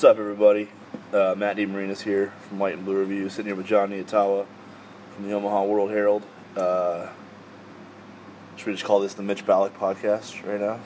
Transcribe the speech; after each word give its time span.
What's 0.00 0.12
up, 0.12 0.18
everybody? 0.18 0.70
Uh, 1.12 1.34
Matt 1.36 1.58
DeMarinis 1.58 2.00
here 2.00 2.32
from 2.48 2.58
White 2.58 2.72
and 2.72 2.86
Blue 2.86 2.98
Review, 2.98 3.28
sitting 3.28 3.48
here 3.48 3.54
with 3.54 3.66
Jon 3.66 3.90
Nyatawa 3.90 4.46
from 5.14 5.28
the 5.28 5.34
Omaha 5.34 5.64
World 5.64 5.90
Herald. 5.90 6.22
Uh, 6.56 7.08
should 8.56 8.68
we 8.68 8.72
just 8.72 8.86
call 8.86 9.00
this 9.00 9.12
the 9.12 9.22
Mitch 9.22 9.44
Ballock 9.44 9.78
podcast 9.78 10.42
right 10.48 10.58
now? 10.58 10.80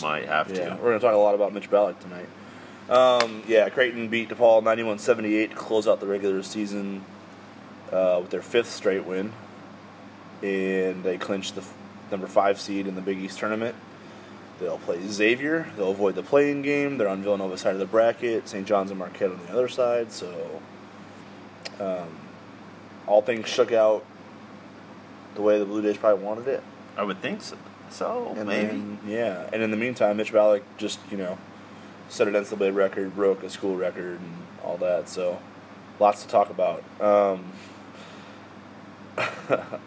Might 0.00 0.24
have 0.28 0.48
to. 0.54 0.78
We're 0.80 0.88
going 0.88 0.98
to 0.98 0.98
talk 0.98 1.14
a 1.14 1.18
lot 1.18 1.34
about 1.34 1.52
Mitch 1.52 1.70
Ballock 1.70 2.00
tonight. 2.00 2.26
Um, 2.88 3.42
yeah, 3.46 3.68
Creighton 3.68 4.08
beat 4.08 4.30
DePaul 4.30 4.62
91-78 4.62 5.50
to 5.50 5.54
close 5.54 5.86
out 5.86 6.00
the 6.00 6.06
regular 6.06 6.42
season 6.42 7.04
uh, 7.92 8.16
with 8.22 8.30
their 8.30 8.40
fifth 8.40 8.70
straight 8.70 9.04
win, 9.04 9.34
and 10.42 11.04
they 11.04 11.18
clinched 11.18 11.54
the 11.54 11.60
f- 11.60 11.74
number 12.10 12.26
five 12.26 12.58
seed 12.58 12.86
in 12.86 12.94
the 12.94 13.02
Big 13.02 13.18
East 13.18 13.40
tournament. 13.40 13.76
They'll 14.60 14.78
play 14.78 15.00
Xavier. 15.06 15.70
They'll 15.76 15.90
avoid 15.92 16.14
the 16.16 16.22
playing 16.22 16.62
game. 16.62 16.98
They're 16.98 17.08
on 17.08 17.22
Villanova's 17.22 17.60
side 17.60 17.74
of 17.74 17.78
the 17.78 17.86
bracket. 17.86 18.48
St. 18.48 18.66
John's 18.66 18.90
and 18.90 18.98
Marquette 18.98 19.30
on 19.30 19.38
the 19.46 19.52
other 19.52 19.68
side. 19.68 20.10
So, 20.10 20.60
um, 21.78 22.08
all 23.06 23.22
things 23.22 23.46
shook 23.48 23.70
out 23.72 24.04
the 25.36 25.42
way 25.42 25.58
the 25.58 25.64
Blue 25.64 25.80
Jays 25.82 25.96
probably 25.96 26.24
wanted 26.24 26.48
it. 26.48 26.62
I 26.96 27.04
would 27.04 27.20
think 27.22 27.42
so. 27.42 27.56
So 27.90 28.34
And 28.36 28.48
maybe. 28.48 28.66
then, 28.66 28.98
yeah. 29.06 29.48
And 29.52 29.62
in 29.62 29.70
the 29.70 29.76
meantime, 29.76 30.16
Mitch 30.16 30.32
Ballock 30.32 30.62
just, 30.76 30.98
you 31.10 31.16
know, 31.16 31.38
set 32.08 32.26
an 32.26 32.34
NCAA 32.34 32.74
record, 32.74 33.14
broke 33.14 33.42
a 33.44 33.50
school 33.50 33.76
record, 33.76 34.18
and 34.20 34.36
all 34.64 34.76
that. 34.78 35.08
So, 35.08 35.38
lots 36.00 36.22
to 36.24 36.28
talk 36.28 36.50
about. 36.50 36.82
Um, 37.00 37.44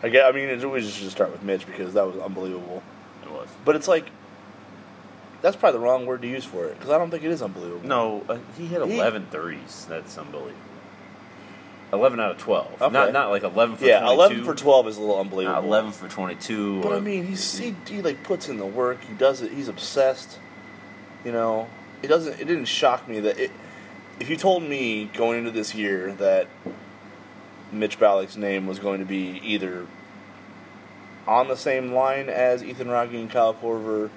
I 0.03 0.09
get. 0.09 0.26
I 0.26 0.31
mean, 0.31 0.50
it, 0.50 0.70
we 0.70 0.80
just 0.81 1.12
start 1.12 1.31
with 1.31 1.44
Mitch 1.44 1.66
because 1.66 1.94
that 1.94 2.06
was 2.06 2.17
unbelievable. 2.17 2.81
it 3.23 3.31
was. 3.31 3.48
But 3.64 3.76
it's 3.76 3.88
like, 3.88 4.06
that's 5.41 5.55
probably 5.55 5.80
the 5.80 5.86
wrong 5.86 6.05
word 6.05 6.22
to 6.22 6.27
use 6.27 6.45
for 6.45 6.66
it 6.66 6.76
because 6.77 6.90
I 6.91 6.98
don't 6.98 7.09
think 7.12 7.23
it 7.23 7.31
is 7.31 7.41
unbelievable. 7.41 7.88
No, 7.88 8.23
uh, 8.30 8.38
he 8.58 8.68
hit 8.68 8.86
He- 8.86 8.95
11 8.95 9.27
threes. 9.31 9.86
That's 9.90 10.17
unbelievable. 10.17 10.55
11 11.94 12.20
out 12.22 12.31
of 12.31 12.38
12. 12.38 12.81
Okay. 12.81 12.94
Not 12.94 13.11
not 13.11 13.30
like 13.31 13.44
11 13.44 13.75
for 13.75 13.86
Yeah, 13.86 14.00
22. 14.00 14.14
eleven 14.16 14.44
for 14.45 14.56
twelve 14.56 14.88
is 14.88 14.95
a 14.97 15.02
little 15.02 15.19
unbelievable. 15.19 15.62
Not 15.62 15.67
11 15.67 15.92
for 15.92 16.08
22. 16.08 16.81
But 16.81 16.92
or- 16.94 16.95
I 16.95 17.00
mean, 17.02 17.25
he's 17.25 17.58
he, 17.58 17.75
he 17.86 18.02
like 18.02 18.23
puts 18.23 18.47
in 18.47 18.58
the 18.58 18.66
work. 18.66 19.00
He 19.03 19.14
does 19.14 19.42
it. 19.42 19.52
He's 19.52 19.67
obsessed. 19.67 20.39
You 21.25 21.34
know, 21.34 21.67
it 22.02 22.08
doesn't. 22.08 22.39
It 22.39 22.45
didn't 22.45 22.66
shock 22.66 23.08
me 23.09 23.19
that 23.19 23.38
it. 23.38 23.52
If 24.22 24.30
you 24.30 24.38
told 24.38 24.64
me 24.64 25.06
going 25.14 25.39
into 25.39 25.52
this 25.52 25.75
year 25.75 26.14
that 26.14 26.47
Mitch 27.73 28.00
Ballock's 28.00 28.38
name 28.38 28.67
was 28.67 28.80
going 28.80 29.00
to 29.00 29.06
be 29.06 29.42
either 29.44 29.86
on 31.28 31.47
the 31.50 31.58
same 31.58 31.92
line 31.92 32.30
as 32.30 32.64
Ethan 32.64 32.89
Wragge 32.89 33.14
and 33.16 33.30
Kyle 33.30 33.53
Korver 33.53 34.09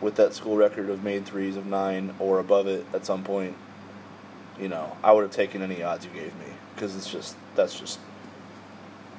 with 0.00 0.16
that 0.16 0.34
school 0.34 0.56
record 0.56 0.88
of 0.88 1.02
made 1.04 1.26
threes 1.26 1.56
of 1.56 1.66
nine 1.66 2.14
or 2.18 2.38
above 2.38 2.66
it 2.66 2.86
at 2.94 3.04
some 3.06 3.22
point, 3.24 3.56
you 4.58 4.68
know, 4.68 4.96
I 5.02 5.12
would 5.12 5.22
have 5.22 5.30
taken 5.32 5.62
any 5.62 5.82
odds 5.82 6.04
you 6.04 6.10
gave 6.12 6.34
me 6.38 6.46
because 6.74 6.96
it's 6.96 7.10
just 7.10 7.36
that's 7.54 7.78
just 7.78 7.98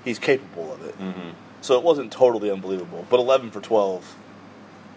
he's 0.03 0.19
capable 0.19 0.73
of 0.73 0.83
it. 0.85 0.97
Mhm. 0.99 1.33
So 1.61 1.75
it 1.77 1.83
wasn't 1.83 2.11
totally 2.11 2.49
unbelievable, 2.49 3.05
but 3.09 3.19
11 3.19 3.51
for 3.51 3.61
12, 3.61 4.15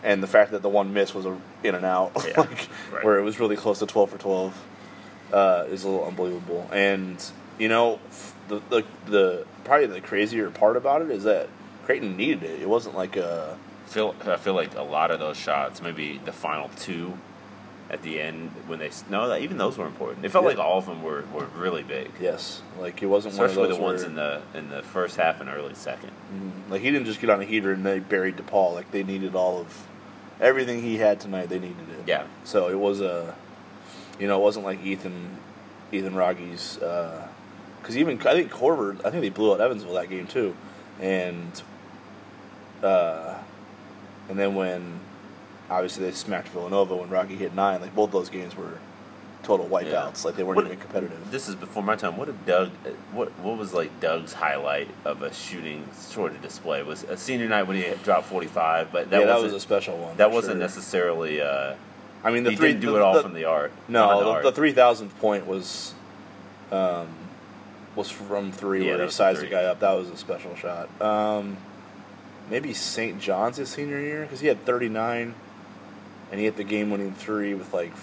and 0.03 0.23
the 0.23 0.27
fact 0.27 0.51
that 0.53 0.63
the 0.63 0.69
one 0.69 0.95
miss 0.95 1.15
was 1.15 1.27
a 1.27 1.37
in 1.63 1.75
and 1.75 1.85
out, 1.85 2.13
Yeah, 2.27 2.33
like 2.41 2.69
right. 2.93 3.05
where 3.05 3.19
it 3.19 3.23
was 3.23 3.39
really 3.39 3.57
close 3.57 3.79
to 3.81 3.87
12 3.87 4.11
for 4.11 4.19
12, 4.19 4.65
uh, 5.33 5.65
is 5.69 5.85
a 5.85 5.89
little 5.89 6.07
unbelievable. 6.07 6.69
And 6.73 7.23
you 7.59 7.69
know, 7.69 8.01
f- 8.09 8.35
the, 8.49 8.61
the 8.71 8.85
the 9.07 9.47
probably 9.65 9.87
the 9.87 10.01
crazier 10.01 10.51
part 10.51 10.77
about 10.77 11.03
it 11.03 11.11
is 11.11 11.25
that 11.25 11.49
Creighton 11.85 12.17
needed 12.17 12.43
it. 12.43 12.63
It 12.63 12.69
wasn't 12.69 12.97
like 12.97 13.17
a 13.17 13.57
feel 13.95 14.15
I 14.27 14.37
feel 14.37 14.55
like 14.55 14.75
a 14.77 14.83
lot 14.83 15.11
of 15.13 15.21
those 15.21 15.37
shots, 15.37 15.81
maybe 15.81 16.21
the 16.25 16.33
final 16.33 16.69
two 16.77 17.17
at 17.89 18.03
the 18.03 18.21
end 18.21 18.51
when 18.67 18.79
they 18.81 18.91
no, 19.09 19.37
even 19.37 19.57
those 19.57 19.79
were 19.79 19.87
important. 19.87 20.25
It 20.25 20.31
felt 20.31 20.43
Yeah. 20.45 20.49
like 20.51 20.59
all 20.59 20.79
of 20.79 20.87
them 20.87 21.03
were, 21.03 21.23
were 21.33 21.47
really 21.55 21.83
big, 21.85 22.11
yes, 22.21 22.63
like 22.81 23.03
it 23.03 23.07
wasn't 23.07 23.35
especially 23.35 23.57
one 23.59 23.65
of 23.65 23.69
those 23.71 23.79
the 23.79 23.85
ones 23.85 24.01
where- 24.03 24.11
in 24.11 24.15
the 24.17 24.59
in 24.59 24.71
the 24.71 24.83
first 24.83 25.17
half 25.17 25.41
and 25.41 25.49
early 25.49 25.75
second. 25.75 26.11
Mhm. 26.35 26.71
like 26.73 26.81
he 26.83 26.91
didn't 26.91 27.07
just 27.07 27.21
get 27.21 27.31
on 27.31 27.41
a 27.41 27.45
heater 27.45 27.73
and 27.73 27.85
they 27.87 28.01
buried 28.01 28.37
DePaul. 28.37 28.75
Like 28.75 28.91
they 28.91 29.03
needed 29.05 29.35
all 29.37 29.59
of 29.61 29.87
everything 30.41 30.83
he 30.83 30.97
had 30.97 31.21
tonight. 31.21 31.49
They 31.49 31.61
needed 31.61 31.89
it. 31.99 32.05
Yeah, 32.07 32.25
So 32.43 32.69
it 32.69 32.79
was 32.79 33.01
a, 33.01 33.35
you 34.19 34.27
know, 34.27 34.41
it 34.41 34.43
wasn't 34.43 34.65
like 34.65 34.85
Ethan, 34.85 35.39
Ethan 35.93 36.17
Wragge's, 36.17 36.77
because 36.81 37.97
even 37.97 38.19
I 38.27 38.33
think 38.33 38.51
Korver, 38.51 38.97
I 39.05 39.11
think 39.11 39.21
they 39.23 39.29
blew 39.29 39.53
out 39.55 39.61
Evansville 39.61 39.95
that 39.95 40.09
game 40.11 40.27
too, 40.27 40.57
and, 41.01 41.63
uh, 42.83 43.35
and 44.29 44.39
then 44.39 44.55
when, 44.55 45.01
obviously 45.71 46.05
they 46.05 46.13
smacked 46.13 46.49
Villanova 46.49 46.97
when 46.97 47.09
Wragge 47.11 47.31
hit 47.37 47.55
nine, 47.55 47.81
like 47.81 47.95
both 47.95 48.11
those 48.13 48.29
games 48.29 48.57
were 48.57 48.79
total 49.43 49.67
wipeouts, 49.69 50.25
like 50.25 50.37
they 50.37 50.43
weren't 50.43 50.57
What- 50.57 50.67
even 50.67 50.79
competitive. 50.79 51.31
This 51.31 51.49
is 51.49 51.55
before 51.55 51.83
my 51.83 51.97
time. 51.97 52.17
What 52.17 52.27
did 52.27 52.47
Doug? 52.47 52.71
What 53.13 53.31
what 53.41 53.59
was 53.59 53.75
like 53.75 54.01
Doug's 54.01 54.33
highlight 54.33 54.89
of 55.05 55.21
a 55.23 55.33
shooting 55.35 55.87
sort 55.93 56.33
of 56.33 56.41
display? 56.41 56.83
Was 56.83 57.03
a 57.03 57.17
senior 57.19 57.49
night 57.49 57.65
when 57.65 57.77
he 57.77 57.85
dropped 58.03 58.27
forty 58.27 58.47
five, 58.47 58.91
but 58.91 59.11
that 59.11 59.21
yeah, 59.21 59.27
that 59.27 59.37
wasn't 59.37 59.57
a 59.57 59.61
special 59.61 59.99
one. 59.99 60.17
that 60.17 60.31
wasn't 60.31 60.55
sure. 60.55 60.61
necessarily. 60.61 61.43
Uh, 61.43 61.75
I 62.23 62.31
mean, 62.31 62.45
the 62.45 62.51
he 62.53 62.57
three 62.57 62.69
didn't 62.69 62.81
do 62.81 62.93
the- 62.93 62.97
it 62.97 63.03
all 63.03 63.13
the- 63.15 63.23
from 63.23 63.35
the 63.35 63.45
art. 63.45 63.71
No, 63.87 64.21
the, 64.25 64.31
arc. 64.31 64.43
the 64.45 64.53
three 64.53 64.73
thousandth 64.73 65.19
point 65.21 65.47
was, 65.47 65.93
um, 66.73 67.09
was 67.95 68.09
from 68.11 68.51
three 68.51 68.87
Yeah, 68.87 68.97
where 68.97 69.05
he 69.05 69.11
sized 69.11 69.43
the 69.43 69.47
guy 69.47 69.65
up. 69.65 69.81
That 69.81 69.93
was 69.93 70.09
a 70.09 70.17
special 70.17 70.57
shot. 70.57 70.89
Um, 71.03 71.59
maybe 72.51 72.73
St. 72.73 73.21
John's 73.21 73.57
his 73.57 73.69
senior 73.69 74.01
year 74.01 74.23
because 74.23 74.41
he 74.41 74.47
had 74.49 74.65
thirty 74.65 74.89
nine, 74.89 75.35
and 76.31 76.39
he 76.41 76.47
hit 76.47 76.57
the 76.57 76.65
game 76.65 76.91
winning 76.91 77.13
three 77.15 77.55
with 77.55 77.73
like 77.75 77.95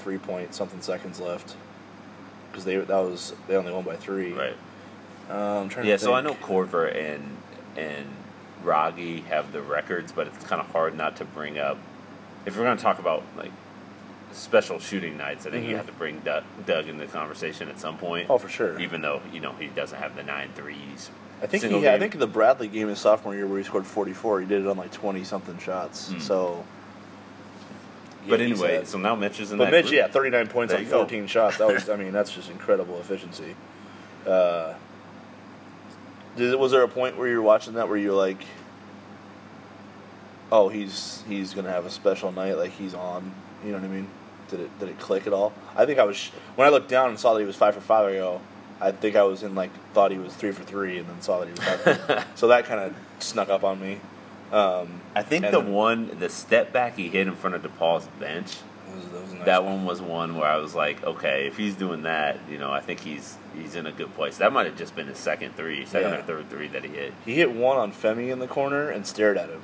three 0.00 0.18
point 0.18 0.54
something 0.54 0.80
seconds 0.80 1.20
left. 1.20 1.56
Because 2.50 2.64
they 2.64 2.76
that 2.76 2.88
was 2.88 3.32
they 3.48 3.56
only 3.56 3.72
won 3.72 3.84
by 3.84 3.96
three. 3.96 4.32
right. 4.32 4.56
Um, 5.28 5.36
I'm 5.36 5.68
trying 5.68 5.86
Yeah, 5.86 5.96
so 5.96 6.12
I 6.14 6.20
know. 6.20 6.34
Korver 6.34 6.92
and 6.94 7.36
and 7.76 8.06
Wragge 8.64 9.24
have 9.26 9.52
the 9.52 9.62
records, 9.62 10.10
but 10.12 10.26
it's 10.26 10.44
kind 10.44 10.60
of 10.60 10.66
hard 10.68 10.96
not 10.96 11.16
to 11.16 11.24
bring 11.24 11.58
up. 11.58 11.78
If 12.46 12.56
we're 12.56 12.64
going 12.64 12.76
to 12.76 12.82
talk 12.82 12.98
about 12.98 13.22
like 13.36 13.52
special 14.32 14.78
shooting 14.80 15.16
nights, 15.16 15.46
I 15.46 15.50
think 15.50 15.66
you 15.66 15.74
Mhm. 15.74 15.76
have 15.78 15.86
to 15.86 15.92
bring 15.92 16.20
Doug, 16.20 16.44
Doug 16.66 16.88
into 16.88 17.04
the 17.06 17.10
conversation 17.12 17.68
at 17.68 17.78
some 17.78 17.96
point. 17.98 18.28
Oh, 18.30 18.38
for 18.38 18.48
sure. 18.48 18.78
Even 18.80 19.02
though 19.02 19.22
you 19.32 19.38
know 19.40 19.52
he 19.52 19.66
doesn't 19.68 19.98
have 19.98 20.16
the 20.16 20.22
nine 20.24 20.50
threes. 20.54 21.10
I 21.42 21.46
think 21.46 21.64
he 21.64 21.88
I 21.88 21.98
think 21.98 22.18
the 22.18 22.26
Bradley 22.26 22.68
game 22.68 22.88
his 22.88 22.98
sophomore 22.98 23.34
year 23.34 23.46
where 23.46 23.58
he 23.58 23.64
scored 23.64 23.86
forty 23.86 24.12
four. 24.12 24.40
He 24.40 24.46
did 24.46 24.62
it 24.62 24.68
on 24.68 24.76
like 24.76 24.92
twenty 24.92 25.24
something 25.24 25.58
shots. 25.58 26.10
Mm. 26.12 26.20
So. 26.20 26.64
But 28.28 28.38
yeah, 28.38 28.46
he's 28.46 28.62
anyway, 28.62 28.84
so 28.84 28.98
now 28.98 29.14
Mitch 29.14 29.40
is 29.40 29.50
in 29.50 29.56
But 29.56 29.66
that 29.66 29.70
Mitch, 29.70 29.86
group. 29.86 29.94
yeah, 29.96 30.08
39 30.08 30.48
points 30.48 30.72
There 30.72 30.78
on 30.78 30.84
you 30.84 30.90
go. 30.90 30.98
14 30.98 31.26
shots. 31.26 31.56
That 31.56 31.68
was, 31.68 31.88
I 31.88 31.96
mean, 31.96 32.12
that's 32.12 32.30
just 32.30 32.50
incredible 32.50 33.00
efficiency. 33.00 33.56
Uh, 34.26 34.74
did, 36.36 36.54
was 36.56 36.70
there 36.70 36.82
a 36.82 36.88
point 36.88 37.16
where 37.16 37.28
you 37.28 37.36
were 37.36 37.42
watching 37.42 37.72
that 37.74 37.88
where 37.88 37.96
you're 37.96 38.12
like, 38.12 38.44
oh, 40.52 40.68
he's 40.68 41.22
he's 41.28 41.54
gonna 41.54 41.70
have 41.70 41.86
a 41.86 41.90
special 41.90 42.30
night, 42.32 42.58
like 42.58 42.72
he's 42.72 42.94
on? 42.94 43.32
You 43.64 43.72
know 43.72 43.78
what 43.78 43.84
I 43.84 43.88
mean? 43.88 44.06
Did 44.48 44.60
it 44.60 44.78
did 44.78 44.88
it 44.90 44.98
click 44.98 45.26
at 45.26 45.32
all? 45.32 45.52
I 45.74 45.86
think 45.86 45.98
I 45.98 46.04
was 46.04 46.28
when 46.56 46.66
I 46.68 46.70
looked 46.70 46.88
down 46.90 47.08
and 47.08 47.18
saw 47.18 47.32
that 47.34 47.40
he 47.40 47.46
was 47.46 47.56
five 47.56 47.74
for 47.74 47.80
five. 47.80 48.06
I 48.06 48.12
go, 48.16 48.40
I 48.80 48.92
think 48.92 49.16
I 49.16 49.22
was 49.24 49.42
in 49.42 49.54
like 49.54 49.70
thought 49.92 50.10
he 50.10 50.18
was 50.18 50.32
three 50.34 50.52
for 50.52 50.62
three, 50.64 50.98
and 50.98 51.08
then 51.08 51.20
saw 51.20 51.40
that 51.40 51.46
he 51.46 51.52
was 51.52 51.60
five. 51.60 52.00
for 52.06 52.24
so 52.34 52.48
that 52.48 52.64
kind 52.64 52.80
of 52.80 52.94
snuck 53.18 53.48
up 53.48 53.64
on 53.64 53.80
me. 53.80 54.00
Um, 54.52 55.00
I 55.14 55.22
think 55.22 55.44
the 55.44 55.52
then- 55.60 55.72
one, 55.72 56.18
the 56.18 56.28
step 56.28 56.72
back 56.72 56.96
he 56.96 57.08
hit 57.08 57.26
in 57.28 57.34
front 57.36 57.54
of 57.54 57.62
DePaul's 57.62 58.08
bench, 58.18 58.56
that 58.88 58.96
was, 58.96 59.04
that 59.10 59.22
was 59.22 59.32
nice 59.34 59.44
that 59.44 59.64
one 59.64 59.84
was 59.84 60.02
one 60.02 60.36
where 60.36 60.48
I 60.48 60.56
was 60.56 60.74
like, 60.74 61.04
okay, 61.04 61.46
if 61.46 61.56
he's 61.56 61.76
doing 61.76 62.02
that, 62.02 62.38
you 62.50 62.58
know, 62.58 62.72
I 62.72 62.80
think 62.80 63.00
he's 63.00 63.36
he's 63.54 63.76
in 63.76 63.86
a 63.86 63.92
good 63.92 64.12
place. 64.14 64.38
That 64.38 64.52
might 64.52 64.66
have 64.66 64.76
just 64.76 64.96
been 64.96 65.06
his 65.06 65.18
second 65.18 65.54
three, 65.56 65.84
second 65.86 66.10
Yeah. 66.12 66.18
or 66.18 66.22
third 66.22 66.50
three 66.50 66.66
that 66.68 66.82
he 66.84 66.90
hit. 66.90 67.14
He 67.24 67.34
hit 67.34 67.52
one 67.52 67.76
on 67.76 67.92
Femi 67.92 68.30
in 68.32 68.38
the 68.40 68.48
corner 68.48 68.88
and 68.90 69.06
stared 69.06 69.36
at 69.38 69.48
him. 69.50 69.62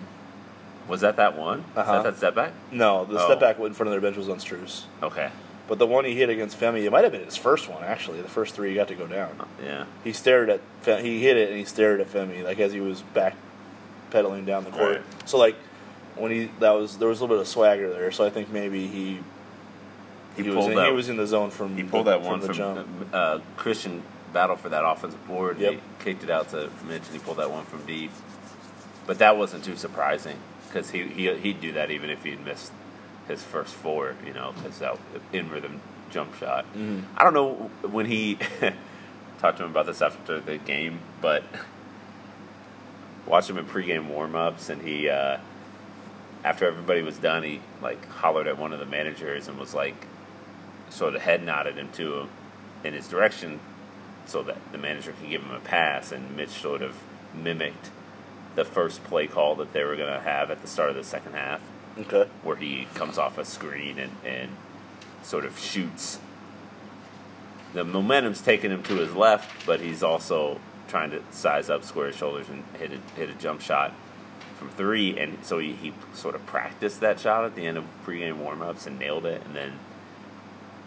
Was 0.86 1.00
that 1.00 1.16
that 1.16 1.36
one? 1.36 1.64
Uh-huh. 1.74 1.94
That 1.94 2.02
that 2.04 2.16
step 2.18 2.34
back? 2.36 2.52
No, 2.70 3.04
the 3.04 3.18
Oh. 3.20 3.24
step 3.26 3.40
back 3.40 3.58
in 3.58 3.72
front 3.74 3.88
of 3.88 3.90
their 3.90 4.00
bench 4.00 4.16
was 4.16 4.28
on 4.28 4.38
Strus. 4.38 4.84
Okay. 5.02 5.30
But 5.68 5.78
the 5.80 5.86
one 5.86 6.04
he 6.04 6.14
hit 6.14 6.28
against 6.28 6.58
Femi, 6.60 6.84
it 6.84 6.92
might 6.92 7.02
have 7.02 7.12
been 7.12 7.24
his 7.24 7.36
first 7.36 7.68
one 7.68 7.82
actually. 7.82 8.22
The 8.22 8.28
first 8.28 8.54
three 8.54 8.68
he 8.70 8.74
got 8.76 8.88
to 8.88 8.94
go 8.94 9.06
down. 9.06 9.48
Yeah. 9.62 9.86
He 10.04 10.12
stared 10.12 10.48
at 10.48 10.60
Fe- 10.82 11.02
he 11.02 11.20
hit 11.20 11.36
it 11.36 11.48
and 11.50 11.58
he 11.58 11.64
stared 11.64 12.00
at 12.00 12.08
Femi 12.12 12.44
like 12.44 12.60
as 12.60 12.72
he 12.72 12.80
was 12.80 13.02
back 13.02 13.34
pedaling 14.10 14.44
down 14.44 14.64
the 14.64 14.70
court. 14.70 14.96
Right. 14.98 15.28
So 15.28 15.38
like 15.38 15.56
when 16.14 16.30
he 16.30 16.50
that 16.60 16.70
was 16.70 16.98
there 16.98 17.08
was 17.08 17.20
a 17.20 17.24
little 17.24 17.36
bit 17.36 17.40
of 17.42 17.48
swagger 17.48 17.90
there. 17.92 18.12
So 18.12 18.24
I 18.24 18.30
think 18.30 18.50
maybe 18.50 18.86
he 18.86 19.18
He 20.36 20.42
was 20.44 20.54
pulled 20.54 20.70
in, 20.70 20.76
that- 20.76 20.86
he 20.88 20.92
was 20.92 21.08
in 21.08 21.16
the 21.16 21.26
zone 21.26 21.50
from 21.50 21.76
He 21.76 21.82
pulled 21.82 22.06
the, 22.06 22.10
that 22.12 22.22
one 22.22 22.38
from 22.40 22.46
the 22.48 22.54
from, 22.54 22.56
jump. 22.56 23.08
uh, 23.12 23.38
Christian 23.56 24.02
battle 24.32 24.56
for 24.56 24.68
that 24.68 24.84
offensive 24.84 25.26
board. 25.26 25.58
Yep. 25.58 25.72
He 25.72 25.80
kicked 26.00 26.22
it 26.22 26.30
out 26.30 26.50
to 26.50 26.68
Mitch, 26.86 27.02
and 27.06 27.12
he 27.12 27.18
pulled 27.18 27.38
that 27.38 27.50
one 27.50 27.64
from 27.64 27.84
deep. 27.86 28.10
But 29.06 29.18
that 29.18 29.36
wasn't 29.38 29.64
too 29.64 29.76
surprising 29.76 30.36
because 30.68 30.90
he, 30.90 31.04
he 31.04 31.32
he'd 31.36 31.60
do 31.60 31.72
that 31.72 31.90
even 31.90 32.10
if 32.10 32.22
he'd 32.22 32.44
missed 32.44 32.70
his 33.28 33.42
first 33.42 33.74
four. 33.74 34.14
You 34.26 34.32
know, 34.32 34.52
because 34.56 34.78
that 34.78 34.98
in 35.32 35.50
rhythm 35.50 35.80
jump 36.10 36.36
shot. 36.36 36.64
Mhm. 36.74 37.02
I 37.16 37.24
don't 37.24 37.34
know 37.34 37.70
when 37.88 38.06
he 38.06 38.36
talked 39.38 39.58
to 39.58 39.64
him 39.64 39.70
about 39.70 39.86
this 39.86 40.00
after 40.02 40.40
the 40.40 40.56
game, 40.58 41.00
but 41.20 41.42
watched 43.26 43.50
him 43.50 43.58
in 43.58 43.66
pregame 43.66 44.06
warm-ups, 44.08 44.68
and 44.68 44.82
he 44.82 45.08
uh, 45.08 45.38
after 46.44 46.66
everybody 46.66 47.02
was 47.02 47.18
done, 47.18 47.42
he 47.42 47.60
like 47.82 48.06
hollered 48.08 48.46
at 48.46 48.56
one 48.58 48.72
of 48.72 48.78
the 48.78 48.86
managers 48.86 49.48
and 49.48 49.58
was 49.58 49.74
like, 49.74 50.06
sort 50.90 51.14
of 51.14 51.22
head 51.22 51.42
nodded 51.42 51.76
him 51.76 51.88
to 51.94 52.20
him 52.20 52.28
in 52.84 52.94
his 52.94 53.08
direction 53.08 53.58
so 54.26 54.42
that 54.42 54.56
the 54.72 54.78
manager 54.78 55.12
could 55.20 55.28
give 55.30 55.42
him 55.42 55.50
a 55.52 55.60
pass, 55.60 56.12
and 56.12 56.36
Mitch 56.36 56.50
sort 56.50 56.82
of 56.82 56.94
mimicked 57.34 57.90
the 58.54 58.64
first 58.64 59.02
play 59.04 59.26
call 59.26 59.54
that 59.56 59.72
they 59.72 59.84
were 59.84 59.96
going 59.96 60.12
to 60.12 60.20
have 60.20 60.50
at 60.50 60.62
the 60.62 60.68
start 60.68 60.90
of 60.90 60.96
the 60.96 61.04
second 61.04 61.34
half, 61.34 61.60
Okay. 61.98 62.28
where 62.42 62.56
he 62.56 62.86
comes 62.94 63.16
off 63.18 63.38
a 63.38 63.44
screen 63.44 63.98
and, 63.98 64.12
and 64.24 64.50
sort 65.22 65.44
of 65.44 65.58
shoots. 65.58 66.18
The 67.72 67.84
momentum's 67.84 68.40
taking 68.40 68.70
him 68.70 68.82
to 68.84 68.94
his 68.96 69.14
left, 69.14 69.66
but 69.66 69.80
he's 69.80 70.02
also 70.02 70.60
trying 70.88 71.10
to 71.10 71.22
size 71.30 71.68
up, 71.68 71.84
square 71.84 72.08
his 72.08 72.16
shoulders, 72.16 72.48
and 72.48 72.64
hit 72.78 72.92
a, 72.92 73.18
hit 73.18 73.28
a 73.30 73.34
jump 73.34 73.60
shot 73.60 73.92
from 74.58 74.68
three. 74.70 75.18
And 75.18 75.44
so 75.44 75.58
he, 75.58 75.72
he 75.72 75.92
sort 76.14 76.34
of 76.34 76.44
practiced 76.46 77.00
that 77.00 77.18
shot 77.20 77.44
at 77.44 77.54
the 77.54 77.66
end 77.66 77.76
of 77.76 77.84
pregame 78.06 78.38
warmups 78.38 78.86
and 78.86 78.98
nailed 78.98 79.26
it. 79.26 79.42
And 79.44 79.54
then, 79.56 79.72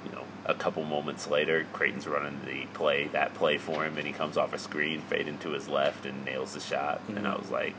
you 0.06 0.12
know, 0.12 0.24
a 0.46 0.54
couple 0.54 0.84
moments 0.84 1.28
later, 1.28 1.66
Creighton's 1.74 2.08
running 2.08 2.40
the 2.46 2.66
play, 2.74 3.08
that 3.08 3.34
play 3.34 3.58
for 3.58 3.84
him, 3.84 3.98
and 3.98 4.08
he 4.08 4.14
comes 4.14 4.38
off 4.38 4.54
a 4.54 4.58
screen, 4.58 5.02
fade 5.02 5.28
into 5.28 5.50
his 5.52 5.68
left, 5.68 6.06
and 6.06 6.24
nails 6.26 6.54
the 6.54 6.60
shot. 6.60 7.02
And 7.10 7.28
I 7.28 7.34
Mhm. 7.34 7.40
was 7.42 7.52
like, 7.52 7.76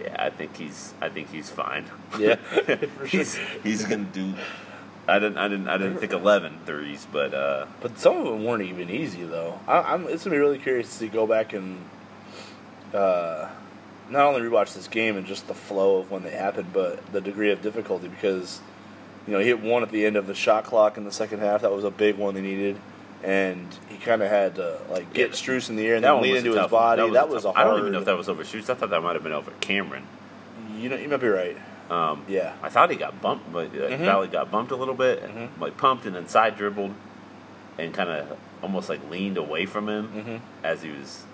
yeah, 0.00 0.16
I 0.18 0.30
think 0.30 0.56
he's, 0.56 0.94
I 1.00 1.08
think 1.08 1.30
he's 1.30 1.50
fine. 1.50 1.84
Yeah, 2.18 2.34
for 2.36 3.06
sure. 3.06 3.06
he's 3.06 3.38
he's 3.62 3.84
gonna 3.84 4.04
do. 4.04 4.34
I 5.08 5.18
didn't, 5.18 5.38
I 5.38 5.48
didn't, 5.48 5.68
I 5.68 5.76
didn't 5.76 5.98
think 5.98 6.12
11 6.12 6.60
threes, 6.66 7.06
but 7.10 7.34
uh, 7.34 7.66
But 7.80 7.98
some 7.98 8.16
of 8.18 8.24
them 8.24 8.44
weren't 8.44 8.62
even 8.62 8.90
easy 8.90 9.24
though. 9.24 9.58
I, 9.66 9.78
I'm. 9.94 10.06
It's 10.08 10.24
gonna 10.24 10.34
be 10.36 10.40
really 10.40 10.58
curious 10.58 10.98
to 10.98 11.08
go 11.08 11.26
back 11.26 11.52
and 11.52 11.84
uh, 12.94 13.48
not 14.08 14.26
only 14.26 14.40
rewatch 14.42 14.74
this 14.74 14.88
game 14.88 15.16
and 15.16 15.26
just 15.26 15.48
the 15.48 15.54
flow 15.54 15.98
of 15.98 16.10
when 16.10 16.22
they 16.22 16.30
happened, 16.30 16.72
but 16.72 17.12
the 17.12 17.20
degree 17.20 17.50
of 17.50 17.62
difficulty 17.62 18.08
because 18.08 18.60
you 19.26 19.32
know 19.32 19.38
he 19.38 19.46
hit 19.46 19.60
one 19.60 19.82
at 19.82 19.90
the 19.90 20.04
end 20.04 20.16
of 20.16 20.26
the 20.26 20.34
shot 20.34 20.64
clock 20.64 20.96
in 20.96 21.04
the 21.04 21.12
second 21.12 21.40
half. 21.40 21.62
That 21.62 21.72
was 21.72 21.84
a 21.84 21.90
big 21.90 22.16
one 22.16 22.34
they 22.34 22.40
needed, 22.40 22.76
and 23.22 23.66
he 23.88 23.96
kind 23.98 24.22
of 24.22 24.30
had 24.30 24.54
to 24.56 24.78
like 24.90 25.12
get 25.12 25.30
Yeah. 25.30 25.34
Strus 25.36 25.68
in 25.70 25.76
the 25.76 25.86
air 25.86 25.96
and 25.96 26.04
that 26.04 26.12
then 26.12 26.22
lean 26.22 26.36
into 26.36 26.50
his 26.50 26.56
tough 26.58 26.70
body. 26.70 27.10
That 27.10 27.28
was, 27.28 27.42
tough- 27.42 27.54
a 27.54 27.58
I 27.58 27.62
hard. 27.62 27.72
don't 27.72 27.80
even 27.80 27.92
know 27.92 27.98
if 28.00 28.04
that 28.06 28.16
was 28.16 28.28
over 28.28 28.44
shoots. 28.44 28.70
I 28.70 28.74
thought 28.74 28.90
that 28.90 29.02
might 29.02 29.14
have 29.14 29.22
been 29.22 29.32
over 29.32 29.50
Cameron. 29.60 30.04
You 30.76 30.88
know, 30.88 30.96
you 30.96 31.08
might 31.08 31.20
be 31.20 31.28
right. 31.28 31.56
Um, 31.90 32.22
Yeah. 32.28 32.54
I 32.62 32.68
thought 32.68 32.90
he 32.90 32.96
got 32.96 33.20
bumped, 33.20 33.52
but 33.52 33.66
uh, 33.68 33.88
Mhm. 33.90 33.98
Valley 33.98 34.28
got 34.28 34.50
bumped 34.50 34.70
a 34.72 34.76
little 34.76 34.94
bit, 34.94 35.22
Mhm. 35.22 35.48
like 35.60 35.76
pumped 35.76 36.06
and 36.06 36.14
then 36.16 36.28
side 36.28 36.56
dribbled, 36.56 36.94
and 37.78 37.92
kind 37.92 38.08
of 38.08 38.38
almost 38.62 38.88
like 38.88 39.00
leaned 39.10 39.36
away 39.38 39.66
from 39.66 39.88
him 39.88 40.06
hmm 40.08 40.36
as 40.64 40.82
he 40.82 40.90
was 40.90 41.24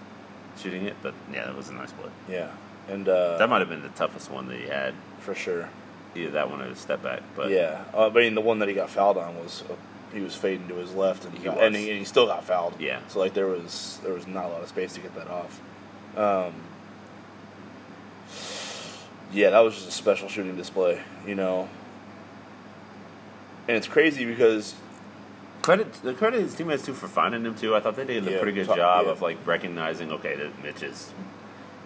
shooting 0.59 0.87
it. 0.87 0.97
But 1.03 1.15
yeah, 1.33 1.45
that 1.47 1.57
was 1.57 1.69
a 1.69 1.75
nice 1.75 1.93
play. 1.93 2.11
Yeah, 2.29 2.49
and 2.89 3.09
uh, 3.09 3.37
That 3.39 3.49
might 3.49 3.59
have 3.61 3.69
been 3.69 3.83
the 3.83 3.89
toughest 3.91 4.31
one 4.31 4.49
that 4.49 4.57
he 4.59 4.67
had. 4.69 4.95
for 5.21 5.35
sure. 5.35 5.69
Either 6.15 6.31
that 6.31 6.49
one 6.51 6.63
or 6.63 6.69
the 6.71 6.77
step 6.77 7.03
back. 7.03 7.21
But 7.35 7.51
yeah, 7.51 7.81
uh, 7.93 8.07
I 8.07 8.11
mean, 8.11 8.35
the 8.35 8.41
one 8.41 8.59
that 8.61 8.69
he 8.69 8.75
got 8.75 8.89
fouled 8.89 9.19
on 9.19 9.37
was 9.37 9.63
uh, 9.69 9.75
he 10.17 10.23
was 10.25 10.35
fading 10.35 10.69
to 10.69 10.75
his 10.77 10.95
left, 10.95 11.25
and 11.25 11.33
he, 11.35 11.39
He 11.41 11.45
got, 11.45 11.57
was. 11.57 11.65
and, 11.67 11.77
he, 11.77 11.91
and 11.91 11.99
he 11.99 12.05
still 12.05 12.27
got 12.27 12.45
fouled. 12.45 12.81
Yeah. 12.81 13.01
So 13.09 13.19
like 13.21 13.35
there 13.35 13.47
was 13.47 13.99
there 14.03 14.13
was 14.15 14.27
not 14.27 14.45
a 14.47 14.49
lot 14.49 14.63
of 14.63 14.69
space 14.69 14.95
to 14.95 15.01
get 15.01 15.15
that 15.15 15.29
off. 15.29 15.61
Um, 16.17 16.55
yeah, 19.33 19.51
that 19.51 19.61
was 19.61 19.75
just 19.75 19.89
a 19.89 19.93
special 19.93 20.29
shooting 20.29 20.57
display, 20.57 21.01
you 21.27 21.35
know. 21.35 21.69
And 23.69 23.77
it's 23.77 23.89
crazy 23.89 24.25
because 24.25 24.75
Credit 25.63 25.93
the 26.05 26.15
credit 26.15 26.41
his 26.43 26.55
teammates 26.55 26.85
too 26.87 26.95
for 26.95 27.09
finding 27.09 27.45
him 27.45 27.57
too. 27.57 27.75
I 27.75 27.81
thought 27.81 27.97
they 27.97 28.05
did 28.05 28.27
a 28.27 28.31
Yeah, 28.31 28.39
pretty 28.39 28.53
good 28.53 28.67
top- 28.69 28.77
job 28.77 29.07
yeah. 29.07 29.13
of 29.13 29.21
like 29.23 29.45
recognizing 29.45 30.13
okay 30.13 30.37
that 30.37 30.63
Mitch 30.63 30.83
is 30.85 31.13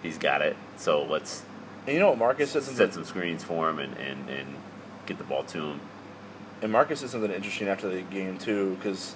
he's 0.03 0.19
got 0.19 0.41
it. 0.43 0.55
So 0.77 1.03
let's 1.03 1.43
and 1.87 1.95
you 1.95 1.99
know 1.99 2.09
what 2.09 2.19
Marcus 2.19 2.51
said 2.51 2.61
set 2.63 2.93
some 2.93 3.05
screens 3.05 3.43
for 3.43 3.67
him 3.71 3.79
and, 3.79 3.97
and, 3.97 4.29
and 4.29 4.55
get 5.07 5.17
the 5.17 5.23
ball 5.23 5.43
to 5.45 5.57
him. 5.57 5.79
And 6.61 6.71
Marcus 6.71 6.99
said 6.99 7.09
something 7.09 7.31
interesting 7.31 7.67
after 7.67 7.89
the 7.89 8.01
game 8.01 8.37
too 8.37 8.75
because 8.75 9.15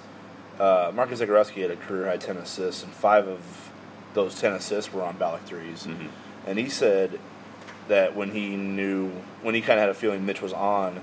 uh, 0.58 0.90
Marcus 0.94 1.20
Zegarowski 1.20 1.62
had 1.62 1.70
a 1.70 1.76
career 1.76 2.06
high 2.06 2.16
ten 2.16 2.36
assists, 2.36 2.82
and 2.82 2.92
five 2.92 3.28
of 3.28 3.70
those 4.14 4.40
ten 4.40 4.52
assists 4.52 4.92
were 4.92 5.02
on 5.02 5.16
Ballock 5.16 5.46
3s 5.46 5.86
Mhm. 5.86 6.08
And 6.46 6.58
he 6.58 6.68
said 6.68 7.20
that 7.88 8.16
when 8.16 8.30
he 8.30 8.56
knew, 8.56 9.10
when 9.42 9.54
he 9.54 9.60
kind 9.60 9.78
of 9.78 9.82
had 9.82 9.88
a 9.90 9.94
feeling 9.94 10.24
Mitch 10.24 10.40
was 10.40 10.52
on, 10.52 11.00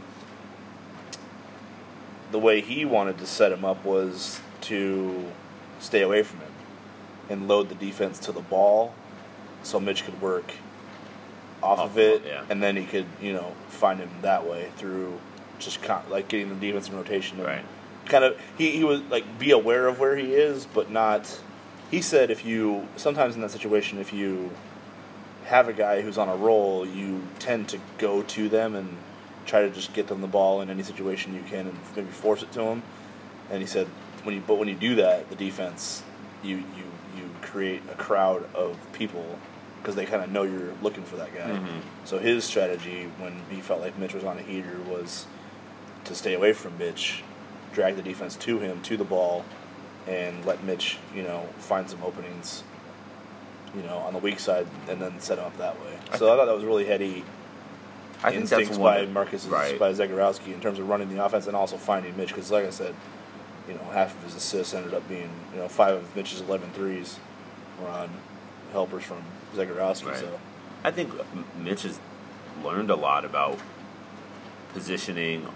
the 2.31 2.39
way 2.39 2.61
he 2.61 2.83
wanted 2.85 3.17
to 3.19 3.25
set 3.27 3.51
him 3.51 3.63
up 3.63 3.85
was 3.85 4.39
to 4.61 5.25
stay 5.79 6.01
away 6.01 6.23
from 6.23 6.39
him 6.39 6.51
and 7.29 7.47
load 7.47 7.69
the 7.69 7.75
defense 7.75 8.17
to 8.19 8.31
the 8.31 8.41
ball 8.41 8.93
so 9.61 9.79
Mitch 9.79 10.03
could 10.03 10.19
work 10.21 10.53
off, 11.61 11.79
Off 11.79 11.91
of 11.91 11.97
it 11.97 12.23
yeah. 12.25 12.43
and 12.49 12.61
then 12.63 12.75
he 12.75 12.85
could, 12.85 13.05
you 13.21 13.33
know, 13.33 13.53
find 13.69 13.99
him 13.99 14.09
that 14.21 14.45
way 14.45 14.71
through 14.77 15.19
just 15.59 15.81
con- 15.81 16.03
like 16.09 16.27
getting 16.27 16.49
the 16.49 16.55
defense 16.55 16.89
in 16.89 16.95
rotation 16.95 17.41
Right. 17.41 17.63
kind 18.05 18.23
of 18.23 18.37
he, 18.57 18.71
he 18.71 18.83
was 18.83 19.01
like 19.03 19.39
be 19.39 19.51
aware 19.51 19.87
of 19.87 19.99
where 19.99 20.15
he 20.15 20.33
is 20.33 20.65
but 20.73 20.89
not 20.91 21.39
he 21.91 22.01
said 22.01 22.29
if 22.31 22.43
you 22.45 22.87
sometimes 22.97 23.35
in 23.35 23.41
that 23.41 23.51
situation 23.51 23.97
if 23.99 24.11
you 24.13 24.51
have 25.45 25.67
a 25.67 25.73
guy 25.73 26.01
who's 26.01 26.17
on 26.17 26.29
a 26.29 26.35
roll 26.35 26.85
you 26.85 27.21
tend 27.39 27.67
to 27.69 27.79
go 27.97 28.21
to 28.23 28.49
them 28.49 28.75
and 28.75 28.97
try 29.45 29.61
to 29.61 29.69
just 29.69 29.93
get 29.93 30.07
them 30.07 30.21
the 30.21 30.27
ball 30.27 30.61
in 30.61 30.69
any 30.69 30.83
situation 30.83 31.33
you 31.35 31.41
can 31.43 31.67
and 31.67 31.77
maybe 31.95 32.09
force 32.09 32.41
it 32.43 32.51
to 32.53 32.59
them 32.59 32.81
and 33.51 33.61
he 33.61 33.67
said 33.67 33.87
when 34.23 34.33
you 34.35 34.41
but 34.45 34.55
when 34.55 34.67
you 34.67 34.75
do 34.75 34.95
that 34.95 35.29
the 35.29 35.35
defense 35.35 36.01
you 36.43 36.57
you 36.57 36.85
you 37.17 37.29
create 37.41 37.81
a 37.91 37.95
crowd 37.95 38.43
of 38.55 38.77
people 38.93 39.37
because 39.81 39.95
they 39.95 40.05
kind 40.05 40.23
of 40.23 40.31
know 40.31 40.43
you're 40.43 40.73
looking 40.81 41.03
for 41.03 41.17
that 41.17 41.33
guy 41.35 41.49
Mhm. 41.51 41.81
so 42.05 42.17
his 42.19 42.45
strategy 42.45 43.09
when 43.19 43.41
he 43.49 43.59
felt 43.61 43.81
like 43.81 43.97
Mitch 43.99 44.13
was 44.13 44.23
on 44.23 44.37
a 44.37 44.41
heater 44.41 44.77
was 44.87 45.25
to 46.05 46.15
stay 46.15 46.33
away 46.33 46.53
from 46.53 46.77
Mitch, 46.77 47.23
drag 47.73 47.95
the 47.95 48.01
defense 48.01 48.35
to 48.37 48.59
him, 48.59 48.81
to 48.83 48.97
the 48.97 49.03
ball, 49.03 49.45
and 50.07 50.45
let 50.45 50.63
Mitch, 50.63 50.97
you 51.15 51.23
know, 51.23 51.47
find 51.57 51.89
some 51.89 52.03
openings, 52.03 52.63
you 53.75 53.83
know, 53.83 53.97
on 53.97 54.13
the 54.13 54.19
weak 54.19 54.39
side, 54.39 54.67
and 54.89 55.01
then 55.01 55.19
set 55.19 55.37
him 55.37 55.45
up 55.45 55.57
that 55.57 55.79
way. 55.79 55.97
I 56.11 56.17
so 56.17 56.31
I 56.31 56.37
thought 56.37 56.45
that 56.45 56.55
was 56.55 56.65
really 56.65 56.85
heady 56.85 57.23
I 58.23 58.29
think 58.29 58.41
instincts 58.41 58.69
that's 58.69 58.79
by 58.79 59.05
Marcus, 59.05 59.45
right. 59.45 59.77
by 59.77 59.91
Zegarowski 59.91 60.53
in 60.53 60.61
terms 60.61 60.79
of 60.79 60.87
running 60.87 61.13
the 61.13 61.23
offense 61.23 61.45
and 61.47 61.55
also 61.55 61.75
finding 61.75 62.15
Mitch. 62.15 62.29
Because, 62.29 62.51
like 62.51 62.65
I 62.65 62.69
said, 62.69 62.95
you 63.67 63.73
know, 63.73 63.83
half 63.91 64.15
of 64.15 64.23
his 64.23 64.35
assists 64.35 64.73
ended 64.73 64.93
up 64.93 65.07
being, 65.09 65.29
you 65.53 65.59
know, 65.59 65.67
five 65.67 65.95
of 65.95 66.15
Mitch's 66.15 66.39
11 66.41 66.71
threes 66.71 67.19
were 67.81 67.89
on 67.89 68.09
helpers 68.71 69.03
from 69.03 69.23
Zegarowski. 69.55 70.07
Right. 70.07 70.17
So, 70.17 70.39
I 70.85 70.91
think 70.91 71.11
Mitch 71.57 71.83
has 71.83 71.99
learned 72.63 72.89
a 72.89 72.95
lot 72.95 73.25
about 73.25 73.59
positioning, 74.73 75.47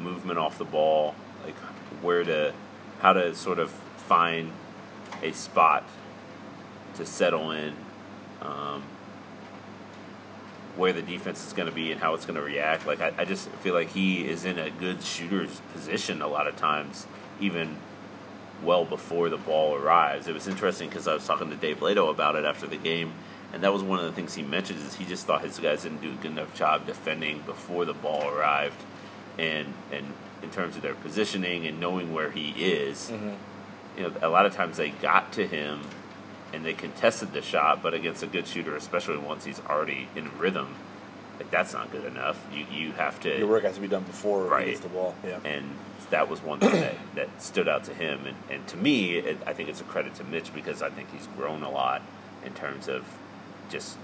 movement 0.00 0.38
off 0.38 0.58
the 0.58 0.64
ball, 0.64 1.14
like 1.44 1.56
where 2.02 2.24
to, 2.24 2.52
how 3.00 3.12
to 3.12 3.34
sort 3.34 3.58
of 3.58 3.70
find 3.70 4.52
a 5.22 5.32
spot 5.32 5.84
to 6.94 7.06
settle 7.06 7.50
in, 7.50 7.74
um, 8.42 8.82
where 10.76 10.92
the 10.92 11.02
defense 11.02 11.44
is 11.46 11.52
going 11.52 11.68
to 11.68 11.74
be 11.74 11.90
and 11.90 12.00
how 12.00 12.14
it's 12.14 12.24
going 12.24 12.36
to 12.36 12.42
react. 12.42 12.86
Like 12.86 13.00
I, 13.00 13.12
I 13.18 13.24
just 13.24 13.48
feel 13.48 13.74
like 13.74 13.90
he 13.90 14.28
is 14.28 14.44
in 14.44 14.58
a 14.58 14.70
good 14.70 15.02
shooter's 15.02 15.60
position 15.72 16.22
a 16.22 16.28
lot 16.28 16.46
of 16.46 16.56
times, 16.56 17.06
even 17.40 17.76
well 18.62 18.84
before 18.84 19.28
the 19.28 19.36
ball 19.36 19.74
arrives. 19.74 20.28
It 20.28 20.34
was 20.34 20.48
interesting 20.48 20.88
because 20.88 21.06
I 21.06 21.14
was 21.14 21.26
talking 21.26 21.50
to 21.50 21.56
Dave 21.56 21.80
Leitao 21.80 22.10
about 22.10 22.36
it 22.36 22.44
after 22.44 22.66
the 22.66 22.76
game, 22.76 23.12
and 23.52 23.62
that 23.62 23.72
was 23.72 23.82
one 23.82 23.98
of 23.98 24.04
the 24.04 24.12
things 24.12 24.34
he 24.34 24.42
mentioned 24.42 24.80
is 24.80 24.94
he 24.94 25.04
just 25.04 25.26
thought 25.26 25.42
his 25.42 25.58
guys 25.58 25.82
didn't 25.82 26.02
do 26.02 26.12
a 26.12 26.16
good 26.16 26.32
enough 26.32 26.54
job 26.54 26.86
defending 26.86 27.40
before 27.42 27.84
the 27.84 27.94
ball 27.94 28.28
arrived, 28.28 28.80
and 29.38 29.72
and 29.92 30.12
in 30.42 30.50
terms 30.50 30.76
of 30.76 30.82
their 30.82 30.94
positioning 30.94 31.66
and 31.66 31.80
knowing 31.80 32.12
where 32.12 32.30
he 32.30 32.50
is. 32.50 33.10
Mm-hmm. 33.10 33.30
You 33.96 34.02
know, 34.04 34.12
a 34.22 34.28
lot 34.28 34.46
of 34.46 34.54
times 34.54 34.76
they 34.76 34.90
got 34.90 35.32
to 35.32 35.46
him 35.46 35.80
and 36.52 36.64
they 36.64 36.72
contested 36.72 37.32
the 37.32 37.42
shot, 37.42 37.82
but 37.82 37.92
against 37.94 38.22
a 38.22 38.26
good 38.26 38.46
shooter, 38.46 38.76
especially 38.76 39.18
once 39.18 39.44
he's 39.44 39.60
already 39.68 40.08
in 40.14 40.30
rhythm, 40.38 40.76
like 41.38 41.50
that's 41.50 41.72
not 41.72 41.90
good 41.90 42.04
enough. 42.04 42.44
You 42.52 42.66
you 42.72 42.92
have 42.92 43.18
to 43.20 43.36
your 43.36 43.48
work 43.48 43.64
has 43.64 43.74
to 43.74 43.80
be 43.80 43.88
done 43.88 44.04
before 44.04 44.44
Right. 44.44 44.66
he 44.66 44.70
gets 44.72 44.82
the 44.82 44.88
ball. 44.88 45.14
Yeah. 45.24 45.40
and 45.44 45.70
that 46.10 46.28
was 46.30 46.40
one 46.42 46.58
thing 46.60 46.72
that, 46.72 46.94
that 47.16 47.42
stood 47.42 47.68
out 47.68 47.84
to 47.84 47.92
him. 47.94 48.24
And, 48.26 48.36
and 48.48 48.66
to 48.68 48.76
me, 48.76 49.16
it, 49.18 49.38
I 49.46 49.52
think 49.52 49.68
it's 49.68 49.80
a 49.80 49.84
credit 49.84 50.14
to 50.16 50.24
Mitch 50.24 50.54
because 50.54 50.80
I 50.80 50.88
think 50.90 51.10
he's 51.12 51.26
grown 51.36 51.62
a 51.62 51.70
lot 51.70 52.00
in 52.46 52.54
terms 52.54 52.88
of 52.88 53.04
just 53.68 53.98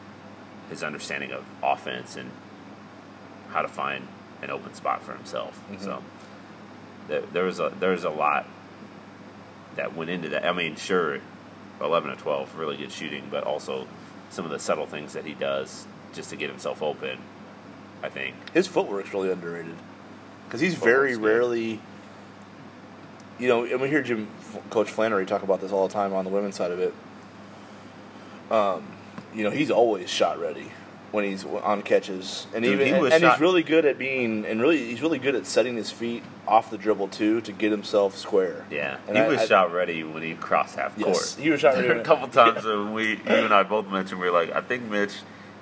his 0.69 0.83
understanding 0.83 1.31
of 1.33 1.45
offense 1.63 2.17
and 2.17 2.31
how 3.51 3.63
to 3.63 3.69
find 3.69 4.09
an 4.43 4.51
open 4.51 4.75
spot 4.75 5.03
for 5.03 5.13
himself. 5.15 5.59
Mhm. 5.71 5.81
So 5.83 6.03
there, 7.09 7.23
there 7.33 7.45
was 7.45 7.61
a 7.61 7.73
there 7.81 7.91
was 7.91 8.05
a 8.05 8.11
lot 8.11 8.47
that 9.77 9.95
went 9.95 10.11
into 10.11 10.29
that. 10.31 10.45
I 10.45 10.53
mean, 10.53 10.77
sure, 10.77 11.19
eleven 11.81 12.11
to 12.11 12.17
twelve, 12.17 12.57
really 12.59 12.77
good 12.77 12.93
shooting, 12.93 13.29
but 13.31 13.45
also 13.45 13.87
some 14.31 14.45
of 14.45 14.51
the 14.51 14.59
subtle 14.59 14.87
things 14.87 15.13
that 15.13 15.25
he 15.25 15.35
does 15.35 15.87
just 16.13 16.31
to 16.31 16.37
get 16.37 16.51
himself 16.51 16.83
open. 16.83 17.19
I 18.03 18.09
think 18.09 18.35
His 18.53 18.67
footwork's 18.67 19.13
really 19.15 19.31
underrated 19.33 19.77
because 20.47 20.61
he's 20.61 20.75
very 20.75 21.17
rarely. 21.17 21.81
You 23.39 23.49
know, 23.49 23.65
and 23.65 23.81
we 23.81 23.89
hear 23.89 24.03
Jim, 24.03 24.29
Coach 24.71 24.91
Flanery 24.91 25.27
talk 25.27 25.43
about 25.43 25.61
this 25.61 25.73
all 25.73 25.89
the 25.89 25.93
time 25.93 26.13
on 26.13 26.25
the 26.25 26.31
women's 26.31 26.55
side 26.55 26.71
of 26.71 26.79
it. 26.79 26.95
Um, 28.51 28.87
you 29.35 29.43
know, 29.43 29.51
he's 29.51 29.71
always 29.73 30.09
shot 30.09 30.39
ready. 30.39 30.71
When 31.15 31.25
he's 31.25 31.45
on 31.45 31.81
catches, 31.83 32.49
and 32.53 32.65
Dude, 32.65 32.81
even 32.81 32.93
he 32.95 33.01
was 33.01 33.13
and 33.13 33.23
shot- 33.23 33.35
he's 33.35 33.41
really 33.41 33.63
good 33.63 33.85
at 33.85 33.97
being 33.99 34.45
and 34.45 34.61
really 34.61 34.85
he's 34.85 35.01
really 35.01 35.21
good 35.21 35.37
at 35.37 35.47
setting 35.47 35.77
his 35.77 35.93
feet 35.93 36.25
off 36.49 36.71
the 36.73 36.77
dribble 36.77 37.07
too 37.09 37.41
to 37.43 37.53
get 37.53 37.71
himself 37.71 38.17
square. 38.17 38.65
Yeah, 38.69 38.97
And 39.07 39.17
he 39.17 39.23
I- 39.23 39.29
was 39.29 39.39
I- 39.43 39.47
shot 39.47 39.73
ready 39.73 40.03
when 40.03 40.25
he 40.25 40.35
crossed 40.35 40.75
half 40.77 40.95
Yes, 40.97 41.07
court. 41.35 41.45
he 41.45 41.51
was 41.51 41.61
shot 41.61 41.75
ready 41.77 41.89
a 42.01 42.03
couple 42.03 42.27
times 42.29 42.65
when 42.65 42.93
we, 42.93 43.11
you 43.11 43.21
and 43.27 43.55
I 43.55 43.63
both 43.63 43.87
mentioned, 43.89 44.21
we 44.21 44.27
were 44.27 44.33
like, 44.33 44.53
I 44.53 44.61
think 44.61 44.91
Mitch 44.91 45.13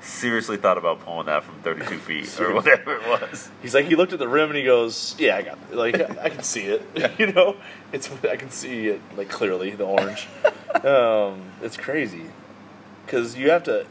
seriously 0.01 0.57
thought 0.57 0.79
about 0.79 1.01
pulling 1.05 1.27
that 1.27 1.45
from 1.45 1.55
32 1.63 1.99
feet 1.99 2.41
or 2.41 2.55
whatever 2.55 2.97
it 2.97 3.07
was. 3.07 3.51
He's 3.61 3.75
like 3.75 3.85
he 3.85 3.95
looked 3.95 4.13
at 4.15 4.19
the 4.19 4.27
rim 4.29 4.49
and 4.49 4.57
he 4.57 4.65
goes, 4.65 5.15
"Yeah, 5.19 5.37
I 5.37 5.43
got 5.43 5.59
it. 5.71 5.77
like 5.77 5.95
I 6.19 6.29
can 6.31 6.43
see 6.43 6.63
it. 6.63 6.83
you 7.19 7.31
know, 7.31 7.57
it's 7.93 8.11
I 8.25 8.37
can 8.37 8.51
see 8.51 8.89
it 8.89 9.01
like 9.19 9.29
clearly 9.29 9.71
the 9.73 9.85
orange. 9.85 10.27
um, 10.83 11.43
it's 11.63 11.77
crazy 11.77 12.25
because 13.07 13.37
you 13.37 13.51
have 13.51 13.63
to 13.65 13.87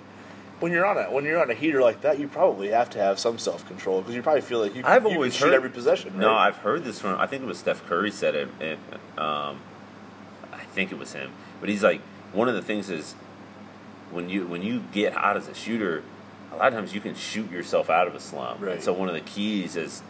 when 0.62 0.72
you're 0.72 0.86
on 0.86 0.98
a 0.98 1.12
when 1.12 1.26
you're 1.26 1.42
on 1.42 1.50
a 1.52 1.54
heater 1.54 1.82
like 1.82 2.02
that, 2.02 2.18
you 2.20 2.28
probably 2.28 2.70
have 2.70 2.90
to 2.92 3.00
have 3.00 3.20
some 3.20 3.38
self 3.38 3.68
control 3.68 4.00
because 4.02 4.16
you 4.16 4.22
probably 4.22 4.42
feel 4.42 4.60
like 4.60 4.76
you, 4.76 4.84
I've 4.86 5.04
you 5.04 5.10
always 5.10 5.34
can 5.34 5.40
shoot 5.40 5.46
heard- 5.48 5.54
every 5.56 5.70
possession. 5.70 6.18
No. 6.18 6.34
I've 6.34 6.58
heard 6.58 6.84
this 6.86 7.00
from. 7.00 7.20
I 7.20 7.28
think 7.28 7.44
it 7.44 7.48
was 7.48 7.58
Steph 7.60 7.86
Curry 7.88 8.12
said 8.12 8.36
it. 8.36 8.48
um, 9.18 9.60
I 10.54 10.64
think 10.74 10.92
it 10.94 10.98
was 10.98 11.12
him. 11.14 11.32
But 11.60 11.68
he's 11.70 11.84
like, 11.84 12.00
one 12.32 12.48
of 12.48 12.56
the 12.56 12.62
things 12.62 12.90
is 12.90 13.14
when 14.12 14.30
you 14.30 14.48
when 14.48 14.62
you 14.62 14.84
get 14.94 15.14
hot 15.14 15.36
as 15.36 15.48
a 15.48 15.54
shooter, 15.54 16.04
a 16.54 16.58
lot 16.58 16.68
of 16.70 16.74
times 16.76 16.94
you 16.94 17.02
can 17.02 17.16
shoot 17.16 17.52
yourself 17.52 17.90
out 17.90 18.08
of 18.08 18.16
a 18.16 18.20
slump. 18.20 18.60
And 18.60 18.68
Right. 18.68 18.84
so 18.84 18.94
one 18.94 19.08
of 19.10 19.14
the 19.16 19.22
keys 19.22 19.76
is, 19.76 20.02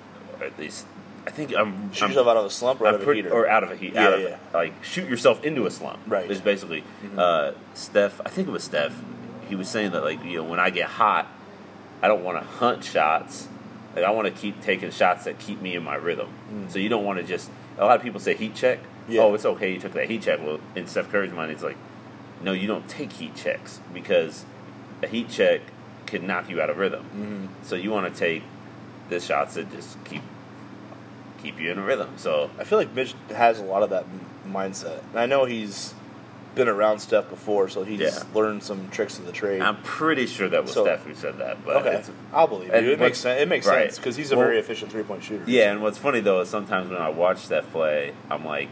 at 0.41 0.57
least, 0.59 0.85
I 1.25 1.29
think 1.31 1.55
I'm 1.55 1.91
shoot 1.93 2.03
I'm- 2.03 2.11
yourself 2.11 2.27
out 2.27 2.37
of 2.37 2.45
a 2.45 2.49
slump 2.49 2.81
or 2.81 2.87
out 2.87 2.95
of 2.95 3.07
a 3.07 3.13
heater. 3.13 3.31
or 3.31 3.47
out 3.47 3.63
of 3.63 3.71
a 3.71 3.75
heat, 3.75 3.93
Yeah, 3.93 4.15
yeah. 4.17 4.37
like 4.53 4.83
shoot 4.83 5.07
yourself 5.09 5.43
into 5.45 5.65
a 5.65 5.71
slump. 5.71 5.99
Right. 6.07 6.29
Is 6.29 6.41
basically 6.41 6.83
Mhm. 7.05 7.17
uh, 7.17 7.51
Steph. 7.73 8.19
I 8.25 8.29
think 8.29 8.47
it 8.47 8.51
was 8.51 8.63
Steph. 8.63 8.93
He 9.51 9.55
was 9.57 9.67
saying 9.67 9.91
that 9.91 10.01
like 10.01 10.23
you 10.23 10.37
know 10.37 10.45
when 10.45 10.61
I 10.61 10.69
get 10.69 10.87
hot, 10.87 11.27
I 12.01 12.07
don't 12.07 12.23
want 12.23 12.39
to 12.39 12.47
hunt 12.47 12.85
shots. 12.85 13.49
Like 13.93 14.05
I 14.05 14.11
want 14.11 14.33
to 14.33 14.41
keep 14.41 14.61
taking 14.61 14.91
shots 14.91 15.25
that 15.25 15.39
keep 15.39 15.61
me 15.61 15.75
in 15.75 15.83
my 15.83 15.95
rhythm. 15.95 16.29
Mm. 16.49 16.71
So 16.71 16.79
you 16.79 16.87
don't 16.87 17.03
want 17.03 17.19
to 17.19 17.25
just. 17.25 17.51
A 17.77 17.83
lot 17.83 17.97
of 17.97 18.01
people 18.01 18.21
say 18.21 18.33
heat 18.33 18.55
check. 18.55 18.79
Yeah. 19.09 19.23
Oh, 19.23 19.33
it's 19.33 19.43
okay. 19.43 19.73
You 19.73 19.79
took 19.81 19.91
that 19.91 20.09
heat 20.09 20.21
check. 20.21 20.39
Well, 20.41 20.61
in 20.73 20.87
Steph 20.87 21.11
Curry's 21.11 21.33
mind, 21.33 21.51
it's 21.51 21.63
like, 21.63 21.75
no, 22.41 22.53
you 22.53 22.65
don't 22.65 22.87
take 22.87 23.11
heat 23.11 23.35
checks 23.35 23.81
because 23.93 24.45
a 25.03 25.07
heat 25.07 25.27
check 25.29 25.59
can 26.05 26.25
knock 26.25 26.49
you 26.49 26.61
out 26.61 26.69
of 26.69 26.77
rhythm. 26.77 27.03
Mhm. 27.13 27.67
So 27.67 27.75
you 27.75 27.91
want 27.91 28.13
to 28.13 28.17
take 28.17 28.43
the 29.09 29.19
shots 29.19 29.55
that 29.55 29.69
just 29.73 30.01
keep 30.05 30.21
keep 31.43 31.59
you 31.59 31.71
in 31.71 31.77
a 31.77 31.83
rhythm. 31.83 32.11
So 32.15 32.51
I 32.57 32.63
feel 32.63 32.77
like 32.77 32.93
Mitch 32.93 33.15
has 33.35 33.59
a 33.59 33.63
lot 33.63 33.83
of 33.83 33.89
that 33.89 34.05
mindset. 34.47 35.01
And 35.11 35.19
I 35.19 35.25
know 35.25 35.43
he's 35.43 35.93
been 36.55 36.67
around 36.67 36.99
Steph 36.99 37.29
before, 37.29 37.69
so 37.69 37.83
he's 37.83 37.99
Yeah. 37.99 38.23
learned 38.33 38.61
some 38.63 38.89
tricks 38.89 39.17
of 39.17 39.25
the 39.25 39.31
trade. 39.31 39.61
I'm 39.61 39.77
pretty 39.83 40.25
sure 40.27 40.49
that 40.49 40.63
was 40.63 40.73
So- 40.73 40.83
Steph 40.83 41.05
who 41.05 41.13
said 41.15 41.37
that. 41.39 41.63
But 41.65 41.77
okay, 41.77 42.03
I'll 42.33 42.47
believe 42.47 42.67
you. 42.69 42.73
It 42.91 42.99
makes 42.99 43.19
sense. 43.19 43.41
It 43.41 43.47
makes 43.47 43.65
right. 43.67 43.85
sense 43.85 43.97
because 43.97 44.15
he's 44.17 44.31
a 44.31 44.35
Well- 44.37 44.45
very 44.47 44.59
efficient 44.59 44.91
three 44.91 45.03
point 45.03 45.23
shooter. 45.23 45.43
yeah, 45.47 45.71
and 45.71 45.81
what's 45.81 45.97
funny 45.97 46.19
though 46.19 46.41
is 46.41 46.49
sometimes 46.49 46.89
when 46.91 47.01
I 47.01 47.09
watch 47.09 47.37
Steph 47.39 47.71
play, 47.71 48.11
I'm 48.29 48.45
like, 48.45 48.67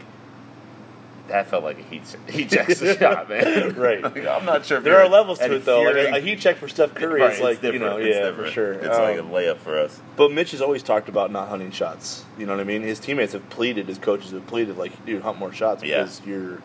that 1.28 1.46
felt 1.46 1.62
like 1.62 1.78
a 1.78 1.82
heat 1.82 2.02
heat 2.28 2.50
check 2.50 2.68
shot, 2.98 3.28
man. 3.28 3.74
Right. 3.76 4.02
Like, 4.02 4.16
I'm 4.26 4.44
not 4.44 4.66
sure. 4.66 4.78
if 4.78 4.84
There 4.84 4.98
are 5.00 5.08
levels 5.08 5.38
to 5.38 5.54
it 5.54 5.64
though. 5.64 5.82
Like 5.82 5.94
a, 5.94 6.16
a 6.16 6.20
heat 6.20 6.40
check 6.40 6.56
for 6.56 6.66
Steph 6.68 6.92
Curry 6.94 7.20
Right, 7.20 7.32
is 7.32 7.40
like 7.40 7.62
you 7.62 7.78
know, 7.78 7.98
It's 7.98 8.14
yeah, 8.16 8.22
different. 8.26 8.48
for 8.48 8.52
sure. 8.52 8.72
It's 8.72 8.88
like 8.98 9.16
a 9.16 9.20
Um, 9.20 9.30
layup 9.30 9.58
for 9.58 9.78
us. 9.78 10.00
But 10.16 10.32
Mitch 10.32 10.50
has 10.50 10.60
always 10.60 10.82
talked 10.82 11.08
about 11.08 11.30
not 11.30 11.48
hunting 11.48 11.70
shots. 11.70 12.24
You 12.36 12.46
know 12.46 12.52
what 12.54 12.60
I 12.60 12.64
mean? 12.64 12.82
His 12.82 12.98
teammates 12.98 13.32
have 13.32 13.48
pleaded, 13.48 13.86
his 13.86 13.98
coaches 13.98 14.32
have 14.32 14.46
pleaded, 14.48 14.76
like, 14.76 15.06
dude, 15.06 15.22
hunt 15.22 15.38
more 15.38 15.52
shots 15.52 15.84
Yeah. 15.84 15.98
because 16.02 16.20
you're, 16.26 16.58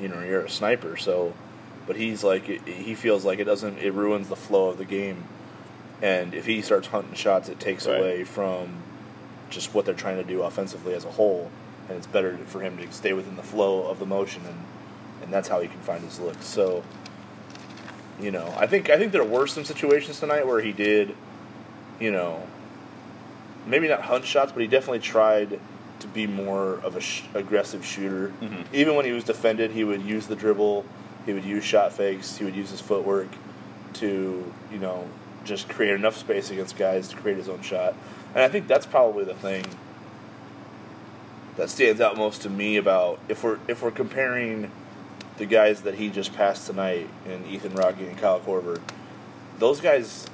you 0.00 0.08
know, 0.08 0.20
you're 0.22 0.40
a 0.44 0.50
sniper. 0.50 0.96
So, 0.96 1.34
but 1.86 1.96
he's 1.96 2.22
like, 2.24 2.44
he 2.66 2.94
feels 2.94 3.24
like 3.24 3.38
it 3.38 3.44
doesn't, 3.44 3.78
it 3.78 3.92
ruins 3.92 4.28
the 4.28 4.36
flow 4.36 4.70
of 4.70 4.78
the 4.78 4.84
game. 4.84 5.24
And 6.02 6.34
if 6.34 6.46
he 6.46 6.62
starts 6.62 6.88
hunting 6.88 7.14
shots, 7.14 7.48
it 7.48 7.60
takes 7.60 7.86
Right. 7.86 7.98
away 7.98 8.24
from 8.24 8.82
just 9.50 9.74
what 9.74 9.84
they're 9.84 9.94
trying 9.94 10.16
to 10.16 10.24
do 10.24 10.42
offensively 10.42 10.94
as 10.94 11.04
a 11.04 11.10
whole. 11.10 11.50
And 11.88 11.98
it's 11.98 12.06
better 12.06 12.38
for 12.46 12.60
him 12.60 12.78
to 12.78 12.90
stay 12.92 13.12
within 13.12 13.36
the 13.36 13.42
flow 13.42 13.82
of 13.86 13.98
the 13.98 14.06
motion, 14.06 14.42
and 14.46 14.64
and 15.22 15.30
that's 15.32 15.48
how 15.48 15.60
he 15.60 15.68
can 15.68 15.80
find 15.80 16.02
his 16.02 16.18
looks. 16.18 16.46
So, 16.46 16.82
you 18.20 18.30
know, 18.30 18.54
I 18.56 18.66
think 18.66 18.88
I 18.88 18.96
think 18.96 19.12
there 19.12 19.24
were 19.24 19.46
some 19.46 19.64
situations 19.64 20.20
tonight 20.20 20.46
where 20.46 20.60
he 20.60 20.72
did, 20.72 21.14
you 21.98 22.10
know, 22.12 22.46
maybe 23.66 23.88
not 23.88 24.02
hunt 24.02 24.24
shots, 24.24 24.52
but 24.52 24.60
he 24.62 24.68
definitely 24.68 25.00
tried 25.00 25.58
to 26.00 26.06
be 26.08 26.26
more 26.26 26.74
of 26.82 26.96
a 26.96 27.00
sh- 27.00 27.22
aggressive 27.34 27.84
shooter. 27.84 28.32
Mhm. 28.42 28.64
Even 28.72 28.94
when 28.96 29.04
he 29.04 29.12
was 29.12 29.24
defended, 29.24 29.72
he 29.72 29.84
would 29.84 30.02
use 30.02 30.26
the 30.26 30.36
dribble, 30.36 30.84
he 31.26 31.32
would 31.32 31.44
use 31.44 31.64
shot 31.64 31.92
fakes, 31.92 32.36
he 32.38 32.44
would 32.44 32.56
use 32.56 32.70
his 32.70 32.80
footwork 32.80 33.28
to, 33.94 34.52
you 34.72 34.78
know, 34.78 35.06
just 35.44 35.68
create 35.68 35.94
enough 35.94 36.16
space 36.16 36.50
against 36.50 36.76
guys 36.76 37.08
to 37.08 37.16
create 37.16 37.36
his 37.38 37.48
own 37.48 37.62
shot. 37.62 37.94
And 38.34 38.42
I 38.42 38.48
think 38.48 38.66
that's 38.68 38.86
probably 38.86 39.24
the 39.24 39.34
thing 39.34 39.64
that 41.56 41.68
stands 41.70 42.00
out 42.00 42.16
most 42.16 42.42
to 42.42 42.50
me 42.50 42.76
about 42.76 43.18
if 43.28 43.42
we're 43.44 43.58
if 43.68 43.82
we're 43.82 43.90
comparing 43.90 44.70
the 45.38 45.46
guys 45.46 45.82
that 45.82 45.94
he 45.94 46.08
just 46.10 46.34
passed 46.34 46.66
tonight 46.66 47.08
in 47.26 47.44
Ethan 47.46 47.74
Wragge 47.74 47.98
and 48.00 48.16
Kyle 48.18 48.40
Korver, 48.40 48.80
those 49.58 49.80
guys 49.80 50.26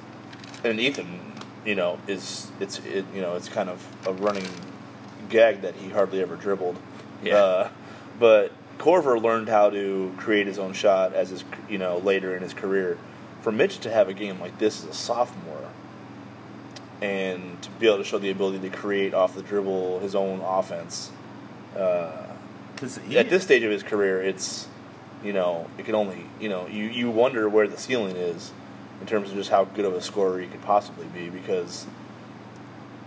and 0.63 0.79
Ethan, 0.79 1.33
you 1.65 1.75
know, 1.75 1.99
is 2.07 2.51
it's 2.59 2.79
it, 2.79 3.05
you 3.13 3.21
know 3.21 3.35
it's 3.35 3.49
kind 3.49 3.69
of 3.69 3.83
a 4.05 4.13
running 4.13 4.47
gag 5.29 5.61
that 5.61 5.75
he 5.75 5.89
hardly 5.89 6.21
ever 6.21 6.35
dribbled. 6.35 6.77
Yeah. 7.23 7.35
Uh, 7.35 7.69
but 8.19 8.51
Korver 8.77 9.21
learned 9.21 9.49
how 9.49 9.69
to 9.69 10.13
create 10.17 10.47
his 10.47 10.59
own 10.59 10.73
shot 10.73 11.13
as 11.13 11.29
his 11.29 11.43
you 11.69 11.77
know 11.77 11.97
later 11.99 12.35
in 12.35 12.41
his 12.43 12.53
career. 12.53 12.97
For 13.41 13.51
Mitch 13.51 13.77
to 13.79 13.91
have 13.91 14.09
a 14.09 14.13
game 14.13 14.39
like 14.39 14.57
this 14.59 14.83
as 14.83 14.89
a 14.89 14.93
sophomore, 14.93 15.69
and 17.01 17.61
to 17.61 17.69
be 17.71 17.87
able 17.87 17.97
to 17.99 18.03
show 18.03 18.17
the 18.17 18.29
ability 18.29 18.59
to 18.69 18.75
create 18.75 19.13
off 19.13 19.35
the 19.35 19.41
dribble 19.41 19.99
his 19.99 20.15
own 20.15 20.41
offense. 20.41 21.11
Uh, 21.77 22.11
he- 23.07 23.17
at 23.17 23.29
this 23.29 23.43
stage 23.43 23.63
of 23.63 23.71
his 23.71 23.83
career, 23.83 24.21
it's 24.21 24.67
you 25.23 25.33
know 25.33 25.67
it 25.77 25.85
can 25.85 25.95
only 25.95 26.25
you 26.39 26.49
know 26.49 26.67
you 26.67 26.85
you 26.85 27.09
wonder 27.09 27.47
where 27.49 27.67
the 27.67 27.77
ceiling 27.77 28.15
is 28.15 28.51
in 29.01 29.07
terms 29.07 29.29
of 29.29 29.35
just 29.35 29.49
how 29.49 29.65
good 29.65 29.85
of 29.85 29.93
a 29.93 30.01
scorer 30.01 30.39
he 30.39 30.47
could 30.47 30.61
possibly 30.63 31.05
be 31.07 31.29
because 31.29 31.85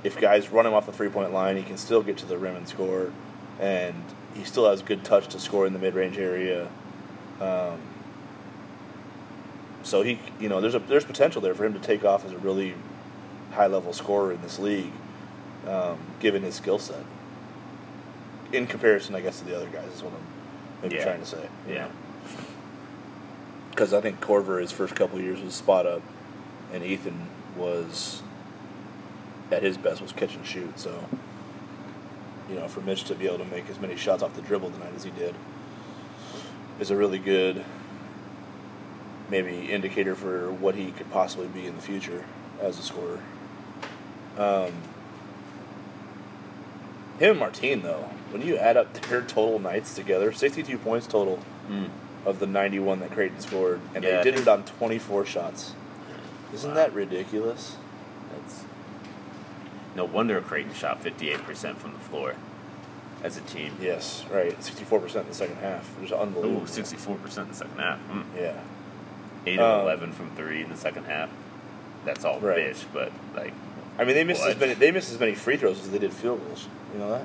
if 0.04 0.18
guys 0.18 0.50
run 0.50 0.66
him 0.66 0.72
off 0.74 0.86
the 0.86 0.92
three 0.92 1.08
point 1.08 1.32
line, 1.32 1.56
he 1.56 1.62
can 1.62 1.76
still 1.76 2.02
get 2.02 2.16
to 2.18 2.26
the 2.26 2.38
rim 2.38 2.56
and 2.56 2.68
score, 2.68 3.12
and 3.58 4.02
he 4.34 4.44
still 4.44 4.68
has 4.68 4.82
good 4.82 5.04
touch 5.04 5.28
to 5.28 5.40
score 5.40 5.66
in 5.66 5.72
the 5.72 5.78
mid 5.78 5.94
range 5.94 6.18
area. 6.18 6.68
Um, 7.40 7.80
so 9.82 10.02
he, 10.02 10.20
you 10.38 10.48
know, 10.48 10.60
there's 10.60 10.74
a 10.74 10.78
there's 10.78 11.04
potential 11.04 11.40
there 11.40 11.54
for 11.54 11.64
him 11.64 11.72
to 11.72 11.80
take 11.80 12.04
off 12.04 12.24
as 12.24 12.32
a 12.32 12.38
really 12.38 12.74
high 13.52 13.66
level 13.66 13.92
scorer 13.92 14.32
in 14.32 14.40
this 14.42 14.58
league, 14.58 14.92
um, 15.66 15.98
given 16.20 16.42
his 16.42 16.54
skill 16.54 16.78
set. 16.78 17.04
In 18.52 18.66
comparison, 18.66 19.14
I 19.14 19.20
guess 19.20 19.38
to 19.40 19.44
the 19.44 19.56
other 19.56 19.68
guys 19.68 19.92
is 19.92 20.02
what 20.02 20.12
I'm 20.12 20.26
maybe 20.82 20.96
Yeah. 20.96 21.04
trying 21.04 21.20
to 21.20 21.26
say. 21.26 21.48
Yeah. 21.68 21.88
Because 23.70 23.94
I 23.94 24.00
think 24.00 24.20
Korver 24.20 24.60
his 24.60 24.72
first 24.72 24.94
couple 24.94 25.20
years 25.20 25.40
was 25.40 25.54
spot 25.54 25.86
up, 25.86 26.02
and 26.72 26.82
Ethan 26.84 27.28
was 27.56 28.22
at 29.50 29.62
his 29.62 29.76
best 29.76 30.00
was 30.00 30.12
catch 30.12 30.34
and 30.34 30.46
shoot. 30.46 30.78
So, 30.78 31.04
you 32.48 32.56
know, 32.56 32.68
for 32.68 32.80
Mitch 32.80 33.04
to 33.04 33.14
be 33.14 33.26
able 33.26 33.38
to 33.38 33.44
make 33.44 33.68
as 33.70 33.78
many 33.80 33.96
shots 33.96 34.22
off 34.22 34.34
the 34.34 34.42
dribble 34.42 34.70
tonight 34.70 34.92
as 34.96 35.04
he 35.04 35.10
did 35.10 35.34
is 36.78 36.90
a 36.90 36.96
really 36.96 37.18
good 37.18 37.64
maybe 39.28 39.70
indicator 39.70 40.14
for 40.14 40.50
what 40.52 40.74
he 40.74 40.90
could 40.92 41.10
possibly 41.10 41.46
be 41.46 41.66
in 41.66 41.76
the 41.76 41.82
future 41.82 42.24
as 42.60 42.78
a 42.78 42.82
scorer. 42.82 43.20
Um, 44.38 44.72
him 47.18 47.30
and 47.32 47.38
Martine 47.38 47.82
though, 47.82 48.08
when 48.30 48.42
you 48.42 48.56
add 48.56 48.76
up 48.76 48.92
their 49.08 49.22
total 49.22 49.58
nights 49.58 49.94
together, 49.94 50.32
sixty-two 50.32 50.78
points 50.78 51.06
total 51.06 51.38
Mm. 51.70 51.88
of 52.26 52.40
the 52.40 52.46
91 52.48 52.98
that 52.98 53.12
Creighton 53.12 53.38
scored, 53.40 53.80
and 53.94 54.02
Yeah, 54.02 54.22
they 54.24 54.30
did 54.32 54.40
it 54.40 54.48
on 54.48 54.64
24 54.64 55.24
shots. 55.24 55.74
Isn't 56.52 56.70
Wow. 56.70 56.74
that 56.74 56.92
ridiculous? 56.92 57.76
No 59.96 60.04
wonder 60.04 60.40
Creighton 60.40 60.74
shot 60.74 61.02
58% 61.02 61.76
from 61.76 61.92
the 61.92 61.98
floor 61.98 62.34
as 63.22 63.36
a 63.36 63.40
team. 63.42 63.76
Yes, 63.80 64.24
right. 64.30 64.58
64% 64.60 65.20
in 65.22 65.28
the 65.28 65.34
second 65.34 65.56
half. 65.56 65.88
It 65.98 66.02
was 66.02 66.12
unbelievable. 66.12 66.62
Ooh, 66.62 66.66
64% 66.66 67.38
in 67.42 67.48
the 67.48 67.54
second 67.54 67.78
half. 67.78 67.98
Mm. 68.10 68.24
Yeah. 68.36 68.60
8 69.46 69.58
Um, 69.58 69.64
of 69.64 69.82
11 69.82 70.12
from 70.12 70.30
3 70.36 70.62
in 70.62 70.70
the 70.70 70.76
second 70.76 71.04
half. 71.04 71.28
That's 72.04 72.24
all 72.24 72.40
Right. 72.40 72.58
bitch, 72.58 72.84
but 72.92 73.12
like 73.36 73.52
I 73.98 74.04
mean, 74.04 74.14
they 74.14 74.24
missed 74.24 74.42
as 74.44 74.58
many. 74.58 74.72
They 74.72 74.90
missed 74.90 75.10
as 75.12 75.20
many 75.20 75.34
free 75.34 75.58
throws 75.58 75.80
as 75.80 75.90
they 75.90 75.98
did 75.98 76.12
field 76.14 76.40
goals. 76.46 76.66
You 76.94 77.00
know 77.00 77.10
that? 77.10 77.24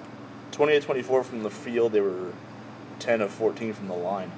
28 0.52 0.84
24 0.84 1.24
from 1.24 1.44
the 1.44 1.50
field. 1.50 1.94
They 1.94 2.02
were 2.02 2.34
10 3.00 3.22
of 3.22 3.32
14 3.32 3.74
from 3.74 3.88
the 3.88 3.94
line. 3.94 4.32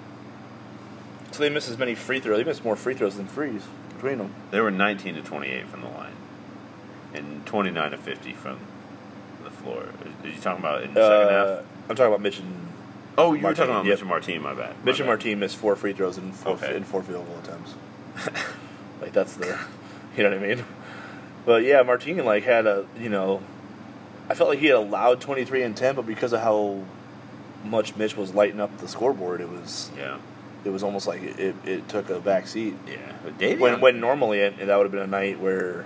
So 1.32 1.40
they 1.42 1.50
missed 1.50 1.70
as 1.70 1.78
many 1.80 1.96
free 1.96 2.20
throws. 2.20 2.38
They 2.38 2.44
missed 2.44 2.64
more 2.64 2.76
free 2.76 2.94
throws 2.94 3.18
than 3.18 3.26
frees 3.28 3.64
between 3.96 4.20
them. 4.20 4.34
they 4.52 4.60
were 4.62 4.70
19 4.70 5.16
to 5.16 5.22
28 5.24 5.66
from 5.68 5.82
the 5.82 5.88
line 5.88 5.97
and 7.18 7.46
29 7.46 7.92
to 7.92 7.98
50 7.98 8.34
from 8.34 8.60
the 9.44 9.50
floor. 9.52 9.84
Are 10.24 10.28
you 10.28 10.36
talking 10.42 10.64
about 10.64 10.84
in 10.84 10.94
the 10.94 11.02
second 11.02 11.36
Uh, 11.36 11.56
half? 11.58 11.66
I'm 11.90 11.96
talking 11.96 12.08
about 12.14 12.22
Mitch 12.22 12.40
and 12.40 12.68
Oh, 13.20 13.34
you 13.34 13.42
were 13.42 13.54
talking 13.56 13.72
about 13.72 13.86
yep. 13.86 13.94
Mitch 13.94 14.02
and 14.02 14.10
Martin, 14.10 14.42
my 14.44 14.54
bad. 14.54 14.76
my 14.78 14.86
Mitch 14.86 15.00
and 15.00 15.06
bad. 15.08 15.08
Martin 15.08 15.40
missed 15.40 15.58
four 15.58 15.76
free 15.76 15.94
throws 15.94 16.18
and 16.18 16.36
four, 16.36 16.54
Okay. 16.54 16.76
and 16.76 16.86
four 16.86 17.02
field 17.02 17.26
goal 17.28 17.38
attempts. 17.44 17.74
like 19.02 19.12
that's 19.14 19.34
the, 19.36 19.58
You 20.16 20.24
know 20.24 20.30
what 20.30 20.40
I 20.40 20.48
mean? 20.56 20.66
But 21.46 21.64
yeah, 21.64 21.82
Martine 21.84 22.24
like 22.26 22.44
had 22.44 22.68
a 22.68 22.86
you 23.00 23.10
know, 23.10 23.42
I 24.30 24.34
felt 24.34 24.50
like 24.50 24.60
he 24.60 24.68
had 24.68 24.76
allowed 24.76 25.22
twenty 25.22 25.46
three 25.46 25.64
and 25.64 25.76
ten, 25.78 25.96
but 25.96 26.06
because 26.06 26.34
of 26.34 26.42
how 26.42 26.82
much 27.64 27.96
Mitch 27.96 28.16
was 28.18 28.34
lighting 28.36 28.60
up 28.60 28.78
the 28.80 28.88
scoreboard, 28.88 29.42
it 29.42 29.50
was 29.50 29.90
Yeah, 29.98 30.18
it 30.66 30.70
was 30.70 30.84
almost 30.84 31.08
like 31.08 31.22
it, 31.24 31.40
it, 31.40 31.56
it 31.66 31.90
took 31.90 32.10
a 32.10 32.20
back 32.20 32.48
seat. 32.48 32.76
yeah. 32.88 32.98
But 33.24 33.38
Davion, 33.40 33.60
When 33.60 33.80
when 33.82 34.00
normally 34.00 34.40
it, 34.40 34.58
that 34.58 34.76
would 34.78 34.84
have 34.84 34.92
been 34.92 35.02
a 35.02 35.08
night 35.08 35.40
where 35.40 35.86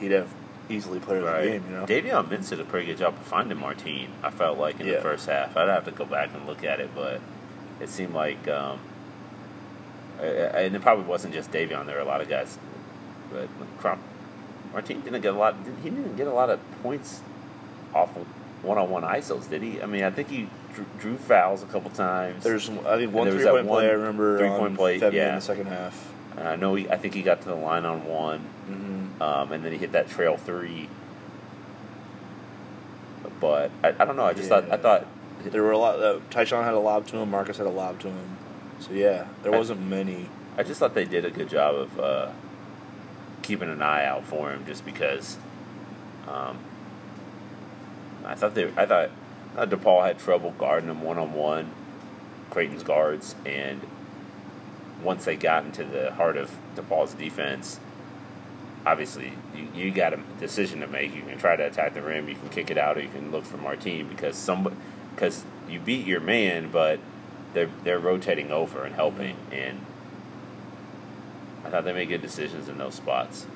he'd 0.00 0.12
have 0.12 0.28
easily 0.68 0.98
player 1.00 1.18
of 1.18 1.24
the 1.24 1.30
right, 1.32 1.44
game. 1.48 1.64
You 1.68 1.76
know, 1.76 1.86
Davion 1.86 2.28
Mintz 2.28 2.50
did 2.50 2.60
a 2.60 2.64
pretty 2.64 2.86
good 2.86 2.98
job 2.98 3.14
of 3.14 3.20
finding 3.20 3.58
Martine. 3.58 4.10
I 4.22 4.30
felt 4.30 4.58
like 4.58 4.80
in 4.80 4.86
Yeah. 4.86 4.96
the 4.96 5.00
first 5.02 5.26
half. 5.28 5.56
I'd 5.56 5.68
have 5.68 5.84
to 5.86 5.90
go 5.90 6.04
back 6.04 6.30
and 6.34 6.46
look 6.46 6.64
at 6.64 6.80
it, 6.80 6.90
but 6.94 7.20
it 7.80 7.88
seemed 7.88 8.14
like, 8.14 8.46
um, 8.48 8.78
and 10.20 10.74
it 10.76 10.82
probably 10.82 11.04
wasn't 11.04 11.34
just 11.34 11.50
Davion. 11.50 11.86
There 11.86 11.96
were 11.96 12.02
a 12.02 12.06
lot 12.06 12.20
of 12.20 12.28
guys, 12.28 12.58
but 13.32 13.48
Crom- 13.78 14.00
Martine 14.72 15.00
didn't 15.00 15.20
get 15.20 15.34
a 15.34 15.38
lot. 15.38 15.56
He 15.82 15.90
didn't 15.90 16.16
get 16.16 16.26
a 16.26 16.32
lot 16.32 16.48
of 16.48 16.60
points 16.82 17.20
off 17.94 18.16
of 18.16 18.26
one-on-one 18.62 19.02
isos, 19.02 19.50
did 19.50 19.62
he? 19.62 19.82
I 19.82 19.86
mean, 19.86 20.04
I 20.04 20.10
think 20.10 20.28
he 20.30 20.48
drew, 20.98 21.16
fouls 21.16 21.62
a 21.62 21.66
couple 21.66 21.90
times. 21.90 22.44
there's 22.44 22.70
I 22.70 22.96
think 22.96 23.12
one 23.12 23.30
three-point 23.30 23.66
play 23.66 23.88
I 23.88 23.92
remember 23.92 24.38
three-point 24.38 24.76
play, 24.76 24.96
yeah. 24.98 25.30
in 25.30 25.34
the 25.34 25.40
second 25.40 25.66
half. 25.66 26.10
And 26.36 26.48
I 26.48 26.56
know 26.56 26.74
he. 26.76 26.88
I 26.88 26.96
think 26.96 27.12
he 27.12 27.22
got 27.22 27.42
to 27.42 27.48
the 27.48 27.54
line 27.54 27.84
on 27.84 28.06
one, 28.06 28.38
hmm 28.38 29.01
um, 29.20 29.52
and 29.52 29.64
then 29.64 29.72
he 29.72 29.78
hit 29.78 29.92
that 29.92 30.08
trail 30.08 30.36
three. 30.36 30.88
But 33.40 33.70
I, 33.82 33.88
I 33.88 34.04
don't 34.04 34.16
know. 34.16 34.24
I 34.24 34.34
just 34.34 34.48
thought. 34.48 34.70
I 34.70 34.76
thought. 34.76 35.06
There 35.44 35.62
were 35.62 35.72
a 35.72 35.78
lot. 35.78 36.00
Uh, 36.00 36.20
Ty-Shon 36.30 36.62
had 36.62 36.74
a 36.74 36.78
lob 36.78 37.06
to 37.08 37.16
him. 37.16 37.30
Marcus 37.30 37.58
had 37.58 37.66
a 37.66 37.70
lob 37.70 37.98
to 38.00 38.08
him. 38.08 38.36
So 38.78 38.92
yeah, 38.92 39.26
there 39.42 39.52
wasn't 39.52 39.80
many. 39.80 40.28
I 40.56 40.62
just 40.62 40.78
thought 40.78 40.94
they 40.94 41.04
did 41.04 41.24
a 41.24 41.30
good 41.30 41.48
job 41.48 41.74
of 41.74 42.00
uh, 42.00 42.30
keeping 43.42 43.68
an 43.68 43.82
eye 43.82 44.04
out 44.04 44.24
for 44.24 44.50
him, 44.50 44.64
just 44.66 44.84
because. 44.84 45.36
Um, 46.28 46.58
I 48.24 48.36
thought 48.36 48.54
they. 48.54 48.72
I 48.76 48.86
thought 48.86 49.10
uh, 49.56 49.66
DePaul 49.66 50.04
had 50.04 50.18
trouble 50.18 50.54
guarding 50.58 50.88
him 50.88 51.02
one 51.02 51.18
on 51.18 51.34
one, 51.34 51.72
Creighton's 52.50 52.82
guards, 52.82 53.34
and 53.44 53.80
once 55.02 55.24
they 55.24 55.36
got 55.36 55.64
into 55.64 55.84
the 55.84 56.12
heart 56.12 56.36
of 56.36 56.56
DePaul's 56.76 57.14
defense, 57.14 57.80
obviously 58.84 59.32
you, 59.56 59.68
you 59.74 59.90
got 59.90 60.12
a 60.12 60.18
decision 60.40 60.80
to 60.80 60.86
make. 60.86 61.14
You 61.14 61.22
can 61.22 61.38
try 61.38 61.56
to 61.56 61.64
attack 61.66 61.94
the 61.94 62.02
rim, 62.02 62.28
you 62.28 62.34
can 62.34 62.48
kick 62.48 62.70
it 62.70 62.78
out, 62.78 62.96
or 62.96 63.00
you 63.02 63.08
can 63.08 63.30
look 63.30 63.44
for 63.44 63.56
Martine 63.58 64.08
because 64.08 64.36
some 64.36 64.74
because 65.14 65.44
you 65.68 65.78
beat 65.80 66.06
your 66.06 66.20
man, 66.20 66.70
but 66.70 66.98
they're 67.54 67.70
they're 67.84 67.98
rotating 67.98 68.50
over 68.50 68.84
and 68.84 68.94
helping, 68.94 69.36
and 69.50 69.78
I 71.64 71.70
thought 71.70 71.84
they 71.84 71.92
made 71.92 72.08
good 72.08 72.22
decisions 72.22 72.68
in 72.68 72.78
those 72.78 72.94
spots. 72.94 73.46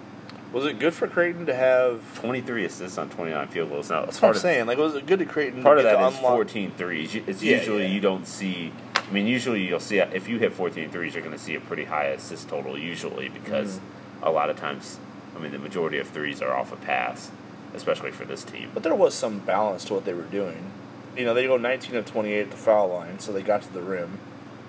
Was 0.53 0.65
it 0.65 0.79
good 0.79 0.95
for 0.95 1.09
Creighton 1.09 1.47
to 1.47 1.55
have? 1.55 2.01
Twenty 2.15 2.41
three 2.41 2.65
assists 2.65 2.99
on 2.99 3.11
twenty 3.11 3.33
nine 3.33 3.49
field 3.49 3.69
goals. 3.71 3.91
Now 3.91 4.05
That's 4.05 4.23
what 4.23 4.29
I'm 4.31 4.35
of 4.37 4.41
saying. 4.41 4.67
Like, 4.67 4.79
was 4.79 4.95
it 4.95 5.07
good 5.07 5.19
to 5.19 5.25
Creighton? 5.27 5.63
part 5.63 5.79
to 5.79 5.81
of 5.81 5.85
that 5.99 6.09
is 6.09 6.17
unlock- 6.19 6.35
14 6.35 6.71
threes. 6.73 7.15
It's 7.15 7.43
Yeah, 7.43 7.57
usually 7.59 7.83
yeah. 7.87 7.89
you 7.93 8.01
don't 8.01 8.27
see. 8.27 8.73
I 8.97 9.13
mean, 9.13 9.27
usually 9.27 9.67
you'll 9.67 9.81
see 9.81 9.99
if 9.99 10.29
you 10.29 10.39
hit 10.39 10.53
14 10.53 10.91
threes, 10.91 11.15
you're 11.15 11.23
going 11.23 11.37
to 11.37 11.43
see 11.43 11.55
a 11.55 11.61
pretty 11.61 11.85
high 11.85 12.07
assist 12.07 12.49
total. 12.49 12.79
Usually 12.79 13.29
because 13.29 13.77
Mm-hmm. 13.79 14.25
a 14.25 14.31
lot 14.31 14.49
of 14.51 14.57
times, 14.57 14.99
I 15.37 15.39
mean, 15.43 15.53
the 15.53 15.59
majority 15.59 15.99
of 15.99 16.09
threes 16.09 16.41
are 16.41 16.55
off 16.55 16.73
a 16.73 16.77
pass, 16.77 17.31
especially 17.75 18.11
for 18.11 18.25
this 18.25 18.43
team. 18.43 18.71
But 18.73 18.83
there 18.83 18.95
was 18.95 19.15
some 19.15 19.41
balance 19.41 19.85
to 19.87 19.95
what 19.95 20.05
they 20.05 20.15
were 20.15 20.23
doing. 20.23 20.71
You 21.17 21.25
know, 21.25 21.35
they 21.35 21.47
go 21.47 21.57
19 21.57 21.95
of 21.97 22.07
28 22.07 22.41
at 22.41 22.51
the 22.51 22.57
foul 22.57 22.89
line, 22.89 23.19
so 23.19 23.33
they 23.33 23.43
got 23.43 23.63
to 23.63 23.73
the 23.73 23.83
rim. 23.83 24.19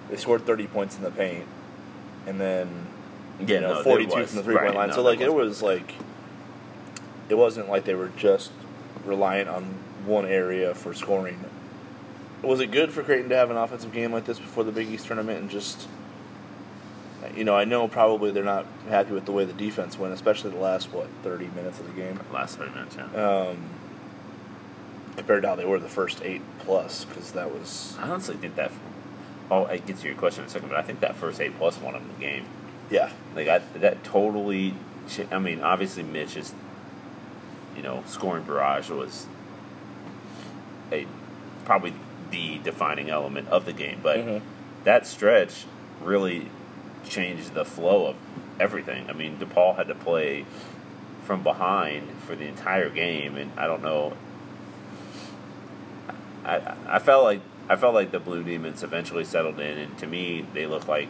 They 0.10 0.18
scored 0.18 0.46
30 0.46 0.68
points 0.68 0.98
in 0.98 1.04
the 1.04 1.12
paint, 1.12 1.46
and 2.26 2.40
then 2.40 2.88
Yeah, 3.40 3.56
you 3.56 3.62
know, 3.62 3.74
no, 3.76 3.84
42 3.84 4.16
was. 4.16 4.30
from 4.30 4.38
the 4.38 4.44
three 4.44 4.56
point 4.56 4.68
Right, 4.68 4.76
line. 4.76 4.90
no, 4.90 4.96
so 4.96 5.02
like 5.02 5.20
it 5.22 5.34
was 5.34 5.62
like 5.62 5.94
it 7.30 7.36
wasn't 7.36 7.70
like 7.70 7.84
they 7.84 7.96
were 7.96 8.10
just 8.16 8.52
reliant 9.06 9.50
on 9.50 9.64
one 10.06 10.26
area 10.26 10.74
for 10.74 10.94
scoring. 10.94 11.44
Was 12.42 12.60
it 12.62 12.72
good 12.72 12.92
for 12.92 13.04
Creighton 13.04 13.30
to 13.30 13.36
have 13.36 13.52
an 13.52 13.58
offensive 13.58 13.92
game 13.92 14.14
like 14.14 14.26
this 14.26 14.40
before 14.40 14.64
the 14.64 14.72
Big 14.72 14.88
East 14.90 15.08
tournament 15.08 15.40
and 15.42 15.50
just 15.50 15.88
you 17.36 17.44
know, 17.44 17.56
I 17.56 17.66
know 17.66 17.88
probably 17.88 18.32
they're 18.32 18.44
not 18.44 18.66
happy 18.90 19.14
with 19.14 19.26
the 19.26 19.32
way 19.32 19.46
the 19.46 19.54
defense 19.54 19.98
went, 19.98 20.14
especially 20.14 20.52
the 20.52 20.58
last 20.58 20.92
what, 20.92 21.08
30 21.24 21.48
minutes 21.56 21.80
of 21.80 21.88
the 21.88 21.94
game. 21.94 22.20
last 22.34 22.58
30 22.58 22.72
minutes. 22.72 22.96
Yeah. 22.98 23.06
Um, 23.24 23.58
compared 25.16 25.42
to 25.44 25.50
how 25.50 25.56
they 25.56 25.66
were 25.66 25.80
the 25.80 25.90
first 25.90 26.22
8 26.24 26.42
plus 26.60 27.06
cuz 27.06 27.32
that 27.32 27.52
was 27.52 27.98
I 28.00 28.10
honestly 28.10 28.36
think 28.36 28.56
that. 28.56 28.72
Oh, 29.50 29.66
I 29.66 29.78
get 29.78 29.98
to 30.00 30.06
your 30.08 30.16
question 30.16 30.44
in 30.44 30.48
a 30.48 30.52
second, 30.52 30.68
but 30.70 30.78
I 30.78 30.82
think 30.82 31.00
that 31.00 31.16
first 31.16 31.40
eight 31.40 31.58
plus 31.58 31.80
won 31.80 31.94
them 31.94 32.10
the 32.14 32.20
game. 32.20 32.46
yeah. 32.90 33.12
Like 33.36 33.48
I, 33.48 33.60
that 33.80 34.04
totally. 34.04 34.74
I 35.32 35.40
mean, 35.40 35.62
obviously 35.62 36.04
Mitch 36.04 36.36
is, 36.36 36.54
you 37.76 37.82
know, 37.82 38.04
scoring 38.08 38.44
barrage 38.44 38.90
was 38.90 39.26
a 40.92 41.08
probably 41.66 41.94
the 42.30 42.58
defining 42.60 43.10
element 43.10 43.48
of 43.48 43.66
the 43.66 43.72
game, 43.74 44.00
but 44.04 44.18
Mhm. 44.20 44.42
that 44.84 45.08
stretch 45.08 45.66
really 46.04 46.50
changed 47.10 47.54
the 47.54 47.66
flow 47.66 48.08
of 48.08 48.16
everything. 48.60 49.10
I 49.10 49.14
mean, 49.14 49.38
DePaul 49.38 49.76
had 49.76 49.88
to 49.88 49.96
play 49.96 50.46
from 51.26 51.44
behind 51.44 52.10
for 52.26 52.36
the 52.36 52.48
entire 52.48 52.90
game, 52.90 53.36
and 53.36 53.52
I 53.58 53.68
don't 53.68 53.84
know. 53.84 54.14
I 56.46 56.76
I 56.88 57.00
felt 57.00 57.24
like 57.24 57.42
I 57.70 57.76
felt 57.76 57.94
like 57.94 58.12
the 58.12 58.20
Blue 58.20 58.44
Demons 58.44 58.84
eventually 58.84 59.26
settled 59.26 59.60
in, 59.60 59.78
and 59.78 59.98
to 60.00 60.08
me, 60.08 60.46
they 60.54 60.66
looked 60.66 60.88
like 60.88 61.10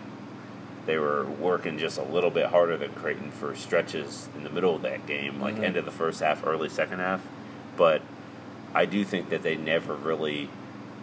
they 0.87 0.97
were 0.97 1.25
working 1.25 1.77
just 1.77 1.97
a 1.97 2.03
little 2.03 2.31
bit 2.31 2.47
harder 2.47 2.77
than 2.77 2.93
Creighton 2.93 3.29
for 3.29 3.55
stretches 3.55 4.29
in 4.35 4.43
the 4.43 4.49
middle 4.49 4.75
of 4.75 4.81
that 4.83 5.05
game, 5.05 5.39
like 5.41 5.55
Mhm. 5.57 5.63
end 5.63 5.77
of 5.77 5.85
the 5.85 5.91
first 5.91 6.21
half, 6.21 6.45
early 6.47 6.69
second 6.69 6.99
half. 6.99 7.21
But 7.75 8.01
I 8.73 8.85
do 8.85 9.03
think 9.03 9.29
that 9.29 9.43
they 9.43 9.55
never 9.55 9.93
really 9.95 10.49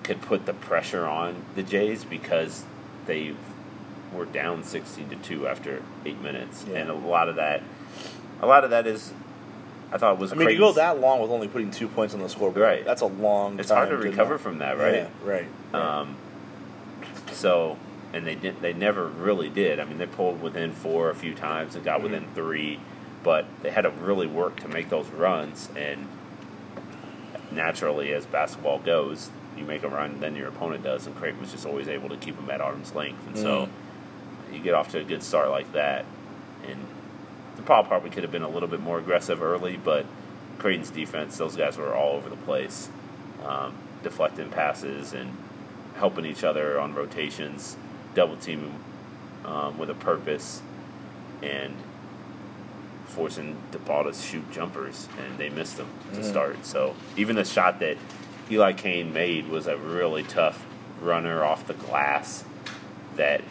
could 0.02 0.22
put 0.22 0.46
the 0.46 0.54
pressure 0.54 1.06
on 1.06 1.42
the 1.54 1.62
Jays 1.62 2.04
because 2.04 2.64
they 3.06 3.34
were 4.14 4.24
down 4.26 4.62
sixteen 4.64 5.08
to 5.10 5.16
two 5.16 5.46
after 5.48 5.82
eight 6.04 6.20
minutes, 6.20 6.64
Yeah. 6.70 6.78
and 6.78 6.90
a 6.90 6.94
lot 6.94 7.28
of 7.28 7.36
that, 7.36 7.62
a 8.40 8.46
lot 8.46 8.64
of 8.64 8.70
that 8.70 8.86
is, 8.86 9.12
I 9.92 9.98
thought 9.98 10.14
it 10.14 10.18
was 10.18 10.32
I 10.32 10.36
mean, 10.36 10.48
you 10.50 10.58
go 10.58 10.72
that 10.72 11.00
long 11.00 11.20
with 11.20 11.30
only 11.30 11.46
putting 11.48 11.70
2 11.70 11.86
points 11.88 12.14
on 12.14 12.20
the 12.20 12.28
scoreboard. 12.28 12.62
Right. 12.62 12.84
That's 12.84 13.02
a 13.02 13.06
long 13.06 13.58
It's 13.60 13.68
time 13.68 13.86
hard 13.88 13.90
to 13.90 13.96
recover 13.96 14.38
from 14.38 14.58
that, 14.58 14.76
right? 14.78 14.94
Yeah, 14.94 15.08
right. 15.24 15.46
right. 15.72 15.80
Um, 16.00 16.16
so, 17.32 17.76
and 18.12 18.26
they 18.26 18.34
didn't 18.34 18.60
They 18.62 18.72
never 18.72 19.06
really 19.06 19.48
did. 19.50 19.78
I 19.78 19.84
mean, 19.84 19.98
they 19.98 20.06
pulled 20.06 20.42
within 20.42 20.72
four 20.72 21.10
a 21.10 21.14
few 21.14 21.34
times 21.34 21.74
and 21.76 21.84
got 21.84 22.00
Mhm. 22.00 22.04
within 22.04 22.26
three, 22.34 22.80
but 23.22 23.44
they 23.62 23.70
had 23.70 23.82
to 23.82 23.90
really 23.90 24.26
work 24.26 24.56
to 24.60 24.68
make 24.68 24.88
those 24.90 25.06
runs. 25.08 25.68
And 25.76 26.06
naturally, 27.52 28.12
as 28.12 28.26
basketball 28.26 28.78
goes, 28.78 29.30
you 29.56 29.64
make 29.64 29.84
a 29.84 29.88
run, 29.88 30.18
then 30.20 30.34
your 30.34 30.48
opponent 30.48 30.82
does, 30.82 31.06
and 31.06 31.14
Creighton 31.16 31.40
was 31.40 31.52
just 31.52 31.64
always 31.66 31.86
able 31.88 32.08
to 32.08 32.16
keep 32.16 32.36
them 32.36 32.50
at 32.50 32.60
arm's 32.60 32.94
length. 32.94 33.24
And 33.28 33.38
so, 33.38 33.68
you 34.54 34.60
get 34.60 34.74
off 34.74 34.90
to 34.92 35.00
a 35.00 35.04
good 35.04 35.22
start 35.22 35.50
like 35.50 35.72
that, 35.72 36.04
and 36.68 36.78
DePaul 37.58 37.86
probably 37.86 38.10
could 38.10 38.22
have 38.22 38.32
been 38.32 38.42
a 38.42 38.48
little 38.48 38.68
bit 38.68 38.80
more 38.80 38.98
aggressive 38.98 39.42
early, 39.42 39.76
but 39.76 40.06
Creighton's 40.58 40.90
defense, 40.90 41.36
those 41.36 41.56
guys 41.56 41.76
were 41.76 41.94
all 41.94 42.16
over 42.16 42.28
the 42.30 42.36
place, 42.36 42.88
um, 43.44 43.74
deflecting 44.02 44.50
passes 44.50 45.12
and 45.12 45.36
helping 45.96 46.24
each 46.24 46.42
other 46.44 46.78
on 46.80 46.94
rotations, 46.94 47.76
double 48.14 48.36
teaming 48.36 48.78
um, 49.44 49.78
with 49.78 49.90
a 49.90 49.94
purpose, 49.94 50.62
and 51.42 51.74
forcing 53.06 53.56
DePaul 53.70 54.04
to 54.10 54.12
shoot 54.18 54.50
jumpers, 54.50 55.08
and 55.24 55.38
they 55.38 55.48
missed 55.48 55.76
them 55.76 55.88
to 56.14 56.20
Mm. 56.20 56.24
start. 56.24 56.64
So 56.66 56.94
even 57.16 57.36
the 57.36 57.44
shot 57.44 57.78
that 57.80 57.96
Eli 58.50 58.72
Cain 58.72 59.12
made 59.12 59.48
was 59.48 59.66
a 59.66 59.76
really 59.76 60.22
tough 60.22 60.64
runner 61.00 61.44
off 61.44 61.66
the 61.66 61.74
glass 61.74 62.44
that 63.16 63.42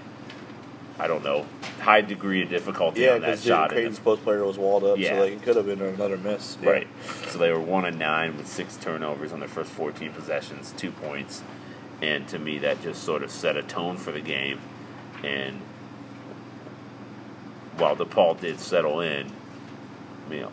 I 0.99 1.07
don't 1.07 1.23
know 1.23 1.45
high 1.83 2.01
degree 2.01 2.41
of 2.43 2.49
difficulty 2.49 3.01
Yeah, 3.01 3.15
on 3.15 3.21
that 3.21 3.39
shot. 3.39 3.69
the 3.69 3.75
Creighton's 3.75 3.99
post 3.99 4.23
player 4.23 4.43
was 4.45 4.57
walled 4.57 4.83
up, 4.85 4.97
Yeah. 4.97 5.09
so 5.17 5.21
like, 5.23 5.33
it 5.33 5.41
could 5.43 5.55
have 5.57 5.65
been 5.65 5.81
another 5.81 6.17
miss. 6.17 6.57
Yeah. 6.61 6.69
Right. 6.69 6.87
So 7.27 7.37
they 7.37 7.51
were 7.51 7.59
one 7.59 7.83
and 7.85 7.99
nine 7.99 8.37
with 8.37 8.47
six 8.47 8.77
turnovers 8.77 9.33
on 9.33 9.39
their 9.39 9.49
first 9.49 9.69
14 9.71 10.13
possessions, 10.13 10.73
two 10.77 10.91
points. 10.91 11.41
And 12.01 12.27
to 12.29 12.39
me, 12.39 12.57
that 12.59 12.81
just 12.81 13.03
sort 13.03 13.21
of 13.23 13.31
set 13.31 13.57
a 13.57 13.63
tone 13.63 13.97
for 13.97 14.11
the 14.11 14.21
game. 14.21 14.59
And 15.23 15.59
while 17.77 17.95
DePaul 17.95 18.39
did 18.39 18.59
settle 18.59 18.99
in, 19.01 19.31
you 20.29 20.41
know, 20.41 20.51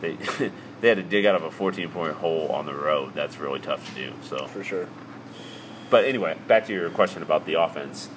they 0.00 0.12
they 0.80 0.88
had 0.88 0.96
to 0.96 1.02
dig 1.02 1.26
out 1.26 1.34
of 1.34 1.42
a 1.44 1.50
14 1.50 1.88
point 1.90 2.14
hole 2.14 2.48
on 2.48 2.66
the 2.66 2.74
road. 2.74 3.14
That's 3.14 3.38
really 3.38 3.60
tough 3.60 3.86
to 3.90 3.94
do. 3.94 4.12
So, 4.22 4.46
For 4.46 4.64
sure. 4.64 4.88
but 5.90 6.04
anyway, 6.04 6.36
back 6.48 6.66
to 6.66 6.72
your 6.72 6.90
question 6.90 7.22
about 7.22 7.46
the 7.46 7.54
offense. 7.54 8.08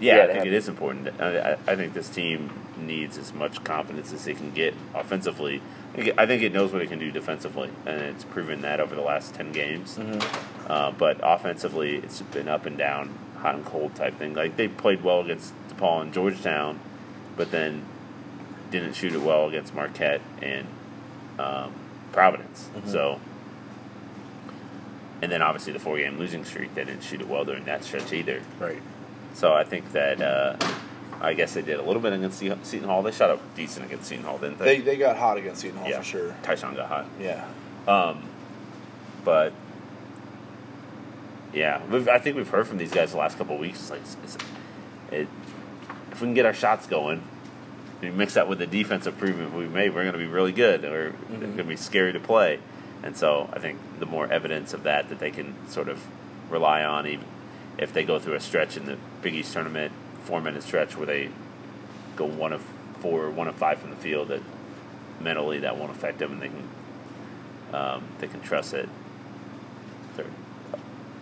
Yeah, 0.00 0.16
Yeah, 0.16 0.22
I 0.24 0.32
think 0.32 0.46
it 0.46 0.52
is 0.52 0.68
important. 0.68 1.20
I, 1.20 1.58
I, 1.66 1.76
think 1.76 1.92
this 1.92 2.08
team 2.08 2.50
needs 2.78 3.18
as 3.18 3.34
much 3.34 3.62
confidence 3.62 4.12
as 4.12 4.26
it 4.26 4.38
can 4.38 4.50
get 4.50 4.74
offensively. 4.94 5.60
I 5.92 5.96
think, 5.96 6.08
it, 6.08 6.14
I 6.18 6.26
think 6.26 6.42
it 6.42 6.52
knows 6.52 6.72
what 6.72 6.80
it 6.80 6.88
can 6.88 6.98
do 6.98 7.10
defensively, 7.12 7.70
and 7.84 8.00
it's 8.00 8.24
proven 8.24 8.62
that 8.62 8.80
over 8.80 8.94
the 8.94 9.02
last 9.02 9.34
ten 9.34 9.52
games. 9.52 9.96
Mm-hmm. 9.96 10.70
Uh, 10.70 10.92
but 10.92 11.20
offensively, 11.22 11.96
it's 11.96 12.22
been 12.22 12.48
up 12.48 12.64
and 12.64 12.78
down, 12.78 13.14
hot 13.38 13.56
and 13.56 13.64
cold 13.64 13.94
type 13.94 14.16
thing. 14.18 14.34
Like 14.34 14.56
they 14.56 14.68
played 14.68 15.02
well 15.02 15.20
against 15.20 15.52
DePaul 15.68 16.02
and 16.02 16.14
Georgetown, 16.14 16.80
but 17.36 17.50
then 17.50 17.84
didn't 18.70 18.94
shoot 18.94 19.12
it 19.12 19.20
well 19.20 19.48
against 19.48 19.74
Marquette 19.74 20.22
and 20.40 20.66
um, 21.38 21.72
Providence. 22.12 22.68
Mhm. 22.74 22.88
So, 22.88 23.20
and 25.20 25.30
then 25.30 25.42
obviously 25.42 25.72
the 25.72 25.78
four 25.78 25.98
game 25.98 26.18
losing 26.18 26.44
streak, 26.44 26.74
they 26.74 26.84
didn't 26.84 27.02
shoot 27.02 27.20
it 27.20 27.28
well 27.28 27.44
during 27.44 27.64
that 27.64 27.84
stretch 27.84 28.12
either. 28.12 28.42
Right. 28.58 28.80
So 29.34 29.52
I 29.54 29.64
think 29.64 29.92
that 29.92 30.20
uh, 30.20 30.56
I 31.20 31.34
guess 31.34 31.54
they 31.54 31.62
did 31.62 31.78
a 31.78 31.82
little 31.82 32.02
bit 32.02 32.12
against 32.12 32.38
Se- 32.38 32.56
Seton 32.62 32.88
Hall. 32.88 33.02
They 33.02 33.12
shot 33.12 33.30
up 33.30 33.40
decent 33.54 33.86
against 33.86 34.08
Seton 34.08 34.24
Hall, 34.24 34.38
didn't 34.38 34.58
They 34.58 34.78
they? 34.78 34.82
they 34.82 34.96
got 34.96 35.16
hot 35.16 35.36
against 35.38 35.60
Seton 35.62 35.78
Hall 35.78 35.88
yeah, 35.88 35.98
for 35.98 36.04
sure. 36.04 36.34
Ty-Shon 36.42 36.74
got 36.74 36.88
hot. 36.88 37.06
Yeah. 37.20 37.46
Um, 37.88 38.22
but 39.24 39.52
yeah, 41.52 41.80
we've, 41.90 42.08
I 42.08 42.18
think 42.18 42.36
we've 42.36 42.48
heard 42.48 42.66
from 42.66 42.78
these 42.78 42.90
guys 42.92 43.10
the 43.12 43.18
last 43.18 43.36
couple 43.38 43.54
of 43.54 43.60
weeks. 43.60 43.80
It's 43.80 43.90
like 43.90 44.00
it's, 44.24 44.36
it, 45.10 45.28
if 46.12 46.20
we 46.20 46.26
can 46.26 46.34
get 46.34 46.46
our 46.46 46.54
shots 46.54 46.86
going, 46.86 47.22
we 48.00 48.10
mix 48.10 48.34
that 48.34 48.48
with 48.48 48.58
the 48.58 48.66
defensive 48.66 49.14
improvement 49.14 49.52
we 49.54 49.66
made, 49.66 49.94
we're 49.94 50.02
going 50.02 50.12
to 50.12 50.18
be 50.18 50.26
really 50.26 50.52
good. 50.52 50.84
Or 50.84 51.10
Mhm. 51.10 51.32
it's 51.32 51.40
going 51.40 51.56
to 51.56 51.64
be 51.64 51.76
scary 51.76 52.12
to 52.12 52.20
play. 52.20 52.60
And 53.02 53.16
so 53.16 53.48
I 53.52 53.58
think 53.58 53.78
the 53.98 54.06
more 54.06 54.30
evidence 54.30 54.72
of 54.74 54.82
that 54.84 55.08
that 55.08 55.18
they 55.18 55.30
can 55.30 55.54
sort 55.68 55.88
of 55.88 56.02
rely 56.50 56.84
on, 56.84 57.06
even 57.06 57.24
if 57.80 57.94
they 57.94 58.04
go 58.04 58.18
through 58.18 58.34
a 58.34 58.40
stretch 58.40 58.76
in 58.76 58.86
the 58.86 58.98
Big 59.22 59.34
East 59.34 59.52
tournament, 59.54 59.90
four 60.24 60.40
minute 60.40 60.62
stretch 60.62 60.96
where 60.96 61.06
they 61.06 61.30
go 62.14 62.26
one 62.26 62.52
of 62.52 62.62
four, 63.00 63.30
one 63.30 63.48
of 63.48 63.56
five 63.56 63.78
from 63.78 63.90
the 63.90 63.96
field, 63.96 64.28
that 64.28 64.42
mentally 65.18 65.58
that 65.60 65.76
won't 65.76 65.90
affect 65.90 66.18
them, 66.18 66.32
and 66.32 66.42
they 66.42 66.48
can 66.48 66.68
um, 67.72 68.04
they 68.18 68.28
can 68.28 68.40
trust 68.40 68.74
it. 68.74 68.88
They're 70.14 70.26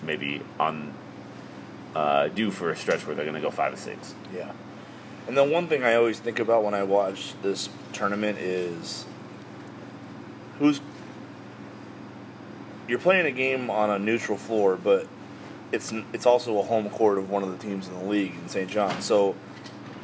maybe 0.02 0.42
on 0.58 0.92
uh, 1.94 2.28
due 2.28 2.50
for 2.50 2.70
a 2.70 2.76
stretch 2.76 3.06
where 3.06 3.14
they're 3.14 3.24
going 3.24 3.36
to 3.36 3.40
go 3.40 3.50
five 3.50 3.72
or 3.72 3.76
six. 3.76 4.14
Yeah. 4.34 4.52
And 5.28 5.36
then 5.36 5.50
one 5.50 5.68
thing 5.68 5.84
I 5.84 5.94
always 5.94 6.18
think 6.18 6.38
about 6.38 6.64
when 6.64 6.74
I 6.74 6.82
watch 6.82 7.34
this 7.42 7.68
tournament 7.92 8.38
is 8.38 9.04
who's 10.58 10.80
you're 12.88 12.98
playing 12.98 13.26
a 13.26 13.30
game 13.30 13.70
on 13.70 13.90
a 13.90 13.98
neutral 13.98 14.38
floor, 14.38 14.76
but 14.82 15.06
it's 15.72 15.92
it's 16.12 16.26
also 16.26 16.58
a 16.58 16.62
home 16.62 16.88
court 16.90 17.18
of 17.18 17.30
one 17.30 17.42
of 17.42 17.50
the 17.50 17.58
teams 17.58 17.88
in 17.88 17.98
the 17.98 18.04
league 18.04 18.34
in 18.34 18.48
St. 18.48 18.70
John. 18.70 19.00
So 19.00 19.34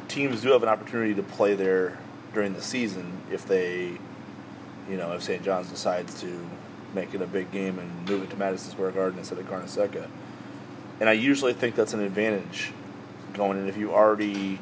teams 0.07 0.41
do 0.41 0.51
have 0.51 0.63
an 0.63 0.69
opportunity 0.69 1.13
to 1.15 1.23
play 1.23 1.55
there 1.55 1.97
during 2.33 2.53
the 2.53 2.61
season 2.61 3.21
if 3.31 3.47
they, 3.47 3.97
you 4.89 4.97
know, 4.97 5.13
if 5.13 5.23
St. 5.23 5.43
John's 5.43 5.69
decides 5.69 6.19
to 6.21 6.47
make 6.93 7.13
it 7.13 7.21
a 7.21 7.27
big 7.27 7.51
game 7.51 7.79
and 7.79 8.09
move 8.09 8.23
it 8.23 8.29
to 8.29 8.35
Madison 8.37 8.71
Square 8.71 8.91
Garden 8.91 9.19
instead 9.19 9.37
of 9.37 9.45
Carnesecca. 9.47 10.07
And 10.99 11.09
I 11.09 11.13
usually 11.13 11.53
think 11.53 11.75
that's 11.75 11.93
an 11.93 11.99
advantage 11.99 12.71
going 13.33 13.57
in 13.57 13.67
if 13.67 13.75
you 13.75 13.93
already 13.93 14.59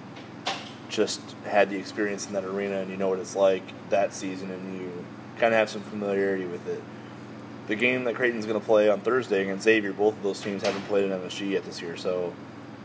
just 0.89 1.21
had 1.45 1.69
the 1.69 1.75
experience 1.75 2.27
in 2.27 2.33
that 2.33 2.43
arena 2.43 2.77
and 2.77 2.89
you 2.89 2.97
know 2.97 3.09
what 3.09 3.19
it's 3.19 3.35
like 3.35 3.63
that 3.89 4.13
season 4.13 4.51
and 4.51 4.79
you 4.79 5.05
kind 5.37 5.53
of 5.53 5.59
have 5.59 5.69
some 5.69 5.81
familiarity 5.81 6.45
with 6.45 6.67
it. 6.67 6.81
The 7.67 7.76
game 7.76 8.04
that 8.04 8.15
Creighton's 8.15 8.45
going 8.45 8.60
to 8.60 8.65
play 8.65 8.89
on 8.89 9.02
Thursday 9.02 9.41
against 9.41 9.63
Xavier, 9.63 9.93
both 9.93 10.15
of 10.17 10.23
those 10.23 10.41
teams 10.41 10.63
haven't 10.63 10.84
played 10.84 11.10
an 11.10 11.17
MSG 11.19 11.52
yet 11.52 11.63
this 11.63 11.82
year, 11.82 11.95
so 11.95 12.34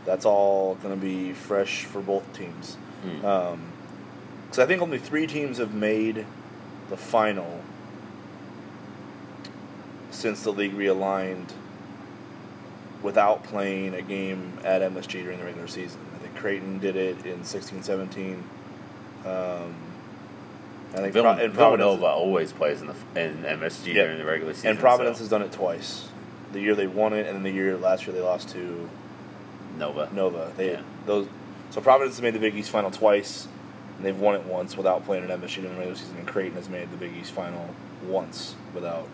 that's 0.05 0.25
all 0.25 0.75
going 0.75 0.95
to 0.95 1.01
be 1.01 1.33
fresh 1.33 1.83
for 1.83 2.01
both 2.01 2.31
teams. 2.33 2.75
Hmm. 3.03 3.25
Um, 3.25 3.73
so 4.51 4.63
I 4.63 4.65
think 4.65 4.81
only 4.81 4.97
three 4.97 5.27
teams 5.27 5.57
have 5.57 5.73
made 5.73 6.25
the 6.89 6.97
final 6.97 7.61
since 10.11 10.43
the 10.43 10.51
league 10.51 10.73
realigned 10.73 11.51
without 13.01 13.43
playing 13.43 13.93
a 13.93 14.01
game 14.01 14.59
at 14.63 14.81
MSG 14.81 15.23
during 15.23 15.39
the 15.39 15.45
regular 15.45 15.67
season. 15.67 16.01
I 16.15 16.17
think 16.19 16.35
Creighton 16.35 16.79
did 16.79 16.95
it 16.95 17.25
in 17.25 17.43
16 17.43 17.83
17. 17.83 18.43
Um, 19.25 19.75
I 20.93 20.97
think 20.97 21.13
Vill- 21.13 21.23
Pro- 21.23 21.31
and 21.33 21.53
Providence, 21.53 21.85
Villanova 21.85 22.05
always 22.07 22.51
plays 22.51 22.81
in 22.81 22.87
the 22.87 22.95
in 23.21 23.45
MSG 23.45 23.87
Yeah. 23.93 24.03
during 24.03 24.17
the 24.17 24.25
regular 24.25 24.53
season. 24.53 24.71
and 24.71 24.79
Providence 24.79 25.17
so- 25.17 25.23
has 25.23 25.29
done 25.29 25.41
it 25.41 25.51
twice. 25.51 26.07
The 26.51 26.59
year 26.61 26.73
they 26.75 26.87
won 26.87 27.13
it, 27.13 27.27
and 27.27 27.35
then 27.35 27.43
the 27.43 27.51
year 27.51 27.77
last 27.77 28.07
year 28.07 28.15
they 28.15 28.21
lost 28.21 28.49
to 28.49 28.89
Nova. 29.77 30.09
Nova. 30.13 30.51
They 30.57 30.71
Yeah. 30.71 30.81
those 31.05 31.27
so 31.69 31.81
Providence 31.81 32.15
has 32.15 32.21
made 32.23 32.33
the 32.33 32.39
Big 32.39 32.55
East 32.55 32.71
final 32.71 32.89
twice, 32.89 33.47
and 33.97 34.05
they've 34.05 34.19
won 34.19 34.33
it 34.35 34.45
once 34.45 34.75
without 34.75 35.05
playing 35.05 35.23
an 35.23 35.29
MSG 35.29 35.61
during 35.61 35.75
the 35.75 35.79
regular 35.79 35.95
season. 35.97 36.15
And 36.17 36.27
Creighton 36.27 36.55
has 36.55 36.67
made 36.67 36.89
the 36.91 36.97
Big 36.97 37.11
East 37.15 37.31
final 37.31 37.69
once 38.07 38.55
without 38.73 39.07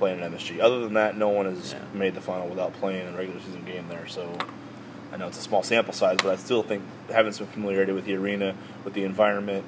playing 0.00 0.18
an 0.20 0.24
MSG. 0.32 0.60
Other 0.60 0.80
than 0.80 0.94
that, 0.94 1.16
no 1.16 1.28
one 1.28 1.46
has 1.46 1.72
Yeah. 1.74 1.78
made 1.94 2.14
the 2.16 2.20
final 2.20 2.48
without 2.48 2.72
playing 2.80 3.06
a 3.06 3.16
regular 3.16 3.38
season 3.40 3.62
game 3.64 3.84
there. 3.88 4.06
So 4.08 4.26
I 5.12 5.16
know 5.16 5.28
it's 5.28 5.38
a 5.38 5.42
small 5.42 5.62
sample 5.62 5.92
size, 5.94 6.16
but 6.22 6.32
I 6.32 6.36
still 6.36 6.62
think 6.64 6.82
having 7.12 7.32
some 7.32 7.46
familiarity 7.46 7.92
with 7.92 8.04
the 8.06 8.14
arena, 8.16 8.54
with 8.84 8.94
the 8.94 9.04
environment, 9.04 9.64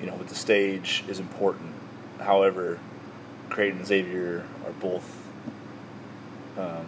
you 0.00 0.06
know, 0.06 0.14
with 0.14 0.28
the 0.28 0.34
stage 0.34 1.04
is 1.08 1.18
important. 1.18 1.74
However, 2.20 2.78
Creighton 3.48 3.78
and 3.78 3.86
Xavier 3.86 4.46
are 4.64 4.72
both 4.72 5.28
um, 6.56 6.86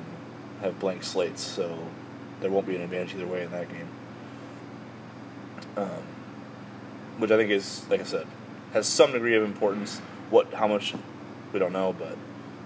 have 0.60 0.78
blank 0.78 1.02
slates, 1.02 1.42
so 1.42 1.86
there 2.40 2.50
won't 2.50 2.66
be 2.66 2.76
an 2.76 2.82
advantage 2.82 3.14
either 3.14 3.26
way 3.26 3.42
in 3.42 3.50
that 3.52 3.68
game. 3.68 3.88
Um, 5.76 6.02
which 7.18 7.30
I 7.30 7.36
think 7.36 7.50
is, 7.50 7.86
like 7.88 8.00
I 8.00 8.04
said, 8.04 8.26
has 8.72 8.86
some 8.86 9.12
degree 9.12 9.36
of 9.36 9.42
importance. 9.42 9.98
What, 10.30 10.52
how 10.54 10.66
much, 10.66 10.94
we 11.52 11.58
don't 11.58 11.72
know, 11.72 11.92
but 11.92 12.16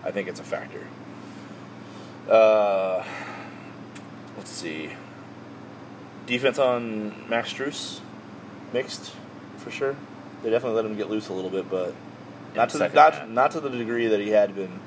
I 0.04 0.10
think 0.10 0.28
it's 0.28 0.40
a 0.40 0.44
factor. 0.44 0.86
Uh, 2.28 3.04
let's 4.36 4.50
see. 4.50 4.90
Defense 6.26 6.58
on 6.58 7.28
Max 7.28 7.52
Strus, 7.52 8.00
mixed 8.72 9.12
for 9.58 9.70
sure. 9.70 9.96
They 10.44 10.50
definitely 10.50 10.76
let 10.76 10.84
him 10.84 10.96
get 10.96 11.10
loose 11.10 11.28
a 11.28 11.32
little 11.32 11.50
bit, 11.50 11.68
but 11.68 11.94
not 12.54 12.68
to 12.70 12.78
the, 12.78 12.84
half. 12.84 12.94
not 12.94 13.30
not 13.30 13.50
to 13.52 13.60
the 13.60 13.70
degree 13.70 14.06
that 14.08 14.20
he 14.20 14.28
had 14.30 14.54
been 14.54 14.78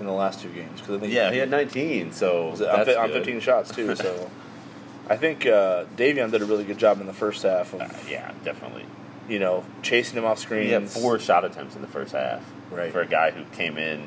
in 0.00 0.06
the 0.06 0.12
last 0.12 0.40
two 0.40 0.48
games. 0.50 0.80
Because 0.80 0.96
I 0.96 1.00
think 1.00 1.12
Yeah, 1.12 1.30
he 1.32 1.38
had 1.38 1.50
19, 1.50 2.12
so 2.12 2.50
on, 2.52 2.88
on 2.88 3.10
15 3.10 3.40
shots 3.40 3.74
too. 3.74 3.94
So 3.96 4.30
I 5.10 5.16
think 5.16 5.44
uh, 5.46 5.84
Davion 5.96 6.30
did 6.30 6.40
a 6.42 6.46
really 6.46 6.64
good 6.64 6.78
job 6.78 7.00
in 7.00 7.06
the 7.06 7.12
first 7.12 7.42
half 7.42 7.74
of 7.74 7.80
Uh, 7.82 7.88
yeah, 8.08 8.32
definitely. 8.44 8.84
you 9.28 9.38
know 9.40 9.64
chasing 9.82 10.16
him 10.16 10.24
off 10.24 10.38
screen. 10.38 10.62
He 10.64 10.70
had 10.70 10.88
four 10.88 11.18
shot 11.18 11.44
attempts 11.44 11.74
in 11.74 11.82
the 11.82 11.88
first 11.88 12.12
half. 12.12 12.42
Right. 12.70 12.92
For 12.92 13.00
a 13.00 13.06
guy 13.06 13.32
who 13.32 13.42
came 13.56 13.76
in, 13.78 14.02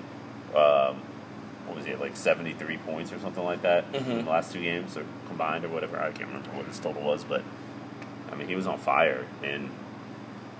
um, 0.55 1.01
what 1.67 1.75
was 1.75 1.85
he, 1.85 1.95
like 1.95 2.15
73 2.15 2.77
points 2.77 3.11
or 3.11 3.19
something 3.19 3.43
like 3.43 3.63
that 3.63 3.85
in 3.93 4.03
Mhm. 4.03 4.23
the 4.23 4.29
last 4.29 4.53
two 4.53 4.61
games, 4.61 4.95
or 4.95 5.03
combined, 5.27 5.65
or 5.65 5.69
whatever. 5.69 5.97
I 5.99 6.11
can't 6.11 6.27
remember 6.29 6.49
what 6.51 6.65
his 6.67 6.79
total 6.79 7.01
was, 7.01 7.23
but 7.25 7.41
I 8.31 8.35
mean, 8.35 8.47
he 8.47 8.55
was 8.55 8.67
on 8.67 8.77
fire. 8.77 9.25
And 9.43 9.69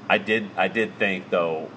I 0.09 0.17
did, 0.17 0.49
I 0.57 0.67
did 0.67 0.95
think, 0.97 1.29
though, 1.29 1.69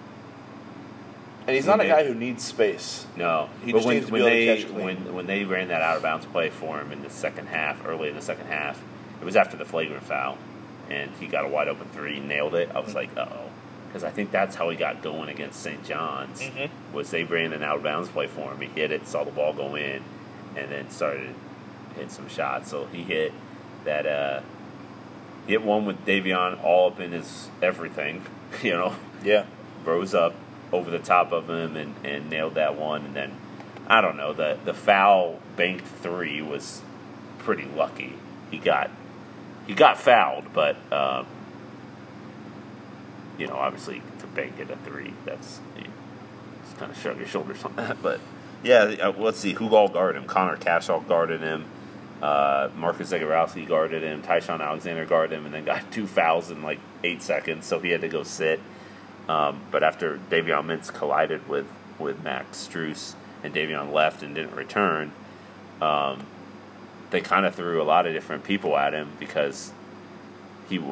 and 1.46 1.54
he's 1.54 1.66
not 1.66 1.80
a 1.80 1.86
guy 1.86 2.04
who 2.06 2.14
needs 2.14 2.42
space. 2.42 3.06
No, 3.16 3.48
He 3.64 3.70
but 3.72 3.78
just 3.78 3.86
when, 3.86 3.96
needs 3.96 4.06
to 4.06 4.12
when 4.12 4.22
be 4.22 4.26
able 4.26 4.30
to 4.30 4.46
they 4.46 4.62
catch 4.62 4.72
clean. 4.72 4.84
when 5.04 5.14
when 5.14 5.26
they 5.26 5.44
ran 5.44 5.68
that 5.68 5.82
out 5.82 5.96
of 5.96 6.02
bounds 6.02 6.24
play 6.26 6.48
for 6.50 6.80
him 6.80 6.90
in 6.90 7.02
the 7.02 7.10
second 7.10 7.48
half, 7.48 7.84
early 7.86 8.08
in 8.08 8.14
the 8.16 8.22
second 8.22 8.46
half, 8.46 8.82
it 9.20 9.24
was 9.24 9.36
after 9.36 9.56
the 9.56 9.64
flagrant 9.64 10.02
foul, 10.04 10.38
and 10.90 11.10
he 11.20 11.26
got 11.26 11.44
a 11.44 11.48
wide 11.48 11.68
open 11.68 11.86
three, 11.92 12.18
nailed 12.18 12.54
it. 12.54 12.70
I 12.74 12.80
was 12.80 12.94
like, 12.94 13.10
uh 13.16 13.26
oh, 13.30 13.50
because 13.88 14.04
I 14.04 14.10
think 14.10 14.30
that's 14.32 14.56
how 14.56 14.70
he 14.70 14.76
got 14.76 15.02
going 15.02 15.28
against 15.28 15.60
St. 15.60 15.84
John's. 15.84 16.40
Mhm. 16.40 16.70
Was 16.92 17.10
they 17.10 17.24
ran 17.24 17.52
an 17.52 17.62
out 17.62 17.76
of 17.76 17.82
bounds 17.82 18.08
play 18.08 18.26
for 18.26 18.50
him? 18.52 18.60
He 18.60 18.66
hit 18.68 18.90
it, 18.90 19.06
saw 19.06 19.22
the 19.24 19.30
ball 19.30 19.52
go 19.52 19.74
in, 19.76 20.02
and 20.56 20.70
then 20.72 20.88
started 20.90 21.34
hitting 21.94 22.08
some 22.08 22.28
shots. 22.28 22.70
So 22.70 22.86
he 22.90 23.02
hit 23.02 23.32
that. 23.84 24.06
uh 24.06 24.40
hit 25.46 25.62
one 25.62 25.84
with 25.86 26.04
Davion 26.04 26.62
all 26.62 26.88
up 26.88 27.00
in 27.00 27.12
his 27.12 27.48
everything, 27.62 28.24
you 28.62 28.72
know 28.72 28.94
Yeah, 29.22 29.46
rose 29.84 30.14
up 30.14 30.34
over 30.72 30.90
the 30.90 30.98
top 30.98 31.32
of 31.32 31.48
him 31.48 31.76
and, 31.76 31.94
and 32.04 32.28
nailed 32.28 32.54
that 32.54 32.76
one. 32.76 33.04
And 33.06 33.14
then, 33.14 33.36
I 33.86 34.00
don't 34.00 34.16
know, 34.16 34.32
the, 34.32 34.58
the 34.64 34.74
foul 34.74 35.38
banked 35.56 35.86
three 35.86 36.42
was 36.42 36.82
pretty 37.38 37.64
lucky. 37.64 38.14
He 38.50 38.58
got 38.58 38.90
he 39.66 39.74
got 39.74 39.98
fouled, 39.98 40.52
but 40.52 40.76
um, 40.92 41.26
you 43.38 43.46
know, 43.46 43.54
obviously 43.54 44.02
to 44.18 44.26
bank 44.26 44.58
it 44.58 44.70
a 44.70 44.76
three, 44.76 45.14
that's 45.24 45.60
you 45.76 45.86
just 46.64 46.76
kind 46.76 46.90
of 46.90 46.98
shrug 46.98 47.18
your 47.18 47.26
shoulders 47.26 47.64
on 47.64 47.76
that. 47.76 48.02
But 48.02 48.20
yeah, 48.62 48.94
uh, 49.00 49.12
let's 49.16 49.38
see 49.38 49.52
who 49.52 49.74
all 49.74 49.88
guarded 49.88 50.20
him. 50.20 50.28
Connor 50.28 50.56
Cashaw 50.56 51.06
guarded 51.06 51.40
him. 51.40 51.66
Uh, 52.24 52.70
Marcus 52.78 53.12
Zegarowski 53.12 53.68
guarded 53.68 54.02
him. 54.02 54.22
Ty-Shon 54.22 54.62
Alexander 54.62 55.04
guarded 55.04 55.36
him, 55.36 55.44
and 55.44 55.54
then 55.54 55.66
got 55.66 55.82
two 55.92 56.06
fouls 56.06 56.50
in 56.50 56.62
like 56.62 56.80
eight 57.02 57.20
seconds, 57.20 57.66
so 57.66 57.78
he 57.80 57.90
had 57.90 58.00
to 58.00 58.08
go 58.08 58.22
sit. 58.22 58.60
Um, 59.28 59.60
but 59.70 59.82
after 59.82 60.18
Davion 60.30 60.64
Mintz 60.64 60.90
collided 60.90 61.46
with, 61.46 61.66
with 61.98 62.24
Max 62.24 62.66
Strus 62.66 63.14
and 63.42 63.54
Davion 63.54 63.92
left 63.92 64.22
and 64.22 64.34
didn't 64.34 64.56
return, 64.56 65.12
um, 65.82 66.26
they 67.10 67.20
kind 67.20 67.44
of 67.44 67.54
threw 67.54 67.82
a 67.82 67.84
lot 67.84 68.06
of 68.06 68.14
different 68.14 68.42
people 68.42 68.74
at 68.74 68.94
him 68.94 69.10
because 69.18 69.74
he, 70.70 70.82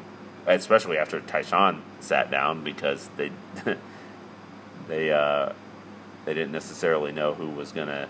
especially 0.46 0.98
after 0.98 1.18
Ty-Shon 1.18 1.82
sat 2.00 2.30
down, 2.30 2.62
because 2.62 3.08
they 3.16 3.32
they 4.86 5.10
uh, 5.10 5.54
they 6.26 6.34
didn't 6.34 6.52
necessarily 6.52 7.10
know 7.10 7.32
who 7.32 7.48
was 7.48 7.72
gonna. 7.72 8.06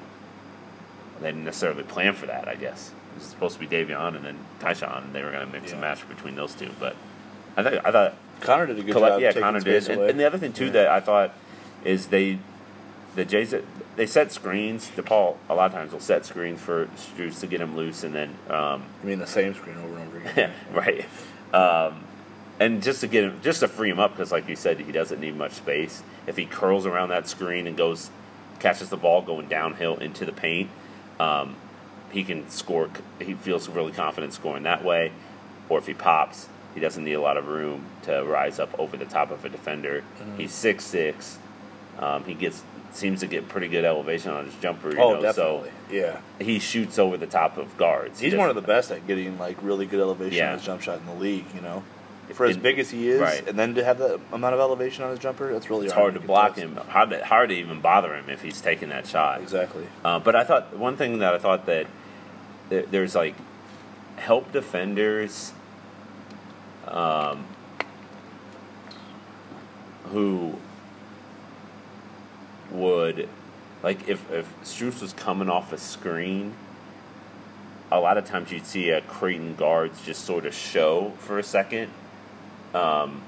They 1.21 1.29
didn't 1.29 1.45
necessarily 1.45 1.85
plan 1.85 2.15
for 2.15 2.27
that. 2.27 2.49
I 2.49 2.57
guess 2.57 2.91
it 3.13 3.19
was 3.19 3.25
supposed 3.25 3.59
to 3.59 3.61
be 3.61 3.67
Davion 3.67 4.17
and 4.17 4.25
then 4.25 4.39
Ty-Shon, 4.61 5.05
and 5.05 5.15
they 5.15 5.23
were 5.23 5.31
gonna 5.31 5.47
mix 5.47 5.73
and 5.73 5.81
match 5.81 6.09
between 6.09 6.35
those 6.37 6.55
two. 6.55 6.71
But 6.81 6.97
I 7.57 7.63
think 7.63 7.85
I 7.85 7.91
thought 7.93 8.15
Connor 8.41 8.67
did 8.67 8.79
a 8.79 8.83
good 8.83 8.95
job. 8.95 9.21
yeah, 9.21 9.33
Connor 9.33 9.61
did. 9.61 9.89
And, 9.89 10.03
and 10.03 10.21
the 10.21 10.27
other 10.27 10.39
thing 10.39 10.53
too 10.53 10.67
Yeah. 10.67 10.73
that 10.73 10.89
I 10.89 11.01
thought 11.01 11.35
is 11.85 12.07
they, 12.09 12.39
the 13.15 13.25
Jays, 13.25 13.55
they 13.97 14.07
set 14.07 14.33
screens. 14.33 14.91
DePaul 14.97 15.37
a 15.49 15.55
lot 15.55 15.67
of 15.67 15.73
times 15.73 15.93
will 15.93 16.01
set 16.01 16.25
screens 16.25 16.61
for 16.61 16.87
Strus 16.97 17.41
to 17.41 17.47
get 17.47 17.61
him 17.61 17.77
loose, 17.77 18.03
and 18.05 18.15
then 18.15 18.31
um, 18.49 18.85
I 19.03 19.07
mean 19.07 19.19
the 19.19 19.27
same 19.27 19.55
screen 19.55 19.77
over 19.79 19.99
and 19.99 20.09
over 20.09 20.29
again. 20.29 20.53
right, 20.73 21.05
um, 21.53 22.05
and 22.61 22.83
just 22.83 23.01
to 23.01 23.07
get 23.09 23.25
him, 23.25 23.41
just 23.43 23.61
to 23.61 23.69
free 23.69 23.91
him 23.91 23.99
up 23.99 24.13
because, 24.13 24.31
like 24.33 24.49
you 24.49 24.57
said, 24.57 24.79
he 24.81 24.93
doesn't 24.93 25.21
need 25.21 25.37
much 25.37 25.53
space. 25.53 26.03
If 26.27 26.37
he 26.37 26.47
curls 26.47 26.87
around 26.87 27.09
that 27.11 27.29
screen 27.29 27.67
and 27.67 27.77
goes, 27.77 28.11
catches 28.61 28.89
the 28.89 28.97
ball 28.97 29.23
going 29.23 29.49
downhill 29.49 29.97
into 29.97 30.25
the 30.25 30.33
paint, 30.33 30.71
um, 31.19 31.57
he 32.13 32.23
can 32.23 32.49
score. 32.51 32.89
He 33.19 33.35
feels 33.35 33.69
really 33.69 33.93
confident 33.93 34.33
scoring 34.33 34.63
that 34.63 34.85
way. 34.85 35.11
Or 35.69 35.79
if 35.79 35.87
he 35.87 35.95
pops, 35.95 36.49
he 36.75 36.81
doesn't 36.81 37.03
need 37.05 37.15
a 37.15 37.21
lot 37.21 37.37
of 37.37 37.49
room 37.49 37.87
to 38.03 38.23
rise 38.23 38.59
up 38.61 38.79
over 38.79 38.97
the 38.97 39.05
top 39.07 39.31
of 39.31 39.45
a 39.45 39.49
defender. 39.49 40.05
Mm-hmm. 40.21 40.37
He's 40.37 40.53
six 40.53 40.85
six. 40.85 41.39
Um, 41.99 42.25
he 42.25 42.35
gets 42.35 42.63
seems 42.93 43.21
to 43.21 43.27
get 43.27 43.49
pretty 43.49 43.69
good 43.69 43.85
elevation 43.87 44.31
on 44.33 44.45
his 44.45 44.55
jumper. 44.57 44.91
You 44.93 44.99
Oh, 45.01 45.15
know, 45.15 45.23
definitely. 45.23 45.71
yeah. 45.91 46.21
He 46.39 46.59
shoots 46.59 46.99
over 46.99 47.17
the 47.17 47.27
top 47.27 47.57
of 47.57 47.79
guards. 47.79 48.21
He 48.21 48.29
He's 48.29 48.37
one 48.39 48.51
of 48.51 48.55
the 48.55 48.61
best 48.61 48.91
at 48.91 49.07
getting 49.07 49.39
like 49.39 49.57
really 49.63 49.87
good 49.87 50.01
elevation 50.01 50.37
Yeah. 50.37 50.49
on 50.53 50.59
his 50.59 50.67
jump 50.67 50.83
shot 50.83 50.99
in 50.99 51.07
the 51.07 51.15
league. 51.15 51.47
You 51.55 51.63
know, 51.63 51.85
for 52.35 52.45
as 52.45 52.55
And- 52.57 52.63
big 52.63 52.79
as 52.79 52.91
he 52.91 53.09
is, 53.09 53.21
right. 53.21 53.47
and 53.49 53.59
then 53.59 53.75
to 53.77 53.85
have 53.85 53.97
that 53.99 54.21
amount 54.31 54.53
of 54.55 54.61
elevation 54.61 55.05
on 55.05 55.11
his 55.11 55.19
jumper, 55.21 55.51
that's 55.53 55.71
really 55.71 55.87
It's 55.87 55.95
hard 55.95 56.13
hard 56.13 56.15
to 56.23 56.27
block 56.27 56.57
him. 56.57 56.77
Hard 56.89 57.11
to, 57.11 57.25
hard 57.25 57.49
to 57.49 57.55
even 57.55 57.81
bother 57.81 58.15
him 58.15 58.29
if 58.29 58.43
he's 58.43 58.61
taking 58.61 58.91
that 58.91 59.07
shot. 59.07 59.41
Exactly. 59.41 59.87
Uh, 60.05 60.19
but 60.19 60.37
I 60.37 60.45
thought 60.45 60.77
one 60.77 60.97
thing 60.99 61.19
that 61.21 61.33
I 61.35 61.39
thought 61.39 61.65
that 61.67 61.87
there, 62.73 62.83
there's 62.91 63.15
like 63.15 63.35
help 64.17 64.51
defenders 64.51 65.53
um, 66.89 67.45
who 70.05 70.57
would 72.71 73.29
like 73.83 74.09
if 74.09 74.31
if 74.33 74.47
Strus 74.63 75.03
was 75.03 75.13
coming 75.13 75.51
off 75.51 75.73
a 75.73 75.79
screen. 75.79 76.55
A 77.91 78.01
lot 78.01 78.17
of 78.17 78.25
times 78.25 78.51
you'd 78.51 78.65
see 78.65 78.89
a 78.89 79.03
Creighton 79.03 79.55
guards 79.55 80.03
just 80.03 80.25
sort 80.25 80.47
of 80.47 80.55
show 80.55 81.13
for 81.19 81.39
a 81.39 81.43
second, 81.43 81.91
um, 82.73 83.21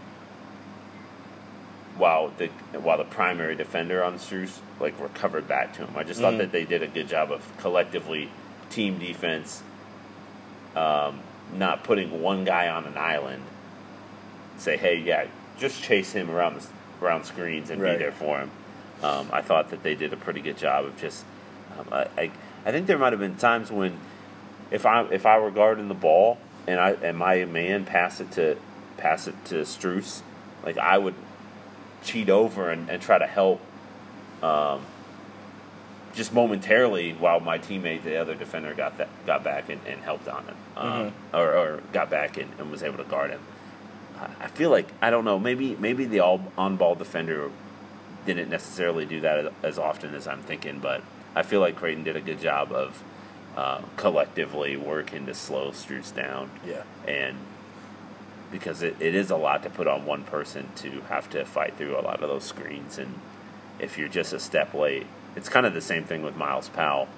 while 1.98 2.32
the 2.38 2.46
while 2.80 2.96
the 2.96 3.04
primary 3.04 3.54
defender 3.56 4.02
on 4.02 4.14
Strus 4.18 4.60
like 4.80 4.98
recovered 4.98 5.46
back 5.46 5.74
to 5.74 5.84
him. 5.84 5.90
I 5.94 6.02
just 6.02 6.22
thought 6.22 6.34
Mhm. 6.34 6.38
that 6.38 6.52
they 6.52 6.64
did 6.64 6.82
a 6.82 6.86
good 6.86 7.08
job 7.08 7.30
of 7.30 7.42
collectively 7.58 8.30
team 8.70 8.98
defense, 8.98 9.62
um, 10.76 11.20
not 11.54 11.84
putting 11.84 12.20
one 12.22 12.44
guy 12.44 12.68
on 12.68 12.84
an 12.84 12.96
island. 12.96 13.42
Say, 14.56 14.76
hey, 14.76 14.96
yeah, 14.98 15.26
just 15.58 15.82
chase 15.82 16.12
him 16.12 16.30
around 16.30 16.60
the 16.60 16.66
around 17.04 17.24
screens 17.24 17.70
and 17.70 17.82
Right. 17.82 17.92
be 17.92 17.98
there 17.98 18.12
for 18.12 18.38
him. 18.38 18.50
Um, 19.02 19.28
I 19.32 19.42
thought 19.42 19.70
that 19.70 19.82
they 19.82 19.94
did 19.94 20.12
a 20.12 20.16
pretty 20.16 20.40
good 20.40 20.56
job 20.56 20.84
of 20.84 20.96
just. 20.96 21.24
Um, 21.78 21.86
I, 21.92 22.06
I 22.16 22.30
I 22.64 22.72
think 22.72 22.86
there 22.86 22.96
might 22.98 23.12
have 23.12 23.20
been 23.20 23.36
times 23.36 23.70
when, 23.70 23.98
if 24.70 24.86
I 24.86 25.02
if 25.10 25.26
I 25.26 25.38
were 25.38 25.50
guarding 25.50 25.88
the 25.88 25.94
ball 25.94 26.38
and 26.66 26.80
I 26.80 26.92
and 26.92 27.18
my 27.18 27.44
man 27.44 27.84
pass 27.84 28.20
it 28.20 28.30
to 28.32 28.56
pass 28.96 29.26
it 29.26 29.34
to 29.46 29.56
Strus, 29.62 30.22
like 30.64 30.78
I 30.78 30.96
would 30.98 31.14
cheat 32.04 32.30
over 32.30 32.70
and, 32.70 32.88
and 32.88 33.02
try 33.02 33.18
to 33.18 33.26
help 33.26 33.60
um, 34.42 34.82
just 36.14 36.32
momentarily 36.32 37.12
while 37.12 37.40
my 37.40 37.58
teammate, 37.58 38.02
the 38.04 38.16
other 38.16 38.34
defender, 38.34 38.72
got 38.74 38.98
that 38.98 39.08
got 39.26 39.42
back 39.44 39.68
and, 39.68 39.80
and 39.86 40.00
helped 40.02 40.28
on 40.28 40.44
him, 40.44 40.56
um, 40.76 41.12
or, 41.32 41.52
or 41.54 41.80
got 41.92 42.08
back 42.10 42.36
and, 42.36 42.50
and 42.58 42.70
was 42.70 42.82
able 42.82 42.98
to 42.98 43.04
guard 43.04 43.30
him. 43.30 43.40
I- 44.40 44.46
feel 44.48 44.70
like 44.70 44.86
I 45.02 45.10
don't 45.10 45.24
know. 45.24 45.38
Maybe 45.38 45.74
maybe 45.76 46.04
the 46.04 46.20
all 46.20 46.40
on 46.56 46.76
ball 46.76 46.94
defender 46.94 47.50
didn't 48.26 48.48
necessarily 48.48 49.04
do 49.04 49.20
that 49.22 49.38
as, 49.46 49.52
as 49.62 49.78
often 49.78 50.14
as 50.14 50.26
I'm 50.28 50.40
thinking, 50.42 50.78
but 50.78 51.02
I 51.34 51.42
feel 51.42 51.60
like 51.60 51.76
Creighton 51.76 52.04
did 52.04 52.16
a 52.16 52.20
good 52.20 52.40
job 52.40 52.72
of 52.72 53.02
uh, 53.56 53.80
collectively 53.96 54.76
working 54.76 55.26
to 55.26 55.34
slow 55.34 55.70
Strus 55.72 56.14
down 56.14 56.50
Yeah. 56.66 56.82
and 57.06 57.36
because 58.50 58.82
it, 58.82 58.96
it 59.00 59.14
is 59.14 59.30
a 59.30 59.36
lot 59.36 59.62
to 59.64 59.70
put 59.70 59.86
on 59.88 60.06
one 60.06 60.22
person 60.24 60.68
to 60.76 61.00
have 61.08 61.28
to 61.30 61.44
fight 61.44 61.76
through 61.76 61.98
a 61.98 62.00
lot 62.02 62.22
of 62.22 62.28
those 62.28 62.44
screens 62.44 62.98
and 62.98 63.14
if 63.78 63.98
you're 63.98 64.08
just 64.08 64.32
a 64.32 64.38
step 64.40 64.72
late 64.74 65.06
it's 65.36 65.48
kind 65.48 65.66
of 65.66 65.74
the 65.74 65.80
same 65.80 66.04
thing 66.04 66.22
with 66.22 66.36
Myles 66.36 66.68
Powell 66.68 67.08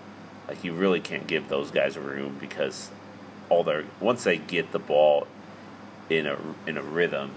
like 0.48 0.62
you 0.64 0.72
really 0.72 1.00
can't 1.00 1.26
give 1.26 1.48
those 1.48 1.70
guys 1.70 1.96
room 1.96 2.36
because 2.40 2.90
all 3.48 3.64
their 3.64 3.84
once 4.00 4.24
they 4.24 4.38
get 4.38 4.72
the 4.72 4.78
ball 4.78 5.26
in 6.08 6.26
a 6.26 6.36
in 6.66 6.76
a 6.76 6.82
rhythm 6.82 7.30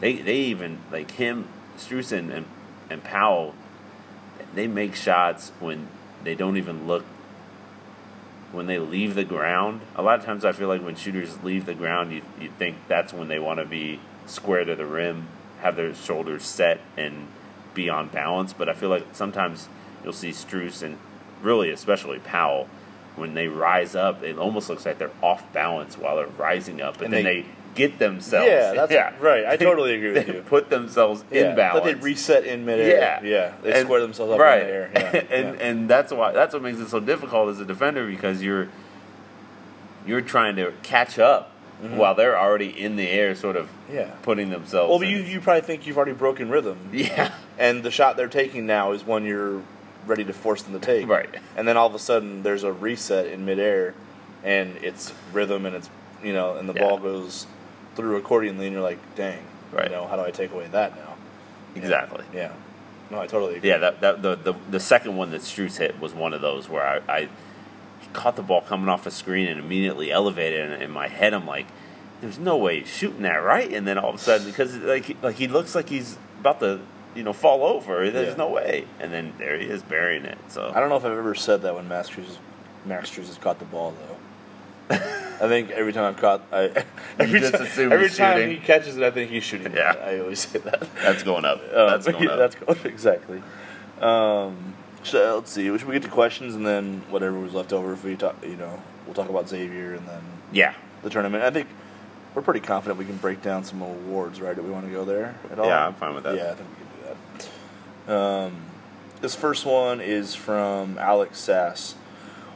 they 0.00 0.16
they 0.16 0.36
even 0.36 0.78
like 0.90 1.12
him 1.12 1.48
Strusen 1.76 2.32
and 2.32 2.46
and 2.90 3.04
Powell 3.04 3.54
they 4.54 4.66
make 4.66 4.94
shots 4.94 5.52
when 5.60 5.88
they 6.24 6.34
don't 6.34 6.56
even 6.56 6.86
look 6.86 7.04
when 8.50 8.66
they 8.66 8.78
leave 8.78 9.14
the 9.14 9.24
ground. 9.24 9.82
A 9.94 10.02
lot 10.02 10.18
of 10.18 10.24
times 10.24 10.42
I 10.44 10.52
feel 10.52 10.68
like 10.68 10.82
when 10.82 10.96
shooters 10.96 11.42
leave 11.42 11.66
the 11.66 11.74
ground 11.74 12.12
you 12.12 12.22
you 12.40 12.50
think 12.58 12.76
that's 12.88 13.12
when 13.12 13.28
they 13.28 13.38
want 13.38 13.60
to 13.60 13.66
be 13.66 14.00
square 14.26 14.64
to 14.64 14.74
the 14.74 14.86
rim, 14.86 15.28
have 15.60 15.76
their 15.76 15.94
shoulders 15.94 16.44
set 16.44 16.80
and 16.96 17.28
be 17.78 17.88
on 17.88 18.08
balance, 18.08 18.52
but 18.52 18.68
I 18.68 18.74
feel 18.74 18.88
like 18.90 19.06
sometimes 19.12 19.68
you'll 20.02 20.12
see 20.12 20.30
Strus 20.30 20.82
and 20.82 20.98
really 21.42 21.70
especially 21.70 22.18
Powell 22.18 22.68
when 23.14 23.34
they 23.34 23.48
rise 23.48 23.94
up, 23.96 24.22
it 24.22 24.36
almost 24.38 24.68
looks 24.68 24.84
like 24.86 24.98
they're 24.98 25.10
off 25.22 25.52
balance 25.52 25.96
while 25.96 26.16
they're 26.16 26.26
rising 26.26 26.80
up, 26.80 26.96
and, 26.96 27.04
And 27.06 27.12
then 27.14 27.24
they- 27.24 27.40
they, 27.42 27.46
get 27.74 27.98
themselves. 28.00 28.48
Yeah, 28.48 28.72
that's 28.86 29.20
right. 29.20 29.46
I 29.46 29.56
totally 29.56 29.94
agree 29.94 30.10
with 30.12 30.26
they 30.26 30.34
you. 30.34 30.40
Put 30.42 30.68
themselves 30.68 31.22
Yeah. 31.30 31.50
in 31.50 31.56
balance. 31.56 31.84
But 31.84 31.84
they 31.84 31.94
reset 31.94 32.44
in 32.44 32.64
midair. 32.64 33.20
Yeah, 33.22 33.22
Yeah. 33.22 33.52
They 33.62 33.72
And- 33.72 33.82
square 33.82 34.00
themselves 34.00 34.32
up 34.32 34.40
right. 34.40 34.62
in 34.62 34.66
the 34.66 34.72
air. 34.72 34.90
Yeah. 34.92 35.22
and 35.36 35.54
yeah. 35.58 35.64
and 35.66 35.88
that's 35.88 36.12
why 36.12 36.32
that's 36.32 36.54
what 36.54 36.62
makes 36.62 36.78
it 36.80 36.88
so 36.88 36.98
difficult 36.98 37.50
as 37.50 37.60
a 37.60 37.64
defender 37.64 38.04
because 38.04 38.42
you're 38.42 38.66
you're 40.06 40.22
trying 40.22 40.56
to 40.56 40.72
catch 40.82 41.20
up 41.20 41.52
while 41.80 42.14
they're 42.14 42.38
already 42.38 42.68
in 42.68 42.96
the 42.96 43.08
air, 43.08 43.34
sort 43.34 43.56
of 43.56 43.66
Mm-hmm. 43.66 43.94
Yeah. 43.96 44.10
putting 44.22 44.50
themselves. 44.50 44.90
Well, 44.90 45.02
you, 45.02 45.18
you 45.18 45.40
probably 45.40 45.62
think 45.62 45.86
you've 45.86 45.96
already 45.96 46.12
broken 46.12 46.50
rhythm. 46.50 46.76
yeah, 46.92 47.32
And 47.58 47.82
the 47.82 47.90
shot 47.90 48.16
they're 48.18 48.28
taking 48.28 48.66
now 48.66 48.92
is 48.92 49.02
one 49.04 49.24
you're 49.24 49.62
ready 50.06 50.24
to 50.24 50.32
force 50.32 50.62
them 50.62 50.78
to 50.78 50.84
take. 50.84 51.06
Right. 51.08 51.30
And 51.56 51.66
then 51.66 51.76
all 51.78 51.86
of 51.86 51.94
a 51.94 51.98
sudden 51.98 52.42
there's 52.42 52.64
a 52.64 52.72
reset 52.72 53.26
in 53.26 53.44
midair 53.46 53.94
and 54.44 54.76
it's 54.82 55.14
rhythm 55.32 55.64
and 55.66 55.74
it's, 55.76 55.88
you 56.22 56.32
know, 56.34 56.56
and 56.56 56.68
the 56.68 56.74
Yeah. 56.74 56.80
ball 56.86 56.98
goes 56.98 57.46
through 57.96 58.16
accordingly 58.16 58.66
and 58.66 58.74
you're 58.74 58.82
like, 58.82 58.98
dang. 59.16 59.42
Right. 59.72 59.86
You 59.90 59.96
know, 59.96 60.06
how 60.06 60.16
do 60.16 60.22
I 60.22 60.30
take 60.30 60.52
away 60.52 60.66
that 60.68 60.94
now? 60.96 61.14
Exactly. 61.74 62.24
Yeah. 62.34 62.52
No, 63.10 63.20
I 63.20 63.26
totally 63.26 63.56
agree. 63.56 63.70
Yeah, 63.70 63.78
that, 63.78 64.00
that 64.02 64.22
the, 64.22 64.34
the 64.36 64.54
the 64.70 64.80
second 64.80 65.16
one 65.16 65.30
that 65.30 65.40
Strus 65.40 65.78
hit 65.78 65.98
was 65.98 66.12
one 66.12 66.34
of 66.34 66.42
those 66.42 66.68
where 66.68 66.86
I, 67.08 67.20
I 67.20 67.28
caught 68.12 68.36
the 68.36 68.42
ball 68.42 68.60
coming 68.62 68.88
off 68.88 69.06
a 69.06 69.10
screen 69.10 69.46
and 69.48 69.60
immediately 69.60 70.10
elevated, 70.10 70.70
and 70.70 70.82
in 70.82 70.90
my 70.90 71.08
head 71.08 71.34
I'm 71.34 71.46
like, 71.46 71.66
"There's 72.20 72.38
no 72.38 72.56
way 72.56 72.80
he's 72.80 72.88
shooting 72.88 73.22
that 73.22 73.36
right." 73.36 73.72
And 73.72 73.86
then 73.86 73.98
all 73.98 74.10
of 74.10 74.16
a 74.16 74.18
sudden, 74.18 74.46
because 74.46 74.76
like 74.78 75.04
he- 75.06 75.16
like 75.22 75.36
he 75.36 75.48
looks 75.48 75.74
like 75.74 75.88
he's 75.88 76.16
about 76.40 76.60
to 76.60 76.80
you 77.14 77.22
know 77.22 77.32
fall 77.32 77.64
over, 77.64 78.10
there's 78.10 78.28
Yeah. 78.30 78.34
no 78.36 78.48
way, 78.50 78.84
and 79.00 79.12
then 79.12 79.32
there 79.38 79.58
he 79.58 79.66
is 79.66 79.82
burying 79.82 80.24
it. 80.24 80.38
So 80.48 80.70
I 80.74 80.80
don't 80.80 80.88
know 80.88 80.96
if 80.96 81.04
I've 81.04 81.12
ever 81.18 81.34
said 81.34 81.62
that 81.62 81.74
when 81.74 81.88
Max 81.88 82.10
Strus, 82.10 82.36
Max 82.84 83.10
Strus 83.10 83.26
has 83.28 83.38
caught 83.38 83.58
the 83.58 83.64
ball 83.64 83.92
though. 83.92 84.16
I 85.40 85.46
think 85.48 85.70
every 85.70 85.92
time 85.92 86.04
I've 86.04 86.16
caught, 86.16 86.42
I 86.52 86.84
every, 87.18 87.40
just 87.40 87.54
ti- 87.54 87.62
assume 87.62 87.92
every 87.92 88.08
he's 88.08 88.16
time 88.16 88.36
shooting. 88.38 88.50
he 88.50 88.56
catches 88.64 88.96
it, 88.96 89.02
I 89.04 89.10
think 89.10 89.30
he's 89.30 89.44
shooting. 89.44 89.72
Yeah. 89.74 89.94
I 90.04 90.18
always 90.18 90.40
say 90.40 90.58
that. 90.60 90.82
that's 91.02 91.22
going 91.22 91.44
up. 91.44 91.58
Um, 91.60 91.68
that's 91.90 92.06
going 92.08 92.28
up. 92.28 92.38
That's 92.38 92.54
going 92.56 92.78
exactly. 92.86 93.42
Um, 94.00 94.74
so 95.10 95.36
let's 95.36 95.50
see. 95.50 95.70
We 95.70 95.78
should 95.78 95.88
we 95.88 95.94
get 95.94 96.02
to 96.02 96.08
questions 96.08 96.54
and 96.54 96.66
then 96.66 97.02
whatever 97.10 97.38
was 97.38 97.54
left 97.54 97.72
over? 97.72 97.92
If 97.92 98.04
we 98.04 98.16
talk, 98.16 98.36
you 98.42 98.56
know, 98.56 98.82
we'll 99.06 99.14
talk 99.14 99.28
about 99.28 99.48
Xavier 99.48 99.94
and 99.94 100.06
then 100.06 100.22
yeah, 100.52 100.74
the 101.02 101.10
tournament. 101.10 101.44
I 101.44 101.50
think 101.50 101.68
we're 102.34 102.42
pretty 102.42 102.60
confident 102.60 102.98
we 102.98 103.04
can 103.04 103.16
break 103.16 103.42
down 103.42 103.64
some 103.64 103.82
awards. 103.82 104.40
Right? 104.40 104.54
Do 104.54 104.62
we 104.62 104.70
want 104.70 104.86
to 104.86 104.92
go 104.92 105.04
there 105.04 105.34
at 105.50 105.58
all? 105.58 105.66
Yeah, 105.66 105.86
I'm 105.86 105.94
fine 105.94 106.14
with 106.14 106.24
that. 106.24 106.36
Yeah, 106.36 106.50
I 106.50 106.54
think 106.54 106.68
we 106.70 106.76
can 106.76 106.86
do 106.96 107.48
that. 108.06 108.14
Um, 108.14 108.56
this 109.20 109.34
first 109.34 109.66
one 109.66 110.00
is 110.00 110.34
from 110.34 110.98
Alex 110.98 111.38
Sass. 111.38 111.94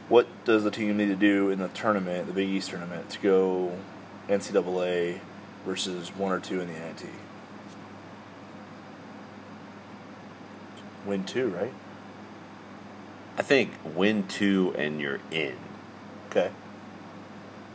What 0.09 0.27
does 0.45 0.63
the 0.63 0.71
team 0.71 0.97
need 0.97 1.07
to 1.07 1.15
do 1.15 1.49
in 1.49 1.59
the 1.59 1.69
tournament, 1.69 2.27
the 2.27 2.33
Big 2.33 2.49
East 2.49 2.69
tournament, 2.69 3.09
to 3.11 3.19
go 3.19 3.77
NCAA 4.27 5.19
versus 5.65 6.09
one 6.15 6.31
or 6.31 6.39
two 6.39 6.59
in 6.59 6.67
the 6.67 6.73
NIT? 6.73 7.05
Win 11.05 11.23
two, 11.23 11.49
right? 11.49 11.73
I 13.37 13.41
think 13.41 13.71
win 13.95 14.27
two 14.27 14.73
and 14.77 14.99
you're 15.01 15.19
in. 15.31 15.55
Okay. 16.29 16.51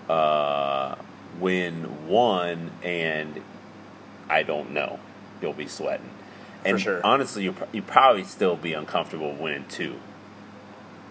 uh, 0.08 0.96
win 1.40 2.08
one, 2.08 2.70
and 2.82 3.40
I 4.28 4.42
don't 4.42 4.72
know. 4.72 4.98
You'll 5.40 5.52
be 5.52 5.66
sweating. 5.68 6.10
For 6.62 6.68
And 6.68 6.80
sure. 6.80 7.00
honestly, 7.04 7.44
you 7.44 7.54
you 7.72 7.82
probably 7.82 8.24
still 8.24 8.56
be 8.56 8.72
uncomfortable 8.72 9.32
winning 9.34 9.64
two. 9.68 9.96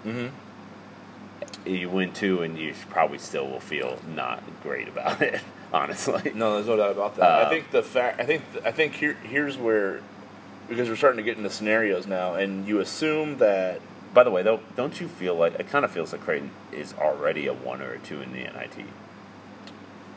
Mm-hmm. 0.06 1.70
you 1.70 1.90
win 1.90 2.14
two, 2.14 2.42
and 2.42 2.58
you 2.58 2.74
probably 2.90 3.18
still 3.18 3.48
will 3.48 3.60
feel 3.60 4.00
not 4.08 4.44
great 4.64 4.88
about 4.88 5.22
it. 5.30 5.42
Honestly, 5.74 6.32
No, 6.34 6.54
there's 6.56 6.68
no 6.68 6.78
doubt 6.78 6.92
about 6.92 7.16
that. 7.18 7.42
Uh, 7.44 7.46
I 7.46 7.50
think 7.50 7.72
the 7.72 7.84
fact. 7.84 8.20
I 8.22 8.26
think. 8.26 8.44
I 8.66 8.72
think 8.72 8.94
here. 8.94 9.14
Here's 9.24 9.58
where, 9.58 10.02
because 10.70 10.88
we're 10.90 10.96
starting 10.96 11.18
to 11.18 11.24
get 11.24 11.38
into 11.38 11.50
scenarios 11.50 12.08
now, 12.08 12.36
and 12.36 12.68
you 12.68 12.80
assume 12.80 13.38
that. 13.40 13.82
By 14.14 14.24
the 14.24 14.32
way, 14.32 14.42
though, 14.42 14.62
don't 14.76 15.00
you 15.00 15.08
feel 15.08 15.36
like 15.36 15.54
it 15.60 15.70
kind 15.70 15.86
of 15.86 15.92
feels 15.92 16.12
like 16.12 16.22
Creighton 16.22 16.52
is 16.72 16.94
already 16.94 17.46
a 17.48 17.54
one 17.54 17.82
or 17.82 17.92
a 17.94 18.00
two 18.00 18.22
in 18.22 18.32
the 18.32 18.40
NIT? 18.40 18.86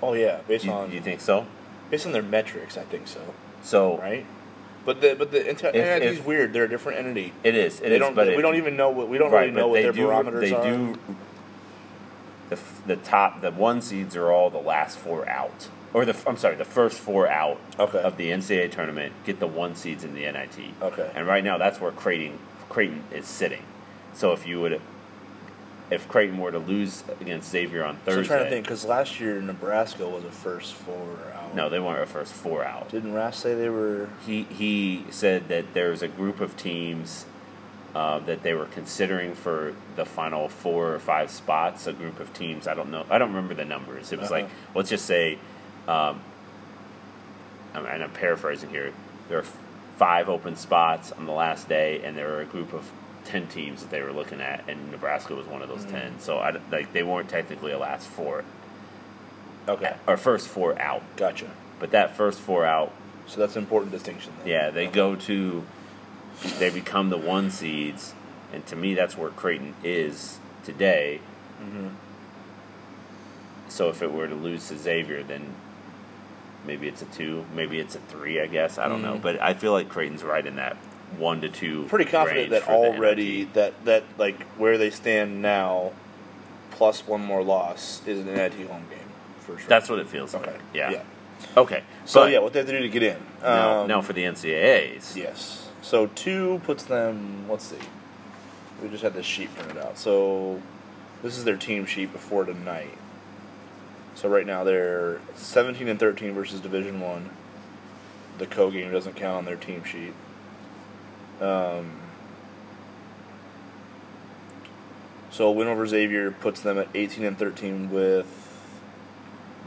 Oh 0.03 0.15
yeah, 0.15 0.41
based 0.49 0.65
You, 0.65 0.73
on 0.73 0.91
you 0.93 1.01
think 1.01 1.21
so? 1.21 1.47
based 1.91 2.07
on 2.07 2.13
their 2.13 2.23
metrics, 2.23 2.79
I 2.79 2.83
think 2.85 3.09
so. 3.09 3.21
So 3.63 3.99
Right. 3.99 4.25
But 4.85 5.03
the 5.03 5.15
but 5.19 5.31
the 5.31 5.41
NIT 5.45 6.03
is 6.03 6.21
weird. 6.25 6.55
They're 6.55 6.65
a 6.65 6.69
different 6.69 6.99
entity. 6.99 7.35
it 7.45 7.55
is. 7.55 7.81
It 7.81 7.91
they 7.91 7.95
is, 7.97 8.01
don't. 8.01 8.15
but 8.15 8.29
we 8.29 8.35
if- 8.37 8.41
don't 8.43 8.55
even 8.57 8.77
know 8.77 8.89
what 8.91 9.09
we 9.09 9.19
don't 9.19 9.31
right, 9.31 9.41
really 9.41 9.53
know 9.53 9.69
what 9.69 9.75
they 9.75 9.83
their 9.83 9.93
do, 9.93 10.07
barometers 10.07 10.41
They 10.49 10.55
are. 10.55 10.65
do. 10.65 10.99
The, 12.49 12.59
the 12.87 12.97
top, 12.97 13.43
the 13.43 13.51
one 13.53 13.81
seeds 13.83 14.17
are 14.17 14.33
all 14.33 14.51
the 14.51 14.59
last 14.59 14.99
four 14.99 15.29
out, 15.29 15.69
or 15.95 16.05
the 16.05 16.17
I'm 16.27 16.37
sorry, 16.37 16.57
the 16.57 16.65
first 16.65 16.99
four 16.99 17.29
out 17.29 17.61
Okay. 17.79 17.99
of 18.01 18.17
the 18.17 18.31
NCAA 18.31 18.73
tournament 18.73 19.13
get 19.25 19.39
the 19.39 19.47
one 19.47 19.77
seeds 19.77 20.03
in 20.03 20.15
the 20.15 20.23
NIT. 20.23 20.59
Okay. 20.83 21.11
And 21.15 21.27
right 21.29 21.45
now, 21.45 21.59
that's 21.59 21.81
where 21.81 21.93
Creighton 21.93 22.39
Creighton 22.71 23.05
is 23.13 23.27
sitting. 23.27 23.63
So 24.21 24.33
if 24.33 24.47
you 24.47 24.61
would, 24.61 24.83
if 25.91 26.07
Creighton 26.07 26.37
were 26.37 26.53
to 26.53 26.59
lose 26.59 27.05
against 27.23 27.51
Xavier 27.51 27.83
on 27.85 27.97
So 28.05 28.13
Thursday, 28.13 28.21
I'm 28.21 28.27
trying 28.27 28.45
to 28.45 28.51
think 28.51 28.67
because 28.67 28.85
last 28.85 29.19
year 29.19 29.41
Nebraska 29.41 30.07
was 30.07 30.25
a 30.25 30.31
first 30.31 30.75
four 30.75 31.17
out. 31.35 31.55
no, 31.55 31.71
they 31.71 31.81
weren't 31.81 32.03
a 32.03 32.07
first 32.07 32.35
four 32.35 32.63
out. 32.63 32.91
Didn't 32.91 33.15
Rass 33.15 33.39
say 33.39 33.55
they 33.55 33.71
were? 33.71 34.11
He 34.27 34.43
he 34.43 35.07
said 35.09 35.49
that 35.49 35.73
there's 35.73 36.03
a 36.03 36.09
group 36.09 36.41
of 36.43 36.55
teams 36.59 37.25
uh, 37.95 38.19
that 38.19 38.43
they 38.43 38.53
were 38.53 38.67
considering 38.67 39.35
for 39.35 39.75
the 39.97 40.05
final 40.05 40.51
four 40.51 40.95
or 40.95 40.99
five 40.99 41.31
spots. 41.31 41.87
A 41.87 41.95
group 41.95 42.21
of 42.21 42.35
teams. 42.35 42.69
I 42.69 42.75
don't 42.75 42.91
know. 42.91 43.07
I 43.09 43.17
don't 43.17 43.31
remember 43.31 43.55
the 43.55 43.65
numbers. 43.65 44.13
It 44.13 44.21
was 44.21 44.31
Uh-huh. 44.31 44.43
like 44.43 44.51
let's 44.75 44.91
just 44.91 45.07
say, 45.07 45.39
um, 45.89 46.21
and 47.73 47.87
I'm 48.05 48.11
paraphrasing 48.11 48.69
here. 48.69 48.93
There 49.31 49.39
are 49.39 49.47
five 49.97 50.29
open 50.29 50.57
spots 50.57 51.11
on 51.11 51.25
the 51.25 51.33
last 51.33 51.71
day, 51.71 52.03
and 52.05 52.19
there 52.19 52.29
were 52.29 52.43
a 52.43 52.47
group 52.47 52.75
of 52.75 52.91
ten 53.31 53.47
teams 53.47 53.81
that 53.83 53.91
they 53.91 54.03
were 54.03 54.13
looking 54.13 54.41
at, 54.41 54.65
and 54.69 54.91
Nebraska 54.91 55.35
was 55.35 55.47
one 55.47 55.63
of 55.63 55.69
those 55.69 55.85
Mm. 55.85 55.91
ten. 55.91 56.21
So 56.21 56.39
I 56.39 56.57
like 56.71 56.93
they 56.93 57.03
weren't 57.03 57.29
technically 57.29 57.73
a 57.73 57.79
last 57.79 58.07
four 58.09 58.45
Okay, 59.69 59.95
or 60.07 60.17
first 60.17 60.49
four 60.49 60.81
out, 60.81 61.03
gotcha. 61.17 61.51
but 61.79 61.91
that 61.93 62.17
first 62.17 62.41
four 62.41 62.65
out 62.65 62.93
So 63.27 63.39
that's 63.39 63.55
an 63.55 63.63
important 63.63 63.93
distinction. 63.93 64.33
Then. 64.39 64.49
Yeah, 64.49 64.71
they 64.71 64.89
go 64.89 65.15
to, 65.15 65.65
they 66.59 66.69
become 66.71 67.11
the 67.11 67.17
one 67.19 67.51
seeds, 67.53 68.13
and 68.53 68.67
to 68.67 68.75
me, 68.75 68.95
that's 68.95 69.17
where 69.17 69.31
Creighton 69.31 69.75
is 69.85 70.39
today. 70.65 71.21
Mm-hmm. 71.63 71.89
So 73.69 73.89
if 73.89 74.03
it 74.03 74.13
were 74.13 74.27
to 74.27 74.35
lose 74.35 74.67
to 74.69 74.77
Xavier, 74.77 75.23
then 75.23 75.55
maybe 76.67 76.89
it's 76.89 77.03
a 77.03 77.05
two, 77.05 77.45
maybe 77.55 77.79
it's 77.79 77.95
a 77.95 78.01
three. 78.01 78.41
I 78.41 78.47
guess 78.47 78.79
I 78.79 78.89
don't 78.89 79.03
know, 79.03 79.15
Mhm. 79.15 79.23
but 79.23 79.41
I 79.41 79.55
feel 79.55 79.71
like 79.73 79.89
Creighton's 79.89 80.25
right 80.25 80.45
in 80.45 80.57
that 80.57 80.77
one 81.19 81.41
to 81.41 81.49
two. 81.49 81.85
Pretty 81.85 82.11
confident 82.11 82.51
that 82.51 82.69
already 82.69 83.45
that 83.45 83.85
that 83.85 84.05
like 84.19 84.43
where 84.57 84.79
they 84.79 84.91
stand 84.91 85.43
now, 85.43 85.93
plus 86.71 87.07
one 87.07 87.25
more 87.25 87.43
loss 87.43 88.03
is 88.07 88.21
an 88.21 88.27
NIT 88.27 88.55
home 88.69 88.85
game 88.91 88.99
for 89.41 89.59
sure. 89.59 89.69
That's 89.69 89.89
what 89.89 89.99
it 89.99 90.09
feels 90.09 90.35
okay. 90.35 90.53
like. 90.53 90.61
Yeah. 90.73 90.91
yeah. 90.91 91.03
Okay. 91.57 91.83
So 92.05 92.23
but 92.23 92.33
yeah, 92.33 92.39
what 92.39 92.53
they 92.53 92.61
have 92.61 92.69
to 92.69 92.73
do 92.73 92.83
to 92.83 92.89
get 92.89 93.03
in? 93.03 93.17
Um, 93.43 93.87
now 93.89 94.01
for 94.01 94.13
the 94.13 94.25
NCAA's. 94.25 95.17
Yes. 95.17 95.69
So 95.83 96.07
two 96.09 96.61
puts 96.65 96.85
them. 96.85 97.49
Let's 97.49 97.65
see. 97.65 97.77
We 98.83 98.89
just 98.89 99.03
had 99.03 99.15
this 99.15 99.27
sheet 99.27 99.55
printed 99.55 99.79
out. 99.79 99.99
So 99.99 100.61
this 101.23 101.37
is 101.37 101.45
their 101.45 101.57
team 101.57 101.87
sheet 101.87 102.13
before 102.13 102.45
tonight. 102.45 102.97
So 104.15 104.29
right 104.29 104.47
now 104.47 104.65
they're 104.65 105.21
17 105.37 105.89
and 105.89 105.99
13 105.99 106.33
versus 106.33 106.61
Division 106.61 107.01
One. 107.01 107.31
The 108.39 108.47
co 108.47 108.71
game 108.71 108.91
doesn't 108.91 109.17
count 109.17 109.39
on 109.39 109.45
their 109.45 109.57
team 109.57 109.85
sheet. 109.85 110.15
Um, 111.41 111.93
so 115.31 115.51
win 115.51 115.69
over 115.69 115.87
Xavier 115.87 116.31
puts 116.31 116.61
them 116.61 116.79
at 116.79 116.89
18 116.95 117.25
and 117.25 117.39
13 117.39 117.91
with 117.91 118.27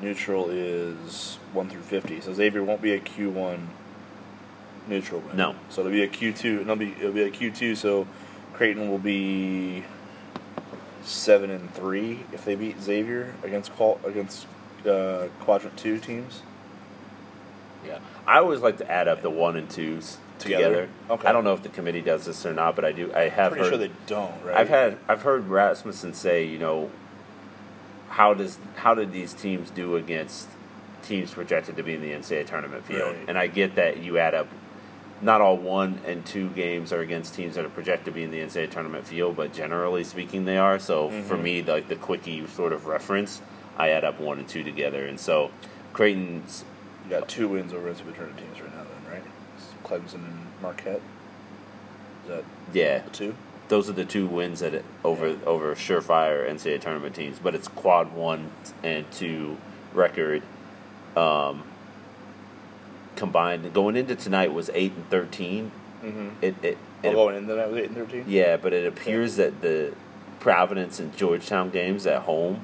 neutral 0.02 0.50
is 0.50 1.40
1 1.54 1.70
through 1.70 1.82
50. 1.82 2.22
So 2.22 2.34
Xavier 2.34 2.64
won't 2.64 2.82
be 2.82 2.94
a 2.94 3.00
Q1 3.00 3.68
neutral 4.88 5.22
win. 5.22 5.38
No. 5.38 5.56
So 5.70 5.82
it'll 5.82 5.92
be 5.92 6.04
a 6.04 6.08
Q2. 6.08 6.62
It'll 6.62 6.76
be 6.76 6.94
it'll 7.00 7.12
be 7.12 7.24
a 7.24 7.32
Q2. 7.32 7.78
So 7.78 8.08
Creighton 8.54 8.90
will 8.90 9.00
be 9.00 9.84
seven 11.04 11.50
and 11.50 11.74
three 11.74 12.22
if 12.32 12.46
they 12.46 12.56
beat 12.56 12.82
Xavier 12.82 13.34
against 13.44 13.74
qual 13.74 14.00
against 14.06 14.48
uh, 14.88 15.28
quadrant 15.40 15.78
two 15.78 16.00
teams. 16.00 16.42
Yeah, 17.86 18.00
I 18.26 18.38
always 18.38 18.62
like 18.62 18.78
to 18.78 18.90
add 18.90 19.08
up 19.08 19.22
the 19.22 19.30
one 19.30 19.58
and 19.58 19.70
twos 19.70 20.18
Together? 20.44 20.64
together. 20.88 20.90
Okay. 21.10 21.28
I 21.28 21.32
don't 21.32 21.44
know 21.44 21.54
if 21.54 21.64
the 21.64 21.70
committee 21.70 22.02
does 22.02 22.26
this 22.26 22.46
or 22.46 22.54
not, 22.54 22.76
but 22.76 22.86
I 22.86 22.92
do. 22.92 23.12
I 23.14 23.30
have 23.30 23.52
Pretty 23.54 23.64
heard. 23.66 23.70
sure 23.72 23.78
they 23.88 23.92
don't. 24.08 24.44
Right. 24.44 24.56
I've 24.58 24.70
had 24.70 24.98
I've 25.08 25.24
heard 25.24 25.48
Rasmussen 25.48 26.14
say, 26.14 26.46
you 26.46 26.60
know, 26.60 26.92
how 28.10 28.34
does 28.34 28.58
how 28.76 28.94
did 28.94 29.12
these 29.12 29.34
teams 29.34 29.70
do 29.70 29.96
against 29.96 30.48
teams 31.02 31.32
projected 31.32 31.76
to 31.78 31.84
be 31.84 31.94
in 31.96 32.02
the 32.02 32.12
NCAA 32.12 32.46
tournament 32.46 32.86
field? 32.86 33.16
Right. 33.16 33.26
And 33.28 33.38
I 33.38 33.48
get 33.48 33.76
that 33.76 33.98
you 33.98 34.18
add 34.18 34.34
up. 34.34 34.48
Not 35.22 35.40
all 35.40 35.56
one 35.56 36.00
and 36.06 36.26
two 36.26 36.50
games 36.50 36.92
are 36.92 37.00
against 37.00 37.34
teams 37.34 37.56
that 37.56 37.64
are 37.64 37.70
projected 37.70 38.06
to 38.08 38.12
be 38.12 38.24
in 38.24 38.32
the 38.32 38.40
NCAA 38.40 38.70
tournament 38.72 39.08
field, 39.08 39.38
but 39.38 39.54
generally 39.54 40.04
speaking, 40.04 40.44
they 40.44 40.58
are. 40.58 40.78
So 40.80 41.10
for 41.28 41.38
Mhm. 41.38 41.42
me, 41.42 41.62
like 41.64 41.88
the 41.88 41.96
quickie 41.96 42.46
sort 42.48 42.74
of 42.74 42.88
reference, 42.88 43.42
I 43.78 43.90
add 43.90 44.04
up 44.04 44.20
one 44.20 44.38
and 44.40 44.48
two 44.48 44.64
together, 44.64 45.06
and 45.06 45.18
so 45.20 45.50
Creighton's 45.94 46.66
you 47.06 47.10
got 47.10 47.28
two 47.30 47.48
wins 47.48 47.74
over 47.74 47.90
NCAA 47.90 48.14
tournament 48.16 48.38
teams 48.40 48.62
right 48.62 48.73
now. 48.73 48.73
Then 48.73 48.73
right, 48.73 48.73
It's 48.73 48.73
Clemson 49.94 50.16
and 50.16 50.48
Marquette. 50.62 51.02
Is 52.24 52.30
that 52.30 52.44
yeah, 52.74 53.00
the 53.00 53.10
two? 53.10 53.36
those 53.70 53.90
are 53.90 53.94
the 53.94 54.06
two 54.06 54.28
wins 54.28 54.60
that 54.60 54.74
it, 54.74 54.86
over 55.04 55.38
over 55.46 55.76
surefire 55.76 56.50
NCAA 56.50 56.82
tournament 56.82 57.16
teams, 57.16 57.40
but 57.40 57.56
it's 57.56 57.68
quad 57.68 58.14
one 58.14 58.52
and 58.84 59.10
two 59.12 59.58
record. 59.94 60.44
Um, 61.16 61.64
combined 63.16 63.72
going 63.74 63.96
into 63.96 64.16
tonight 64.16 64.54
was 64.54 64.70
eight 64.74 64.94
and 64.94 65.10
thirteen. 65.10 65.72
Mm-hmm. 66.04 66.30
It 66.42 66.56
it, 66.64 66.78
Oh, 67.06 67.10
it 67.10 67.14
going 67.16 67.36
in 67.36 67.48
the 67.48 67.56
night 67.58 67.70
with 67.70 67.80
eight 67.80 67.90
and 67.90 67.96
thirteen. 67.98 68.24
yeah, 68.28 68.56
but 68.56 68.72
it 68.72 68.86
appears 68.86 69.36
that 69.36 69.62
the 69.62 69.94
Providence 70.40 71.00
and 71.00 71.16
Georgetown 71.16 71.70
games 71.70 72.06
at 72.08 72.22
home 72.24 72.62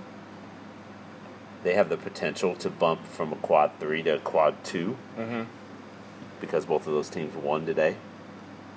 they 1.63 1.73
have 1.73 1.89
the 1.89 1.97
potential 1.97 2.55
to 2.55 2.69
bump 2.69 3.05
from 3.05 3.33
a 3.33 3.35
quad 3.35 3.71
three 3.81 4.01
to 4.03 4.15
a 4.15 4.19
quad 4.19 4.63
two 4.63 4.97
Mm-hmm. 5.17 5.43
Because 6.41 6.65
both 6.65 6.87
of 6.87 6.93
those 6.93 7.09
teams 7.09 7.35
won 7.35 7.65
today. 7.65 7.95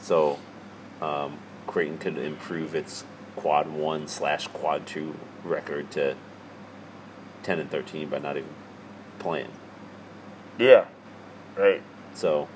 So 0.00 0.38
um, 1.00 1.38
Creighton 1.66 1.98
could 1.98 2.18
improve 2.18 2.74
its 2.74 3.04
quad 3.36 3.68
one 3.70 4.08
slash 4.08 4.46
quad 4.48 4.86
two 4.86 5.14
record 5.44 5.90
to 5.92 6.16
ten 7.42 7.58
and 7.58 7.70
thirteen 7.70 8.08
by 8.08 8.18
not 8.18 8.36
even 8.36 8.50
playing. 9.18 9.50
Yeah. 10.58 10.86
Right. 11.56 11.82
So 12.14 12.48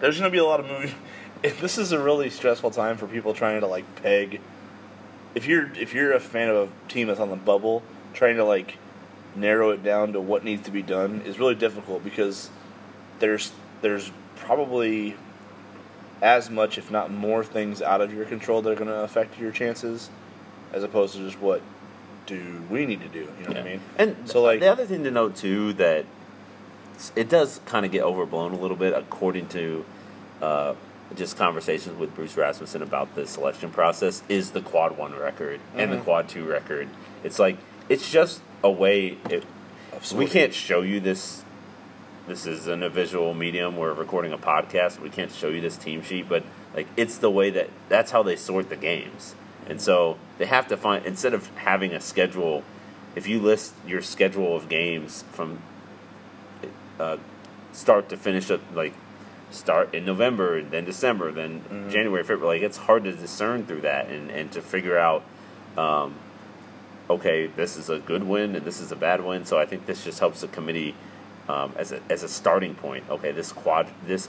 There's 0.00 0.18
going 0.18 0.30
to 0.30 0.34
be 0.34 0.38
a 0.38 0.44
lot 0.44 0.60
of 0.60 0.66
moving. 0.66 0.94
This 1.60 1.76
is 1.76 1.90
a 1.90 1.98
really 1.98 2.30
stressful 2.30 2.70
time 2.70 2.96
for 2.96 3.08
people 3.08 3.34
trying 3.34 3.60
to 3.62 3.66
like 3.66 3.84
peg. 4.00 4.40
If 5.34 5.46
you're 5.46 5.72
if 5.72 5.92
you're 5.92 6.12
a 6.12 6.20
fan 6.20 6.48
of 6.48 6.56
a 6.68 6.88
team 6.88 7.08
that's 7.08 7.18
on 7.18 7.30
the 7.30 7.36
bubble, 7.36 7.82
trying 8.14 8.36
to 8.36 8.44
like 8.44 8.78
narrow 9.34 9.70
it 9.70 9.82
down 9.82 10.12
to 10.12 10.20
what 10.20 10.44
needs 10.44 10.62
to 10.66 10.70
be 10.70 10.82
done 10.82 11.20
is 11.22 11.40
really 11.40 11.56
difficult 11.56 12.04
because 12.04 12.48
there's 13.22 13.52
there's 13.80 14.10
probably 14.36 15.14
as 16.20 16.50
much, 16.50 16.76
if 16.76 16.90
not 16.90 17.10
more, 17.10 17.42
things 17.42 17.80
out 17.80 18.00
of 18.00 18.12
your 18.12 18.24
control 18.26 18.60
that 18.62 18.70
are 18.70 18.74
going 18.76 18.86
to 18.88 19.00
affect 19.02 19.38
your 19.40 19.50
chances, 19.50 20.10
as 20.72 20.82
opposed 20.84 21.14
to 21.14 21.24
just 21.24 21.40
what 21.40 21.62
do 22.26 22.62
we 22.70 22.84
need 22.86 23.00
to 23.00 23.08
do. 23.08 23.20
You 23.40 23.44
know 23.44 23.48
what 23.48 23.56
I 23.56 23.62
mean? 23.62 23.80
And 23.98 24.16
So, 24.30 24.42
like- 24.42 24.60
the 24.60 24.70
other 24.70 24.84
thing 24.86 25.02
to 25.04 25.10
note 25.10 25.34
too 25.36 25.72
that 25.74 26.04
it 27.16 27.28
does 27.28 27.60
kind 27.66 27.84
of 27.86 27.90
get 27.90 28.02
overblown 28.04 28.52
a 28.52 28.58
little 28.58 28.76
bit, 28.76 28.92
according 28.94 29.48
to 29.48 29.84
uh, 30.40 30.74
just 31.16 31.36
conversations 31.36 31.98
with 31.98 32.14
Bruce 32.14 32.36
Rasmussen 32.36 32.82
about 32.82 33.14
the 33.14 33.26
selection 33.26 33.70
process, 33.70 34.22
is 34.28 34.50
the 34.52 34.60
quad 34.60 34.96
one 34.98 35.14
record 35.16 35.60
and 35.76 35.92
the 35.92 35.96
Mhm. 35.96 36.04
quad 36.04 36.28
two 36.28 36.44
record. 36.44 36.88
It's 37.24 37.38
like 37.38 37.56
it's 37.88 38.10
just 38.10 38.40
a 38.62 38.70
way. 38.70 39.18
It, 39.30 39.44
we 40.14 40.26
can't 40.26 40.54
show 40.54 40.82
you 40.82 41.00
this. 41.00 41.44
This 42.26 42.46
is 42.46 42.68
in 42.68 42.82
a 42.82 42.88
visual 42.88 43.34
medium. 43.34 43.76
We're 43.76 43.92
recording 43.92 44.32
a 44.32 44.38
podcast. 44.38 45.00
We 45.00 45.10
can't 45.10 45.32
show 45.32 45.48
you 45.48 45.60
this 45.60 45.76
team 45.76 46.02
sheet, 46.02 46.28
but 46.28 46.44
like 46.74 46.86
it's 46.96 47.18
the 47.18 47.30
way 47.30 47.50
that 47.50 47.68
that's 47.88 48.12
how 48.12 48.22
they 48.22 48.36
sort 48.36 48.68
the 48.68 48.76
games. 48.76 49.34
And 49.68 49.80
so 49.80 50.18
they 50.38 50.46
have 50.46 50.68
to 50.68 50.76
find 50.76 51.04
instead 51.04 51.34
of 51.34 51.48
having 51.56 51.92
a 51.92 52.00
schedule. 52.00 52.62
If 53.16 53.26
you 53.26 53.40
list 53.40 53.74
your 53.86 54.00
schedule 54.02 54.56
of 54.56 54.68
games 54.68 55.24
from 55.32 55.58
uh, 56.98 57.16
start 57.72 58.08
to 58.10 58.16
finish, 58.16 58.50
up 58.50 58.60
like 58.72 58.94
start 59.50 59.92
in 59.92 60.04
November, 60.06 60.62
then 60.62 60.84
December, 60.84 61.32
then 61.32 61.62
Mhm. 61.68 61.90
January, 61.90 62.22
February, 62.22 62.58
like 62.58 62.64
it's 62.64 62.78
hard 62.78 63.02
to 63.04 63.12
discern 63.12 63.66
through 63.66 63.80
that 63.80 64.08
and 64.08 64.30
and 64.30 64.52
to 64.52 64.62
figure 64.62 64.96
out 64.96 65.24
um, 65.76 66.14
okay, 67.10 67.46
this 67.48 67.76
is 67.76 67.90
a 67.90 67.98
good 67.98 68.22
win 68.22 68.54
and 68.54 68.64
this 68.64 68.78
is 68.80 68.92
a 68.92 68.96
bad 68.96 69.24
win. 69.24 69.44
So 69.44 69.58
I 69.58 69.66
think 69.66 69.86
this 69.86 70.04
just 70.04 70.20
helps 70.20 70.42
the 70.42 70.48
committee 70.48 70.94
um, 71.52 71.72
as 71.76 71.92
a 71.92 72.00
as 72.08 72.22
a 72.22 72.28
starting 72.28 72.74
point. 72.74 73.04
Okay, 73.10 73.32
this 73.32 73.52
quad 73.52 73.86
this 74.06 74.28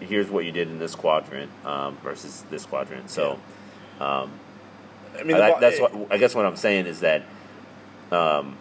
here's 0.00 0.28
what 0.30 0.44
you 0.44 0.52
did 0.52 0.68
in 0.68 0.78
this 0.78 0.94
quadrant 0.94 1.50
um, 1.64 1.96
versus 2.02 2.44
this 2.50 2.64
quadrant. 2.66 3.10
So. 3.10 3.38
Um, 4.00 4.30
I 5.18 5.22
mean, 5.22 5.36
I- 5.36 5.58
that's 5.58 5.80
what 5.80 5.92
I 6.10 6.18
guess 6.18 6.34
what 6.34 6.44
I'm 6.44 6.56
saying 6.56 6.84
is 6.86 7.00
that 7.00 7.22
um, 8.12 8.56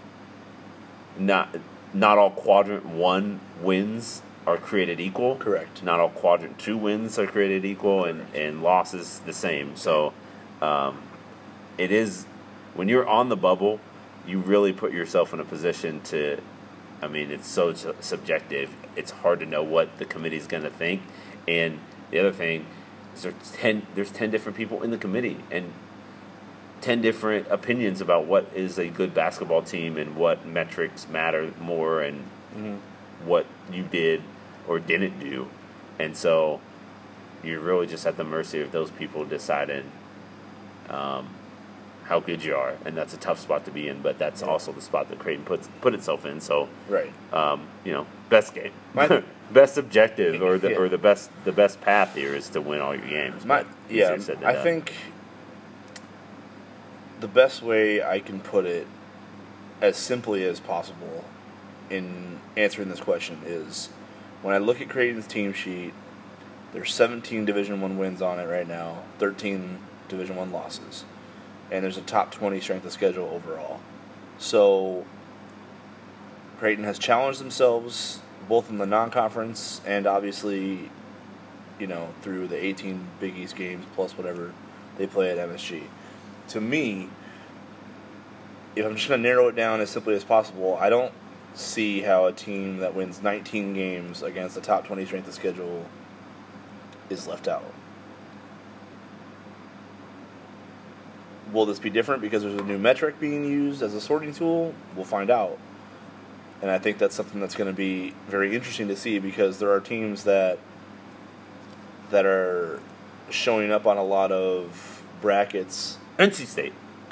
not 1.20 1.50
not 1.94 2.18
all 2.18 2.32
quadrant 2.32 2.86
one 2.86 3.40
wins 3.62 4.22
are 4.48 4.58
created 4.58 5.00
equal. 5.00 5.36
Correct. 5.36 5.84
Not 5.84 6.00
all 6.00 6.10
quadrant 6.10 6.58
two 6.60 6.78
wins 6.78 7.20
are 7.20 7.28
created 7.28 7.66
equal, 7.66 8.06
and 8.06 8.26
and 8.34 8.64
losses 8.64 9.20
the 9.26 9.34
same. 9.34 9.76
So 9.76 10.14
um, 10.62 11.02
it 11.78 11.92
is 11.92 12.26
when 12.74 12.88
you're 12.88 13.08
on 13.08 13.28
the 13.30 13.38
bubble, 13.38 13.80
you 14.26 14.40
really 14.40 14.72
put 14.72 14.94
yourself 14.94 15.34
in 15.34 15.40
a 15.40 15.46
position 15.46 16.02
to. 16.06 16.40
I 17.06 17.08
mean, 17.08 17.30
it's 17.30 17.48
so 17.48 17.74
su- 17.74 17.96
subjective. 18.02 18.76
It's 18.96 19.12
hard 19.12 19.40
to 19.42 19.46
know 19.46 19.62
what 19.62 20.00
the 20.00 20.06
committee 20.06 20.38
is 20.38 20.48
going 20.48 20.64
to 20.64 20.72
think. 20.72 21.04
And 21.48 21.80
the 22.10 22.18
other 22.18 22.32
thing 22.32 22.66
is 23.14 23.22
there's 23.22 23.52
ten 23.54 23.86
there's 23.94 24.12
ten 24.12 24.32
different 24.32 24.58
people 24.58 24.82
in 24.82 24.90
the 24.90 24.98
committee, 24.98 25.38
and 25.52 25.72
10 26.82 27.02
different 27.02 27.48
opinions 27.48 28.00
about 28.02 28.26
what 28.26 28.48
is 28.54 28.78
a 28.78 28.88
good 28.88 29.14
basketball 29.14 29.64
team 29.64 29.98
and 29.98 30.16
what 30.16 30.46
metrics 30.46 31.08
matter 31.08 31.52
more 31.60 32.02
and 32.02 32.24
what 33.24 33.46
you 33.72 33.82
did 33.82 34.22
or 34.68 34.80
didn't 34.80 35.20
do. 35.20 35.48
And 35.98 36.16
so 36.16 36.60
you're 37.44 37.60
really 37.60 37.88
just 37.88 38.06
at 38.06 38.18
the 38.18 38.24
mercy 38.24 38.62
of 38.62 38.72
those 38.72 38.92
people 38.92 39.26
deciding 39.26 39.90
um, 40.90 41.30
how 42.06 42.20
good 42.20 42.44
you 42.44 42.56
are. 42.56 42.74
And 42.86 42.96
that's 42.96 43.14
a 43.14 43.18
tough 43.18 43.40
spot 43.40 43.66
to 43.66 43.72
be 43.72 43.88
in, 43.88 44.02
but 44.02 44.18
that's 44.18 44.42
Yeah. 44.42 44.48
also 44.48 44.72
the 44.72 44.82
spot 44.82 45.10
that 45.10 45.20
Creighton 45.20 45.44
puts 45.46 45.68
put 45.82 45.94
itself 45.94 46.26
in. 46.26 46.40
So, 46.40 46.70
right. 46.88 47.12
um, 47.34 47.68
you 47.84 47.94
know, 47.94 48.06
best 48.30 48.54
game. 48.54 48.72
My- 48.94 49.24
best 49.52 49.78
objective 49.78 50.42
or 50.42 50.58
the 50.58 50.72
Yeah. 50.72 50.78
or 50.78 50.90
the 50.90 50.98
best 50.98 51.30
the 51.44 51.52
best 51.52 51.80
path 51.82 52.16
here 52.16 52.34
is 52.34 52.50
to 52.50 52.62
win 52.62 52.82
all 52.82 52.96
your 52.96 53.08
games. 53.08 53.46
My, 53.46 53.64
yeah, 53.90 54.12
I 54.44 54.54
done. 54.54 54.64
think 54.64 54.94
the 57.20 57.28
best 57.28 57.62
way 57.64 58.04
I 58.04 58.20
can 58.20 58.40
put 58.40 58.66
it, 58.66 58.88
as 59.82 59.98
simply 59.98 60.44
as 60.44 60.60
possible, 60.60 61.24
in 61.90 62.40
answering 62.58 62.90
this 62.90 63.00
question 63.00 63.40
is, 63.46 63.90
when 64.42 64.54
I 64.54 64.58
look 64.58 64.82
at 64.82 64.90
Creighton's 64.90 65.28
team 65.28 65.54
sheet, 65.54 65.94
there's 66.74 66.94
17 66.94 67.46
Division 67.46 67.82
One 67.82 67.98
wins 67.98 68.22
on 68.22 68.40
it 68.40 68.46
right 68.46 68.68
now, 68.68 69.04
13 69.20 69.80
Division 70.10 70.36
One 70.36 70.52
losses, 70.52 71.06
and 71.72 71.84
there's 71.84 71.98
a 71.98 72.02
top 72.02 72.32
20 72.32 72.60
strength 72.60 72.86
of 72.86 72.92
schedule 72.92 73.30
overall. 73.30 73.80
So 74.38 75.06
Creighton 76.60 76.84
has 76.84 77.00
challenged 77.00 77.40
themselves 77.40 78.20
both 78.48 78.70
in 78.70 78.78
the 78.78 78.86
non-conference 78.86 79.82
and 79.86 80.06
obviously, 80.06 80.90
you 81.80 81.88
know, 81.88 82.10
through 82.22 82.48
the 82.48 82.64
18 82.64 83.08
Big 83.20 83.38
East 83.38 83.56
games 83.56 83.86
plus 83.96 84.18
whatever 84.18 84.54
they 84.98 85.08
play 85.08 85.32
at 85.32 85.50
MSG. 85.50 85.84
To 86.50 86.62
me, 86.62 87.10
if 88.76 88.86
I'm 88.86 88.96
just 88.96 89.08
going 89.08 89.22
to 89.22 89.28
narrow 89.28 89.48
it 89.48 89.56
down 89.56 89.82
as 89.82 89.90
simply 89.90 90.16
as 90.16 90.24
possible, 90.24 90.78
I 90.80 90.90
don't 90.90 91.14
see 91.54 92.02
how 92.02 92.26
a 92.26 92.34
team 92.34 92.78
that 92.78 92.94
wins 92.94 93.22
19 93.22 93.74
games 93.74 94.22
against 94.22 94.56
the 94.56 94.62
top 94.62 94.86
20 94.86 95.06
strength 95.06 95.28
of 95.28 95.34
schedule 95.34 95.86
is 97.10 97.28
left 97.28 97.48
out. 97.48 97.75
Will 101.52 101.66
this 101.66 101.80
be 101.80 101.90
different 101.90 102.22
because 102.22 102.44
there's 102.44 102.60
a 102.60 102.64
new 102.64 102.78
metric 102.78 103.20
being 103.20 103.46
used 103.46 103.82
as 103.82 103.94
a 103.94 104.02
sorting 104.02 104.34
tool? 104.34 104.74
We'll 104.96 105.06
find 105.06 105.30
out. 105.30 105.58
And 106.62 106.72
I 106.72 106.80
think 106.80 106.98
that's 106.98 107.16
something 107.16 107.40
that's 107.40 107.56
going 107.56 107.70
to 107.70 107.76
be 107.76 108.14
very 108.28 108.56
interesting 108.56 108.88
to 108.88 108.96
see 108.96 109.20
because 109.20 109.60
there 109.60 109.72
are 109.72 109.80
teams 109.80 110.24
that 110.24 110.58
that 112.12 112.26
are 112.26 112.80
showing 113.30 113.72
up 113.72 113.86
on 113.86 113.98
a 113.98 114.04
lot 114.04 114.32
of 114.32 115.04
brackets. 115.22 115.98
NC 116.18 116.46
State. 116.46 116.74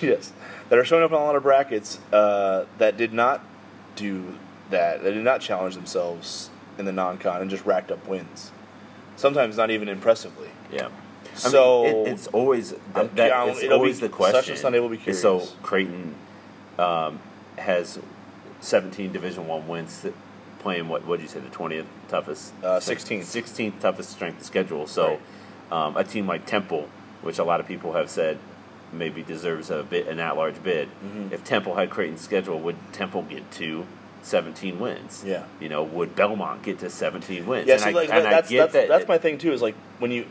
yes, 0.00 0.32
that 0.68 0.78
are 0.78 0.84
showing 0.84 1.02
up 1.02 1.12
on 1.12 1.20
a 1.20 1.24
lot 1.24 1.36
of 1.36 1.42
brackets 1.42 1.98
uh, 2.12 2.64
that 2.78 2.96
did 2.96 3.12
not 3.12 3.44
do 3.96 4.36
that. 4.70 5.02
They 5.02 5.12
did 5.12 5.24
not 5.24 5.40
challenge 5.40 5.74
themselves 5.74 6.50
in 6.78 6.84
the 6.84 6.92
non-con 6.92 7.40
and 7.40 7.50
just 7.50 7.64
racked 7.64 7.90
up 7.90 8.06
wins. 8.06 8.52
Sometimes 9.16 9.56
not 9.56 9.70
even 9.70 9.88
impressively. 9.88 10.48
Yeah. 10.72 10.88
So- 11.34 11.84
it, 11.84 12.08
it's 12.12 12.26
always 12.28 12.70
that, 12.94 13.14
that, 13.16 13.28
yeah, 13.28 13.44
it's 13.46 13.64
always 13.72 14.00
the 14.00 14.06
such 14.06 14.12
question. 14.12 14.54
a 14.54 14.56
Sunday 14.56 14.80
will 14.80 14.88
be 14.88 15.00
is 15.06 15.20
So. 15.20 15.40
Creighton 15.62 16.14
um, 16.78 17.18
has 17.58 17.98
17 18.60 19.12
Division 19.12 19.46
One 19.46 19.66
wins, 19.68 20.06
playing 20.60 20.88
what 20.88 21.04
what 21.06 21.16
did 21.16 21.22
you 21.24 21.28
say 21.28 21.40
the 21.40 21.48
20th 21.54 21.86
toughest, 22.08 22.52
Uh, 22.62 22.78
16th. 22.80 23.20
16th 23.24 23.80
toughest 23.80 24.10
strength 24.10 24.40
of 24.40 24.46
schedule. 24.46 24.86
So 24.86 25.20
um, 25.70 25.96
a 25.96 26.04
team 26.04 26.26
like 26.26 26.46
Temple, 26.46 26.88
which 27.22 27.38
a 27.38 27.44
lot 27.44 27.60
of 27.60 27.66
people 27.66 27.92
have 27.92 28.08
said 28.10 28.38
maybe 28.92 29.22
deserves 29.22 29.70
a 29.70 29.82
bit 29.82 30.06
an 30.08 30.20
at 30.20 30.36
large 30.36 30.62
bid. 30.62 30.88
Mhm. 31.04 31.32
If 31.32 31.42
Temple 31.44 31.74
had 31.74 31.90
Creighton's 31.90 32.20
schedule, 32.20 32.58
would 32.60 32.76
Temple 32.92 33.22
get 33.22 33.50
to 33.52 33.86
17 34.22 34.78
wins? 34.78 35.22
Yeah. 35.26 35.42
You 35.60 35.68
know, 35.68 35.82
would 35.82 36.14
Belmont 36.14 36.62
get 36.62 36.78
to 36.78 36.88
17 36.90 37.44
wins? 37.46 37.66
Yeah, 37.66 37.74
and 37.74 37.82
so 37.82 37.88
I, 37.88 37.92
like 37.92 38.08
and 38.10 38.18
I 38.26 38.40
get 38.42 38.48
that's, 38.50 38.72
that 38.72 38.88
that's 38.88 39.08
my 39.08 39.18
thing 39.18 39.36
too. 39.38 39.52
Is 39.52 39.60
like 39.62 39.74
when 39.98 40.10
you 40.12 40.26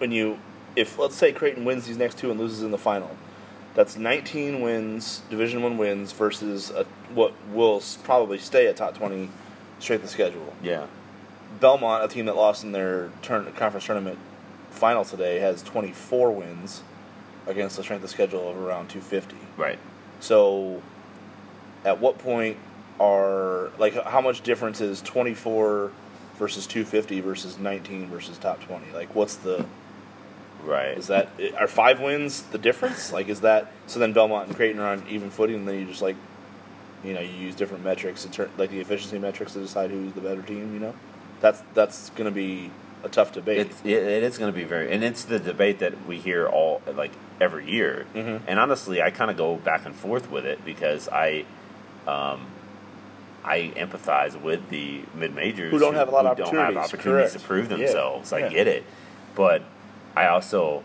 when 0.00 0.12
you 0.12 0.38
if 0.76 0.98
let's 0.98 1.16
say 1.16 1.32
Creighton 1.32 1.64
wins 1.64 1.86
these 1.86 1.96
next 1.96 2.18
two 2.18 2.30
and 2.30 2.38
loses 2.38 2.62
in 2.62 2.70
the 2.70 2.78
final, 2.78 3.16
that's 3.74 3.96
19 3.96 4.60
wins, 4.60 5.22
Division 5.30 5.62
One 5.62 5.76
wins 5.76 6.12
versus 6.12 6.70
a, 6.70 6.84
what 7.14 7.32
will 7.52 7.82
probably 8.02 8.38
stay 8.38 8.66
a 8.66 8.74
top 8.74 8.96
20 8.96 9.30
strength 9.78 10.04
of 10.04 10.10
schedule. 10.10 10.54
Yeah. 10.62 10.86
Belmont, 11.58 12.04
a 12.04 12.08
team 12.08 12.26
that 12.26 12.36
lost 12.36 12.62
in 12.62 12.72
their 12.72 13.10
turn, 13.22 13.50
conference 13.52 13.86
tournament 13.86 14.18
final 14.70 15.04
today, 15.04 15.40
has 15.40 15.62
24 15.62 16.30
wins 16.30 16.82
against 17.46 17.78
a 17.78 17.82
strength 17.82 18.04
of 18.04 18.10
schedule 18.10 18.48
of 18.48 18.56
around 18.56 18.88
250. 18.88 19.36
Right. 19.56 19.78
So, 20.20 20.82
at 21.84 22.00
what 22.00 22.18
point 22.18 22.56
are 23.00 23.70
like 23.78 23.94
how 24.04 24.20
much 24.20 24.42
difference 24.42 24.80
is 24.80 25.00
24 25.00 25.90
versus 26.36 26.66
250 26.66 27.20
versus 27.20 27.58
19 27.58 28.06
versus 28.08 28.38
top 28.38 28.62
20? 28.62 28.92
Like, 28.92 29.14
what's 29.14 29.36
the 29.36 29.66
Right. 30.64 30.96
is 30.98 31.06
that 31.08 31.28
are 31.58 31.66
five 31.68 32.00
wins 32.00 32.42
the 32.42 32.58
difference? 32.58 33.12
Like, 33.12 33.28
is 33.28 33.40
that 33.42 33.72
so? 33.86 33.98
Then 33.98 34.12
Belmont 34.12 34.48
and 34.48 34.56
Creighton 34.56 34.80
are 34.80 34.92
on 34.92 35.04
even 35.08 35.30
footing, 35.30 35.56
and 35.56 35.68
then 35.68 35.78
you 35.78 35.84
just 35.86 36.02
like, 36.02 36.16
you 37.04 37.14
know, 37.14 37.20
you 37.20 37.32
use 37.32 37.54
different 37.54 37.84
metrics 37.84 38.22
to 38.24 38.30
turn 38.30 38.50
like 38.58 38.70
the 38.70 38.80
efficiency 38.80 39.18
metrics 39.18 39.52
to 39.54 39.60
decide 39.60 39.90
who's 39.90 40.12
the 40.12 40.20
better 40.20 40.42
team. 40.42 40.72
You 40.74 40.80
know, 40.80 40.94
that's 41.40 41.62
that's 41.74 42.10
going 42.10 42.26
to 42.26 42.34
be 42.34 42.70
a 43.02 43.08
tough 43.08 43.32
debate. 43.32 43.58
It's, 43.58 43.80
it, 43.82 43.92
it 43.92 44.22
is 44.22 44.36
going 44.36 44.52
to 44.52 44.56
be 44.56 44.64
very, 44.64 44.92
and 44.92 45.02
it's 45.02 45.24
the 45.24 45.38
debate 45.38 45.78
that 45.78 46.06
we 46.06 46.18
hear 46.18 46.46
all 46.46 46.82
like 46.94 47.12
every 47.40 47.70
year. 47.70 48.04
Mhm. 48.14 48.42
And 48.46 48.58
honestly, 48.58 49.00
I 49.00 49.10
kind 49.10 49.30
of 49.30 49.36
go 49.36 49.56
back 49.56 49.86
and 49.86 49.94
forth 49.94 50.30
with 50.30 50.44
it 50.44 50.62
because 50.66 51.08
I, 51.08 51.46
um, 52.06 52.46
I 53.42 53.72
empathize 53.76 54.38
with 54.38 54.68
the 54.68 55.00
mid 55.14 55.34
majors 55.34 55.70
Who 55.70 55.78
don't 55.78 55.94
have 55.94 56.08
a 56.08 56.10
lot 56.10 56.26
of 56.26 56.36
don't 56.36 56.54
have 56.54 56.76
opportunities, 56.76 56.92
opportunities 56.92 57.32
to 57.32 57.38
prove 57.40 57.70
Yeah, 57.70 57.76
themselves. 57.78 58.32
I 58.34 58.40
yeah. 58.40 58.48
get 58.50 58.66
it, 58.66 58.84
but 59.34 59.62
I 60.16 60.26
also. 60.26 60.82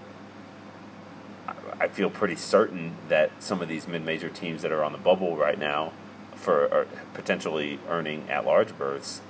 I- 1.80 1.88
feel 1.90 2.10
pretty 2.10 2.36
certain 2.36 2.94
that 3.10 3.32
some 3.40 3.62
of 3.62 3.68
these 3.68 3.88
mid-major 3.88 4.30
teams 4.30 4.62
that 4.64 4.72
are 4.72 4.84
on 4.84 4.92
the 4.92 4.98
bubble 4.98 5.36
right 5.38 5.58
now, 5.60 5.92
for 6.36 6.64
are 6.74 6.88
potentially 7.14 7.80
earning 7.90 8.28
at-large 8.30 8.76
berths, 8.78 9.22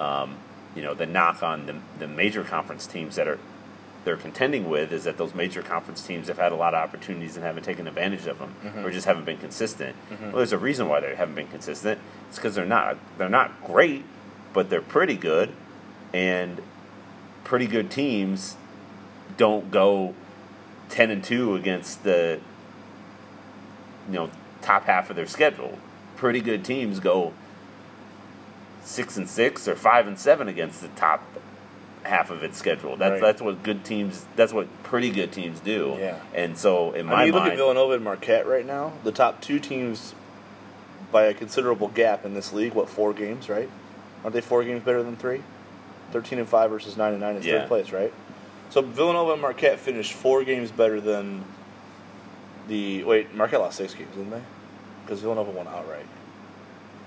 um, 0.00 0.36
you 0.74 0.82
know, 0.82 0.92
the 0.94 1.06
knock 1.06 1.42
on 1.42 1.66
the, 1.66 1.76
the 1.98 2.08
major 2.08 2.42
conference 2.42 2.86
teams 2.86 3.16
that 3.16 3.28
are 3.28 3.38
they're 4.04 4.16
contending 4.16 4.68
with 4.70 4.92
is 4.92 5.04
that 5.04 5.18
those 5.18 5.34
major 5.34 5.62
conference 5.62 6.00
teams 6.06 6.28
have 6.28 6.38
had 6.38 6.52
a 6.52 6.54
lot 6.56 6.74
of 6.74 6.82
opportunities 6.82 7.36
and 7.36 7.44
haven't 7.44 7.64
taken 7.64 7.86
advantage 7.86 8.26
of 8.26 8.38
them, 8.38 8.54
Mhm. 8.64 8.82
or 8.84 8.90
just 8.90 9.06
haven't 9.06 9.24
been 9.26 9.36
consistent. 9.38 9.94
Mhm. 10.10 10.20
Well, 10.28 10.36
there's 10.38 10.52
a 10.52 10.58
reason 10.58 10.88
why 10.88 11.00
they 11.00 11.14
haven't 11.14 11.34
been 11.34 11.48
consistent. 11.48 12.00
It's 12.28 12.36
because 12.38 12.54
they're 12.54 12.64
not 12.64 12.96
they're 13.18 13.28
not 13.28 13.62
great, 13.62 14.04
but 14.54 14.68
they're 14.70 14.80
pretty 14.80 15.16
good, 15.16 15.50
and 16.14 16.60
pretty 17.44 17.66
good 17.66 17.90
teams 17.90 18.56
don't 19.40 19.70
go 19.70 20.14
ten 20.90 21.10
and 21.10 21.24
two 21.24 21.54
against 21.54 22.04
the 22.04 22.38
you 24.06 24.12
know 24.14 24.30
top 24.60 24.84
half 24.84 25.08
of 25.08 25.16
their 25.16 25.26
schedule. 25.26 25.78
Pretty 26.16 26.42
good 26.42 26.62
teams 26.62 27.00
go 27.00 27.32
six 28.82 29.16
and 29.16 29.26
six 29.26 29.66
or 29.66 29.74
five 29.74 30.06
and 30.06 30.18
seven 30.18 30.46
against 30.46 30.82
the 30.82 30.88
top 30.88 31.22
half 32.02 32.30
of 32.30 32.42
its 32.42 32.58
schedule. 32.58 32.96
That's 32.98 33.12
Right. 33.12 33.20
that's 33.22 33.40
what 33.40 33.62
good 33.62 33.82
teams. 33.82 34.26
That's 34.36 34.52
what 34.52 34.66
pretty 34.82 35.08
good 35.10 35.32
teams 35.32 35.58
do. 35.60 35.96
Yeah. 35.98 36.16
And 36.34 36.58
so 36.58 36.92
in 36.92 37.08
I 37.08 37.10
my 37.10 37.16
mean, 37.24 37.26
you 37.28 37.32
look 37.32 37.44
at 37.50 37.56
Villanova 37.56 37.94
and 37.94 38.04
Marquette 38.04 38.46
right 38.46 38.66
now. 38.66 38.92
The 39.04 39.12
top 39.12 39.40
two 39.40 39.58
teams 39.58 40.14
by 41.10 41.22
a 41.24 41.32
considerable 41.32 41.88
gap 41.88 42.26
in 42.26 42.34
this 42.34 42.52
league. 42.52 42.74
What 42.74 42.90
four 42.90 43.14
games? 43.14 43.48
Right? 43.48 43.70
Aren't 44.22 44.34
they 44.34 44.42
four 44.42 44.62
games 44.64 44.82
better 44.84 45.02
than 45.02 45.16
three? 45.16 45.40
Thirteen 46.12 46.38
and 46.38 46.48
five 46.48 46.70
versus 46.70 46.98
nine 46.98 47.12
and 47.12 47.20
nine 47.22 47.36
is 47.36 47.46
Yeah. 47.46 47.60
third 47.60 47.68
place, 47.68 47.90
right? 47.90 48.12
So 48.70 48.82
Villanova 48.82 49.32
and 49.32 49.42
Marquette 49.42 49.78
finished 49.78 50.12
four 50.12 50.44
games 50.44 50.70
better 50.70 51.00
than 51.00 51.44
the. 52.68 53.04
Wait, 53.04 53.34
Marquette 53.34 53.60
lost 53.60 53.76
six 53.78 53.94
games, 53.94 54.14
didn't 54.14 54.30
they? 54.30 54.42
Because 55.04 55.20
Villanova 55.20 55.50
won 55.50 55.66
outright. 55.66 56.06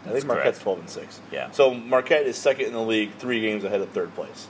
I 0.01 0.09
That's 0.09 0.15
think 0.17 0.25
Marquette's 0.27 0.57
correct. 0.57 0.61
twelve 0.61 0.79
and 0.79 0.89
six. 0.89 1.21
Yeah. 1.31 1.51
So 1.51 1.73
Marquette 1.73 2.25
is 2.25 2.37
second 2.37 2.65
in 2.65 2.73
the 2.73 2.81
league, 2.81 3.13
three 3.13 3.39
games 3.39 3.63
ahead 3.63 3.79
of 3.79 3.89
third 3.89 4.13
place. 4.13 4.47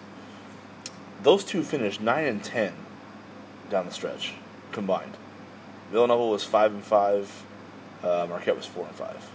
Those 1.21 1.43
two 1.43 1.63
finished 1.63 2.01
nine 2.01 2.25
and 2.25 2.43
ten 2.43 2.73
down 3.69 3.85
the 3.85 3.91
stretch 3.91 4.33
combined. 4.71 5.15
Villanova 5.91 6.25
was 6.25 6.43
five 6.43 6.73
and 6.73 6.83
five. 6.83 7.45
Uh, 8.03 8.25
Marquette 8.27 8.55
was 8.57 8.65
four 8.65 8.85
and 8.87 8.95
five 8.95 9.29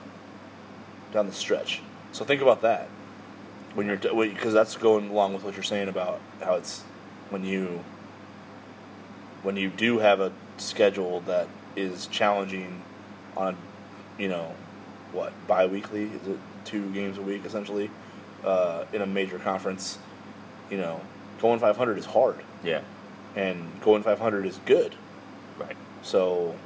down 1.13 1.27
the 1.27 1.33
stretch. 1.33 1.81
So 2.13 2.25
think 2.25 2.43
about 2.43 2.63
that 2.63 2.89
when 3.75 3.87
you're 3.87 3.97
because 3.97 4.53
that's 4.53 4.77
going 4.77 5.11
along 5.11 5.35
with 5.35 5.45
what 5.45 5.55
you're 5.55 5.63
saying 5.63 5.89
about 5.89 6.21
how 6.43 6.57
it's 6.57 6.83
when 7.31 7.45
you 7.45 7.85
when 9.43 9.57
you 9.57 9.69
do 9.71 9.99
have 9.99 10.21
a 10.21 10.33
schedule 10.57 11.21
that 11.21 11.49
is 11.77 12.07
challenging 12.09 12.83
on 13.37 13.57
you 14.19 14.29
know 14.29 14.55
what 15.13 15.33
bi-weekly 15.47 16.05
is 16.05 16.27
it 16.29 16.39
two 16.65 16.91
games 16.93 17.19
a 17.19 17.23
week 17.23 17.45
essentially 17.45 17.91
uh, 18.45 18.85
in 18.93 19.01
a 19.03 19.07
major 19.07 19.39
conference 19.39 19.99
you 20.71 20.77
know 20.77 21.01
going 21.41 21.59
500 21.59 21.99
is 21.99 22.07
hard 22.07 22.37
Yeah. 22.65 22.81
and 23.37 23.81
going 23.81 24.03
500 24.03 24.45
is 24.47 24.59
good 24.67 24.95
Right. 25.59 25.77
so 26.03 26.57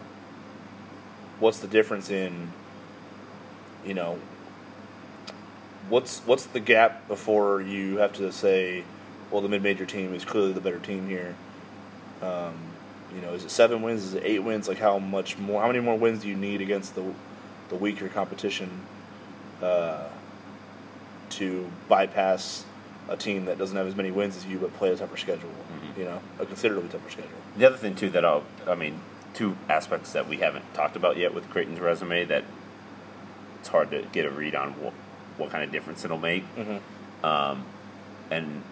what's 1.41 1.59
the 1.59 1.69
difference 1.69 2.11
in 2.11 2.53
you 3.85 3.95
know 3.95 4.19
what's 5.89 6.21
what's 6.21 6.47
the 6.47 6.61
gap 6.61 7.07
before 7.09 7.61
you 7.61 7.99
have 7.99 8.13
to 8.15 8.33
say 8.33 8.85
well 9.33 9.41
the 9.41 9.49
mid-major 9.49 9.87
team 9.87 10.14
is 10.14 10.24
clearly 10.24 10.53
the 10.53 10.61
better 10.61 10.78
team 10.78 11.09
here 11.09 11.35
um, 12.22 12.55
you 13.14 13.20
know 13.20 13.33
is 13.33 13.45
it 13.45 13.51
seven 13.51 13.83
wins 13.83 14.05
is 14.05 14.14
it 14.14 14.22
eight 14.24 14.41
wins 14.41 14.68
like 14.68 14.78
how 14.78 14.99
much 14.99 15.37
more 15.39 15.61
how 15.62 15.66
many 15.66 15.80
more 15.80 15.99
wins 15.99 16.22
do 16.22 16.28
you 16.28 16.37
need 16.37 16.61
against 16.61 16.95
the 16.95 17.03
the 17.70 17.74
weaker 17.76 18.09
competition 18.09 18.68
uh, 19.62 20.07
to 21.30 21.70
bypass 21.89 22.64
a 23.09 23.16
team 23.16 23.47
that 23.47 23.59
doesn't 23.59 23.76
have 23.76 23.87
as 23.87 23.97
many 23.97 24.11
wins 24.11 24.37
as 24.37 24.45
you 24.47 24.59
but 24.59 24.72
play 24.74 24.91
a 24.93 24.97
tougher 24.97 25.16
schedule 25.16 25.49
Mhm. 25.72 25.99
you 25.99 26.05
know 26.05 26.20
a 26.39 26.47
considerably 26.47 26.89
tougher 26.89 27.11
schedule 27.11 27.30
The 27.57 27.66
other 27.66 27.76
thing 27.76 27.95
too 27.95 28.11
that 28.11 28.24
I'll, 28.24 28.45
I 28.66 28.74
mean, 28.74 29.01
two 29.35 29.57
aspects 29.68 30.12
that 30.12 30.28
we 30.28 30.39
haven't 30.39 30.64
talked 30.74 30.95
about 30.97 31.16
yet 31.16 31.35
with 31.35 31.49
Creighton's 31.51 31.80
resume 31.80 32.24
that 32.26 32.45
it's 33.59 33.68
hard 33.68 33.91
to 33.91 34.03
get 34.12 34.24
a 34.26 34.30
read 34.30 34.55
on 34.55 34.70
what, 34.80 34.93
what 35.39 35.51
kind 35.51 35.64
of 35.64 35.70
difference 35.72 36.05
it'll 36.05 36.18
make. 36.18 36.45
mm-hmm. 36.57 37.24
Um, 37.26 37.64
and 38.30 38.62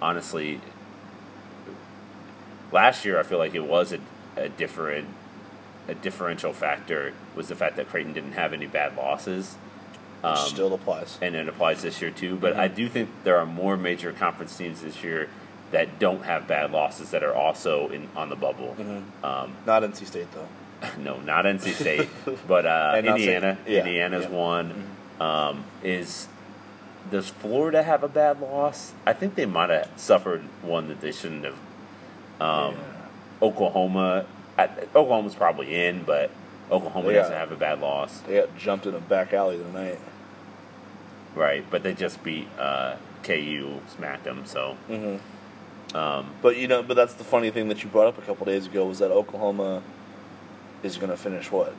honestly, 0.00 0.60
last 2.72 3.04
year 3.04 3.18
I 3.18 3.22
feel 3.22 3.38
like 3.38 3.54
it 3.54 3.64
was 3.64 3.92
a, 3.92 3.98
a 4.36 4.48
different, 4.48 5.08
a 5.88 5.94
differential 5.94 6.52
factor 6.52 7.12
was 7.34 7.48
the 7.48 7.54
fact 7.56 7.76
that 7.76 7.88
Creighton 7.88 8.12
didn't 8.12 8.32
have 8.32 8.52
any 8.52 8.66
bad 8.66 8.96
losses. 8.96 9.56
Um, 10.24 10.36
still 10.36 10.72
applies 10.74 11.18
and 11.20 11.36
it 11.36 11.46
applies 11.46 11.82
this 11.82 12.00
year 12.00 12.10
too. 12.10 12.36
But 12.36 12.54
Mhm. 12.54 12.58
I 12.58 12.68
do 12.68 12.88
think 12.88 13.10
there 13.22 13.36
are 13.38 13.46
more 13.46 13.76
major 13.76 14.12
conference 14.12 14.56
teams 14.56 14.80
this 14.80 15.04
year 15.04 15.28
that 15.72 15.98
don't 15.98 16.24
have 16.24 16.48
bad 16.48 16.72
losses 16.72 17.10
that 17.10 17.22
are 17.22 17.34
also 17.34 17.88
in 17.88 18.08
on 18.16 18.30
the 18.30 18.36
bubble. 18.36 18.74
Mhm. 18.78 19.02
Um, 19.24 19.52
Not 19.66 19.82
NC 19.84 20.06
State 20.06 20.28
though. 20.32 20.48
no, 20.98 21.18
not 21.20 21.44
NC 21.46 21.72
State, 21.74 22.08
but 22.48 22.66
uh, 22.66 22.94
Indiana. 23.04 23.56
State- 23.62 23.72
yeah, 23.72 23.78
Indiana's 23.80 24.24
yeah. 24.24 24.30
one. 24.30 24.84
Um, 25.20 25.64
is 25.82 26.28
does 27.10 27.28
Florida 27.28 27.82
have 27.82 28.02
a 28.02 28.08
bad 28.08 28.40
loss? 28.40 28.92
I 29.06 29.12
think 29.12 29.34
they 29.34 29.46
might 29.46 29.70
have 29.70 29.90
suffered 29.96 30.42
one 30.62 30.88
that 30.88 31.00
they 31.00 31.12
shouldn't 31.12 31.44
have. 31.44 31.58
Um, 32.40 32.74
Yeah. 32.74 32.80
Oklahoma, 33.42 34.24
I, 34.58 34.68
Oklahoma's 34.94 35.34
probably 35.34 35.74
in, 35.86 36.02
but 36.04 36.30
Oklahoma 36.70 37.08
Yeah. 37.08 37.18
doesn't 37.22 37.36
have 37.36 37.52
a 37.52 37.56
bad 37.56 37.80
loss, 37.80 38.20
They 38.26 38.40
got 38.40 38.56
jumped 38.56 38.86
in 38.86 38.94
a 38.94 39.00
back 39.00 39.32
alley 39.32 39.58
tonight. 39.58 39.98
right? 41.34 41.64
But 41.70 41.82
they 41.82 41.92
just 41.94 42.22
beat 42.24 42.48
uh, 42.58 42.96
KU, 43.22 43.80
smacked 43.94 44.24
them. 44.24 44.44
So, 44.46 44.76
Mm-hmm. 44.88 45.96
um, 45.96 46.30
But 46.42 46.56
you 46.56 46.66
know, 46.68 46.82
but 46.82 46.94
that's 46.94 47.14
the 47.14 47.24
funny 47.24 47.50
thing 47.50 47.68
that 47.68 47.82
you 47.82 47.88
brought 47.90 48.06
up 48.08 48.18
a 48.18 48.22
couple 48.22 48.46
days 48.46 48.66
ago 48.66 48.86
was 48.86 48.98
that 49.00 49.10
Oklahoma 49.10 49.82
is 50.82 50.96
going 50.96 51.10
to 51.10 51.16
finish 51.16 51.50
what 51.52 51.74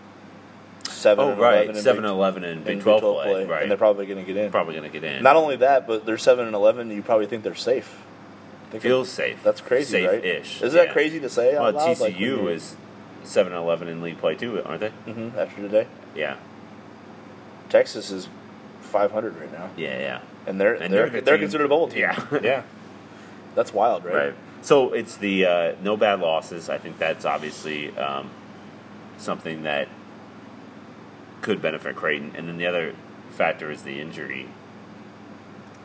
seven. 0.90 1.26
oh 1.26 1.32
and 1.32 1.40
right, 1.42 1.64
11 1.66 1.82
seven 1.82 2.04
and 2.06 2.12
eleven 2.12 2.44
in 2.44 2.64
Big 2.64 2.82
Twelve 2.82 3.02
play, 3.02 3.46
right? 3.46 3.62
and 3.62 3.72
they're 3.72 3.78
probably 3.78 4.06
going 4.06 4.20
to 4.20 4.26
get 4.26 4.38
in. 4.38 4.52
probably 4.52 4.76
going 4.76 4.90
to 4.92 5.00
get 5.00 5.04
in. 5.04 5.24
Not 5.24 5.36
only 5.36 5.58
that, 5.58 5.88
but 5.88 6.06
they're 6.06 6.18
seven 6.18 6.46
and 6.46 6.56
eleven. 6.56 6.90
You 6.92 7.02
probably 7.02 7.28
think 7.28 7.44
they're 7.44 7.56
safe. 7.56 8.02
Think 8.72 8.84
feels 8.84 9.10
safe. 9.10 9.42
that's 9.44 9.62
crazy, 9.62 10.04
right? 10.04 10.22
Safe-ish. 10.22 10.62
Is 10.62 10.74
yeah. 10.74 10.84
that 10.84 10.94
crazy 10.94 11.20
to 11.22 11.30
say? 11.30 11.54
Well, 11.54 11.72
loud? 11.72 12.00
Like, 12.00 12.16
TCU 12.16 12.20
you- 12.20 12.48
is 12.50 12.76
seven 13.24 13.54
and 13.54 13.62
eleven 13.62 13.88
in 13.88 14.02
league 14.02 14.18
play 14.20 14.36
too, 14.36 14.62
aren't 14.64 14.82
they? 14.82 14.92
Mhm, 15.06 15.36
after 15.38 15.62
today. 15.62 15.88
Yeah, 16.16 16.36
Texas 17.70 18.12
is 18.12 18.28
five 18.82 19.12
hundred 19.12 19.38
right 19.40 19.52
now, 19.52 19.70
yeah, 19.78 20.00
yeah. 20.00 20.22
and 20.46 20.60
they're 20.60 20.76
And 20.76 20.94
they're 20.94 21.10
they're 21.10 21.22
they're 21.22 21.38
considered 21.38 21.66
a 21.66 21.70
bowl 21.70 21.88
team. 21.88 22.00
Yeah. 22.02 22.24
yeah. 22.42 22.64
That's 23.56 23.74
wild, 23.74 24.06
right? 24.06 24.14
Right. 24.16 24.34
So 24.62 24.94
it's 24.94 25.18
the 25.18 25.46
uh, 25.46 25.72
no 25.82 25.98
bad 25.98 26.20
losses. 26.20 26.70
I 26.70 26.78
think 26.78 26.98
that's 27.00 27.26
obviously 27.26 27.96
um, 27.98 28.30
something 29.18 29.64
that 29.64 29.88
could 31.48 31.62
benefit 31.62 31.96
Creighton, 31.96 32.34
and 32.36 32.46
then 32.50 32.58
the 32.58 32.68
other 32.68 32.94
factor 33.32 33.72
is 33.72 33.84
the 33.84 34.02
injury. 34.02 34.48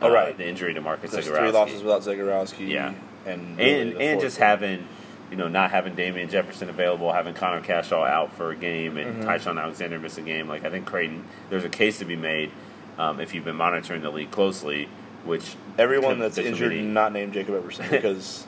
Oh, 0.01 0.11
right. 0.11 0.37
the 0.37 0.45
injury 0.45 0.73
to 0.73 0.81
Marcus 0.81 1.11
There's 1.11 1.25
Zegarowski. 1.29 1.37
three 1.37 1.51
losses 1.51 1.81
without 1.83 2.01
Zegarowski. 2.01 2.67
Yeah. 2.67 2.93
and 3.25 3.57
really 3.57 3.81
and 3.81 3.93
and 4.01 4.19
just 4.19 4.37
one. 4.37 4.47
having 4.49 4.87
you 5.31 5.37
know 5.37 5.47
not 5.47 5.71
having 5.71 5.95
Damian 5.95 6.29
Jefferson 6.29 6.67
available, 6.69 7.13
having 7.13 7.33
Connor 7.33 7.61
Cashaw 7.61 8.05
out 8.05 8.33
for 8.33 8.51
a 8.51 8.55
game, 8.57 8.97
and 8.97 9.21
Mhm. 9.23 9.25
Ty-Shon 9.25 9.57
Alexander 9.57 9.97
miss 9.99 10.17
a 10.17 10.21
game. 10.21 10.49
Like 10.49 10.65
I 10.65 10.69
think 10.69 10.85
Creighton, 10.85 11.23
there's 11.49 11.63
a 11.63 11.69
case 11.69 11.99
to 11.99 12.05
be 12.05 12.17
made 12.17 12.51
um, 12.97 13.21
if 13.21 13.33
you've 13.33 13.45
been 13.45 13.55
monitoring 13.55 14.01
the 14.01 14.09
league 14.11 14.31
closely, 14.31 14.89
which 15.23 15.55
everyone 15.77 16.19
that's 16.19 16.37
injured, 16.37 16.71
committee- 16.71 16.81
not 16.81 17.13
named 17.13 17.31
Jacob 17.31 17.55
Epperson, 17.63 17.89
because 17.97 18.45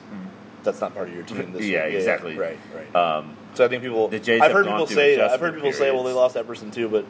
that's 0.62 0.82
not 0.82 0.94
part 0.94 1.08
of 1.08 1.14
your 1.14 1.24
team. 1.24 1.52
This 1.54 1.62
Yeah, 1.64 1.86
year. 1.86 1.96
exactly. 1.98 2.36
right, 2.36 2.58
right. 2.74 2.94
um, 2.94 3.34
so 3.56 3.64
I 3.64 3.68
think 3.68 3.82
people. 3.82 4.08
the 4.08 4.18
Jays 4.20 4.40
I've 4.42 4.52
heard 4.52 4.66
people 4.66 4.86
say. 4.86 5.18
I've 5.20 5.40
heard 5.40 5.54
people 5.54 5.72
say, 5.72 5.90
"Well, 5.90 6.04
they 6.04 6.12
lost 6.12 6.36
Epperson 6.36 6.72
too," 6.72 6.88
but 6.88 7.04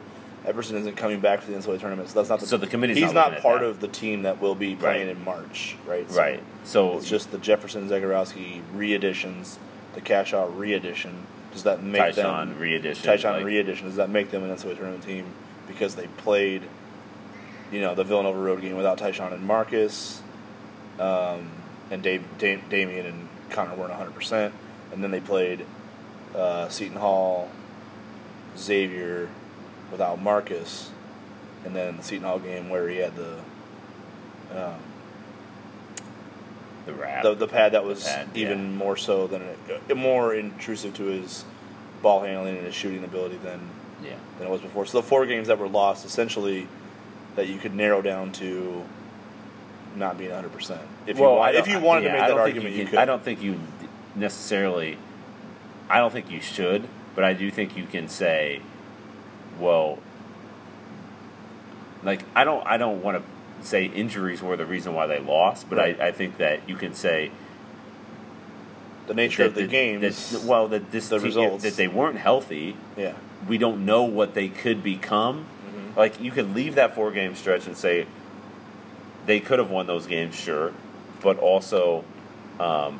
Epperson 0.45 0.73
isn't 0.75 0.95
coming 0.95 1.19
back 1.19 1.41
for 1.41 1.51
the 1.51 1.57
NCAA 1.57 1.79
tournament, 1.79 2.07
so 2.09 2.15
that's 2.15 2.29
not 2.29 2.39
the. 2.39 2.47
So 2.47 2.55
the 2.57 2.67
committee's 2.67 2.97
He's 2.97 3.11
not 3.11 3.33
not, 3.33 3.41
part 3.41 3.63
of 3.63 3.81
the 3.81 3.87
team 3.89 4.21
that 4.23 4.41
will 4.41 4.55
be 4.55 4.75
playing 4.75 5.07
Right. 5.07 5.17
in 5.17 5.23
March, 5.25 5.75
right? 5.85 6.09
So 6.09 6.17
right. 6.19 6.43
So 6.63 6.97
It's 6.97 7.09
just 7.09 7.31
the 7.31 7.37
Jefferson 7.37 7.89
Zegarowski 7.89 8.61
re-editions, 8.73 9.59
the 9.93 10.01
Cashaw 10.01 10.49
re-edition. 10.57 11.27
Does 11.51 11.63
that 11.63 11.83
make 11.83 12.15
Ty-Shon 12.15 12.49
them 12.49 12.59
re-edition. 12.59 13.03
Ty-Shon 13.05 13.33
like- 13.37 13.45
re-edition? 13.45 13.87
Does 13.87 13.95
that 13.97 14.09
make 14.09 14.31
them 14.31 14.43
an 14.43 14.51
NCAA 14.51 14.75
tournament 14.75 15.03
team 15.03 15.25
because 15.67 15.95
they 15.95 16.07
played, 16.07 16.61
you 17.71 17.81
know, 17.81 17.93
the 17.95 18.03
Villanova 18.03 18.39
road 18.39 18.61
game 18.61 18.77
without 18.77 18.97
Ty-Shon 18.97 19.33
and 19.33 19.43
Marcus, 19.43 20.21
um, 20.99 21.49
and 21.91 22.01
Dave, 22.01 22.23
Dam- 22.37 22.61
Damian 22.69 23.05
and 23.05 23.27
Connor 23.49 23.75
weren't 23.75 23.89
100, 23.91 24.13
percent 24.13 24.53
and 24.93 25.03
then 25.03 25.11
they 25.11 25.19
played 25.19 25.65
uh, 26.35 26.69
Seton 26.69 26.97
Hall, 26.97 27.49
Xavier, 28.57 29.29
without 29.91 30.21
Marcus, 30.21 30.91
and 31.65 31.75
then 31.75 31.97
the 31.97 32.03
Seton 32.03 32.23
Hall 32.25 32.39
game 32.39 32.69
where 32.69 32.87
he 32.89 32.97
had 32.97 33.15
the. 33.15 33.39
Um, 34.51 34.75
the 36.85 36.93
wrap. 36.93 37.21
the, 37.21 37.35
the 37.35 37.47
pad 37.47 37.73
that 37.73 37.83
was 37.83 38.05
pad, 38.05 38.29
even 38.33 38.59
yeah. 38.59 38.77
more 38.77 38.95
so 38.95 39.27
than 39.27 39.41
it, 39.41 39.97
more 39.97 40.33
intrusive 40.33 40.93
to 40.95 41.03
his 41.03 41.43
ball 42.01 42.21
handling 42.21 42.55
and 42.55 42.65
his 42.65 42.73
shooting 42.73 43.03
ability 43.03 43.37
than 43.43 43.59
yeah. 44.01 44.15
than 44.37 44.47
it 44.47 44.49
was 44.49 44.61
before. 44.61 44.85
So 44.85 45.01
the 45.01 45.07
four 45.07 45.25
games 45.25 45.47
that 45.47 45.59
were 45.59 45.67
lost, 45.67 46.05
essentially, 46.05 46.67
that 47.35 47.47
you 47.47 47.57
could 47.57 47.75
narrow 47.75 48.01
down 48.01 48.31
to 48.33 48.83
not 49.95 50.17
being 50.17 50.31
100. 50.31 50.51
percent 50.51 50.81
If 51.05 51.17
you 51.17 51.23
Well, 51.23 51.37
want, 51.37 51.55
if 51.55 51.67
you 51.67 51.79
wanted 51.79 52.05
yeah, 52.05 52.13
to 52.13 52.19
make 52.19 52.27
that 52.29 52.37
argument, 52.37 52.75
you, 52.75 52.83
can- 52.83 52.91
could. 52.91 52.99
I 52.99 53.05
don't 53.05 53.23
think 53.23 53.41
you 53.41 53.59
necessarily. 54.15 54.97
I 55.89 55.99
don't 55.99 56.11
think 56.11 56.29
you 56.31 56.41
should, 56.41 56.87
but 57.15 57.23
I 57.23 57.33
do 57.33 57.49
think 57.51 57.77
you 57.77 57.85
can 57.85 58.07
say, 58.09 58.61
well, 59.59 59.99
like 62.03 62.21
I 62.35 62.43
don't. 62.43 62.65
I 62.65 62.77
don't 62.77 63.01
want 63.01 63.17
to 63.17 63.65
say 63.67 63.85
injuries 63.85 64.41
were 64.41 64.55
the 64.55 64.65
reason 64.65 64.93
why 64.93 65.07
they 65.07 65.19
lost, 65.19 65.69
but 65.69 65.77
Right. 65.77 65.99
I, 65.99 66.07
I 66.07 66.11
think 66.11 66.37
that 66.37 66.67
you 66.69 66.75
can 66.75 66.93
say 66.93 67.31
the 69.07 69.13
nature 69.13 69.43
that 69.43 69.49
of 69.49 69.55
the, 69.55 69.61
that- 70.01 70.43
well, 70.43 70.67
that 70.67 70.91
this 70.91 71.09
the 71.09 71.17
team- 71.17 71.25
results. 71.25 71.63
that 71.63 71.75
they 71.75 71.87
weren't 71.87 72.17
healthy. 72.17 72.75
yeah, 72.95 73.13
we 73.47 73.57
don't 73.57 73.85
know 73.85 74.03
what 74.03 74.33
they 74.35 74.47
could 74.49 74.83
become. 74.83 75.45
Mm-hmm. 75.67 75.99
Like 75.99 76.21
you 76.21 76.31
could 76.31 76.53
leave 76.53 76.75
that 76.75 76.93
four 76.93 77.11
game 77.11 77.33
stretch 77.35 77.65
and 77.67 77.75
say 77.75 78.05
they 79.25 79.39
could 79.39 79.59
have 79.59 79.71
won 79.71 79.87
those 79.87 80.05
games, 80.07 80.35
sure, 80.35 80.71
but 81.21 81.37
also 81.39 82.03
um, 82.59 82.99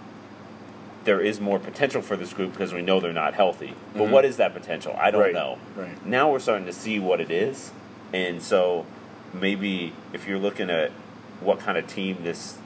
there 1.08 1.22
is 1.22 1.40
more 1.40 1.58
potential 1.58 2.02
for 2.02 2.18
this 2.18 2.34
group 2.34 2.52
because 2.52 2.74
we 2.74 2.82
know 2.82 3.00
they're 3.00 3.14
not 3.14 3.34
healthy. 3.34 3.74
But 3.94 4.08
Mhm. 4.08 4.10
what 4.12 4.26
is 4.26 4.36
that 4.38 4.54
potential? 4.54 4.94
I 5.00 5.10
don't 5.10 5.22
Right, 5.22 5.34
know. 5.34 5.58
right. 5.78 6.06
Now 6.06 6.30
we're 6.30 6.40
starting 6.40 6.66
to 6.66 6.74
see 6.74 7.00
what 7.00 7.22
it 7.22 7.32
is, 7.32 7.72
and 8.12 8.44
so 8.44 8.86
maybe 9.34 9.94
if 10.12 10.28
you're 10.28 10.38
looking 10.38 10.70
at 10.70 10.92
what 11.40 11.60
kind 11.60 11.78
of 11.78 11.88
team 11.88 12.18
this 12.24 12.58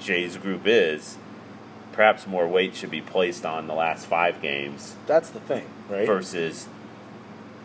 Jays 0.00 0.38
group 0.38 0.62
is, 0.64 1.18
perhaps 1.92 2.26
more 2.26 2.48
weight 2.48 2.74
should 2.74 2.90
be 2.90 3.02
placed 3.02 3.44
on 3.44 3.66
the 3.66 3.74
last 3.74 4.06
five 4.06 4.40
games 4.40 4.96
That's 5.06 5.28
the 5.28 5.38
thing, 5.40 5.66
right? 5.90 6.06
versus 6.06 6.66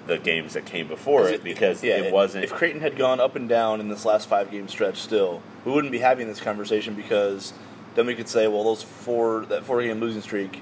the 0.07 0.17
games 0.17 0.53
that 0.55 0.65
came 0.65 0.87
before 0.87 1.29
it 1.29 1.41
because 1.43 1.83
yeah, 1.83 1.95
it 1.95 2.13
wasn't. 2.13 2.43
If 2.43 2.51
Creighton 2.53 2.81
had 2.81 2.97
gone 2.97 3.21
up 3.21 3.35
and 3.37 3.47
down 3.47 3.79
in 3.79 3.87
this 3.87 4.03
last 4.03 4.27
five 4.27 4.51
game 4.51 4.67
stretch, 4.67 4.97
still 4.97 5.41
we 5.63 5.71
wouldn't 5.71 5.91
be 5.93 5.99
having 5.99 6.27
this 6.27 6.41
conversation 6.41 6.93
because 6.95 7.53
then 7.97 8.05
we 8.05 8.13
could 8.13 8.29
say, 8.29 8.47
well, 8.47 8.63
those 8.63 8.83
four 8.83 9.43
that 9.47 9.65
four 9.65 9.81
game 9.81 9.99
losing 9.99 10.21
streak 10.21 10.61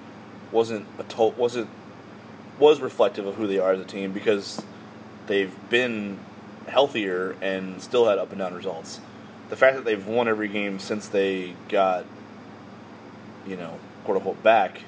wasn't 0.54 0.88
a 0.98 1.04
to- 1.04 1.34
wasn't 1.38 1.70
was 2.58 2.80
reflective 2.80 3.28
of 3.28 3.36
who 3.36 3.46
they 3.46 3.60
are 3.60 3.74
as 3.74 3.80
a 3.82 3.84
team 3.84 4.14
because 4.14 4.62
they've 5.28 5.54
been 5.70 6.18
healthier 6.68 7.36
and 7.42 7.82
still 7.82 8.08
had 8.08 8.18
up 8.18 8.30
and 8.30 8.40
down 8.40 8.54
results. 8.54 9.02
The 9.50 9.58
fact 9.58 9.76
that 9.76 9.84
they've 9.84 10.08
won 10.08 10.30
every 10.30 10.48
game 10.48 10.80
since 10.80 11.10
they 11.10 11.56
got, 11.68 12.06
you 13.46 13.58
know, 13.58 13.80
quote 14.06 14.16
unquote 14.16 14.42
back, 14.42 14.84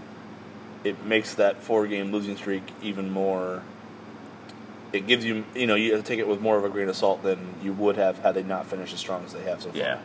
it 0.86 1.04
makes 1.04 1.34
that 1.36 1.62
four 1.62 1.86
game 1.86 2.14
losing 2.14 2.38
streak 2.38 2.64
even 2.82 3.12
more 3.12 3.62
it 4.94 5.06
gives 5.06 5.26
you 5.26 5.44
you 5.54 5.68
know 5.68 5.76
you 5.76 6.02
take 6.02 6.18
it 6.18 6.28
with 6.30 6.40
more 6.40 6.58
of 6.58 6.64
a 6.64 6.70
grain 6.70 6.88
of 6.88 6.96
salt 6.96 7.22
than 7.24 7.56
you 7.62 7.74
would 7.74 7.98
have 7.98 8.20
had 8.20 8.36
they 8.36 8.44
not 8.44 8.66
finished 8.66 8.94
as 8.94 9.00
strong 9.02 9.26
as 9.26 9.34
they 9.34 9.44
have 9.44 9.62
so 9.62 9.70
far. 9.70 9.78
yeah, 9.78 10.00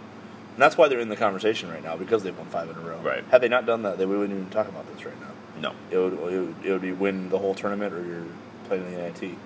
and 0.53 0.61
that's 0.61 0.77
why 0.77 0.89
they're 0.89 1.01
in 1.01 1.09
the 1.09 1.17
conversation 1.17 1.71
right 1.71 1.83
now 1.83 1.97
because 1.97 2.23
they've 2.23 2.37
won 2.37 2.47
five 2.49 2.69
in 2.69 2.77
a 2.77 2.81
row. 2.81 2.99
Right. 2.99 3.25
Had 3.31 3.41
they 3.41 3.49
not 3.49 3.65
done 3.65 3.83
that, 3.83 3.99
they 3.99 4.05
we 4.05 4.17
wouldn't 4.17 4.39
even 4.39 4.51
talk 4.51 4.69
about 4.69 4.87
this 4.95 5.05
right 5.05 5.19
now. 5.21 5.31
no. 5.61 5.75
It 5.91 5.97
would 5.97 6.13
it 6.13 6.41
would, 6.41 6.55
it 6.65 6.73
would 6.73 6.83
be 6.83 6.93
win 6.93 7.31
the 7.31 7.39
whole 7.39 7.55
tournament 7.55 7.95
or 7.95 8.05
you're 8.05 8.27
playing 8.65 8.85
in 8.87 8.93
the 8.93 8.99
NIT. 8.99 9.39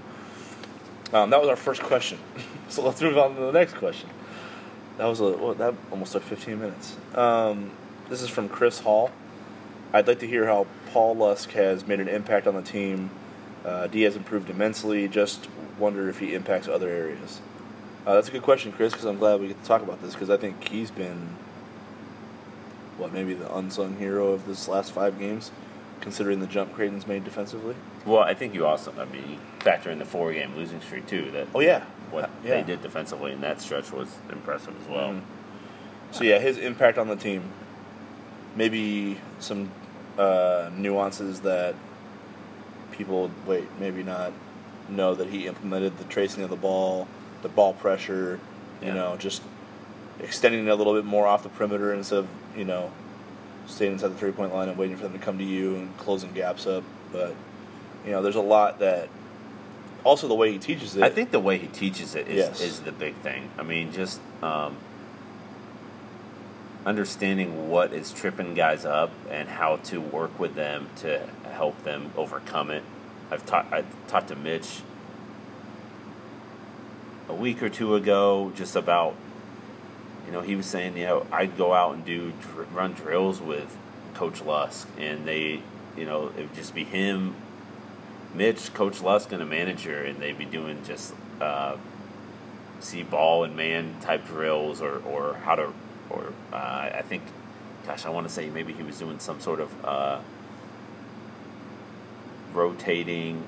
Um, 1.13 1.31
that 1.31 1.41
was 1.41 1.49
our 1.49 1.57
first 1.57 1.83
question. 1.83 2.19
so 2.69 2.85
let's 2.85 3.01
move 3.01 3.17
on 3.17 3.37
to 3.37 3.41
the 3.41 3.53
next 3.53 3.75
question. 3.75 4.11
That 4.99 5.07
was 5.07 5.21
a 5.21 5.31
well, 5.31 5.55
that 5.55 5.75
almost 5.91 6.13
took 6.13 6.23
15 6.25 6.59
minutes. 6.59 6.97
Um, 7.15 7.71
this 8.09 8.23
is 8.23 8.29
from 8.29 8.49
Chris 8.49 8.81
Hall. 8.81 9.11
I'd 9.93 10.09
like 10.09 10.19
to 10.21 10.27
hear 10.27 10.47
how 10.47 10.67
Paul 10.93 11.17
Lusk 11.17 11.53
has 11.53 11.87
made 11.87 12.01
an 12.01 12.09
impact 12.09 12.47
on 12.47 12.55
the 12.55 12.63
team. 12.63 13.11
Uh, 13.65 13.87
D 13.87 14.03
has 14.03 14.17
improved 14.17 14.51
immensely. 14.51 15.07
Just 15.07 15.49
wonder 15.79 16.09
if 16.09 16.19
he 16.19 16.35
impacts 16.35 16.67
other 16.67 16.89
areas. 16.89 17.41
Uh, 18.07 18.15
that's 18.15 18.29
a 18.29 18.31
good 18.31 18.43
question, 18.43 18.71
Chris, 18.73 18.93
because 18.93 19.05
I'm 19.05 19.19
glad 19.19 19.41
we 19.41 19.49
get 19.49 19.61
to 19.61 19.67
talk 19.69 19.83
about 19.83 20.01
this 20.01 20.13
because 20.15 20.31
I 20.31 20.37
think 20.37 20.69
he's 20.69 20.91
been 20.93 21.31
what 22.99 23.13
maybe 23.13 23.35
the 23.35 23.53
unsung 23.55 23.97
hero 23.99 24.29
of 24.29 24.47
this 24.47 24.69
last 24.69 24.93
five 24.93 25.19
games, 25.19 25.51
considering 26.01 26.39
the 26.41 26.47
jump 26.47 26.73
Creighton's 26.73 27.07
made 27.07 27.25
defensively. 27.25 27.75
Well, 28.07 28.21
I 28.23 28.33
think 28.33 28.55
you 28.55 28.65
also, 28.65 28.93
I 28.99 29.05
mean, 29.07 29.39
factor 29.59 29.91
in 29.91 29.99
the 29.99 30.05
four 30.05 30.33
game 30.33 30.55
losing 30.55 30.81
streak 30.81 31.07
too. 31.09 31.31
That 31.33 31.49
Oh 31.55 31.61
yeah, 31.61 31.85
what 32.13 32.25
Uh, 32.25 32.29
yeah. 32.45 32.61
they 32.61 32.63
did 32.63 32.81
defensively 32.83 33.33
in 33.33 33.41
that 33.41 33.61
stretch 33.61 33.91
was 33.91 34.09
impressive 34.31 34.75
as 34.81 34.89
well. 34.89 35.09
Mhm. 35.15 35.21
So 36.13 36.23
yeah, 36.23 36.39
his 36.39 36.59
impact 36.59 36.99
on 36.99 37.09
the 37.09 37.17
team. 37.17 37.43
Maybe 38.55 39.19
some 39.41 39.71
uh, 40.17 40.71
nuances 40.75 41.41
that 41.41 41.75
people 42.93 43.31
wait 43.47 43.65
maybe 43.79 44.03
not 44.03 44.33
know 44.89 45.15
that 45.15 45.29
he 45.29 45.47
implemented 45.47 45.99
the 45.99 46.05
tracing 46.05 46.43
of 46.45 46.49
the 46.49 46.57
ball, 46.57 47.07
the 47.47 47.55
ball 47.55 47.73
pressure, 47.73 48.41
you 48.83 48.89
Yeah. 48.89 48.95
know, 48.95 49.17
just 49.17 49.43
extending 50.21 50.67
it 50.67 50.71
a 50.71 50.75
little 50.75 50.95
bit 50.95 51.05
more 51.05 51.27
off 51.27 51.43
the 51.43 51.49
perimeter 51.49 51.93
instead 51.93 52.19
of 52.21 52.29
you 52.57 52.65
know 52.65 52.91
staying 53.67 53.93
inside 53.93 54.09
the 54.09 54.15
three 54.17 54.33
point 54.33 54.53
line 54.55 54.69
and 54.69 54.77
waiting 54.79 54.97
for 54.97 55.05
them 55.05 55.13
to 55.13 55.19
come 55.19 55.39
to 55.39 55.45
you 55.45 55.77
and 55.77 55.97
closing 55.99 56.33
gaps 56.33 56.67
up. 56.67 56.83
But 57.13 57.35
you 58.05 58.13
know, 58.13 58.23
there's 58.23 58.37
a 58.37 58.41
lot 58.41 58.79
that. 58.81 59.09
Also, 60.05 60.29
the 60.29 60.35
way 60.37 60.53
he 60.53 60.59
teaches 60.59 60.97
it. 60.97 61.03
I 61.03 61.11
think 61.11 61.33
the 61.33 61.41
way 61.41 61.59
he 61.59 61.67
teaches 61.67 62.15
it 62.15 62.29
is, 62.29 62.37
Yes. 62.37 62.61
is 62.61 62.81
the 62.81 62.93
big 62.93 63.15
thing. 63.17 63.51
I 63.59 63.65
mean, 63.65 63.93
just 63.93 64.21
um, 64.41 64.77
understanding 66.85 67.69
what 67.69 67.93
is 67.93 68.13
tripping 68.13 68.55
guys 68.55 68.85
up 68.85 69.11
and 69.31 69.49
how 69.49 69.77
to 69.77 70.01
work 70.01 70.39
with 70.39 70.55
them 70.55 70.89
to 70.97 71.21
help 71.53 71.83
them 71.83 72.13
overcome 72.17 72.71
it. 72.71 72.85
I've 73.33 73.45
taught 73.45 73.67
I 73.73 73.83
talked 74.07 74.29
to 74.29 74.37
Mitch 74.37 74.83
a 77.29 77.35
week 77.35 77.63
or 77.63 77.69
two 77.69 77.95
ago 77.95 78.53
just 78.55 78.77
about 78.77 79.15
you 80.27 80.33
know 80.33 80.41
he 80.41 80.57
was 80.57 80.67
saying 80.67 80.97
you 80.97 81.05
know 81.05 81.27
I'd 81.33 81.57
go 81.57 81.73
out 81.73 81.95
and 81.95 82.05
do 82.05 82.33
run 82.73 82.93
drills 82.93 83.41
with 83.41 83.77
Coach 84.15 84.43
Lusk 84.43 84.89
and 84.99 85.27
they 85.27 85.63
you 85.97 86.05
know 86.05 86.29
it 86.37 86.43
would 86.43 86.55
just 86.55 86.75
be 86.75 86.85
him 86.85 87.35
Mitch, 88.37 88.75
Coach 88.75 89.01
Lusk, 89.01 89.33
and 89.33 89.43
a 89.43 89.47
manager, 89.47 90.03
and 90.03 90.21
they'd 90.21 90.37
be 90.37 90.45
doing 90.45 90.85
just 90.85 91.15
uh, 91.41 91.77
see 92.81 93.03
ball 93.03 93.45
and 93.45 93.57
man 93.57 93.97
type 94.01 94.27
drills, 94.27 94.83
or, 94.83 94.99
or 94.99 95.35
how 95.45 95.55
to, 95.55 95.73
or 96.11 96.33
uh, 96.53 96.91
I 96.95 97.03
think, 97.03 97.23
gosh, 97.87 98.05
I 98.05 98.11
want 98.11 98.27
to 98.29 98.33
say 98.33 98.51
maybe 98.51 98.73
he 98.75 98.83
was 98.83 98.99
doing 98.99 99.19
some 99.19 99.41
sort 99.41 99.61
of 99.61 99.85
uh, 99.85 100.21
rotating, 102.53 103.43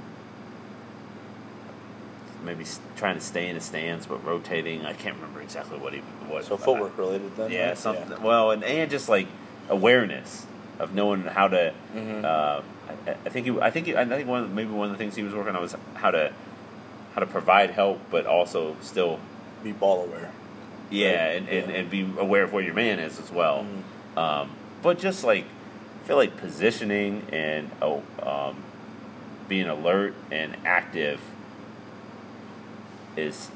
maybe 2.49 2.65
trying 2.97 3.15
to 3.15 3.21
stay 3.21 3.49
in 3.49 3.55
the 3.55 3.61
stands, 3.61 4.07
but 4.07 4.25
rotating. 4.25 4.85
I 4.87 4.95
can't 4.95 5.15
remember 5.17 5.41
exactly 5.43 5.79
what 5.79 5.93
he 5.93 6.01
was. 6.29 6.47
so 6.47 6.57
footwork 6.57 6.97
related 6.97 7.37
then. 7.37 7.51
Yeah, 7.53 7.69
right? 7.69 7.79
something. 7.79 8.23
Well, 8.23 8.51
and, 8.51 8.65
and 8.65 8.91
just 8.91 9.09
like 9.09 9.29
awareness 9.69 10.47
of 10.79 10.95
knowing 10.95 11.23
how 11.25 11.49
to. 11.49 11.75
Mhm. 11.95 12.25
Uh, 12.25 12.63
I, 13.07 13.11
I 13.11 13.29
think 13.29 13.47
he, 13.47 13.61
I 13.61 13.71
think 13.71 13.87
he, 13.87 13.95
I 13.97 14.05
think 14.07 14.27
one 14.27 14.45
of 14.45 14.49
the, 14.49 14.55
maybe 14.55 14.71
one 14.71 14.87
of 14.91 14.93
the 14.93 14.99
things 14.99 15.15
he 15.15 15.23
was 15.23 15.35
working 15.35 15.55
on 15.55 15.61
was 15.63 15.77
how 15.95 16.11
to 16.11 16.33
how 17.15 17.21
to 17.21 17.27
provide 17.27 17.71
help, 17.71 18.01
but 18.11 18.27
also 18.27 18.77
still 18.81 19.19
Be 19.63 19.73
ball 19.73 20.05
aware. 20.05 20.31
yeah, 20.91 21.27
Right, 21.27 21.37
and, 21.37 21.49
and, 21.49 21.71
yeah. 21.71 21.77
and 21.77 21.91
be 21.91 22.09
aware 22.19 22.45
of 22.45 22.53
where 22.53 22.63
your 22.63 22.75
man 22.75 22.99
is 22.99 23.19
as 23.21 23.31
well. 23.31 23.67
Mhm. 24.17 24.19
Um, 24.19 24.51
but 24.83 24.99
just 24.99 25.23
like 25.25 25.45
I 25.45 26.07
feel 26.09 26.17
like 26.17 26.37
positioning 26.39 27.27
and 27.31 27.71
oh, 27.83 28.03
um, 28.23 28.57
being 29.49 29.69
alert 29.69 30.15
and 30.31 30.57
active 30.65 31.21
is 33.19 33.51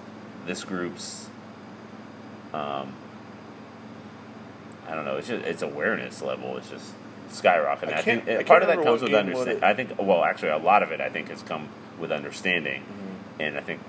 this 0.46 0.64
group's. 0.64 1.28
Um, 2.52 2.92
I 4.88 4.94
don't 4.94 5.04
know. 5.04 5.16
It's 5.16 5.28
just 5.28 5.44
it's 5.44 5.62
awareness 5.62 6.20
level. 6.22 6.56
It's 6.56 6.68
just 6.70 6.92
skyrocketing. 7.30 7.94
I 7.94 7.98
I, 7.98 8.02
think 8.02 8.28
I 8.28 8.34
uh, 8.36 8.42
part 8.44 8.62
of 8.62 8.68
that 8.68 8.82
comes 8.82 9.02
with 9.02 9.14
understanding. 9.14 9.62
I 9.64 9.74
think 9.74 9.98
well, 9.98 10.24
actually, 10.24 10.50
a 10.50 10.58
lot 10.58 10.82
of 10.82 10.92
it 10.92 11.00
I 11.00 11.08
think 11.08 11.28
has 11.28 11.42
come 11.42 11.68
with 11.98 12.12
understanding, 12.12 12.82
and 13.38 13.56
I 13.56 13.60
think 13.60 13.80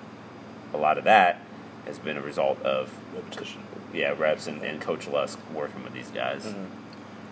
a 0.74 0.78
lot 0.78 0.98
of 0.98 1.04
that 1.06 1.42
has 1.86 2.00
been 2.00 2.16
a 2.18 2.22
result 2.22 2.62
of 2.62 2.94
Repetition. 3.14 3.62
yeah 3.94 4.14
reps 4.18 4.48
and, 4.48 4.62
and 4.64 4.80
Coach 4.80 5.08
Lusk 5.08 5.38
working 5.54 5.84
with 5.84 5.94
these 5.94 6.10
guys, 6.10 6.46
Mhm. 6.46 6.66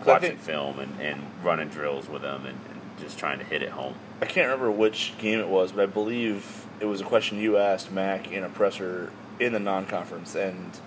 I 0.02 0.06
watching 0.06 0.30
think- 0.32 0.42
film 0.42 0.80
and, 0.80 1.00
and 1.00 1.22
running 1.44 1.70
drills 1.70 2.10
with 2.10 2.22
them 2.24 2.46
and, 2.46 2.60
and 2.70 2.82
just 3.00 3.18
trying 3.18 3.40
to 3.40 3.46
hit 3.46 3.64
it 3.64 3.70
home. 3.70 3.96
I 4.22 4.26
can't 4.26 4.46
remember 4.48 4.70
which 4.70 5.14
game 5.18 5.40
it 5.40 5.48
was, 5.48 5.72
but 5.72 5.84
I 5.84 5.86
believe 5.86 6.66
it 6.82 6.86
was 6.86 7.00
a 7.00 7.04
question 7.04 7.38
you 7.38 7.58
asked 7.58 7.92
Mac 7.92 8.32
in 8.32 8.44
a 8.44 8.50
presser 8.50 9.12
in 9.40 9.54
the 9.54 9.60
non-conference, 9.60 10.36
and 10.36 10.80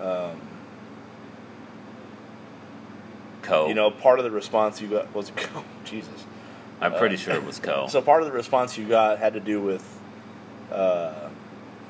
um, 0.00 0.40
Co, 3.42 3.66
you 3.68 3.74
know, 3.74 3.90
part 3.90 4.18
of 4.18 4.24
the 4.24 4.30
response 4.30 4.80
you 4.80 4.88
got 4.88 5.12
was, 5.14 5.32
oh, 5.54 5.64
Jesus. 5.84 6.24
I'm 6.80 6.94
pretty 6.94 7.16
uh, 7.16 7.18
sure 7.18 7.34
it 7.34 7.44
was 7.44 7.58
Co. 7.58 7.86
So 7.90 8.00
part 8.00 8.22
of 8.22 8.28
the 8.28 8.32
response 8.32 8.78
you 8.78 8.86
got 8.86 9.18
had 9.18 9.34
to 9.34 9.40
do 9.40 9.60
with 9.60 10.00
uh, 10.72 11.28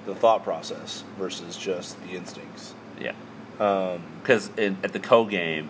the 0.06 0.14
thought 0.14 0.42
process 0.42 1.04
versus 1.18 1.56
just 1.56 2.02
the 2.04 2.12
instincts. 2.12 2.74
yeah, 2.98 3.12
Um, 3.60 4.02
because 4.20 4.50
at 4.58 4.92
the 4.92 4.98
Co 4.98 5.26
game. 5.26 5.68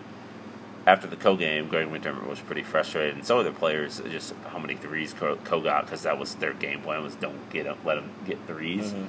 After 0.87 1.05
the 1.07 1.15
Co 1.15 1.35
game, 1.35 1.67
Greg 1.67 1.87
McDermott 1.87 2.27
was 2.27 2.39
pretty 2.39 2.63
frustrated, 2.63 3.15
and 3.15 3.25
some 3.25 3.37
were 3.37 3.43
the 3.43 3.51
players. 3.51 4.01
Just 4.09 4.33
how 4.51 4.57
many 4.57 4.75
threes 4.75 5.13
Co, 5.13 5.35
Co 5.43 5.61
got 5.61 5.85
because 5.85 6.01
that 6.03 6.17
was 6.17 6.33
their 6.35 6.53
game 6.53 6.81
plan 6.81 7.03
was 7.03 7.13
don't 7.15 7.49
get 7.51 7.67
'em- 7.67 7.77
let 7.85 7.95
them 7.95 8.09
get 8.25 8.39
3s 8.47 8.91
Mhm. 8.93 9.05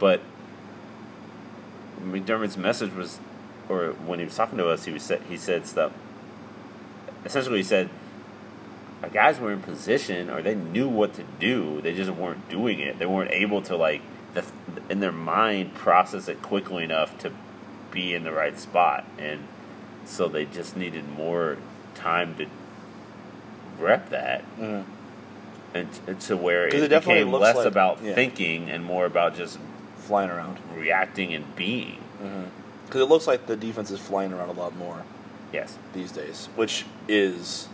But 0.00 0.20
McDermott's 2.04 2.56
message 2.56 2.92
was, 2.92 3.20
or 3.68 3.90
when 4.06 4.18
he 4.18 4.24
was 4.24 4.34
talking 4.36 4.58
to 4.58 4.68
us, 4.68 4.84
he 4.84 4.92
was 4.92 5.10
he 5.28 5.36
said 5.36 5.66
stuff. 5.66 5.92
Essentially, 7.24 7.58
he 7.58 7.62
said, 7.62 7.88
"Our 9.02 9.08
guys 9.08 9.38
were 9.38 9.52
in 9.52 9.60
position, 9.62 10.28
or 10.28 10.42
they 10.42 10.56
knew 10.56 10.88
what 10.88 11.14
to 11.14 11.22
do. 11.38 11.80
They 11.80 11.94
just 11.94 12.10
weren't 12.10 12.48
doing 12.48 12.80
it. 12.80 12.98
They 12.98 13.06
weren't 13.06 13.30
able 13.30 13.62
to 13.62 13.76
like, 13.76 14.00
the, 14.34 14.42
in 14.88 14.98
their 15.00 15.12
mind, 15.12 15.74
process 15.74 16.26
it 16.28 16.42
quickly 16.42 16.82
enough 16.82 17.16
to 17.18 17.30
be 17.92 18.12
in 18.14 18.24
the 18.24 18.32
right 18.32 18.58
spot, 18.58 19.04
and 19.18 19.40
so 20.04 20.28
they 20.28 20.44
just 20.44 20.76
needed 20.76 21.08
more 21.08 21.56
time 21.94 22.34
to 22.36 22.46
rep 23.78 24.10
that." 24.10 24.44
mhm. 24.58 24.84
And, 25.74 25.88
and 26.06 26.20
to 26.22 26.36
where 26.36 26.66
it, 26.68 26.74
it 26.74 26.88
definitely 26.88 27.24
became 27.24 27.40
less 27.40 27.56
like- 27.56 27.66
about 27.66 28.02
yeah. 28.02 28.14
thinking 28.14 28.68
and 28.70 28.84
more 28.84 29.06
about 29.06 29.34
just 29.36 29.58
Flying 29.96 30.28
around. 30.30 30.58
reacting 30.76 31.32
and 31.32 31.54
being. 31.56 31.98
Because 32.86 33.00
it 33.00 33.06
looks 33.06 33.26
like 33.26 33.46
the 33.46 33.56
defense 33.56 33.90
is 33.90 33.98
flying 33.98 34.32
around 34.34 34.48
a 34.50 34.52
lot 34.52 34.76
more. 34.76 35.02
Yes. 35.52 35.76
these 35.94 36.12
days, 36.12 36.48
which 36.56 36.84
is 37.08 37.68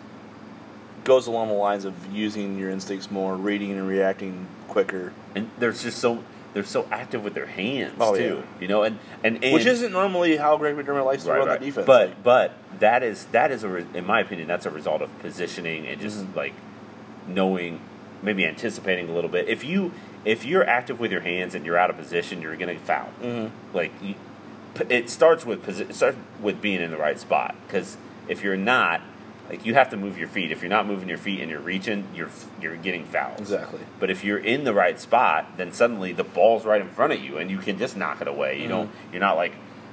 goes 1.04 1.26
along 1.26 1.48
the 1.48 1.54
lines 1.54 1.84
of 1.84 1.94
using 2.12 2.58
your 2.58 2.70
instincts 2.70 3.10
more, 3.10 3.36
reading 3.36 3.70
and 3.72 3.86
reacting 3.88 4.46
quicker. 4.68 5.12
And 5.34 5.50
there's 5.58 5.82
just 5.82 5.98
so 5.98 6.22
they're 6.54 6.64
so 6.64 6.86
active 6.90 7.22
with 7.24 7.34
their 7.34 7.46
hands 7.46 7.94
Oh, 8.00 8.16
too. 8.16 8.42
yeah. 8.42 8.60
You 8.60 8.68
know, 8.68 8.82
and, 8.82 8.98
and 9.22 9.42
and 9.44 9.52
Which 9.54 9.66
isn't 9.66 9.92
normally 9.92 10.36
how 10.36 10.56
Greg 10.56 10.76
McDermott 10.76 11.04
likes 11.04 11.24
to 11.24 11.30
right, 11.30 11.38
run 11.38 11.48
right. 11.48 11.60
the 11.60 11.66
defense. 11.66 11.86
But 11.86 12.08
Like, 12.08 12.22
but 12.22 12.52
that 12.80 13.02
is 13.02 13.26
that 13.26 13.50
is 13.50 13.64
a 13.64 13.68
re- 13.68 13.86
in 13.94 14.06
my 14.06 14.20
opinion 14.20 14.48
that's 14.48 14.66
a 14.66 14.70
result 14.70 15.02
of 15.02 15.16
positioning 15.20 15.86
and 15.86 16.00
just 16.00 16.18
Mhm. 16.24 16.34
like 16.36 16.54
knowing 17.26 17.80
maybe 18.22 18.44
anticipating 18.44 19.08
a 19.08 19.12
little 19.12 19.30
bit. 19.30 19.48
If 19.48 19.64
you 19.64 19.92
if 20.24 20.44
you're 20.44 20.66
active 20.66 20.98
with 20.98 21.12
your 21.12 21.20
hands 21.20 21.54
and 21.54 21.64
you're 21.64 21.78
out 21.78 21.90
of 21.90 21.96
position, 21.96 22.42
you're 22.42 22.56
going 22.56 22.76
to 22.76 22.82
foul. 22.84 23.08
Mhm. 23.22 23.50
Like 23.72 23.92
you, 24.02 24.14
it 24.90 25.08
starts 25.10 25.46
with 25.46 25.68
it 25.80 25.94
starts 25.94 26.16
with 26.40 26.60
being 26.60 26.80
in 26.80 26.90
the 26.90 26.96
right 26.96 27.18
spot 27.18 27.54
because 27.66 27.96
if 28.28 28.42
you're 28.42 28.56
not, 28.56 29.00
like 29.48 29.64
you 29.64 29.74
have 29.74 29.90
to 29.90 29.96
move 29.96 30.18
your 30.18 30.28
feet. 30.28 30.50
If 30.52 30.60
you're 30.62 30.68
not 30.70 30.86
moving 30.86 31.08
your 31.08 31.18
feet 31.18 31.40
and 31.40 31.50
you're 31.50 31.60
reaching, 31.60 32.04
you're 32.14 32.30
you're 32.60 32.76
getting 32.76 33.04
fouled. 33.04 33.40
exactly. 33.40 33.80
But 33.98 34.10
if 34.10 34.22
you're 34.24 34.38
in 34.38 34.64
the 34.64 34.74
right 34.74 34.98
spot, 35.00 35.56
then 35.56 35.72
suddenly 35.72 36.12
the 36.12 36.24
ball's 36.24 36.64
right 36.64 36.80
in 36.80 36.88
front 36.90 37.12
of 37.12 37.20
you, 37.22 37.38
and 37.38 37.50
you 37.50 37.58
can 37.58 37.78
just 37.78 37.96
knock 37.96 38.20
it 38.20 38.28
away. 38.28 38.60
You 38.60 38.68
don't. 38.68 38.90
You're 39.12 39.20
not 39.20 39.36
like 39.36 39.52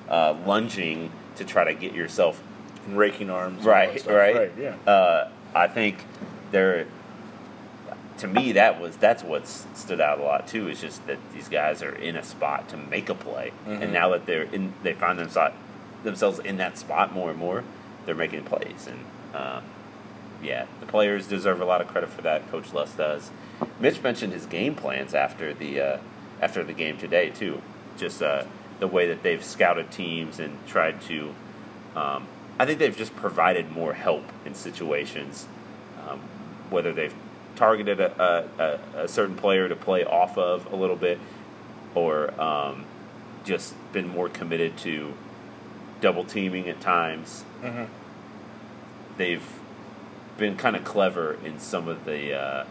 uh, 0.10 0.36
lunging 0.45 1.12
to 1.38 1.45
try 1.45 1.64
to 1.66 1.74
get 1.74 1.93
yourself 1.93 2.41
And 2.88 2.97
raking 2.97 3.30
arms. 3.30 3.60
and 3.60 3.68
all 3.68 3.74
that 3.74 3.88
right. 3.89 4.06
Right. 4.06 4.36
Right. 4.36 4.51
Yeah. 4.58 4.76
Uh, 4.91 5.30
I 5.53 5.68
think 5.68 5.97
there. 6.51 6.86
To 8.20 8.28
me, 8.30 8.53
that 8.53 8.80
was 8.80 8.95
that's 8.95 9.24
what 9.24 9.45
stood 9.45 9.99
out 9.99 10.20
a 10.20 10.24
lot 10.24 10.47
too. 10.47 10.70
Is 10.70 10.80
just 10.80 11.06
that 11.08 11.18
these 11.34 11.49
guys 11.49 11.84
are 11.84 11.93
in 11.93 12.16
a 12.16 12.24
spot 12.24 12.70
to 12.70 12.78
make 12.78 13.10
a 13.10 13.14
play, 13.16 13.51
Mhm. 13.68 13.82
and 13.82 13.93
now 13.93 14.08
that 14.10 14.26
they're 14.26 14.43
in, 14.43 14.74
they 14.84 14.93
find 14.93 15.20
themselves 15.20 15.53
themselves 16.06 16.39
in 16.39 16.56
that 16.58 16.78
spot 16.78 17.14
more 17.14 17.30
and 17.32 17.38
more. 17.39 17.64
They're 18.06 18.16
making 18.16 18.43
plays, 18.43 18.88
and 18.88 18.99
uh, 19.36 19.61
yeah, 20.41 20.65
the 20.79 20.86
players 20.86 21.27
deserve 21.27 21.61
a 21.61 21.65
lot 21.65 21.81
of 21.81 21.88
credit 21.88 22.09
for 22.09 22.21
that. 22.21 22.49
Coach 22.51 22.73
Lusk 22.73 22.97
does. 22.97 23.31
Mitch 23.79 24.01
mentioned 24.01 24.33
his 24.33 24.45
game 24.45 24.75
plans 24.75 25.13
after 25.13 25.53
the 25.53 25.79
uh, 25.81 25.97
after 26.41 26.63
the 26.63 26.73
game 26.73 26.97
today 26.97 27.29
too. 27.29 27.61
Just 27.97 28.21
uh, 28.21 28.43
the 28.79 28.88
way 28.88 29.07
that 29.07 29.23
they've 29.23 29.43
scouted 29.43 29.91
teams 29.91 30.39
and 30.39 30.57
tried 30.67 31.01
to. 31.01 31.33
Um, 31.95 32.27
I 32.59 32.65
think 32.65 32.79
they've 32.79 32.95
just 32.95 33.15
provided 33.15 33.71
more 33.71 33.93
help 33.93 34.23
in 34.45 34.53
situations, 34.55 35.47
um, 36.07 36.19
whether 36.69 36.93
they've 36.93 37.13
targeted 37.55 37.99
a, 38.01 38.49
a, 38.95 39.03
a 39.03 39.07
certain 39.07 39.36
player 39.36 39.67
to 39.69 39.75
play 39.75 40.03
off 40.05 40.38
of 40.38 40.71
a 40.71 40.75
little 40.75 40.95
bit, 40.97 41.19
or 41.95 42.39
um, 42.39 42.86
just 43.45 43.73
been 43.93 44.07
more 44.07 44.27
committed 44.29 44.77
to 44.79 45.13
double 46.01 46.23
teaming 46.25 46.67
at 46.67 46.81
times 46.81 47.45
Mhm. 47.63 47.88
They've 49.18 49.43
been 50.38 50.57
kind 50.57 50.76
of 50.76 50.84
clever 50.84 51.38
in 51.45 51.59
some 51.59 51.88
of 51.88 52.05
the 52.05 52.34
uh, 52.34 52.66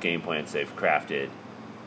game 0.00 0.20
plans 0.22 0.52
they've 0.52 0.74
crafted, 0.76 1.28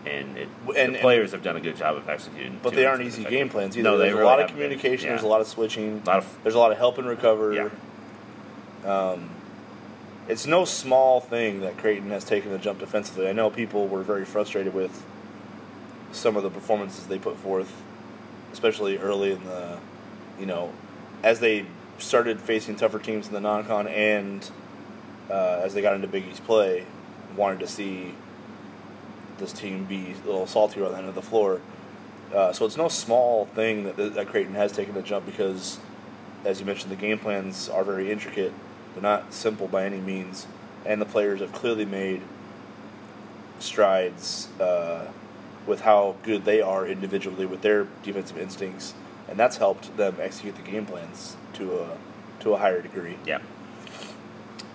and, 0.06 0.38
it, 0.38 0.50
And- 0.78 0.96
the 0.96 1.00
players 1.00 1.32
have 1.32 1.42
done 1.44 1.56
a 1.56 1.62
good 1.62 1.76
job 1.78 1.96
of 1.96 2.08
executing. 2.08 2.60
But 2.62 2.74
they 2.76 2.86
aren't 2.86 3.02
easy 3.02 3.22
effective. 3.22 3.40
game 3.40 3.50
plans 3.50 3.78
either. 3.78 3.84
No, 3.90 3.98
there's 3.98 4.12
really 4.14 4.24
a 4.24 4.28
lot 4.28 4.40
of 4.40 4.50
communication. 4.50 5.10
There's 5.10 5.24
a 5.24 5.28
lot 5.28 5.42
of 5.42 5.48
switching. 5.48 6.02
A 6.04 6.08
lot 6.08 6.18
of 6.20 6.38
There's 6.44 6.56
a 6.56 6.60
lot 6.60 6.72
of 6.72 6.78
help 6.78 6.98
and 6.98 7.08
recover. 7.08 7.54
Yeah. 7.54 7.70
Um, 8.86 9.32
it's 10.28 10.46
no 10.46 10.66
small 10.66 11.20
thing 11.22 11.62
that 11.62 11.78
Creighton 11.78 12.10
has 12.12 12.24
taken 12.24 12.52
the 12.52 12.58
jump 12.58 12.80
defensively. 12.80 13.28
I 13.28 13.32
know 13.32 13.50
people 13.50 13.88
were 13.88 14.02
very 14.04 14.26
frustrated 14.26 14.74
with 14.74 15.04
some 16.12 16.36
of 16.38 16.44
the 16.44 16.50
performances 16.50 17.08
they 17.08 17.20
put 17.20 17.38
forth, 17.38 17.72
especially 18.54 18.98
early 18.98 19.32
in 19.34 19.44
the, 19.44 19.78
you 20.40 20.46
know, 20.46 20.72
as 21.24 21.40
they 21.40 21.66
started 21.98 22.40
facing 22.40 22.76
tougher 22.76 23.00
teams 23.00 23.28
in 23.28 23.34
the 23.34 23.40
non-con 23.40 23.88
and 23.88 24.50
uh, 25.30 25.62
as 25.64 25.74
they 25.74 25.82
got 25.82 25.96
into 25.96 26.08
Big 26.08 26.28
East 26.28 26.44
play, 26.46 26.86
wanted 27.36 27.60
to 27.60 27.68
see 27.68 28.14
this 29.38 29.52
team 29.52 29.86
be 29.86 30.14
a 30.24 30.26
little 30.26 30.48
saltier 30.48 30.86
on 30.86 30.92
the 30.92 30.98
end 30.98 31.08
of 31.10 31.16
the 31.16 31.22
floor. 31.22 31.62
Uh, 32.34 32.52
so 32.54 32.66
it's 32.66 32.78
no 32.78 32.88
small 32.88 33.46
thing 33.48 33.84
that, 33.84 33.98
that 34.14 34.28
Creighton 34.28 34.56
has 34.56 34.72
taken 34.72 34.94
the 34.94 35.02
jump 35.02 35.26
because, 35.26 35.80
as 36.44 36.60
you 36.60 36.66
mentioned, 36.66 36.92
the 36.92 36.96
game 36.96 37.20
plans 37.20 37.70
are 37.70 37.84
very 37.84 38.12
intricate. 38.12 38.54
They're 38.94 39.04
not 39.04 39.34
simple 39.34 39.68
by 39.68 39.86
any 39.86 40.00
means, 40.00 40.48
and 40.86 41.02
the 41.02 41.06
players 41.06 41.42
have 41.42 41.52
clearly 41.52 41.86
made 41.86 42.22
strides 43.60 44.48
uh, 44.60 45.08
with 45.66 45.82
how 45.82 46.16
good 46.24 46.46
they 46.46 46.62
are 46.62 46.86
individually 46.86 47.46
with 47.46 47.62
their 47.62 47.88
defensive 48.04 48.38
instincts, 48.38 48.94
and 49.28 49.38
that's 49.38 49.58
helped 49.58 49.98
them 49.98 50.16
execute 50.20 50.56
the 50.56 50.62
game 50.62 50.86
plans 50.86 51.36
to 51.56 51.80
a 51.82 51.98
to 52.42 52.54
a 52.54 52.58
higher 52.58 52.82
degree. 52.82 53.18
Yeah, 53.26 53.40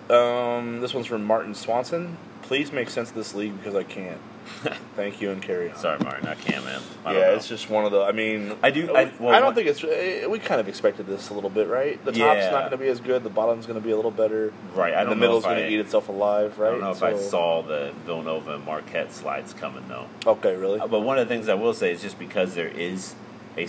Um, 0.08 0.80
this 0.80 0.92
one's 0.94 1.06
from 1.06 1.24
Martin 1.24 1.54
Swanson. 1.54 2.16
Please 2.42 2.72
make 2.72 2.90
sense 2.90 3.10
of 3.10 3.14
this 3.14 3.34
league 3.34 3.56
because 3.56 3.74
I 3.76 3.84
can't. 3.84 4.18
Thank 4.96 5.20
you 5.20 5.30
and 5.30 5.40
carry 5.40 5.70
on. 5.70 5.76
sorry, 5.76 6.00
Martin, 6.00 6.26
I 6.26 6.34
can't, 6.34 6.64
man. 6.64 6.80
I 7.04 7.12
yeah, 7.12 7.34
it's 7.34 7.46
just 7.46 7.70
one 7.70 7.84
of 7.84 7.92
the. 7.92 8.00
I 8.02 8.10
mean, 8.10 8.56
I 8.64 8.70
do- 8.72 8.92
I- 8.92 9.02
I, 9.20 9.38
don't 9.38 9.54
think 9.54 9.68
it's. 9.68 9.84
eh, 9.84 10.26
We 10.26 10.40
kind 10.40 10.60
of 10.60 10.66
expected 10.66 11.06
this 11.06 11.28
a 11.30 11.34
little 11.34 11.50
bit, 11.50 11.68
right? 11.68 12.02
The 12.04 12.10
top's 12.10 12.18
Yeah. 12.18 12.50
not 12.50 12.58
going 12.60 12.70
to 12.72 12.76
be 12.78 12.88
as 12.88 12.98
good. 13.00 13.22
The 13.22 13.30
bottom's 13.30 13.66
going 13.66 13.78
to 13.78 13.84
be 13.84 13.92
a 13.92 13.96
little 13.96 14.10
better. 14.10 14.52
right. 14.74 14.92
I 14.92 15.00
and 15.02 15.08
don't 15.08 15.10
the 15.10 15.20
middle's 15.20 15.44
going 15.44 15.58
to 15.58 15.68
eat 15.70 15.78
itself 15.78 16.08
alive, 16.08 16.58
right? 16.58 16.68
I 16.68 16.70
don't 16.72 16.80
know 16.80 16.90
if 16.90 17.02
I 17.02 17.16
saw 17.16 17.62
the 17.62 17.92
Villanova 18.04 18.54
and 18.56 18.64
Marquette 18.64 19.12
slides 19.12 19.52
coming 19.54 19.84
though. 19.88 20.06
Okay, 20.26 20.56
really? 20.56 20.80
Uh, 20.80 20.88
But 20.88 21.00
one 21.00 21.18
of 21.18 21.28
the 21.28 21.32
things 21.32 21.48
I 21.48 21.54
will 21.54 21.74
say 21.74 21.92
is 21.92 22.02
just 22.02 22.18
because 22.18 22.54
there 22.54 22.68
is 22.68 23.14
a 23.56 23.68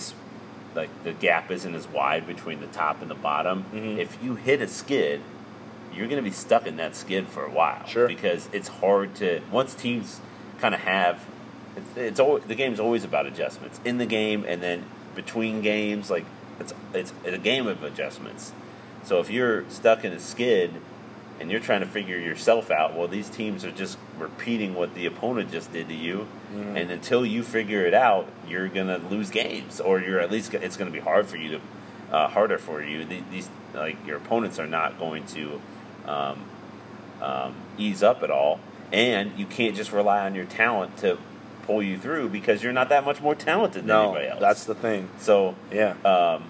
like 0.76 0.90
the 1.04 1.14
gap 1.14 1.52
isn't 1.52 1.74
as 1.76 1.88
wide 1.88 2.26
between 2.28 2.60
the 2.62 2.68
top 2.68 3.02
and 3.02 3.10
the 3.12 3.16
bottom. 3.16 3.66
Mhm. 3.74 3.98
If 3.98 4.18
you 4.24 4.36
hit 4.36 4.62
a 4.62 4.68
skid, 4.68 5.22
you're 5.94 6.08
going 6.08 6.24
to 6.24 6.30
be 6.30 6.32
stuck 6.32 6.66
in 6.66 6.78
that 6.78 6.96
skid 6.96 7.28
for 7.28 7.46
a 7.46 7.50
while. 7.50 7.86
Sure. 7.86 8.08
Because 8.08 8.50
it's 8.54 8.68
hard 8.70 9.14
to 9.16 9.42
once 9.52 9.76
teams 9.76 10.20
kind 10.60 10.74
of 10.74 10.82
have 10.82 11.26
it's, 11.76 11.98
it's 11.98 12.20
always, 12.20 12.44
the 12.44 12.56
game's 12.56 12.80
always 12.80 13.04
about 13.04 13.26
adjustments 13.26 13.80
in 13.86 13.98
the 13.98 14.06
game 14.06 14.44
and 14.48 14.62
then 14.62 14.86
between 15.16 15.62
games. 15.62 16.10
Like 16.10 16.26
it's 16.60 16.74
it's 16.94 17.14
a 17.26 17.38
game 17.38 17.68
of 17.68 17.84
adjustments. 17.84 18.54
So 19.04 19.20
if 19.20 19.30
you're 19.30 19.70
stuck 19.70 20.06
in 20.06 20.12
a 20.14 20.20
skid 20.20 20.74
and 21.42 21.52
you're 21.52 21.60
trying 21.60 21.82
to 21.82 21.86
figure 21.88 22.18
yourself 22.18 22.72
out, 22.72 22.96
well, 22.96 23.08
these 23.08 23.28
teams 23.30 23.66
are 23.66 23.72
just 23.72 23.98
repeating 24.18 24.76
what 24.76 24.94
the 24.96 25.06
opponent 25.06 25.52
just 25.52 25.74
did 25.74 25.88
to 25.90 25.94
you, 25.96 26.28
Mhm. 26.56 26.76
and 26.80 26.92
until 26.92 27.26
you 27.26 27.44
figure 27.44 27.86
it 27.86 27.94
out, 27.94 28.28
you're 28.48 28.68
gonna 28.70 29.00
lose 29.10 29.30
games, 29.32 29.82
or 29.82 30.00
you're 30.00 30.20
at 30.20 30.32
least 30.32 30.54
it's 30.54 30.78
gonna 30.78 30.92
be 30.92 31.00
hard 31.00 31.26
for 31.28 31.38
you 31.38 31.50
to 31.58 31.60
uh, 32.16 32.28
harder 32.28 32.58
for 32.58 32.82
you. 32.84 33.06
These 33.32 33.50
like 33.74 33.96
your 34.06 34.18
opponents 34.18 34.60
are 34.60 34.68
not 34.68 35.00
going 35.00 35.26
to 35.28 35.62
um, 36.06 36.44
um, 37.22 37.56
ease 37.78 38.04
up 38.04 38.22
at 38.24 38.30
all, 38.32 38.60
and 38.92 39.32
you 39.38 39.46
can't 39.46 39.76
just 39.76 39.92
rely 39.94 40.26
on 40.26 40.36
your 40.36 40.46
talent 40.46 40.98
to 40.98 41.18
pull 41.64 41.82
you 41.82 41.98
through 41.98 42.28
because 42.30 42.64
you're 42.64 42.74
not 42.74 42.90
that 42.90 43.06
much 43.06 43.22
more 43.22 43.36
talented 43.36 43.84
than 43.84 43.88
no, 43.88 44.04
anybody 44.10 44.28
else. 44.28 44.40
that's 44.42 44.64
the 44.66 44.76
thing. 44.76 45.10
so 45.20 45.56
Yeah. 45.72 45.94
um, 46.04 46.44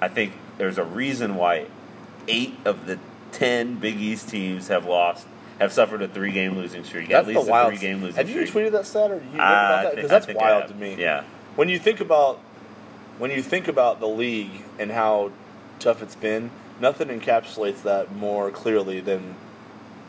I 0.00 0.08
think 0.08 0.32
there's 0.58 0.78
a 0.78 0.84
reason 0.84 1.36
why 1.36 1.66
eight 2.28 2.54
of 2.64 2.86
the 2.86 2.98
ten 3.32 3.76
Big 3.76 3.96
East 4.00 4.28
teams 4.28 4.68
have 4.68 4.84
lost, 4.86 5.26
have 5.58 5.72
suffered 5.72 6.02
a 6.02 6.08
three-game 6.08 6.56
losing 6.56 6.84
streak. 6.84 7.08
that's 7.08 7.28
at 7.28 7.34
least 7.34 7.48
a 7.48 7.66
three-game 7.68 8.00
losing 8.02 8.16
Have 8.16 8.28
you 8.30 8.46
streak. 8.46 8.66
tweeted 8.66 8.72
that 8.72 8.86
stat 8.86 9.10
or 9.10 9.14
you 9.16 9.20
Uh, 9.34 9.34
about 9.34 9.82
that? 9.84 9.94
Because 9.96 10.10
that's 10.10 10.28
wild 10.28 10.68
to 10.68 10.74
me. 10.74 10.96
Yeah, 10.98 11.22
When 11.56 11.68
you 11.68 11.78
think 11.78 12.00
about 12.00 12.38
when 13.18 13.30
you 13.30 13.42
think 13.42 13.68
about 13.68 14.00
the 14.00 14.08
league 14.08 14.62
and 14.78 14.90
how 14.90 15.30
tough 15.78 16.02
it's 16.02 16.14
been, 16.16 16.50
nothing 16.80 17.08
encapsulates 17.08 17.82
that 17.82 18.10
more 18.14 18.50
clearly 18.50 19.00
than 19.00 19.36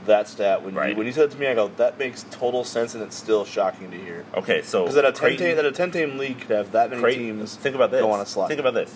that 0.05 0.27
stat. 0.27 0.63
When 0.63 0.73
you 0.73 0.95
when 0.95 1.05
you 1.05 1.11
said 1.13 1.25
it 1.25 1.31
to 1.31 1.37
me, 1.37 1.47
I 1.47 1.53
go, 1.53 1.67
that 1.77 1.99
makes 1.99 2.25
total 2.31 2.63
sense, 2.63 2.93
and 2.93 3.03
it's 3.03 3.15
still 3.15 3.45
shocking 3.45 3.91
to 3.91 3.97
hear. 3.97 4.25
Okay, 4.35 4.61
so 4.63 4.81
Because 4.83 4.95
that 4.95 5.05
a 5.05 5.11
ten 5.11 5.37
team 5.37 5.55
that 5.57 5.65
a 5.65 5.71
ten 5.71 5.91
team 5.91 6.17
league 6.17 6.39
could 6.41 6.49
have 6.55 6.71
that 6.71 6.89
many 6.89 7.01
Creighton- 7.01 7.23
teams. 7.37 7.55
Think 7.55 7.75
about 7.75 7.91
this. 7.91 8.01
Go 8.01 8.11
on 8.11 8.19
a 8.21 8.25
slide. 8.25 8.47
Think 8.47 8.59
about 8.61 8.73
this. 8.73 8.95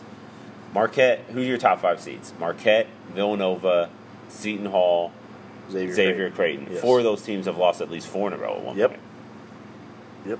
Marquette. 0.73 1.19
Who 1.34 1.39
are 1.39 1.43
your 1.43 1.57
top 1.57 1.82
five 1.82 1.99
seeds? 2.01 2.34
Marquette, 2.39 2.88
Villanova, 3.13 3.89
Seton 4.30 4.65
Hall, 4.67 5.11
Xavier, 5.71 5.93
Xavier, 5.93 6.30
Creighton. 6.32 6.67
Yes. 6.71 6.82
Four 6.82 6.99
of 6.99 7.03
those 7.03 7.21
teams 7.21 7.45
have 7.45 7.57
lost 7.57 7.82
at 7.82 7.89
least 7.91 8.07
four 8.07 8.28
in 8.28 8.34
a 8.34 8.38
row 8.38 8.55
at 8.57 8.63
one 8.63 8.78
Yep. 8.78 8.89
point. 8.91 9.01
Yep. 10.28 10.39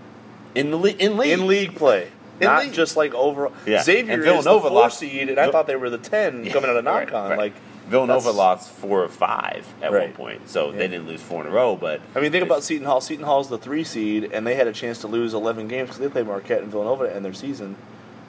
In 0.56 0.72
the 0.72 0.78
le- 0.78 0.90
in 0.90 1.18
league. 1.18 1.32
In 1.32 1.48
league 1.48 1.76
play. 1.76 2.08
In 2.40 2.46
Not 2.48 2.64
league. 2.66 2.74
just 2.74 2.96
like 2.98 3.14
overall. 3.14 3.52
Yeah. 3.66 3.82
Xavier 3.84 4.14
And 4.14 4.22
is 4.22 4.26
Villanova 4.28 4.66
the 4.66 4.70
four 4.70 4.80
lost- 4.82 5.00
seed, 5.00 5.30
and 5.30 5.40
I 5.40 5.50
thought 5.52 5.68
they 5.68 5.76
were 5.76 5.90
the 5.90 5.98
ten 5.98 6.44
Yeah, 6.46 6.54
coming 6.54 6.70
out 6.70 6.78
of 6.78 6.86
right, 6.86 7.10
non-con. 7.12 7.30
right. 7.32 7.38
Like 7.40 7.54
Villanova 7.90 8.20
that's- 8.20 8.36
lost 8.36 8.70
four 8.70 9.04
or 9.04 9.08
five 9.08 9.66
at 9.82 9.92
one 9.92 10.12
point, 10.12 10.50
so 10.50 10.68
Yeah. 10.72 10.78
they 10.78 10.88
didn't 10.90 11.08
lose 11.08 11.22
four 11.22 11.42
in 11.42 11.48
a 11.48 11.52
row. 11.52 11.76
But 11.76 12.02
I 12.16 12.20
mean, 12.20 12.32
think 12.32 12.44
about 12.44 12.64
Seton 12.64 12.86
Hall. 12.86 13.02
Seton 13.02 13.26
Hall's 13.26 13.50
the 13.50 13.58
three 13.58 13.84
seed, 13.84 14.30
and 14.34 14.46
they 14.46 14.56
had 14.56 14.68
a 14.68 14.74
chance 14.74 15.00
to 15.02 15.08
lose 15.08 15.34
11 15.34 15.68
games 15.68 15.88
because 15.90 16.00
they 16.00 16.10
played 16.10 16.28
Marquette 16.28 16.62
and 16.62 16.70
Villanova 16.72 17.08
to 17.08 17.16
end 17.16 17.24
their 17.26 17.34
season. 17.34 17.76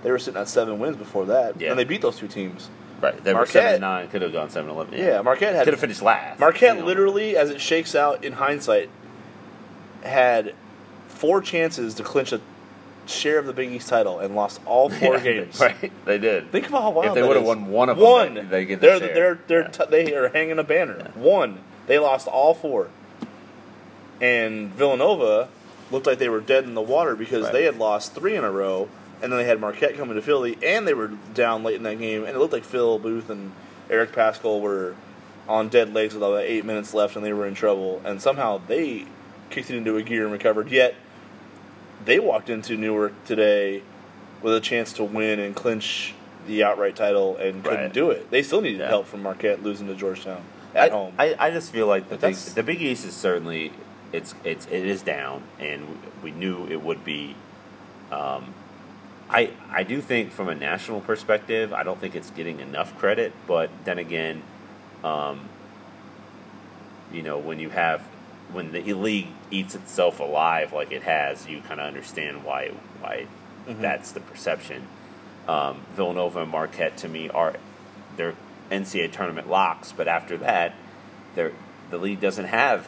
They 0.05 0.11
were 0.13 0.19
sitting 0.19 0.41
at 0.41 0.49
seven 0.49 0.79
wins 0.79 0.97
before 0.97 1.25
that, 1.27 1.61
Yeah. 1.61 1.71
and 1.71 1.79
they 1.79 1.85
beat 1.85 2.01
those 2.03 2.17
two 2.17 2.29
teams. 2.29 2.71
Right. 3.01 3.23
They 3.25 3.33
were 3.33 3.41
Marquette- 3.41 3.53
seven 3.53 3.81
nine, 3.81 4.09
could 4.09 4.23
have 4.23 4.33
gone 4.33 4.51
seven 4.51 4.71
eleven. 4.71 4.99
Yeah, 4.99 5.23
Marquette 5.23 5.55
had 5.55 5.65
could 5.65 5.75
have 5.75 5.81
finished 5.81 6.03
last. 6.03 6.39
Marquette 6.41 6.75
you 6.77 6.81
know. 6.81 6.87
literally, 6.87 7.37
as 7.37 7.51
it 7.51 7.61
shakes 7.61 7.95
out 7.95 8.25
in 8.25 8.35
hindsight, 8.35 8.91
had 10.03 10.55
four 11.09 11.41
chances 11.41 11.95
to 11.95 12.03
clinch 12.03 12.33
a 12.33 12.41
share 13.07 13.39
of 13.39 13.47
the 13.47 13.53
Big 13.53 13.71
East 13.73 13.89
title 13.89 14.19
and 14.21 14.35
lost 14.37 14.61
all 14.67 14.89
four 15.01 15.17
Yeah, 15.17 15.23
games. 15.23 15.59
Right, 15.61 15.93
they 16.05 16.19
did. 16.19 16.51
Think 16.53 16.69
about 16.69 16.83
how 16.83 16.91
wild 16.91 17.09
if 17.09 17.15
they 17.15 17.23
would 17.27 17.37
have 17.37 17.45
won 17.47 17.67
one 17.69 17.89
of 17.89 17.97
them, 17.97 18.05
one, 18.07 18.35
they, 18.35 18.43
they 18.43 18.65
get 18.67 18.81
the 18.81 18.87
they're 18.87 18.99
share. 18.99 19.15
they're 19.15 19.39
they're 19.47 19.61
Yeah. 19.63 19.69
t- 19.69 19.85
they 19.91 20.15
are 20.15 20.29
hanging 20.29 20.59
a 20.59 20.65
banner. 20.65 21.11
One, 21.15 21.61
they 21.87 21.99
lost 21.99 22.29
all 22.29 22.55
four, 22.55 22.89
and 24.21 24.73
Villanova 24.75 25.49
looked 25.91 26.07
like 26.07 26.19
they 26.19 26.29
were 26.29 26.41
dead 26.41 26.65
in 26.65 26.75
the 26.75 26.83
water 26.83 27.17
because 27.17 27.45
Right. 27.45 27.53
they 27.53 27.65
had 27.65 27.79
lost 27.79 28.15
three 28.15 28.37
in 28.37 28.45
a 28.45 28.51
row, 28.51 28.89
and 29.23 29.33
then 29.33 29.39
they 29.39 29.45
had 29.45 29.61
Marquette 29.61 29.97
coming 29.97 30.15
to 30.17 30.23
Philly, 30.23 30.57
and 30.63 30.87
they 30.87 30.95
were 30.95 31.09
down 31.35 31.63
late 31.63 31.77
in 31.77 31.83
that 31.85 31.99
game, 31.99 32.25
and 32.25 32.35
it 32.37 32.39
looked 32.39 32.53
like 32.53 32.65
Phil 32.65 32.99
Booth 32.99 33.31
and 33.31 33.53
Eric 33.91 34.13
Paschall 34.13 34.61
were 34.61 34.95
on 35.49 35.69
dead 35.69 35.95
legs 35.95 36.15
with 36.15 36.23
about 36.23 36.41
eight 36.43 36.65
minutes 36.65 36.93
left, 36.95 37.17
and 37.17 37.25
they 37.25 37.33
were 37.33 37.47
in 37.47 37.55
trouble, 37.55 38.01
and 38.05 38.21
somehow 38.21 38.61
they 38.67 39.07
kicked 39.51 39.71
it 39.71 39.77
into 39.77 39.97
a 39.97 40.03
gear 40.03 40.25
and 40.25 40.33
recovered. 40.33 40.69
Yet 40.71 40.95
they 42.05 42.19
walked 42.19 42.51
into 42.51 42.77
Newark 42.77 43.13
today 43.25 43.83
with 44.43 44.55
a 44.55 44.61
chance 44.61 44.93
to 44.95 45.05
win 45.05 45.41
and 45.41 45.55
clinch 45.57 46.15
the 46.47 46.63
outright 46.65 46.97
title 46.97 47.37
and 47.37 47.63
couldn't 47.65 47.81
Right. 47.81 47.93
do 47.93 48.11
it. 48.11 48.31
They 48.31 48.43
still 48.43 48.61
needed 48.61 48.81
Yeah. 48.81 48.89
help 48.89 49.07
from 49.07 49.23
Marquette 49.23 49.63
losing 49.63 49.87
to 49.89 49.95
Georgetown 49.95 50.43
at 50.75 50.91
I, 50.93 50.95
home. 50.95 51.13
I, 51.19 51.35
I 51.39 51.51
just 51.51 51.73
feel 51.73 51.87
like 51.87 52.09
the 52.09 52.17
big, 52.17 52.35
the 52.37 52.63
Big 52.63 52.81
East 52.83 53.05
is 53.05 53.15
certainly 53.15 53.73
it's 54.13 54.35
it's 54.45 54.67
it 54.67 54.87
is 54.87 55.03
down, 55.03 55.43
and 55.59 55.99
we 56.23 56.31
knew 56.31 56.67
it 56.69 56.83
would 56.83 57.05
be. 57.05 57.35
Um, 58.11 58.55
I 59.31 59.51
I 59.71 59.83
do 59.83 60.01
think 60.01 60.33
from 60.33 60.49
a 60.49 60.55
national 60.55 61.01
perspective, 61.01 61.73
I 61.73 61.83
don't 61.83 62.01
think 62.01 62.15
it's 62.15 62.31
getting 62.31 62.61
enough 62.61 62.97
credit. 62.99 63.33
But 63.47 63.71
then 63.85 63.99
again, 63.99 64.43
um, 65.05 65.49
you 67.13 67.23
know, 67.23 67.39
when 67.39 67.59
you 67.59 67.71
have 67.71 68.03
when 68.53 68.73
the 68.73 68.95
league 68.95 69.29
eats 69.51 69.75
itself 69.75 70.21
alive 70.21 70.73
like 70.73 70.91
it 70.91 71.03
has, 71.03 71.47
you 71.47 71.61
kind 71.61 71.81
of 71.81 71.87
understand 71.87 72.45
why 72.45 72.69
why 73.01 73.27
Mhm. 73.69 73.81
that's 73.81 74.13
the 74.13 74.21
perception. 74.21 74.87
Um, 75.47 75.83
Villanova 75.95 76.43
and 76.43 76.51
Marquette 76.51 76.97
to 76.99 77.09
me 77.09 77.29
are 77.31 77.55
they're 78.17 78.35
NCAA 78.71 79.09
tournament 79.09 79.49
locks, 79.49 79.93
but 79.93 80.09
after 80.09 80.37
that, 80.39 80.75
the 81.35 81.53
league 81.99 82.21
doesn't 82.21 82.47
have 82.47 82.87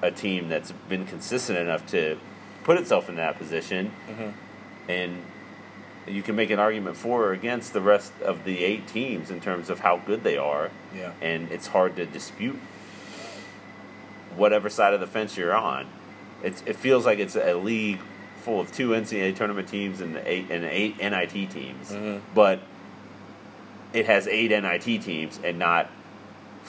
a 0.00 0.10
team 0.10 0.48
that's 0.48 0.72
been 0.88 1.04
consistent 1.06 1.58
enough 1.58 1.86
to 1.88 2.16
put 2.64 2.78
itself 2.78 3.08
in 3.08 3.16
that 3.16 3.36
position, 3.38 3.92
Mhm. 4.08 4.32
And 4.88 5.22
you 6.06 6.22
can 6.22 6.34
make 6.34 6.50
an 6.50 6.58
argument 6.58 6.96
for 6.96 7.26
or 7.26 7.32
against 7.32 7.72
the 7.72 7.80
rest 7.80 8.12
of 8.22 8.44
the 8.44 8.64
eight 8.64 8.86
teams 8.88 9.30
in 9.30 9.40
terms 9.40 9.70
of 9.70 9.80
how 9.80 9.98
good 9.98 10.24
they 10.24 10.36
are, 10.36 10.70
Yeah. 10.94 11.12
and 11.20 11.50
it's 11.52 11.68
hard 11.68 11.94
to 11.96 12.06
dispute 12.06 12.58
whatever 14.36 14.68
side 14.70 14.94
of 14.94 15.00
the 15.00 15.06
fence 15.06 15.36
you're 15.36 15.54
on. 15.54 15.86
It's, 16.42 16.62
it 16.66 16.76
feels 16.76 17.06
like 17.06 17.18
it's 17.18 17.36
a 17.36 17.54
league 17.54 18.00
full 18.38 18.60
of 18.60 18.72
two 18.72 18.90
NCAA 18.90 19.36
tournament 19.36 19.68
teams 19.68 20.00
and 20.00 20.16
eight 20.24 20.46
and 20.50 20.64
eight 20.64 20.98
NIT 20.98 21.46
teams, 21.46 21.92
Mhm. 21.92 22.20
but 22.34 22.60
it 23.92 24.06
has 24.06 24.26
eight 24.26 24.50
NIT 24.50 24.98
teams 24.98 25.38
and 25.44 25.58
not 25.58 25.88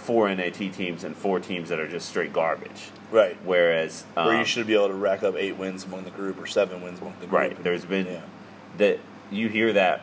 four 0.04 0.34
NAT 0.34 0.54
teams 0.54 1.04
and 1.04 1.16
four 1.16 1.40
teams 1.40 1.70
that 1.70 1.80
are 1.80 1.88
just 1.88 2.10
straight 2.10 2.34
garbage. 2.34 2.90
Right. 3.12 3.38
Whereas, 3.44 4.04
um, 4.18 4.28
Where 4.28 4.38
you 4.38 4.46
should 4.46 4.68
be 4.68 4.74
able 4.74 4.90
to 4.90 4.94
rack 4.94 5.24
up 5.24 5.36
eight 5.38 5.58
wins 5.58 5.86
among 5.86 6.04
the 6.04 6.12
group 6.12 6.42
or 6.42 6.46
seven 6.46 6.82
wins 6.82 7.00
among 7.00 7.14
the 7.20 7.28
group. 7.28 7.32
Right. 7.32 7.64
There's 7.64 7.86
been 7.86 8.08
yeah. 8.08 8.22
that 8.78 9.00
you 9.32 9.50
hear 9.50 9.72
that 9.74 10.02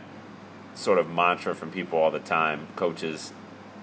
sort 0.74 0.98
of 0.98 1.10
mantra 1.10 1.54
from 1.54 1.70
people 1.70 1.98
all 1.98 2.10
the 2.10 2.18
time. 2.18 2.68
Coaches, 2.76 3.32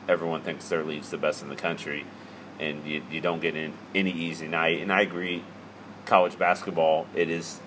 everyone 0.07 0.41
thinks 0.41 0.69
their 0.69 0.83
league's 0.83 1.09
the 1.09 1.17
best 1.17 1.43
in 1.43 1.49
the 1.49 1.55
country, 1.55 2.05
and 2.59 2.85
you, 2.85 3.03
you 3.11 3.21
don't 3.21 3.41
get 3.41 3.55
in 3.55 3.73
any 3.93 4.11
easy 4.11 4.47
night. 4.47 4.81
And 4.81 4.91
I 4.91 5.01
agree, 5.01 5.43
college 6.05 6.39
basketball, 6.39 7.05
it 7.13 7.29
is 7.29 7.59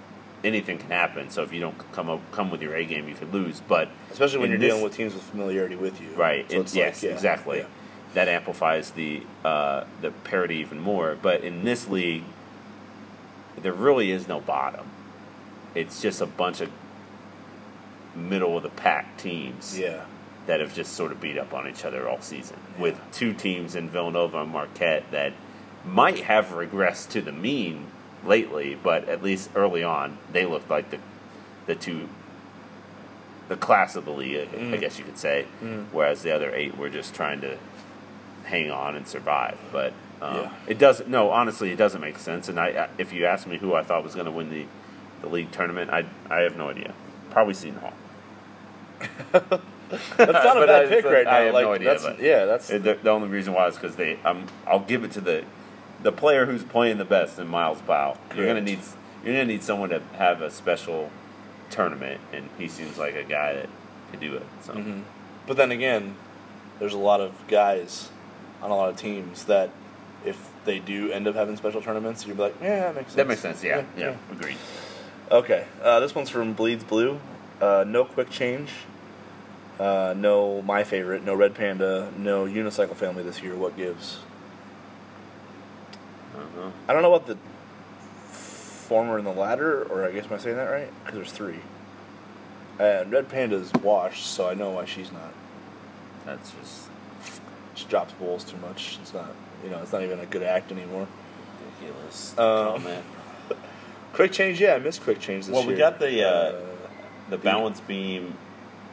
anything 0.43 0.79
can 0.79 0.91
happen. 0.91 1.31
So 1.31 1.43
if 1.43 1.53
you 1.53 1.61
don't 1.61 1.77
come 1.93 2.09
up, 2.09 2.21
come 2.33 2.51
with 2.51 2.63
your 2.63 2.75
A 2.75 2.85
game, 2.85 3.09
you 3.09 3.15
could 3.15 3.33
lose. 3.33 3.61
But 3.61 3.91
especially 4.11 4.39
when 4.41 4.51
you're 4.51 4.59
this- 4.59 4.69
dealing 4.69 4.83
with 4.83 4.95
teams 4.95 5.15
with 5.15 5.23
familiarity 5.23 5.77
with 5.77 6.01
you. 6.01 6.09
Right. 6.17 6.51
So 6.51 6.57
yes, 6.57 6.75
like, 6.75 7.03
yeah, 7.03 7.11
exactly. 7.11 7.59
yeah. 7.59 7.67
That 8.15 8.29
amplifies 8.29 8.91
the 8.93 9.23
uh, 9.45 9.85
the 10.01 10.11
parity 10.11 10.57
even 10.57 10.81
more. 10.81 11.17
But 11.21 11.43
in 11.43 11.65
this 11.65 11.89
league, 11.89 12.25
there 13.57 13.73
really 13.73 14.11
is 14.11 14.27
no 14.27 14.41
bottom. 14.41 14.87
It's 15.75 16.01
just 16.03 16.21
a 16.21 16.27
bunch 16.27 16.61
of 16.61 16.71
middle 18.17 18.57
of 18.57 18.63
the 18.65 18.69
pack 18.71 19.17
teams 19.17 19.79
Yeah. 19.79 20.05
that 20.47 20.59
have 20.61 20.75
just 20.75 20.95
sort 20.95 21.13
of 21.13 21.21
beat 21.21 21.39
up 21.39 21.55
on 21.55 21.69
each 21.69 21.85
other 21.85 22.09
all 22.09 22.21
season. 22.21 22.57
Yeah. 22.77 22.83
With 22.83 23.01
two 23.13 23.33
teams 23.33 23.77
in 23.77 23.89
Villanova 23.89 24.43
and 24.43 24.51
Marquette 24.51 25.05
that 25.13 25.33
might 25.87 26.21
have 26.25 26.47
regressed 26.47 27.11
to 27.11 27.23
the 27.23 27.31
mean 27.33 27.87
lately, 28.25 28.77
but 28.83 29.09
at 29.09 29.23
least 29.23 29.51
early 29.55 29.85
on, 29.85 30.19
they 30.33 30.45
looked 30.45 30.69
like 30.69 30.91
the 30.91 30.99
the 31.67 31.75
two 31.77 32.09
the 33.49 33.57
class 33.57 33.97
of 33.97 34.05
the 34.05 34.13
league, 34.13 34.49
I 34.53 34.57
Mm. 34.57 34.81
guess 34.81 34.99
you 34.99 35.05
could 35.05 35.19
say. 35.19 35.47
Mm. 35.63 35.87
Whereas 35.93 36.23
the 36.23 36.31
other 36.33 36.53
eight 36.55 36.77
were 36.77 36.89
just 36.89 37.15
trying 37.15 37.41
to 37.41 37.59
hang 38.51 38.71
on 38.71 38.97
and 38.97 39.07
survive. 39.07 39.57
But 39.73 39.93
um, 40.21 40.37
Yeah. 40.37 40.53
it 40.67 40.79
doesn't. 40.79 41.09
No, 41.09 41.31
honestly, 41.31 41.71
it 41.71 41.77
doesn't 41.77 42.01
make 42.01 42.19
sense. 42.19 42.49
And 42.49 42.59
I, 42.61 42.67
I 42.69 42.89
if 42.99 43.13
you 43.13 43.25
ask 43.27 43.47
me 43.47 43.57
who 43.59 43.75
I 43.75 43.83
thought 43.83 44.03
was 44.05 44.15
going 44.15 44.27
to 44.27 44.33
win 44.33 44.51
the 44.51 44.67
the 45.23 45.29
league 45.29 45.51
tournament, 45.53 45.91
I 45.91 46.05
I 46.29 46.41
have 46.41 46.57
no 46.57 46.69
idea. 46.71 46.93
Probably 47.31 47.55
Seton 47.55 47.79
Hall. 47.81 47.93
That's 50.17 50.45
not 50.45 50.63
a 50.63 50.67
bad 50.67 50.85
I- 50.85 50.89
pick 50.89 51.05
right 51.05 51.25
now. 51.25 51.31
I 51.33 51.41
have 51.43 51.55
like, 51.55 51.65
no 51.65 51.73
idea, 51.73 51.89
that's, 51.89 52.05
but- 52.05 52.21
yeah, 52.21 52.45
that's 52.45 52.71
Uh, 52.71 52.79
The, 52.79 52.95
the 53.03 53.11
only 53.11 53.29
reason 53.29 53.55
why 53.55 53.67
is 53.69 53.75
because 53.75 53.97
they. 53.97 54.19
Um, 54.25 54.47
I'll 54.67 54.81
give 54.81 55.05
it 55.05 55.11
to 55.13 55.21
the 55.21 55.45
the 56.03 56.13
player 56.13 56.47
who's 56.47 56.65
playing 56.65 56.97
the 56.99 57.05
best 57.05 57.39
in 57.39 57.47
Myles 57.49 57.81
Powell. 57.83 58.17
You're 58.37 58.47
gonna 58.47 58.61
need 58.61 58.81
you're 59.25 59.35
gonna 59.35 59.45
need 59.47 59.63
someone 59.63 59.91
to 59.91 60.01
have 60.17 60.41
a 60.43 60.51
special 60.51 61.11
tournament, 61.71 62.21
and 62.33 62.49
he 62.59 62.69
seems 62.69 62.99
like 62.99 63.15
a 63.15 63.23
guy 63.25 63.55
that 63.55 63.69
could 64.11 64.21
do 64.21 64.35
it. 64.35 64.47
So 64.63 64.73
Mhm. 64.75 65.03
But 65.47 65.57
then 65.57 65.71
again, 65.71 66.15
there's 66.79 66.95
a 66.95 66.99
lot 66.99 67.21
of 67.21 67.33
guys 67.49 68.11
on 68.63 68.71
a 68.71 68.77
lot 68.77 68.89
of 68.91 68.97
teams 68.97 69.45
that 69.45 69.71
if 70.25 70.51
they 70.65 70.79
do 70.79 71.11
end 71.11 71.27
up 71.27 71.35
having 71.35 71.57
special 71.57 71.81
tournaments, 71.81 72.27
you'd 72.27 72.37
be 72.37 72.43
like, 72.43 72.57
yeah, 72.61 72.93
that 72.93 72.95
makes 72.95 73.07
sense. 73.09 73.17
that 73.17 73.29
makes 73.29 73.41
sense. 73.41 73.65
Yeah, 73.65 73.85
yeah, 73.97 74.17
agreed. 74.31 74.57
Okay, 75.31 75.67
uh, 75.83 76.01
this 76.01 76.15
one's 76.15 76.29
from 76.29 76.53
Bleeds 76.55 76.85
Blue. 76.85 77.21
Uh, 77.61 77.85
no 77.87 78.05
quick 78.05 78.31
change. 78.31 78.71
Uh, 79.79 80.15
no, 80.17 80.61
my 80.63 80.85
favorite. 80.85 81.25
No 81.25 81.35
Red 81.35 81.55
Panda. 81.55 82.13
No 82.19 82.45
unicycle 82.45 82.97
family 82.97 83.23
this 83.23 83.43
year. 83.43 83.57
What 83.57 83.77
gives? 83.77 84.19
I 86.35 86.39
don't 86.39 86.57
know. 86.57 86.73
I 86.89 86.93
don't 86.93 87.03
know 87.03 87.15
about 87.15 87.27
the 87.27 87.37
former 88.91 89.17
and 89.17 89.27
the 89.27 89.33
latter, 89.33 89.85
or 89.85 90.05
I 90.05 90.11
guess 90.11 90.27
am 90.27 90.35
I 90.35 90.39
saying 90.39 90.57
that 90.57 90.65
right? 90.65 90.91
Because 91.01 91.15
there's 91.17 91.33
three. 91.33 91.61
And 92.79 93.13
Red 93.13 93.29
Panda's 93.29 93.73
washed, 93.73 94.27
so 94.27 94.49
I 94.49 94.55
know 94.55 94.71
why 94.71 94.85
she's 94.85 95.13
not. 95.13 95.33
That's 96.27 96.51
just 96.51 96.90
She 97.81 97.87
drops 97.89 98.13
bowls 98.15 98.45
too 98.45 98.59
much. 98.59 98.99
It's 99.01 99.15
not, 99.15 99.31
you 99.65 99.71
know, 99.71 99.79
it's 99.83 99.93
not 99.93 100.03
even 100.03 100.21
a 100.21 100.27
good 100.27 100.43
act 100.43 100.71
anymore. 100.71 101.07
ridiculous. 101.81 102.37
Um, 102.39 102.83
comment. 102.83 103.05
Quick 104.13 104.33
change, 104.33 104.61
yeah, 104.61 104.75
I 104.75 104.79
missed 104.81 105.03
quick 105.03 105.19
change 105.21 105.47
this 105.47 105.53
Well, 105.55 105.63
year. 105.63 105.73
we 105.73 105.79
got 105.79 105.99
the, 105.99 106.29
uh, 106.29 106.61
the 107.31 107.39
balance 107.39 107.81
beam, 107.81 108.35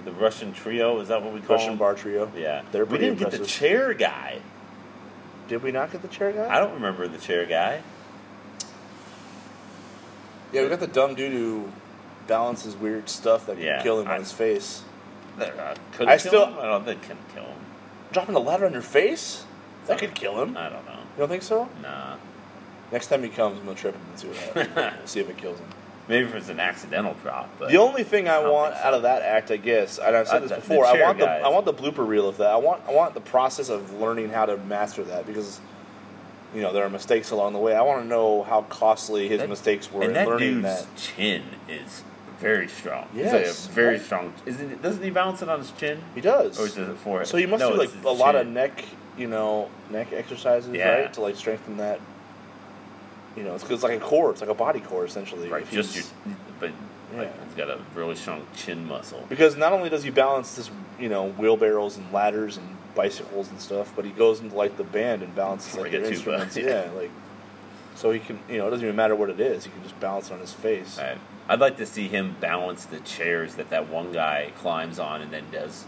the 0.06 0.12
Russian 0.12 0.54
trio. 0.54 1.00
Is 1.02 1.08
that 1.10 1.22
what 1.24 1.34
we 1.34 1.42
call 1.42 1.56
Russian 1.58 1.72
them? 1.72 1.80
bar 1.80 1.96
trio. 1.96 2.32
Yeah, 2.38 2.62
They're 2.72 2.86
we 2.86 2.98
didn't 3.00 3.18
get 3.20 3.32
the 3.32 3.44
chair 3.46 3.94
guy. 3.94 4.40
Did 5.50 5.64
we 5.64 5.72
not 5.72 5.92
get 5.92 6.02
the 6.04 6.08
chair 6.08 6.32
guy? 6.32 6.48
I 6.56 6.60
don't 6.60 6.76
remember 6.76 7.08
the 7.08 7.18
chair 7.18 7.46
guy. 7.46 7.82
Yeah, 10.54 10.62
we 10.64 10.70
got 10.70 10.80
the 10.80 10.88
dumb 10.88 11.16
dude 11.16 11.34
who 11.34 11.72
balances 12.28 12.76
weird 12.76 13.10
stuff 13.10 13.48
that 13.48 13.56
can 13.58 13.66
Yeah, 13.66 13.82
kill 13.82 14.00
him 14.00 14.08
I- 14.08 14.14
on 14.14 14.20
his 14.20 14.32
face. 14.32 14.84
Uh, 15.40 15.76
could 15.94 16.08
I 16.08 16.18
still- 16.18 16.46
him? 16.48 16.60
I 16.60 16.64
don't 16.66 16.86
think 16.86 17.02
can 17.04 17.18
kill 17.34 17.44
him. 17.44 17.57
Dropping 18.12 18.36
a 18.36 18.40
ladder 18.40 18.66
on 18.66 18.74
your 18.74 18.82
face? 18.82 19.44
That 19.88 20.00
could 20.00 20.14
kill 20.16 20.42
him. 20.42 20.58
I 20.58 20.70
don't 20.70 20.86
know. 20.86 20.92
You 20.94 21.20
don't 21.20 21.30
think 21.30 21.44
so? 21.44 21.70
Nah. 21.82 22.16
Next 22.92 23.08
time 23.08 23.24
he 23.24 23.30
comes, 23.30 23.60
I'm 23.60 23.66
gonna 23.66 23.78
trip 23.78 23.96
him 23.96 24.02
and 24.10 24.20
see 24.20 24.28
what 24.28 24.38
happens. 24.68 25.10
see 25.10 25.20
if 25.20 25.30
it 25.30 25.38
kills 25.38 25.60
him. 25.60 25.68
Maybe 26.08 26.26
if 26.30 26.36
it's 26.36 26.48
an 26.48 26.60
accidental 26.62 27.16
drop. 27.22 27.50
But 27.60 27.70
The 27.70 27.78
only 27.78 28.04
thing 28.04 28.30
I, 28.30 28.36
I 28.36 28.48
want 28.50 28.76
so. 28.76 28.82
out 28.82 28.94
of 28.94 29.02
that 29.02 29.24
act, 29.24 29.52
I 29.52 29.58
guess, 29.58 29.98
and 30.00 30.16
I've 30.16 30.28
said 30.28 30.44
Uh, 30.44 30.48
this 30.48 30.52
before, 30.54 30.86
I 30.86 31.02
want 31.02 31.20
the. 31.20 31.30
I 31.30 31.50
want 31.50 31.66
the 31.66 31.74
blooper 31.74 32.08
reel 32.08 32.30
of 32.30 32.38
that. 32.38 32.50
I 32.52 32.56
want 32.56 32.82
I 32.88 32.94
want 32.94 33.14
the 33.14 33.20
process 33.22 33.68
of 33.70 33.94
learning 34.00 34.30
how 34.30 34.46
to 34.46 34.56
master 34.56 35.04
that 35.04 35.26
because 35.28 35.60
you 36.56 36.62
know 36.62 36.72
there 36.72 36.86
are 36.86 36.90
mistakes 36.90 37.32
along 37.32 37.52
the 37.54 37.60
way. 37.60 37.76
I 37.76 37.82
want 37.82 38.04
to 38.04 38.08
know 38.08 38.44
how 38.44 38.62
costly 38.64 39.28
his 39.28 39.40
That- 39.42 39.50
mistakes 39.50 39.92
were 39.92 40.02
and 40.04 40.10
in 40.12 40.14
that 40.14 40.28
learning 40.30 40.62
dude's 40.62 40.86
that. 40.86 40.96
chin 40.96 41.44
is 41.68 42.04
very 42.40 42.68
strong. 42.68 43.08
Yes. 43.14 43.26
He's 43.32 43.66
like 43.66 43.72
a 43.72 43.74
very 43.76 44.00
strong. 44.00 44.34
Isn't 44.46 44.72
it, 44.72 44.82
doesn't 44.82 45.04
he 45.04 45.10
balance 45.10 45.42
it 45.42 45.50
on 45.50 45.60
his 45.60 45.72
chin? 45.72 46.02
He 46.16 46.22
does. 46.22 46.60
Or 46.60 46.66
does 46.68 46.78
it 46.78 46.98
forehead? 46.98 47.28
So 47.28 47.38
you 47.38 47.48
must 47.48 47.62
No, 47.62 47.72
do 47.74 47.78
like 47.78 47.90
a 48.06 48.10
lot 48.12 48.36
of 48.36 48.48
neck, 48.48 48.84
you 49.18 49.28
know, 49.28 49.70
neck 49.90 50.14
exercises, 50.14 50.70
Yeah. 50.74 50.90
right, 50.90 51.14
to 51.14 51.22
like 51.22 51.36
strengthen 51.36 51.78
that. 51.78 52.00
You 53.36 53.44
know, 53.44 53.56
it's, 53.56 53.70
it's 53.70 53.84
like 53.84 53.98
a 53.98 54.04
core. 54.04 54.32
It's 54.32 54.42
like 54.42 54.50
a 54.50 54.54
body 54.56 54.80
core 54.80 55.06
essentially. 55.06 55.48
Right, 55.50 55.70
just 55.70 55.96
your, 55.96 56.04
he's- 56.04 56.14
but 56.60 56.72
like, 57.16 57.28
Yeah. 57.30 57.44
he's 57.46 57.56
got 57.56 57.70
a 57.70 57.80
really 57.96 58.16
strong 58.16 58.46
chin 58.56 58.86
muscle. 58.88 59.26
because 59.30 59.56
not 59.56 59.74
only 59.74 59.90
does 59.90 60.04
he 60.04 60.10
balance 60.10 60.56
this, 60.56 60.70
you 61.00 61.10
know, 61.10 61.30
wheelbarrows 61.30 61.98
and 61.98 62.12
ladders 62.12 62.58
and 62.58 62.76
bicycles 62.96 63.50
and 63.52 63.60
stuff, 63.62 63.94
but 63.96 64.06
he 64.06 64.12
goes 64.12 64.42
into 64.42 64.56
like 64.56 64.78
the 64.78 64.84
band 64.84 65.22
and 65.22 65.36
balances 65.36 65.76
like 65.76 65.84
Like 65.84 65.92
their 65.92 66.02
a 66.02 66.04
tuba, 66.06 66.14
instruments. 66.16 66.58
yeah. 66.58 66.86
yeah, 66.86 66.92
like 66.92 67.12
so 67.96 68.12
he 68.12 68.20
can, 68.20 68.40
you 68.50 68.58
know, 68.58 68.68
it 68.68 68.72
doesn't 68.72 68.84
even 68.86 68.96
matter 68.96 69.16
what 69.16 69.30
it 69.30 69.40
is. 69.40 69.66
He 69.66 69.72
can 69.72 69.82
just 69.84 70.00
balance 70.00 70.30
it 70.30 70.34
on 70.34 70.40
his 70.40 70.54
face. 70.54 70.98
Right. 71.00 71.18
I'd 71.50 71.60
like 71.60 71.78
to 71.78 71.86
see 71.86 72.08
him 72.08 72.36
balance 72.40 72.86
the 72.86 73.00
chairs 73.00 73.56
that 73.56 73.70
that 73.70 73.90
one 73.90 74.12
guy 74.12 74.52
climbs 74.58 75.00
on 75.00 75.22
and 75.22 75.32
then 75.32 75.46
does 75.52 75.86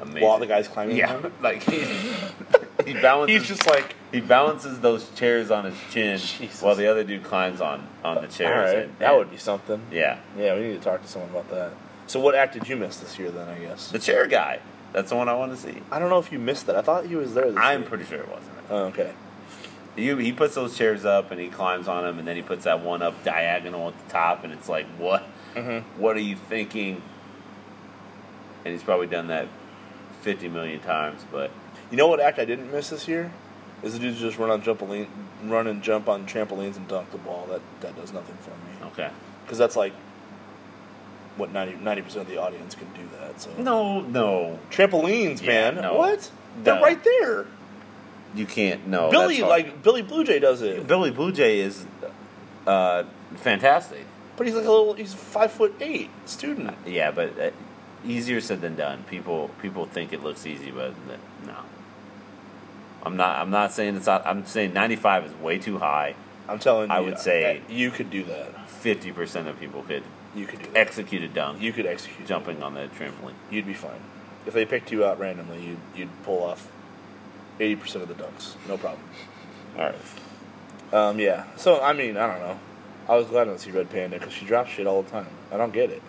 amazing. 0.00 0.22
While 0.22 0.38
the 0.38 0.46
guy's 0.46 0.68
climbing 0.68 0.96
yeah, 0.96 1.14
on 1.14 1.32
like 1.42 1.62
he 2.84 2.92
balances. 2.94 3.40
He's 3.40 3.48
just 3.48 3.66
like, 3.68 3.94
he 4.12 4.20
balances 4.20 4.80
those 4.80 5.10
chairs 5.10 5.50
on 5.50 5.64
his 5.66 5.74
chin 5.90 6.18
Jesus. 6.18 6.62
while 6.62 6.74
the 6.74 6.86
other 6.86 7.04
dude 7.04 7.24
climbs 7.24 7.60
on 7.60 7.86
on 8.04 8.16
the 8.16 8.20
all 8.22 8.26
chairs. 8.28 8.74
right, 8.74 8.84
and- 8.84 8.98
that 8.98 9.16
would 9.16 9.30
be 9.30 9.36
something. 9.36 9.82
yeah. 9.90 10.20
Yeah, 10.38 10.54
we 10.54 10.62
need 10.62 10.74
to 10.74 10.80
talk 10.80 11.02
to 11.02 11.08
someone 11.08 11.30
about 11.30 11.50
that. 11.50 11.72
So, 12.06 12.18
what 12.18 12.34
act 12.34 12.54
did 12.54 12.68
you 12.68 12.76
miss 12.76 12.96
this 12.98 13.18
year? 13.18 13.30
Then 13.30 13.48
I 13.48 13.58
guess 13.58 13.90
The 13.90 13.98
chair 13.98 14.26
guy. 14.26 14.60
That's 14.92 15.10
the 15.10 15.16
one 15.16 15.28
I 15.28 15.34
want 15.34 15.52
to 15.52 15.56
see. 15.56 15.80
I 15.92 16.00
don't 16.00 16.10
know 16.10 16.18
if 16.18 16.32
you 16.32 16.38
missed 16.40 16.66
that. 16.66 16.74
I 16.74 16.82
thought 16.82 17.06
he 17.06 17.14
was 17.14 17.34
there. 17.34 17.46
This 17.52 17.56
I'm 17.56 17.82
year. 17.82 17.88
pretty 17.88 18.04
sure 18.04 18.18
it 18.18 18.28
wasn't. 18.28 18.56
Oh, 18.68 18.84
okay. 18.86 19.12
He, 19.96 20.14
he 20.22 20.32
puts 20.32 20.54
those 20.54 20.76
chairs 20.76 21.04
up 21.04 21.30
and 21.30 21.40
he 21.40 21.48
climbs 21.48 21.88
on 21.88 22.04
them, 22.04 22.18
and 22.18 22.26
then 22.26 22.36
he 22.36 22.42
puts 22.42 22.64
that 22.64 22.80
one 22.80 23.02
up 23.02 23.24
diagonal 23.24 23.88
at 23.88 24.06
the 24.06 24.12
top, 24.12 24.44
and 24.44 24.52
it's 24.52 24.68
like, 24.68 24.86
what? 24.98 25.24
Mm-hmm. 25.54 26.00
What 26.00 26.16
are 26.16 26.20
you 26.20 26.36
thinking? 26.36 27.02
And 28.64 28.72
he's 28.72 28.82
probably 28.82 29.06
done 29.08 29.28
that 29.28 29.48
50 30.22 30.48
million 30.48 30.80
times, 30.80 31.24
but 31.32 31.50
You 31.90 31.96
know 31.96 32.06
what 32.06 32.20
act 32.20 32.38
I 32.38 32.44
didn't 32.44 32.70
miss 32.70 32.90
this 32.90 33.08
year? 33.08 33.32
Is 33.82 33.94
the 33.94 33.98
dudes 33.98 34.20
just 34.20 34.38
run 34.38 34.50
on 34.50 34.60
trampoline, 34.62 35.08
run 35.44 35.66
and 35.66 35.82
jump 35.82 36.08
on 36.08 36.26
trampolines 36.26 36.76
and 36.76 36.86
dunk 36.86 37.10
the 37.10 37.18
ball. 37.18 37.46
That 37.50 37.62
that 37.80 37.96
does 37.96 38.12
nothing 38.12 38.36
for 38.42 38.50
me 38.50 38.88
okay. 38.92 39.10
because 39.42 39.56
that's 39.56 39.74
like 39.74 39.94
what 41.36 41.50
90 41.52 42.02
percent 42.02 42.22
of 42.22 42.28
the 42.28 42.36
audience 42.36 42.74
can 42.74 42.86
do 42.92 43.08
that. 43.18 43.40
So 43.40 43.50
No, 43.58 44.02
no, 44.02 44.58
trampolines, 44.70 45.40
Yeah, 45.40 45.70
man. 45.70 45.82
no. 45.82 45.94
What? 45.94 46.30
They're 46.62 46.80
right 46.82 47.02
there. 47.02 47.46
You 48.34 48.46
can't. 48.46 48.86
know. 48.86 49.10
Billy 49.10 49.42
like 49.42 49.82
Billy 49.82 50.02
Blue 50.02 50.24
Jay 50.24 50.38
does 50.38 50.62
it, 50.62 50.86
Billy 50.86 51.10
Blue 51.10 51.32
Jay 51.32 51.60
is 51.60 51.84
uh, 52.66 53.04
fantastic. 53.36 54.04
but 54.36 54.46
he's 54.46 54.54
like 54.56 54.64
a 54.66 54.70
little. 54.70 54.94
He's 54.94 55.14
five 55.14 55.52
foot 55.52 55.74
eight 55.80 56.10
student. 56.26 56.76
Yeah, 56.86 57.10
but 57.10 57.38
uh, 57.38 57.50
easier 58.04 58.40
said 58.40 58.60
than 58.60 58.76
done. 58.76 59.04
People 59.04 59.50
people 59.62 59.86
think 59.86 60.12
it 60.12 60.22
looks 60.22 60.46
easy, 60.46 60.70
but 60.70 60.94
no. 61.46 61.56
I'm 63.02 63.16
not. 63.16 63.38
I'm 63.38 63.50
not 63.50 63.72
saying 63.72 63.96
it's. 63.96 64.06
Not, 64.06 64.26
I'm 64.26 64.44
saying 64.46 64.72
95 64.74 65.24
is 65.26 65.34
way 65.36 65.58
too 65.58 65.78
high. 65.78 66.14
I'm 66.48 66.58
telling 66.58 66.90
you, 66.90 66.94
I 66.96 67.00
would 67.00 67.18
say- 67.18 67.62
you 67.68 67.90
could 67.90 68.10
do 68.10 68.24
that. 68.24 68.68
50 68.68 69.12
percent 69.12 69.46
of 69.48 69.58
people 69.60 69.82
could 69.82 70.02
You 70.34 70.46
could 70.46 70.58
do 70.60 70.66
that. 70.70 70.76
execute 70.76 71.22
a 71.22 71.28
dunk 71.28 71.60
You 71.62 71.72
could 71.72 71.86
execute. 71.86 72.26
jumping 72.26 72.62
on 72.62 72.74
the 72.74 72.88
trampoline. 72.98 73.34
You'd 73.50 73.66
be 73.66 73.74
fine. 73.74 74.00
If 74.46 74.54
they 74.54 74.64
picked 74.64 74.90
you 74.90 75.04
out 75.04 75.18
randomly, 75.18 75.62
you'd 75.62 75.78
you'd 75.94 76.22
pull 76.24 76.42
off 76.42 76.66
eighty 77.60 77.76
percent 77.76 78.02
of 78.02 78.08
the 78.08 78.14
dunks, 78.22 78.54
no 78.68 78.76
problem. 78.76 79.02
All 79.76 79.84
right. 79.84 79.94
Um, 80.92 81.20
yeah. 81.20 81.44
So 81.56 81.80
I 81.80 81.92
mean, 81.92 82.16
I 82.16 82.26
don't 82.26 82.40
know. 82.40 82.58
I 83.08 83.16
was 83.16 83.26
glad 83.26 83.44
to 83.44 83.58
see 83.58 83.70
Red 83.70 83.90
Panda 83.90 84.18
because 84.18 84.32
she 84.32 84.44
drops 84.44 84.70
shit 84.70 84.86
all 84.86 85.02
the 85.02 85.10
time. 85.10 85.26
I 85.52 85.56
don't 85.56 85.72
get 85.72 85.90
it. 85.90 86.02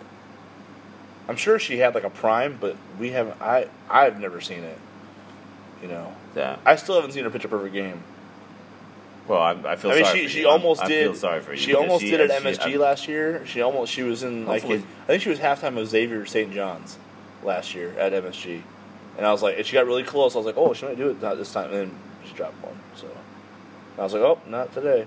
I'm 1.28 1.36
sure 1.36 1.58
she 1.58 1.78
had 1.78 1.94
like 1.94 2.04
a 2.04 2.10
prime, 2.10 2.58
but 2.60 2.76
we 2.98 3.10
haven't. 3.10 3.40
I 3.40 3.68
I've 3.88 4.18
never 4.20 4.40
seen 4.40 4.64
it. 4.64 4.78
You 5.82 5.88
know, 5.88 6.12
Yeah. 6.36 6.56
I 6.64 6.76
still 6.76 6.94
haven't 6.96 7.12
seen 7.12 7.24
her 7.24 7.30
pitch 7.30 7.44
a 7.44 7.48
perfect 7.48 7.74
game. 7.74 8.02
Well, 9.28 9.40
I, 9.40 9.50
I 9.52 9.76
feel 9.76 9.92
I 9.92 9.94
mean, 9.96 10.04
sorry 10.04 10.18
she 10.20 10.28
she 10.28 10.40
you. 10.40 10.48
I'm- 10.48 10.60
almost 10.60 10.82
I 10.82 10.88
did. 10.88 11.04
feel 11.04 11.14
sorry 11.14 11.40
for 11.40 11.52
you. 11.52 11.58
She 11.58 11.74
almost 11.74 12.02
did 12.04 12.20
at 12.20 12.30
she- 12.42 12.48
MSG 12.48 12.78
last 12.78 13.08
year. 13.08 13.44
She 13.46 13.62
almost 13.62 13.92
she 13.92 14.02
was 14.02 14.22
in 14.24 14.46
like 14.46 14.64
I 14.64 14.78
think 15.06 15.22
she 15.22 15.28
was 15.28 15.38
halftime 15.38 15.78
of 15.78 15.86
Xavier 15.88 16.26
St. 16.26 16.52
John's 16.52 16.98
last 17.44 17.74
year 17.74 17.94
at 17.98 18.12
MSG, 18.12 18.62
and 19.16 19.26
I 19.26 19.32
was 19.32 19.42
like, 19.42 19.56
and 19.58 19.66
she 19.66 19.74
got 19.74 19.86
really 19.86 20.02
close. 20.04 20.34
I 20.34 20.38
was 20.38 20.46
like, 20.46 20.56
oh, 20.56 20.72
she 20.74 20.86
might 20.86 20.96
do 20.96 21.10
it 21.10 21.20
not 21.22 21.36
this 21.38 21.52
time, 21.52 21.66
and 21.70 21.74
then 21.74 21.98
she 22.26 22.32
dropped 22.34 22.62
one. 22.62 22.78
So 22.96 23.08
I 23.98 24.02
was 24.02 24.12
like, 24.14 24.22
oh, 24.22 24.38
not 24.46 24.72
today. 24.72 25.06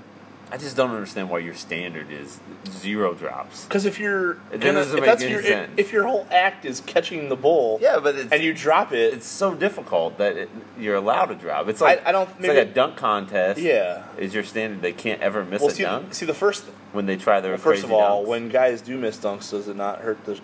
I 0.52 0.58
just 0.58 0.78
don't 0.78 0.92
understand 0.92 1.32
why 1.32 1.40
your 1.40 1.56
standard 1.56 2.12
is 2.12 2.40
zero 2.70 3.16
drops. 3.16 3.66
Because 3.66 3.88
if 3.88 4.00
you're 4.00 4.34
It 4.52 4.60
gonna, 4.60 4.74
doesn't 4.74 4.94
if 5.00 5.02
make 5.02 5.10
that's 5.10 5.24
any 5.24 5.32
your 5.32 5.42
sense. 5.42 5.72
if 5.76 5.92
your 5.92 6.04
whole 6.04 6.28
act 6.30 6.66
is 6.66 6.82
catching 6.82 7.30
the 7.30 7.36
bull, 7.36 7.80
Yeah, 7.82 7.98
but 8.00 8.14
it's 8.16 8.32
and 8.32 8.44
you 8.44 8.54
drop 8.54 8.92
it, 8.94 9.16
it's 9.16 9.26
so 9.26 9.56
difficult 9.56 10.20
that 10.20 10.38
it, 10.38 10.50
you're 10.78 10.98
allowed 10.98 11.26
to 11.26 11.36
drop. 11.36 11.68
It's 11.68 11.82
like 11.82 12.06
I 12.06 12.12
don't- 12.12 12.30
It's 12.30 12.40
maybe- 12.40 12.60
like 12.60 12.68
a 12.68 12.72
dunk 12.72 12.96
contest. 12.96 13.60
yeah. 13.60 14.04
Is 14.20 14.36
your 14.36 14.44
standard 14.44 14.84
they 14.84 14.94
can't 14.94 15.20
ever 15.20 15.44
miss 15.44 15.62
Well, 15.62 15.72
a 15.72 15.74
see, 15.74 15.82
dunk 15.84 16.14
see 16.14 16.28
the 16.28 16.34
first 16.36 16.66
when 16.94 17.08
they 17.08 17.16
try 17.16 17.42
their 17.42 17.54
well, 17.54 17.58
first 17.60 17.84
of 17.84 17.92
all, 17.92 18.24
dunks? 18.24 18.28
when 18.28 18.50
guys 18.50 18.82
do 18.84 19.00
miss 19.00 19.18
dunks, 19.18 19.50
does 19.50 19.68
it 19.68 19.76
not 19.76 20.02
hurt 20.02 20.24
the 20.26 20.40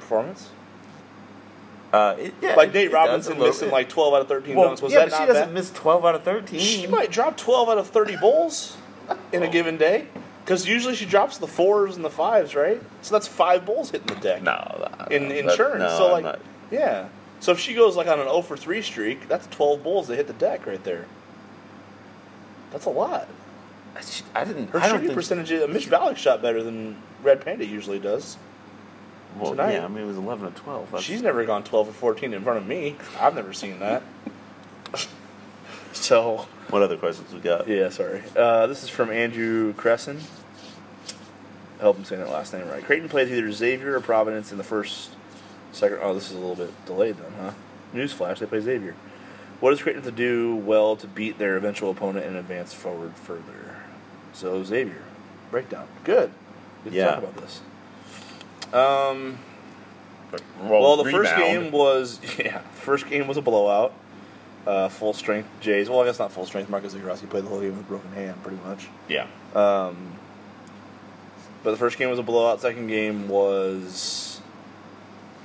performance? 0.00 0.48
Uh, 1.92 2.16
it, 2.18 2.34
yeah, 2.40 2.54
like 2.54 2.70
it- 2.70 2.74
Nate 2.74 2.92
Robinson 2.92 3.38
missing 3.38 3.68
bit. 3.68 3.72
like 3.72 3.88
twelve 3.90 4.14
out 4.14 4.22
of 4.22 4.28
thirteen 4.28 4.56
well, 4.56 4.70
dunks. 4.70 4.80
Was 4.80 4.92
yeah, 4.92 5.00
that 5.00 5.10
but 5.10 5.18
she 5.20 5.26
doesn't 5.26 5.44
bad? 5.48 5.54
miss 5.54 5.70
twelve 5.70 6.04
out 6.06 6.14
of 6.14 6.22
thirteen. 6.22 6.58
She 6.60 6.86
might 6.86 7.10
drop 7.10 7.36
12 7.36 7.68
out 7.68 7.78
of 7.78 7.88
30 7.88 8.16
bowls 8.16 8.76
in 9.32 9.42
a 9.42 9.48
given 9.48 9.76
day. 9.76 10.06
Because 10.44 10.66
usually 10.66 10.96
she 10.96 11.04
drops 11.06 11.38
the 11.38 11.46
fours 11.46 11.94
and 11.94 12.04
the 12.04 12.10
fives, 12.10 12.54
right? 12.54 12.82
So 13.02 13.14
that's 13.14 13.28
five 13.28 13.64
bowls 13.66 13.90
hitting 13.90 14.08
the 14.08 14.20
deck 14.20 14.42
no, 14.42 14.88
in 15.10 15.28
that- 15.28 15.38
insurance. 15.38 15.82
no, 15.82 15.98
so, 15.98 16.12
like, 16.12 16.40
yeah. 16.70 17.08
So 17.40 17.52
if 17.52 17.58
she 17.60 17.74
goes 17.74 17.94
like 17.96 18.06
on 18.08 18.18
an 18.18 18.24
0 18.26 18.42
for 18.42 18.56
3 18.56 18.80
streak, 18.82 19.28
that's 19.28 19.46
12 19.48 19.82
bowls 19.82 20.08
that 20.08 20.16
hit 20.16 20.26
the 20.26 20.32
deck 20.32 20.66
right 20.66 20.82
there. 20.82 21.06
That's 22.72 22.86
a 22.86 22.90
lot. 22.90 23.28
She- 24.02 24.24
I 24.34 24.44
didn't. 24.44 24.70
Her 24.70 24.80
I 24.80 24.88
don't 24.88 25.00
shooting 25.00 25.14
percentage, 25.14 25.52
uh, 25.52 25.66
Mitch 25.68 25.90
Ballock 25.90 26.16
shot 26.16 26.40
better 26.40 26.62
than 26.62 26.96
Red 27.22 27.44
Panda 27.44 27.66
usually 27.66 27.98
does. 27.98 28.36
Well, 29.38 29.50
tonight. 29.52 29.74
Yeah, 29.74 29.84
I 29.84 29.88
mean 29.88 30.04
it 30.04 30.06
was 30.06 30.16
eleven 30.16 30.52
to 30.52 30.58
twelve. 30.58 30.86
That's- 30.86 31.04
She's 31.04 31.22
never 31.22 31.44
gone 31.44 31.64
12 31.64 31.88
or 31.88 31.92
14 31.92 32.34
in 32.34 32.42
front 32.42 32.58
of 32.58 32.66
me. 32.66 32.96
I've 33.20 33.34
never 33.34 33.52
seen 33.52 33.78
that. 33.80 34.02
so, 35.92 36.46
What 36.70 36.82
other 36.82 36.96
questions 36.96 37.32
we 37.32 37.40
got? 37.40 37.68
Yeah, 37.68 37.88
sorry. 37.90 38.22
Uh, 38.36 38.66
this 38.66 38.82
is 38.82 38.88
from 38.88 39.10
Andrew 39.10 39.72
Cresson. 39.74 40.20
I 41.78 41.82
hope 41.84 41.98
I'm 41.98 42.04
saying 42.04 42.20
that 42.22 42.30
last 42.30 42.52
name 42.52 42.68
right. 42.68 42.84
Creighton 42.84 43.08
plays 43.08 43.30
either 43.30 43.50
Xavier 43.50 43.96
or 43.96 44.00
Providence 44.00 44.52
in 44.52 44.58
the 44.58 44.64
first, 44.64 45.10
second. 45.72 45.98
Oh, 46.00 46.14
this 46.14 46.30
is 46.30 46.36
a 46.36 46.38
little 46.38 46.54
bit 46.54 46.70
delayed 46.86 47.16
then, 47.16 47.32
huh? 47.40 47.50
Newsflash: 47.92 48.38
They 48.38 48.46
play 48.46 48.60
Xavier. 48.60 48.94
What 49.58 49.70
does 49.70 49.82
Creighton 49.82 50.02
have 50.02 50.10
to 50.12 50.16
do 50.16 50.54
well 50.56 50.96
to 50.96 51.06
beat 51.06 51.38
their 51.38 51.56
eventual 51.56 51.90
opponent 51.90 52.24
and 52.26 52.36
advance 52.36 52.72
forward 52.72 53.14
further? 53.16 53.76
So 54.32 54.62
Xavier, 54.62 55.02
breakdown. 55.50 55.86
Good. 56.04 56.30
Good 56.84 56.90
to 56.90 56.96
Yeah. 56.96 57.06
talk 57.06 57.18
about 57.18 57.36
this. 57.36 57.60
Um. 58.72 59.38
Well, 60.62 60.80
Well, 60.80 60.96
the 61.02 61.10
first 61.10 61.36
game 61.36 61.70
was 61.70 62.20
yeah, 62.38 62.58
first 62.74 63.06
game 63.08 63.26
was 63.26 63.36
a 63.36 63.42
blowout. 63.42 63.92
Uh, 64.66 64.88
full 64.88 65.12
strength 65.12 65.48
Jays. 65.60 65.90
Well, 65.90 66.00
I 66.00 66.06
guess 66.06 66.18
not 66.18 66.30
full 66.32 66.46
strength. 66.46 66.70
Marcus 66.70 66.94
Zegarowski 66.94 67.28
played 67.28 67.44
the 67.44 67.48
whole 67.48 67.60
game 67.60 67.76
with 67.76 67.80
a 67.80 67.88
broken 67.88 68.12
hand, 68.12 68.40
pretty 68.42 68.58
much. 68.64 68.88
Yeah. 69.08 69.26
Um, 69.54 70.12
but 71.64 71.72
the 71.72 71.76
first 71.76 71.98
game 71.98 72.08
was 72.10 72.18
a 72.18 72.22
blowout. 72.22 72.60
Second 72.60 72.86
game 72.86 73.28
was 73.28 74.40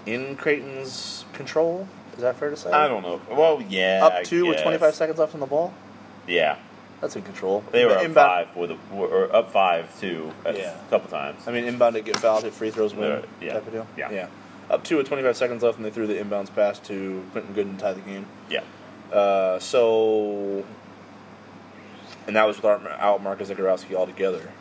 in 0.05 0.35
Creighton's 0.37 1.25
control. 1.33 1.87
Is 2.15 2.21
that 2.21 2.37
fair 2.37 2.49
to 2.51 2.57
say? 2.57 2.71
I 2.71 2.87
don't 2.87 3.03
know. 3.03 3.19
Well, 3.29 3.61
yeah. 3.67 4.01
Up 4.03 4.23
two 4.23 4.45
with 4.47 4.61
25 4.61 4.95
seconds 4.95 5.19
left 5.19 5.33
on 5.33 5.39
the 5.39 5.45
ball. 5.45 5.73
Yeah, 6.27 6.57
That's 7.01 7.15
in 7.15 7.21
control. 7.21 7.63
they 7.71 7.85
were 7.85 7.91
up 7.91 8.03
Inbound- 8.05 8.47
five 8.47 8.55
with 8.55 8.71
a, 8.71 8.77
or 8.95 9.33
up 9.35 9.51
five 9.51 9.99
two 9.99 10.31
a 10.45 10.53
Yeah. 10.55 10.75
couple 10.89 11.09
times. 11.09 11.47
I 11.47 11.51
mean, 11.51 11.63
inbound 11.65 11.95
to 11.95 12.01
get 12.01 12.17
fouled, 12.17 12.43
hit 12.43 12.53
free 12.53 12.71
throws, 12.71 12.93
win 12.95 13.23
yeah. 13.39 13.53
type 13.53 13.67
of 13.67 13.73
deal. 13.73 13.87
Yeah. 13.95 14.11
yeah. 14.11 14.27
Up 14.69 14.83
two 14.83 14.97
with 14.97 15.07
25 15.07 15.37
seconds 15.37 15.63
left, 15.63 15.77
and 15.77 15.85
they 15.85 15.91
threw 15.91 16.07
the 16.07 16.15
inbounds 16.15 16.53
pass 16.53 16.79
to 16.79 17.23
Quentin 17.31 17.53
Goodin 17.53 17.75
to 17.77 17.81
tie 17.81 17.93
the 17.93 18.01
game. 18.01 18.25
yeah. 18.49 18.61
Uh, 19.13 19.57
so, 19.59 20.65
and 22.25 22.35
that 22.35 22.45
was 22.45 22.57
without 22.57 22.85
out 22.99 23.23
Marcus 23.23 23.49
Zegarowski 23.49 23.93
altogether. 23.95 24.51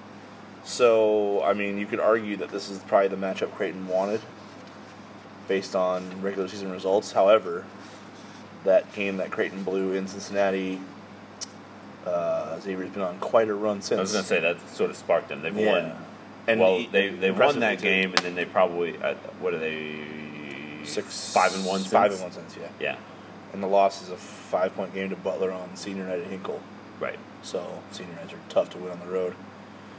So, 0.63 1.43
I 1.43 1.53
mean, 1.53 1.79
you 1.79 1.87
could 1.87 1.99
argue 2.01 2.37
that 2.37 2.51
this 2.51 2.69
is 2.71 2.79
probably 2.81 3.09
the 3.09 3.17
matchup 3.17 3.53
Creighton 3.55 3.89
wanted, 3.89 4.21
based 5.49 5.75
on 5.75 6.23
regular 6.23 6.47
season 6.49 6.71
results. 6.71 7.13
However, 7.13 7.65
that 8.65 8.93
game 8.95 9.17
that 9.17 9.31
Creighton 9.33 9.65
blew 9.65 9.93
in 9.95 10.07
Cincinnati, 10.07 10.81
uh, 12.07 12.59
Xavier's 12.61 12.91
been 12.91 13.03
on 13.03 13.19
quite 13.19 13.49
a 13.49 13.55
run 13.55 13.83
since. 13.83 13.99
I 13.99 14.03
was 14.03 14.13
gonna 14.13 14.25
say 14.25 14.41
that 14.41 14.57
sort 14.71 14.91
of 14.91 14.97
sparked 14.97 15.29
them. 15.29 15.43
They've 15.43 15.57
Yeah. 15.57 15.73
won. 15.73 15.93
And 16.49 16.61
well, 16.61 16.79
he- 16.79 16.87
they 16.87 17.09
they 17.09 17.31
won 17.31 17.59
that 17.61 17.79
too. 17.79 17.85
game, 17.85 18.11
and 18.11 18.19
then 18.19 18.35
they 18.37 18.45
probably 18.45 18.97
uh, 19.03 19.15
what 19.41 19.53
are 19.55 19.59
they 19.59 19.97
six, 20.85 21.33
five 21.33 21.55
and 21.55 21.65
one 21.67 21.83
five 21.83 22.13
since? 22.13 22.23
and 22.23 22.33
one 22.33 22.49
since, 22.49 22.57
yeah. 22.57 22.69
Yeah, 22.93 22.97
And 23.53 23.61
the 23.63 23.67
loss 23.67 24.03
is 24.03 24.11
a 24.11 24.17
five 24.17 24.75
point 24.77 24.95
game 24.95 25.11
to 25.11 25.17
Butler 25.17 25.51
on 25.51 25.75
senior 25.77 26.05
night 26.05 26.21
at 26.21 26.27
Hinkle. 26.29 26.61
right. 27.01 27.19
So 27.43 27.83
senior 27.91 28.15
nights 28.15 28.33
are 28.33 28.39
tough 28.49 28.71
to 28.71 28.79
win 28.79 28.93
on 28.93 29.01
the 29.01 29.07
road. 29.07 29.35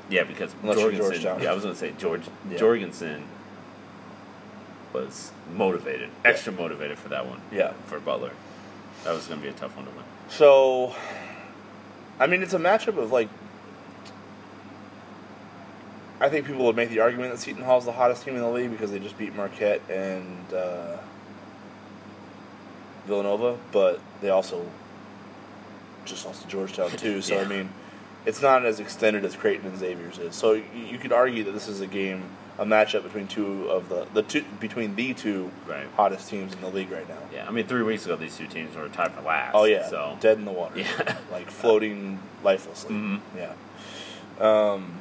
Yeah, 0.10 0.24
because 0.24 0.56
Unless 0.62 0.80
you're 0.80 0.92
Jorgensen. 0.94 1.42
Yeah, 1.42 1.52
I 1.52 1.54
was 1.54 1.64
gonna 1.64 1.76
say 1.76 1.94
George 1.98 2.22
Yeah. 2.50 2.58
Jorgensen 2.58 3.24
was 4.94 5.32
motivated, 5.54 6.10
extra 6.24 6.54
motivated 6.54 6.98
for 6.98 7.10
that 7.10 7.26
one. 7.28 7.42
Yeah. 7.52 7.74
for 7.88 8.00
Butler, 8.00 8.32
that 9.04 9.14
was 9.14 9.28
gonna 9.28 9.42
be 9.42 9.50
a 9.50 9.54
tough 9.54 9.76
one 9.76 9.86
to 9.86 9.92
win. 9.92 10.04
So, 10.30 10.96
I 12.20 12.28
mean, 12.28 12.42
it's 12.42 12.54
a 12.54 12.60
matchup 12.60 12.98
of 12.98 13.12
like. 13.12 13.30
I 16.20 16.30
think 16.30 16.48
people 16.48 16.66
would 16.66 16.76
make 16.76 16.90
the 16.90 17.00
argument 17.00 17.32
that 17.32 17.40
Seton 17.40 17.64
Hall's 17.64 17.86
the 17.86 17.92
hottest 17.92 18.24
team 18.24 18.36
in 18.36 18.42
the 18.42 18.50
league 18.50 18.72
because 18.72 18.90
they 18.92 18.98
just 18.98 19.20
beat 19.20 19.36
Marquette 19.36 19.82
and 19.88 20.52
uh, 20.52 20.98
Villanova, 23.06 23.58
but 23.72 24.00
they 24.22 24.30
also 24.30 24.66
just 26.06 26.26
lost 26.26 26.42
to 26.42 26.48
Georgetown 26.48 26.90
too. 26.92 27.22
So 27.22 27.40
I 27.40 27.46
mean, 27.46 27.70
it's 28.26 28.42
not 28.42 28.66
as 28.66 28.80
extended 28.80 29.26
as 29.26 29.36
Creighton 29.36 29.68
and 29.68 29.78
Xavier's 29.78 30.18
is. 30.18 30.36
So 30.36 30.54
you 30.54 30.98
could 30.98 31.12
argue 31.12 31.44
that 31.44 31.52
this 31.52 31.68
is 31.68 31.82
a 31.82 31.88
game, 31.88 32.24
a 32.60 32.66
matchup 32.66 33.04
between 33.04 33.28
two 33.28 33.70
of 33.70 33.90
the 33.90 34.08
the 34.14 34.24
two 34.24 34.44
between 34.60 34.96
the 34.96 35.14
two 35.14 35.52
Right. 35.68 35.86
hottest 35.96 36.30
teams 36.30 36.54
in 36.54 36.62
the 36.62 36.70
league 36.70 36.92
right 36.92 37.08
now. 37.08 37.18
Yeah, 37.34 37.48
I 37.48 37.52
mean, 37.52 37.68
three 37.68 37.84
weeks 37.84 38.06
ago, 38.06 38.16
these 38.16 38.36
two 38.38 38.48
teams 38.48 38.76
were 38.76 38.88
tied 38.90 39.12
for 39.14 39.22
last. 39.22 39.54
Oh 39.54 39.66
yeah, 39.66 39.88
so 39.88 40.18
dead 40.20 40.38
in 40.40 40.46
the 40.46 40.52
water, 40.52 40.80
Yeah. 40.80 41.18
like 41.32 41.50
floating 41.52 42.20
lifelessly. 42.44 42.96
Mhm. 42.96 43.20
Yeah. 43.36 43.54
Um, 44.40 44.94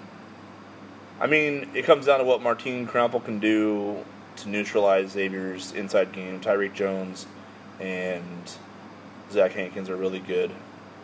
I 1.20 1.26
mean, 1.26 1.70
it 1.74 1.84
comes 1.86 2.06
down 2.06 2.18
to 2.18 2.24
what 2.24 2.42
Martin 2.42 2.86
Krampelj 2.86 3.24
can 3.24 3.38
do 3.38 4.04
to 4.36 4.48
neutralize 4.50 5.12
Xavier's 5.12 5.72
inside 5.72 6.12
game. 6.12 6.40
Tyrique 6.40 6.74
Jones 6.74 7.26
and 7.80 8.52
Zach 9.30 9.52
Hankins 9.52 9.88
are 9.88 9.96
really 9.96 10.18
good. 10.20 10.50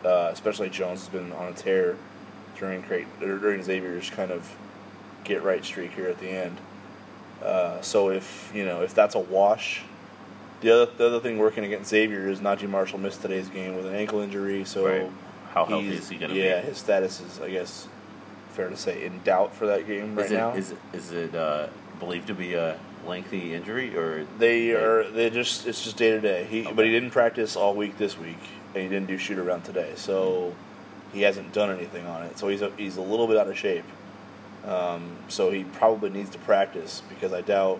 Uh, 0.05 0.29
especially 0.31 0.69
Jones 0.69 0.99
has 0.99 1.09
been 1.09 1.31
on 1.31 1.47
a 1.51 1.53
tear 1.55 1.95
during 2.59 2.83
during 3.19 3.63
Xavier's 3.63 4.09
kind 4.11 4.29
of 4.31 4.55
get 5.23 5.43
right 5.43 5.63
streak 5.63 5.91
here 5.93 6.07
at 6.07 6.19
the 6.19 6.29
end. 6.29 6.57
Uh, 7.43 7.81
so 7.81 8.09
if 8.09 8.51
you 8.55 8.65
know 8.65 8.81
if 8.81 8.93
that's 8.93 9.15
a 9.15 9.19
wash, 9.19 9.81
the 10.61 10.71
other 10.71 10.91
the 10.97 11.07
other 11.07 11.19
thing 11.19 11.37
working 11.37 11.63
against 11.63 11.89
Xavier 11.89 12.27
is 12.29 12.39
Naji 12.39 12.69
Marshall 12.69 12.99
missed 12.99 13.21
today's 13.21 13.49
game 13.49 13.75
with 13.75 13.85
an 13.85 13.95
ankle 13.95 14.19
injury. 14.19 14.63
So 14.65 14.85
Right. 14.85 15.11
How 15.53 15.65
healthy 15.65 15.89
is 15.89 16.09
he 16.09 16.17
going 16.17 16.31
to 16.31 16.35
yeah, 16.35 16.41
be? 16.41 16.47
Yeah, 16.49 16.61
his 16.61 16.77
status 16.79 17.21
is, 17.21 17.39
I 17.39 17.51
guess, 17.51 17.87
fair 18.53 18.69
to 18.69 18.77
say, 18.77 19.05
in 19.05 19.21
doubt 19.23 19.53
for 19.53 19.67
that 19.67 19.85
game 19.85 20.15
right 20.15 20.25
is 20.25 20.31
it, 20.31 20.35
now. 20.35 20.53
Is 20.53 20.71
it, 20.71 20.77
is 20.93 21.11
it 21.11 21.35
uh, 21.35 21.67
believed 21.99 22.25
to 22.27 22.33
be 22.33 22.55
a 22.55 22.79
lengthy 23.05 23.53
injury 23.53 23.95
or 23.97 24.25
they 24.39 24.71
are 24.71 25.03
they 25.11 25.29
just 25.29 25.67
it's 25.67 25.83
just 25.83 25.97
day 25.97 26.11
to 26.11 26.21
day. 26.21 26.45
He 26.45 26.63
but 26.63 26.85
he 26.85 26.91
didn't 26.91 27.11
practice 27.11 27.55
all 27.55 27.75
week 27.75 27.97
this 27.97 28.17
week, 28.17 28.39
and 28.73 28.83
he 28.83 28.89
didn't 28.89 29.07
do 29.07 29.17
shoot 29.17 29.37
around 29.37 29.63
today, 29.63 29.91
so 29.95 30.55
he 31.13 31.21
hasn't 31.21 31.53
done 31.53 31.69
anything 31.69 32.07
on 32.07 32.23
it. 32.23 32.39
So 32.39 32.47
he's 32.47 32.63
a, 32.63 32.71
he's 32.75 32.97
a 32.97 33.01
little 33.01 33.27
bit 33.27 33.37
out 33.37 33.47
of 33.47 33.57
shape. 33.57 33.85
Um, 34.65 35.17
so 35.27 35.51
he 35.51 35.63
probably 35.63 36.09
needs 36.09 36.29
to 36.31 36.37
practice 36.39 37.01
because 37.09 37.33
I 37.33 37.41
doubt 37.41 37.79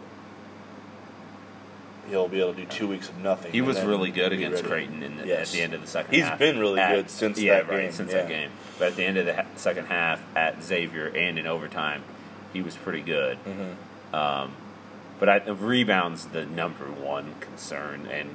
he'll 2.09 2.27
be 2.27 2.41
able 2.41 2.53
to 2.53 2.61
do 2.61 2.67
two 2.67 2.87
weeks 2.87 3.07
of 3.07 3.17
nothing. 3.19 3.51
He 3.53 3.61
was 3.61 3.79
really 3.81 4.11
good 4.11 4.33
against 4.33 4.63
ready. 4.63 4.85
Creighton 4.87 5.03
in 5.03 5.17
the, 5.17 5.25
Yes. 5.27 5.49
at 5.49 5.53
the 5.57 5.61
end 5.63 5.73
of 5.73 5.81
the 5.81 5.87
second 5.87 6.13
He's 6.13 6.23
half. 6.23 6.37
He's 6.39 6.49
been 6.51 6.59
really 6.59 6.81
At- 6.81 6.95
good 6.95 7.09
since 7.09 7.39
yeah, 7.39 7.53
that 7.61 7.69
right, 7.69 7.81
game, 7.83 7.91
since 7.93 8.11
yeah. 8.11 8.17
that 8.17 8.27
game. 8.27 8.49
But 8.77 8.89
at 8.89 8.95
the 8.97 9.05
end 9.05 9.17
of 9.17 9.25
the 9.25 9.35
ha- 9.35 9.45
second 9.55 9.85
half 9.85 10.19
at 10.35 10.61
Xavier 10.61 11.07
and 11.15 11.39
in 11.39 11.47
overtime, 11.47 12.03
he 12.51 12.61
was 12.61 12.75
pretty 12.75 13.01
good. 13.01 13.37
Mhm. 13.45 14.13
Um, 14.17 14.51
but 15.19 15.29
I, 15.29 15.37
rebounds 15.49 16.25
the 16.25 16.45
number 16.45 16.83
one 16.85 17.35
concern 17.39 18.07
and 18.11 18.29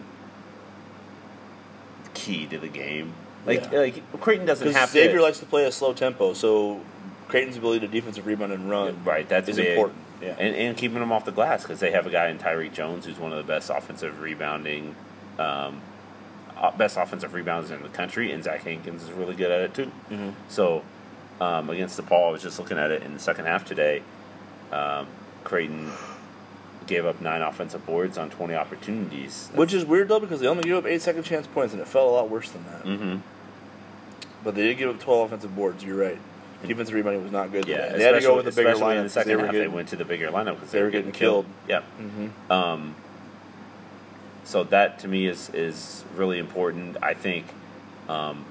key 2.15 2.47
to 2.47 2.59
the 2.59 2.69
game. 2.69 3.13
Like 3.47 3.71
Yeah. 3.71 3.81
like 3.81 4.21
Creighton 4.21 4.47
doesn't 4.47 4.73
have 4.73 4.89
Xavier 4.89 5.19
to. 5.19 5.23
likes 5.23 5.39
to 5.41 5.47
play 5.47 5.65
a 5.67 5.73
slow 5.73 5.93
tempo, 5.93 6.33
so 6.33 6.81
Creighton's 7.29 7.57
ability 7.57 7.81
to 7.87 7.89
defensive 7.93 8.27
rebound 8.27 8.53
and 8.53 8.69
run 8.71 9.05
Right, 9.05 9.29
that's 9.29 9.49
is 9.49 9.57
big. 9.57 9.69
important. 9.69 9.99
Yeah. 10.21 10.35
and, 10.39 10.57
and 10.57 10.77
keeping 10.77 10.99
them 10.99 11.13
off 11.13 11.25
the 11.25 11.31
glass 11.31 11.63
because 11.63 11.79
they 11.79 11.93
have 11.93 12.05
a 12.07 12.11
guy 12.11 12.29
in 12.29 12.39
Tyrique 12.39 12.73
Jones 12.73 13.07
who's 13.07 13.19
one 13.21 13.31
of 13.33 13.39
the 13.39 13.45
best 13.45 13.71
offensive 13.71 14.21
rebounding, 14.21 14.97
um, 15.39 15.81
best 16.77 16.97
offensive 16.97 17.31
rebounders 17.33 17.71
in 17.71 17.83
the 17.83 17.89
country, 17.89 18.33
and 18.33 18.43
Zach 18.43 18.63
Hankins 18.65 19.05
is 19.05 19.13
really 19.13 19.37
good 19.37 19.53
at 19.53 19.61
it 19.61 19.75
too. 19.75 19.93
Mhm. 20.11 20.33
So 20.49 20.83
um, 21.41 21.71
against 21.71 22.01
DePaul, 22.01 22.29
I 22.29 22.31
was 22.33 22.43
just 22.43 22.59
looking 22.59 22.79
at 22.79 22.91
it 22.91 23.05
in 23.05 23.13
the 23.15 23.21
second 23.21 23.45
half 23.47 23.65
today. 23.65 24.03
Um, 24.73 25.07
Creighton 25.45 25.93
gave 26.89 27.05
up 27.07 27.21
nine 27.21 27.43
offensive 27.43 27.87
boards 27.87 28.19
on 28.19 28.29
twenty 28.31 28.55
opportunities. 28.55 29.51
Which 29.55 29.73
is 29.73 29.85
weird 29.85 30.09
though 30.09 30.19
because 30.19 30.41
they 30.41 30.49
only 30.49 30.65
gave 30.65 30.75
up 30.75 30.87
eight 30.87 31.01
second 31.03 31.23
chance 31.23 31.47
points 31.47 31.73
and 31.75 31.81
it 31.81 31.87
felt 31.87 32.09
a 32.09 32.13
lot 32.13 32.29
worse 32.29 32.51
than 32.51 32.65
that. 32.65 32.83
hmm 32.83 33.17
But 34.43 34.57
they 34.57 34.63
did 34.63 34.79
give 34.79 34.91
up 34.91 34.99
twelve 34.99 35.27
offensive 35.29 35.55
boards. 35.55 35.85
You're 35.85 35.97
right. 36.01 36.19
Defensive 36.67 36.95
rebounding 36.95 37.23
was 37.23 37.33
not 37.33 37.53
good. 37.53 37.67
Yeah, 37.69 37.97
they 37.97 38.03
had 38.03 38.13
to 38.13 38.21
go 38.21 38.37
with 38.37 38.47
the 38.47 38.53
bigger 38.53 38.75
lineup 38.75 38.97
in 38.99 39.03
the 39.05 39.09
second 39.11 39.37
they 39.37 39.43
half. 39.43 39.53
They 39.53 39.59
getting- 39.59 39.73
went 39.73 39.89
to 39.89 39.97
the 39.97 40.05
bigger 40.05 40.29
lineup 40.29 40.55
because 40.57 40.71
they 40.73 40.83
were 40.83 40.91
getting 40.91 41.13
killed. 41.13 41.47
Yep. 41.69 41.85
Mhm. 42.01 42.51
Um, 42.51 42.95
so 44.45 44.65
that 44.65 44.99
to 45.01 45.09
me 45.09 45.27
is 45.27 45.51
is 45.55 46.05
really 46.17 46.39
important. 46.39 46.97
I 47.03 47.15
think 47.15 47.47
um, 48.09 48.45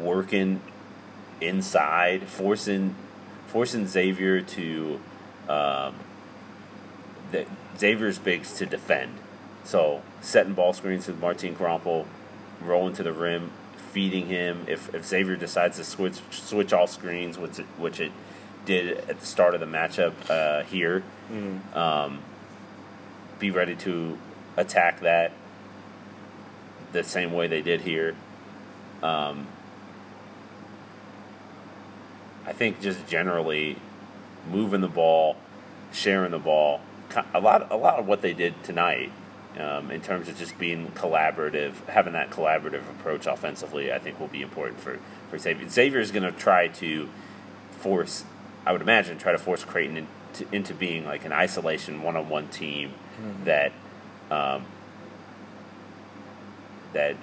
working 0.00 0.60
inside, 1.40 2.28
forcing 2.28 2.94
forcing 3.48 3.86
Xavier 3.86 4.40
to 4.40 5.00
um, 5.48 5.94
the, 7.32 7.44
Xavier's 7.78 8.18
bigs 8.18 8.54
to 8.54 8.66
defend. 8.66 9.12
So 9.64 10.02
setting 10.20 10.54
ball 10.54 10.72
screens 10.72 11.06
with 11.06 11.20
Martin 11.20 11.54
Krampelj, 11.54 12.06
rolling 12.62 12.94
to 12.94 13.02
the 13.02 13.12
rim, 13.12 13.50
feeding 13.96 14.26
him. 14.26 14.62
If 14.68 14.94
if 14.94 15.06
Xavier 15.06 15.36
decides 15.36 15.78
to 15.78 15.84
switch 15.84 16.16
switch 16.30 16.74
all 16.74 16.86
screens, 16.86 17.38
which 17.38 17.58
it, 17.60 17.64
which 17.78 17.98
it 17.98 18.12
did 18.66 18.98
at 19.08 19.20
the 19.20 19.24
start 19.24 19.54
of 19.54 19.60
the 19.60 19.66
matchup 19.66 20.12
uh, 20.28 20.64
here, 20.64 21.02
Mhm. 21.32 21.74
um, 21.74 22.18
be 23.38 23.50
ready 23.50 23.74
to 23.76 24.18
attack 24.58 25.00
that 25.00 25.32
the 26.92 27.02
same 27.04 27.32
way 27.32 27.46
they 27.46 27.62
did 27.62 27.80
here. 27.80 28.14
Um, 29.02 29.46
I 32.46 32.52
think 32.52 32.82
just 32.82 33.06
generally 33.08 33.78
moving 34.50 34.82
the 34.82 34.88
ball, 34.88 35.36
sharing 35.90 36.32
the 36.32 36.38
ball, 36.38 36.80
a 37.32 37.40
lot, 37.40 37.68
a 37.72 37.76
lot 37.76 37.98
of 37.98 38.06
what 38.06 38.20
they 38.20 38.34
did 38.34 38.62
tonight, 38.62 39.10
um, 39.58 39.90
in 39.90 40.00
terms 40.00 40.28
of 40.28 40.36
just 40.36 40.58
being 40.58 40.88
collaborative, 40.92 41.74
having 41.88 42.12
that 42.12 42.30
collaborative 42.30 42.88
approach 42.90 43.26
offensively, 43.26 43.92
I 43.92 43.98
think 43.98 44.20
will 44.20 44.28
be 44.28 44.42
important 44.42 44.80
for 44.80 44.98
for 45.30 45.38
Xavier. 45.38 45.68
Xavier 45.68 46.00
is 46.00 46.10
going 46.10 46.22
to 46.22 46.32
try 46.32 46.68
to 46.68 47.08
force, 47.72 48.24
I 48.64 48.72
would 48.72 48.82
imagine, 48.82 49.18
try 49.18 49.32
to 49.32 49.38
force 49.38 49.64
Creighton 49.64 49.96
into, 49.96 50.54
into 50.54 50.74
being 50.74 51.04
like 51.04 51.24
an 51.24 51.32
isolation 51.32 52.02
one-on-one 52.02 52.48
team 52.48 52.92
that 53.44 53.72
um, 54.30 54.64
that 56.92 57.16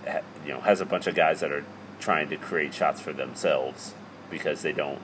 you 0.46 0.54
know 0.54 0.60
has 0.62 0.82
a 0.82 0.86
bunch 0.86 1.08
of 1.08 1.16
guys 1.16 1.40
that 1.42 1.52
are 1.52 1.64
trying 2.00 2.30
to 2.30 2.38
create 2.38 2.74
shots 2.74 3.00
for 3.00 3.14
themselves 3.14 3.94
because 4.30 4.62
they 4.62 4.74
don't 4.74 5.00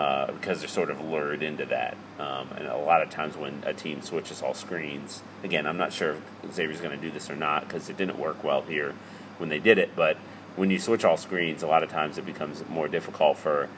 uh, 0.00 0.32
because 0.32 0.60
they're 0.60 0.68
sort 0.68 0.88
of 0.90 0.98
lured 1.04 1.42
into 1.42 1.66
that. 1.66 1.94
Um, 2.18 2.48
and 2.56 2.66
a 2.66 2.76
lot 2.76 3.02
of 3.02 3.10
times 3.10 3.36
when 3.36 3.62
a 3.66 3.74
team 3.74 4.00
switches 4.00 4.40
all 4.42 4.54
screens, 4.54 5.22
again, 5.44 5.66
I'm 5.66 5.76
not 5.76 5.92
sure 5.92 6.16
if 6.44 6.54
Xavier's 6.54 6.80
going 6.80 6.98
to 6.98 7.02
do 7.06 7.10
this 7.10 7.28
or 7.28 7.36
not 7.36 7.66
because 7.68 7.90
it 7.90 7.96
didn't 7.98 8.18
work 8.18 8.42
well 8.42 8.62
here 8.62 8.94
when 9.38 9.48
they 9.50 9.58
did 9.58 9.76
it. 9.78 9.90
But 9.94 10.16
when 10.56 10.70
you 10.70 10.78
switch 10.78 11.04
all 11.04 11.16
screens, 11.18 11.62
a 11.62 11.66
lot 11.66 11.82
of 11.82 11.90
times 11.90 12.16
it 12.16 12.24
becomes 12.24 12.64
more 12.68 12.88
difficult 12.88 13.36
for 13.36 13.68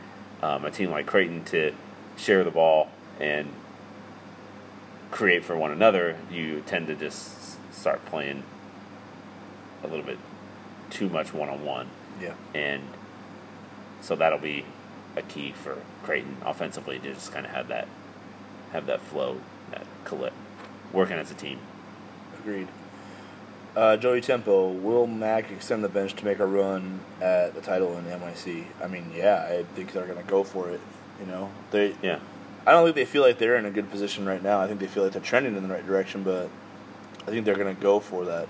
um, 0.42 0.64
a 0.64 0.70
team 0.70 0.90
like 0.90 1.06
Creighton 1.06 1.44
to 1.46 1.72
share 2.16 2.44
the 2.44 2.50
ball 2.52 2.88
and 3.18 3.48
create 5.10 5.44
for 5.44 5.56
one 5.56 5.70
another. 5.72 6.16
You 6.30 6.62
tend 6.66 6.86
to 6.86 6.94
just 6.94 7.58
start 7.74 8.04
playing 8.06 8.44
a 9.82 9.88
little 9.88 10.04
bit 10.04 10.18
too 10.90 11.08
much 11.08 11.34
one 11.34 11.48
on 11.48 11.64
one 11.64 11.88
Yeah. 12.20 12.34
and 12.54 12.82
so 14.02 14.14
that'll 14.14 14.38
be 14.38 14.64
a 15.16 15.22
key 15.22 15.52
for 15.52 15.78
Creighton 16.02 16.36
offensively 16.44 16.98
to 16.98 17.14
just 17.14 17.32
kind 17.32 17.46
of 17.46 17.52
have 17.52 17.68
that 17.68 17.88
have 18.72 18.86
that 18.86 19.00
flow, 19.00 19.38
that 19.70 19.86
collect, 20.04 20.34
working 20.92 21.16
as 21.16 21.30
a 21.30 21.34
team. 21.34 21.58
Agreed. 22.38 22.68
Uh, 23.76 23.96
Joey 23.96 24.20
Tempo, 24.20 24.68
will 24.68 25.06
Mac 25.06 25.50
extend 25.50 25.82
the 25.82 25.88
bench 25.88 26.14
to 26.16 26.24
make 26.24 26.38
a 26.38 26.46
run 26.46 27.00
at 27.20 27.54
the 27.54 27.60
title 27.60 27.96
in 27.96 28.04
MIC? 28.04 28.66
I 28.82 28.86
mean, 28.86 29.12
yeah, 29.14 29.46
I 29.48 29.62
think 29.74 29.92
they're 29.92 30.06
going 30.06 30.22
to 30.22 30.30
go 30.30 30.44
for 30.44 30.68
it. 30.70 30.80
You 31.20 31.26
know, 31.26 31.50
they. 31.70 31.94
Yeah, 32.02 32.18
I 32.66 32.72
don't 32.72 32.84
think 32.84 32.96
they 32.96 33.04
feel 33.04 33.22
like 33.22 33.38
they're 33.38 33.56
in 33.56 33.64
a 33.64 33.70
good 33.70 33.90
position 33.90 34.26
right 34.26 34.42
now. 34.42 34.60
I 34.60 34.66
think 34.66 34.80
they 34.80 34.86
feel 34.86 35.02
like 35.02 35.12
they're 35.12 35.22
trending 35.22 35.56
in 35.56 35.62
the 35.62 35.72
right 35.72 35.86
direction, 35.86 36.22
but 36.22 36.48
I 37.22 37.30
think 37.30 37.44
they're 37.44 37.56
going 37.56 37.74
to 37.74 37.80
go 37.80 38.00
for 38.00 38.24
that 38.24 38.48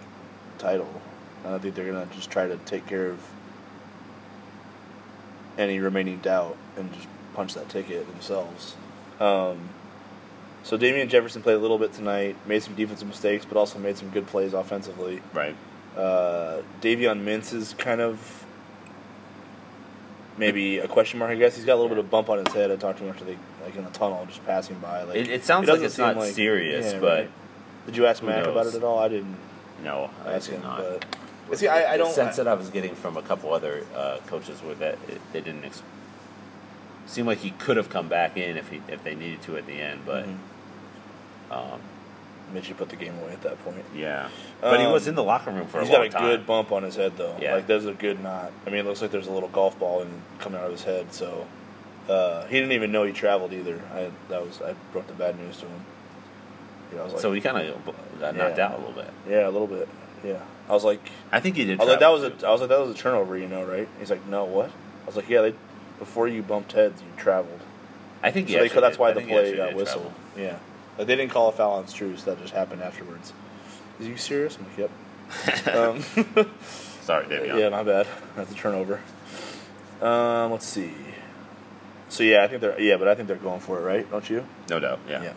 title. 0.59 1.01
And 1.45 1.55
I 1.55 1.59
think 1.59 1.75
they're 1.75 1.91
going 1.91 2.09
to 2.09 2.15
just 2.15 2.31
try 2.31 2.47
to 2.47 2.57
take 2.59 2.87
care 2.87 3.07
of 3.07 3.21
any 5.59 5.79
remaining 5.79 6.19
doubt 6.19 6.57
and 6.77 6.93
just 6.95 7.07
punch 7.35 7.55
that 7.55 7.69
ticket 7.69 8.07
themselves. 8.11 8.75
Um, 9.21 9.69
so 10.63 10.77
Damian 10.77 11.09
Jefferson 11.09 11.43
played 11.43 11.55
a 11.57 11.59
little 11.59 11.79
bit 11.79 11.93
tonight, 11.93 12.37
made 12.47 12.63
some 12.63 12.75
defensive 12.75 13.09
mistakes, 13.09 13.45
but 13.45 13.57
also 13.57 13.79
made 13.79 13.97
some 13.99 14.11
good 14.11 14.27
plays 14.27 14.53
offensively. 14.55 15.21
right. 15.33 15.57
Uh, 15.97 16.63
Davion 16.81 17.23
Mintz 17.23 17.53
is 17.53 17.75
kind 17.75 18.01
of 18.01 18.47
maybe 20.39 20.79
a 20.79 20.89
question 20.89 21.19
mark. 21.19 21.31
I 21.31 21.35
guess 21.35 21.57
he's 21.57 21.65
got 21.67 21.75
a 21.75 21.81
little 21.81 21.91
bit 21.91 21.99
of 21.99 22.11
bump 22.11 22.31
on 22.31 22.43
his 22.45 22.55
head. 22.55 22.71
I 22.71 22.77
talked 22.77 22.99
to 22.99 23.05
him 23.05 23.11
after 23.11 23.25
they 23.25 23.37
like 23.65 23.77
in 23.77 23.85
the 23.85 23.91
tunnel, 23.91 24.25
just 24.27 24.45
passing 24.47 24.79
by. 24.79 25.03
Like 25.03 25.17
It, 25.17 25.29
it 25.29 25.45
sounds 25.45 25.67
doesn't 25.67 25.83
like 25.83 25.87
it's 25.89 25.99
not 25.99 26.17
like- 26.17 26.33
serious, 26.35 26.95
yeah, 26.95 27.01
but 27.01 27.19
right. 27.19 27.31
did 27.87 27.97
you 27.97 28.07
ask 28.07 28.23
Mac 28.23 28.47
about 28.47 28.67
it 28.67 28.75
at 28.75 28.83
all? 28.83 28.99
I 28.99 29.09
didn't 29.09 29.37
no, 29.85 30.11
I 30.25 30.33
ask 30.33 30.49
did 30.49 30.57
him, 30.57 30.63
not. 30.63 30.79
but 30.79 31.05
see, 31.59 31.69
I, 31.69 31.95
I 31.95 31.97
the 31.97 32.05
don't. 32.05 32.13
sense 32.15 32.37
that 32.37 32.47
I 32.49 32.55
was 32.55 32.69
getting 32.71 32.95
from 32.95 33.17
a 33.17 33.23
couple 33.23 33.53
other 33.53 33.85
uh, 33.95 34.19
coaches 34.27 34.63
were 34.63 34.75
that 34.77 34.99
it, 35.09 35.21
they 35.33 35.41
didn't 35.41 35.65
ex- 35.65 35.83
seem 37.07 37.27
like 37.27 37.39
he 37.39 37.51
could 37.51 37.77
have 37.77 37.89
come 37.91 38.09
back 38.09 38.37
in 38.37 38.57
if 38.57 38.69
he 38.71 38.81
if 38.89 39.03
they 39.05 39.15
needed 39.15 39.43
to 39.43 39.57
at 39.57 39.67
the 39.67 39.75
end, 39.81 40.01
but 40.07 40.25
Mhm. 40.27 40.37
um, 41.51 41.81
Mitchie 42.55 42.77
put 42.77 42.89
the 42.91 42.97
game 42.97 43.15
away 43.23 43.33
at 43.33 43.43
that 43.43 43.63
point. 43.65 43.85
Yeah, 43.95 44.29
but 44.61 44.79
he 44.79 44.87
Um, 44.87 44.93
was 44.93 45.09
in 45.09 45.15
the 45.15 45.23
locker 45.23 45.51
room 45.51 45.67
for 45.67 45.81
He's 45.81 45.89
a 45.89 45.93
got 45.93 46.05
a 46.07 46.09
time. 46.11 46.23
good 46.23 46.47
bump 46.47 46.71
on 46.73 46.83
his 46.83 46.97
head 46.97 47.17
though. 47.17 47.35
Yeah. 47.41 47.55
Like 47.55 47.67
there's 47.67 47.87
a 47.87 47.93
good 47.95 48.23
knot. 48.23 48.53
I 48.67 48.71
mean, 48.71 48.81
it 48.81 48.87
looks 48.87 49.01
like 49.03 49.11
there's 49.11 49.27
a 49.27 49.33
little 49.33 49.49
golf 49.49 49.79
ball 49.79 50.03
in, 50.03 50.23
coming 50.39 50.59
out 50.61 50.67
of 50.67 50.73
his 50.73 50.85
head. 50.85 51.13
So 51.15 51.47
uh, 52.09 52.45
he 52.47 52.57
didn't 52.57 52.73
even 52.73 52.93
know 52.93 53.05
he 53.05 53.13
traveled 53.13 53.53
either. 53.53 53.81
I 53.95 54.11
that 54.29 54.43
was 54.43 54.61
I 54.61 54.75
brought 54.93 55.07
the 55.09 55.15
bad 55.15 55.39
news 55.39 55.57
to 55.59 55.67
him. 55.67 55.85
You 56.91 56.97
know, 56.97 57.03
I 57.03 57.05
was 57.07 57.13
like, 57.15 57.23
so 57.23 57.33
he 57.33 57.41
kind 57.41 57.57
of 57.57 57.75
got 58.21 58.37
knocked 58.37 58.59
Yeah. 58.59 58.67
out 58.67 58.75
a 58.75 58.79
little 58.79 58.93
bit. 58.93 59.11
yeah, 59.29 59.49
a 59.49 59.51
little 59.51 59.67
bit. 59.67 59.89
Yeah, 60.23 60.41
I 60.73 60.75
was 60.75 60.85
like, 60.85 61.07
I 61.31 61.39
think 61.39 61.57
he 61.57 61.67
did. 61.67 61.79
I 61.79 61.85
was 61.85 61.91
like, 61.91 62.01
that 62.01 62.09
was 62.09 62.23
too. 62.23 62.47
a, 62.47 62.49
I 62.49 62.51
was 62.51 62.63
like, 62.63 62.71
that 62.71 62.81
was 62.81 62.89
a 62.89 62.99
turnover, 62.99 63.37
you 63.37 63.47
know, 63.47 63.63
right? 63.63 63.87
He's 63.99 64.09
like, 64.09 64.27
no, 64.27 64.47
what? 64.47 64.71
I 64.71 65.07
was 65.07 65.17
like, 65.17 65.29
yeah, 65.29 65.43
they, 65.43 65.55
before 65.99 66.29
you 66.29 66.41
bumped 66.43 66.73
heads, 66.73 67.03
you 67.03 67.09
traveled. 67.19 67.61
I 68.23 68.31
think 68.31 68.49
So 68.49 68.57
they, 68.59 68.69
that's 68.69 68.99
why 68.99 69.11
I 69.11 69.13
the 69.13 69.21
play 69.21 69.55
got 69.55 69.75
whistled. 69.75 70.11
Yeah, 70.35 70.59
like 70.97 71.09
they 71.09 71.17
didn't 71.17 71.31
call 71.31 71.51
a 71.51 71.53
foul 71.53 71.73
on 71.73 71.85
Strus. 71.85 72.25
That 72.25 72.41
just 72.41 72.55
happened 72.55 72.83
afterwards. 72.83 73.35
Is 74.01 74.09
you 74.09 74.17
serious? 74.17 74.57
I'm 74.57 74.65
like, 74.65 74.79
yep. 74.79 75.75
um, 75.77 76.49
Sorry, 77.03 77.29
Dave. 77.29 77.49
Young. 77.49 77.59
yeah, 77.59 77.69
my 77.69 77.83
bad. 77.83 78.07
That's 78.35 78.51
a 78.51 78.55
turnover. 78.55 78.99
Um, 80.01 80.53
let's 80.53 80.67
see. 80.67 80.95
So 82.09 82.23
yeah, 82.23 82.45
I 82.45 82.49
think 82.49 82.63
they're 82.63 82.81
yeah, 82.81 82.97
but 82.97 83.09
I 83.09 83.15
think 83.15 83.29
they're 83.29 83.37
going 83.37 83.61
for 83.61 83.79
it, 83.79 83.83
right? 83.83 84.11
Don't 84.11 84.31
you? 84.31 84.47
no 84.71 84.81
doubt. 84.81 85.01
Yeah. 85.07 85.35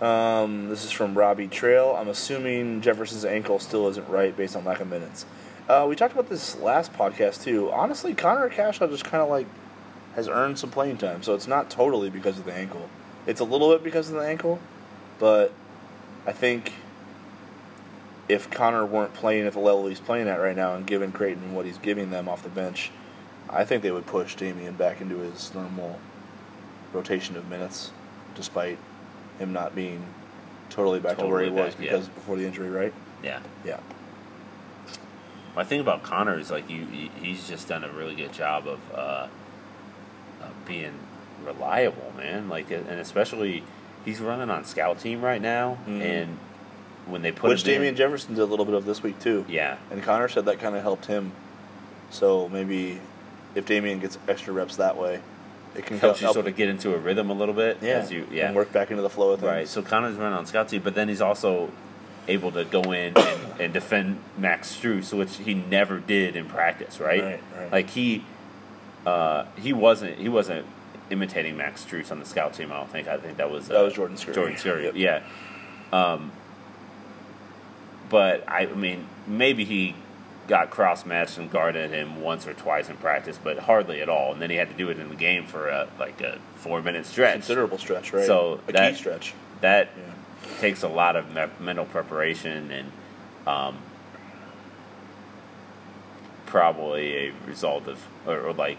Um, 0.00 0.68
this 0.68 0.84
is 0.84 0.90
from 0.90 1.16
Robbie 1.16 1.48
Trail. 1.48 1.96
I'm 1.98 2.08
assuming 2.08 2.80
Jefferson's 2.80 3.24
ankle 3.24 3.58
still 3.58 3.88
isn't 3.88 4.08
right 4.08 4.36
based 4.36 4.56
on 4.56 4.64
lack 4.64 4.80
of 4.80 4.88
minutes. 4.88 5.24
Uh, 5.68 5.86
we 5.88 5.96
talked 5.96 6.12
about 6.12 6.28
this 6.28 6.58
last 6.58 6.92
podcast 6.92 7.42
too. 7.42 7.70
Honestly, 7.70 8.12
Connor 8.12 8.50
Cashaw 8.50 8.90
just 8.90 9.04
kind 9.04 9.22
of 9.22 9.28
like 9.28 9.46
has 10.14 10.28
earned 10.28 10.58
some 10.58 10.70
playing 10.70 10.98
time, 10.98 11.22
so 11.22 11.34
it's 11.34 11.46
not 11.46 11.70
totally 11.70 12.10
because 12.10 12.38
of 12.38 12.44
the 12.44 12.52
ankle. 12.52 12.88
It's 13.26 13.40
a 13.40 13.44
little 13.44 13.70
bit 13.72 13.82
because 13.82 14.08
of 14.08 14.16
the 14.16 14.26
ankle, 14.26 14.58
but 15.18 15.52
I 16.26 16.32
think 16.32 16.74
if 18.28 18.50
Connor 18.50 18.84
weren't 18.84 19.14
playing 19.14 19.46
at 19.46 19.52
the 19.52 19.60
level 19.60 19.86
he's 19.86 20.00
playing 20.00 20.28
at 20.28 20.40
right 20.40 20.56
now 20.56 20.74
and 20.74 20.86
giving 20.86 21.12
Creighton 21.12 21.54
what 21.54 21.66
he's 21.66 21.78
giving 21.78 22.10
them 22.10 22.28
off 22.28 22.42
the 22.42 22.48
bench, 22.48 22.90
I 23.48 23.64
think 23.64 23.82
they 23.82 23.90
would 23.90 24.06
push 24.06 24.34
Damian 24.34 24.74
back 24.74 25.00
into 25.00 25.18
his 25.18 25.54
normal 25.54 25.98
rotation 26.92 27.36
of 27.36 27.48
minutes, 27.48 27.90
despite 28.34 28.78
him 29.38 29.52
not 29.52 29.74
being 29.74 30.02
totally 30.70 31.00
back 31.00 31.18
to 31.18 31.26
where 31.26 31.40
he 31.42 31.48
Totally 31.48 31.66
was 31.66 31.74
back, 31.74 31.84
yeah. 31.84 31.90
because 31.92 32.08
before 32.08 32.36
the 32.36 32.46
injury, 32.46 32.70
right? 32.70 32.92
Yeah. 33.22 33.40
Yeah. 33.64 33.80
My 35.56 35.62
thing 35.64 35.80
about 35.80 36.02
Connor 36.02 36.38
is 36.38 36.50
like 36.50 36.68
you, 36.68 36.86
he- 36.86 37.10
he's 37.20 37.48
just 37.48 37.68
done 37.68 37.84
a 37.84 37.88
really 37.88 38.14
good 38.14 38.32
job 38.32 38.66
of, 38.66 38.80
uh, 38.92 39.26
of 40.42 40.66
being 40.66 40.94
reliable, 41.44 42.12
man. 42.16 42.48
Like, 42.48 42.70
and 42.70 42.88
especially 42.88 43.62
he's 44.04 44.20
running 44.20 44.50
on 44.50 44.64
scout 44.64 44.98
team 45.00 45.22
right 45.22 45.40
now, 45.40 45.78
Mhm. 45.86 46.00
and 46.02 46.38
when 47.06 47.22
they 47.22 47.30
put 47.32 47.48
Which 47.50 47.62
him 47.62 47.68
in- 47.68 47.74
Damian 47.78 47.96
Jefferson 47.96 48.34
did 48.34 48.40
a 48.42 48.46
little 48.46 48.64
bit 48.64 48.74
of 48.74 48.84
this 48.84 49.02
week 49.02 49.18
too. 49.20 49.44
yeah, 49.48 49.76
And 49.90 50.02
Connor 50.02 50.28
said 50.28 50.44
that 50.46 50.58
kind 50.58 50.74
of 50.74 50.82
helped 50.82 51.06
him. 51.06 51.32
So 52.10 52.48
maybe 52.48 53.00
if 53.54 53.64
Damian 53.66 54.00
gets 54.00 54.18
extra 54.28 54.52
reps 54.52 54.76
that 54.76 54.96
way, 54.96 55.20
it 55.74 55.86
can 55.86 55.98
helps 55.98 56.20
you 56.20 56.26
help 56.26 56.34
sort 56.34 56.46
of 56.46 56.56
get 56.56 56.68
into 56.68 56.94
a 56.94 56.98
rhythm 56.98 57.30
a 57.30 57.34
little 57.34 57.54
bit. 57.54 57.78
yeah, 57.82 57.90
as 57.98 58.12
you, 58.12 58.26
yeah, 58.30 58.46
and 58.46 58.56
work 58.56 58.72
back 58.72 58.90
into 58.90 59.02
the 59.02 59.10
flow 59.10 59.30
of 59.32 59.40
things. 59.40 59.50
Right. 59.50 59.68
So 59.68 59.82
Connor's 59.82 60.16
running 60.16 60.36
on 60.38 60.46
scout 60.46 60.68
team, 60.68 60.82
but 60.82 60.94
then 60.94 61.08
he's 61.08 61.20
also 61.20 61.70
able 62.28 62.50
to 62.52 62.64
go 62.64 62.80
in 62.92 63.16
and, 63.16 63.60
and 63.60 63.72
defend 63.72 64.18
Max 64.38 64.74
Strus, 64.74 65.16
which 65.16 65.36
he 65.36 65.54
never 65.54 65.98
did 65.98 66.36
in 66.36 66.46
practice. 66.46 66.98
Right. 67.00 67.22
Right, 67.22 67.42
right. 67.56 67.72
Like 67.72 67.90
he, 67.90 68.24
uh, 69.06 69.44
he 69.58 69.72
wasn't 69.72 70.18
he 70.18 70.28
wasn't 70.28 70.66
imitating 71.10 71.56
Max 71.56 71.84
Strus 71.84 72.10
on 72.10 72.18
the 72.18 72.24
scout 72.24 72.54
team. 72.54 72.72
I 72.72 72.76
don't 72.78 72.90
think. 72.90 73.08
I 73.08 73.18
think 73.18 73.36
that 73.36 73.50
was 73.50 73.68
uh, 73.70 73.74
That 73.74 73.82
was 73.82 73.94
Jordan 73.94 74.16
Scurry. 74.16 74.34
Jordan 74.34 74.56
Scurry. 74.56 74.84
Yep. 74.84 74.94
Yeah. 74.96 75.22
Um. 75.92 76.32
But 78.10 78.44
I, 78.48 78.60
I 78.66 78.74
mean, 78.74 79.06
maybe 79.26 79.64
he 79.64 79.94
got 80.46 80.70
cross 80.70 81.06
matched 81.06 81.38
and 81.38 81.50
guarded 81.50 81.90
him 81.90 82.20
once 82.20 82.46
or 82.46 82.52
twice 82.54 82.88
in 82.90 82.96
practice, 82.96 83.38
but 83.42 83.58
hardly 83.60 84.00
at 84.02 84.08
all. 84.08 84.32
And 84.32 84.42
then 84.42 84.50
he 84.50 84.56
had 84.56 84.68
to 84.68 84.74
do 84.74 84.90
it 84.90 84.98
in 84.98 85.08
the 85.08 85.14
game 85.14 85.46
for 85.46 85.68
a, 85.68 85.88
like 85.98 86.20
a 86.20 86.38
four 86.56 86.82
minute 86.82 87.06
stretch. 87.06 87.34
Considerable 87.34 87.78
stretch, 87.78 88.12
right? 88.12 88.26
So 88.26 88.60
a 88.68 88.72
that- 88.72 88.92
key 88.92 88.98
stretch. 88.98 89.34
That 89.60 89.88
Yeah. 89.96 90.50
takes 90.60 90.82
a 90.82 90.88
lot 90.88 91.16
of 91.16 91.32
me- 91.34 91.46
mental 91.60 91.86
preparation 91.86 92.70
and 92.70 92.92
um, 93.46 93.78
probably 96.46 97.28
a 97.28 97.32
result 97.46 97.88
of 97.88 97.98
or, 98.26 98.40
or 98.40 98.52
like 98.52 98.78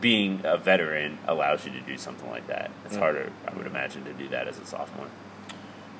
being 0.00 0.40
a 0.44 0.56
veteran 0.56 1.18
allows 1.26 1.64
you 1.64 1.72
to 1.72 1.80
do 1.80 1.96
something 1.96 2.28
like 2.30 2.46
that. 2.48 2.70
It's 2.84 2.96
Mm. 2.96 3.00
harder, 3.00 3.32
I 3.48 3.54
would 3.56 3.66
imagine, 3.66 4.04
to 4.04 4.12
do 4.12 4.28
that 4.28 4.48
as 4.48 4.58
a 4.58 4.66
sophomore. 4.66 5.06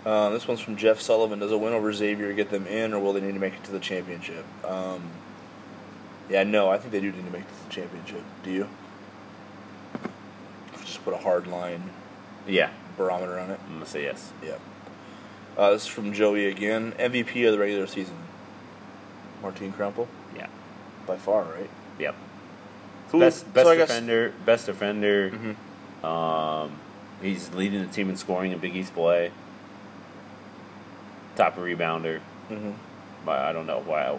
Uh, 0.04 0.28
this 0.30 0.46
one's 0.46 0.60
from 0.60 0.76
Jeff 0.76 1.00
Sullivan. 1.00 1.38
Does 1.38 1.50
a 1.52 1.56
win 1.58 1.72
over 1.72 1.92
Xavier 1.92 2.32
get 2.34 2.50
them 2.50 2.66
in, 2.66 2.92
or 2.92 2.98
will 3.00 3.12
they 3.14 3.20
need 3.22 3.32
to 3.32 3.40
make 3.40 3.54
it 3.54 3.64
to 3.64 3.72
the 3.72 3.80
championship? 3.80 4.44
Um, 4.64 5.10
yeah, 6.28 6.42
no, 6.42 6.68
I 6.70 6.76
think 6.78 6.92
they 6.92 7.00
do 7.00 7.10
need 7.10 7.24
to 7.24 7.30
make 7.32 7.42
it 7.42 7.48
to 7.48 7.64
the 7.68 7.70
championship. 7.74 8.22
Do 8.42 8.50
you? 8.50 8.68
Just 10.84 11.02
put 11.04 11.14
a 11.14 11.18
hard 11.18 11.46
line 11.46 11.90
Yeah, 12.46 12.70
barometer 12.98 13.38
on 13.38 13.50
it. 13.50 13.58
I'm 13.66 13.74
gonna 13.74 13.86
say 13.86 14.02
yes. 14.02 14.32
Yeah. 14.42 14.56
Uh, 15.56 15.70
this 15.70 15.82
is 15.82 15.88
from 15.88 16.12
Joey 16.12 16.46
again. 16.48 16.92
MVP 16.98 17.46
of 17.46 17.52
the 17.52 17.58
regular 17.58 17.86
season. 17.86 18.16
Martine 19.40 19.72
Krampelj, 19.72 20.08
Yeah, 20.36 20.48
by 21.06 21.16
far, 21.16 21.44
right? 21.44 21.70
yep. 21.98 22.14
Who- 23.10 23.20
best 23.20 23.40
so 23.40 23.46
best 23.52 23.66
I 23.68 23.76
guess- 23.76 23.88
defender, 23.88 24.32
best 24.44 24.66
defender. 24.66 25.30
Mhm. 25.30 26.04
Um, 26.06 26.72
he's 27.22 27.50
leading 27.54 27.80
the 27.86 27.88
team 27.92 28.10
in 28.10 28.16
scoring 28.16 28.52
in 28.52 28.58
Big 28.58 28.76
East 28.76 28.94
play. 28.94 29.30
Top 31.36 31.56
rebounder. 31.56 32.20
Mm-hmm. 32.50 32.72
But 33.24 33.38
I 33.40 33.52
don't 33.52 33.66
know 33.66 33.80
why. 33.80 34.18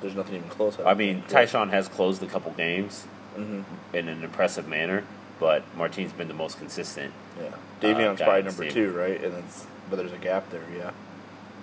There's 0.00 0.14
nothing 0.14 0.36
even 0.36 0.48
close. 0.50 0.78
I 0.84 0.94
mean, 0.94 1.22
Ty-Shon 1.28 1.70
has 1.70 1.88
closed 1.88 2.22
a 2.22 2.26
couple 2.26 2.52
games 2.52 3.06
Mm-hmm. 3.36 3.96
in 3.96 4.06
an 4.08 4.22
impressive 4.22 4.68
manner, 4.68 5.02
but 5.40 5.64
Martine's 5.76 6.12
been 6.12 6.28
the 6.28 6.34
most 6.34 6.56
consistent. 6.56 7.12
Yeah. 7.40 7.48
Davion's 7.80 8.20
guy 8.20 8.24
probably 8.26 8.42
number 8.44 8.70
two, 8.70 8.92
right? 8.92 9.20
And 9.24 9.34
it's 9.34 9.66
but 9.90 9.96
there's 9.96 10.12
a 10.12 10.18
gap 10.18 10.50
there, 10.50 10.62
yeah. 10.76 10.92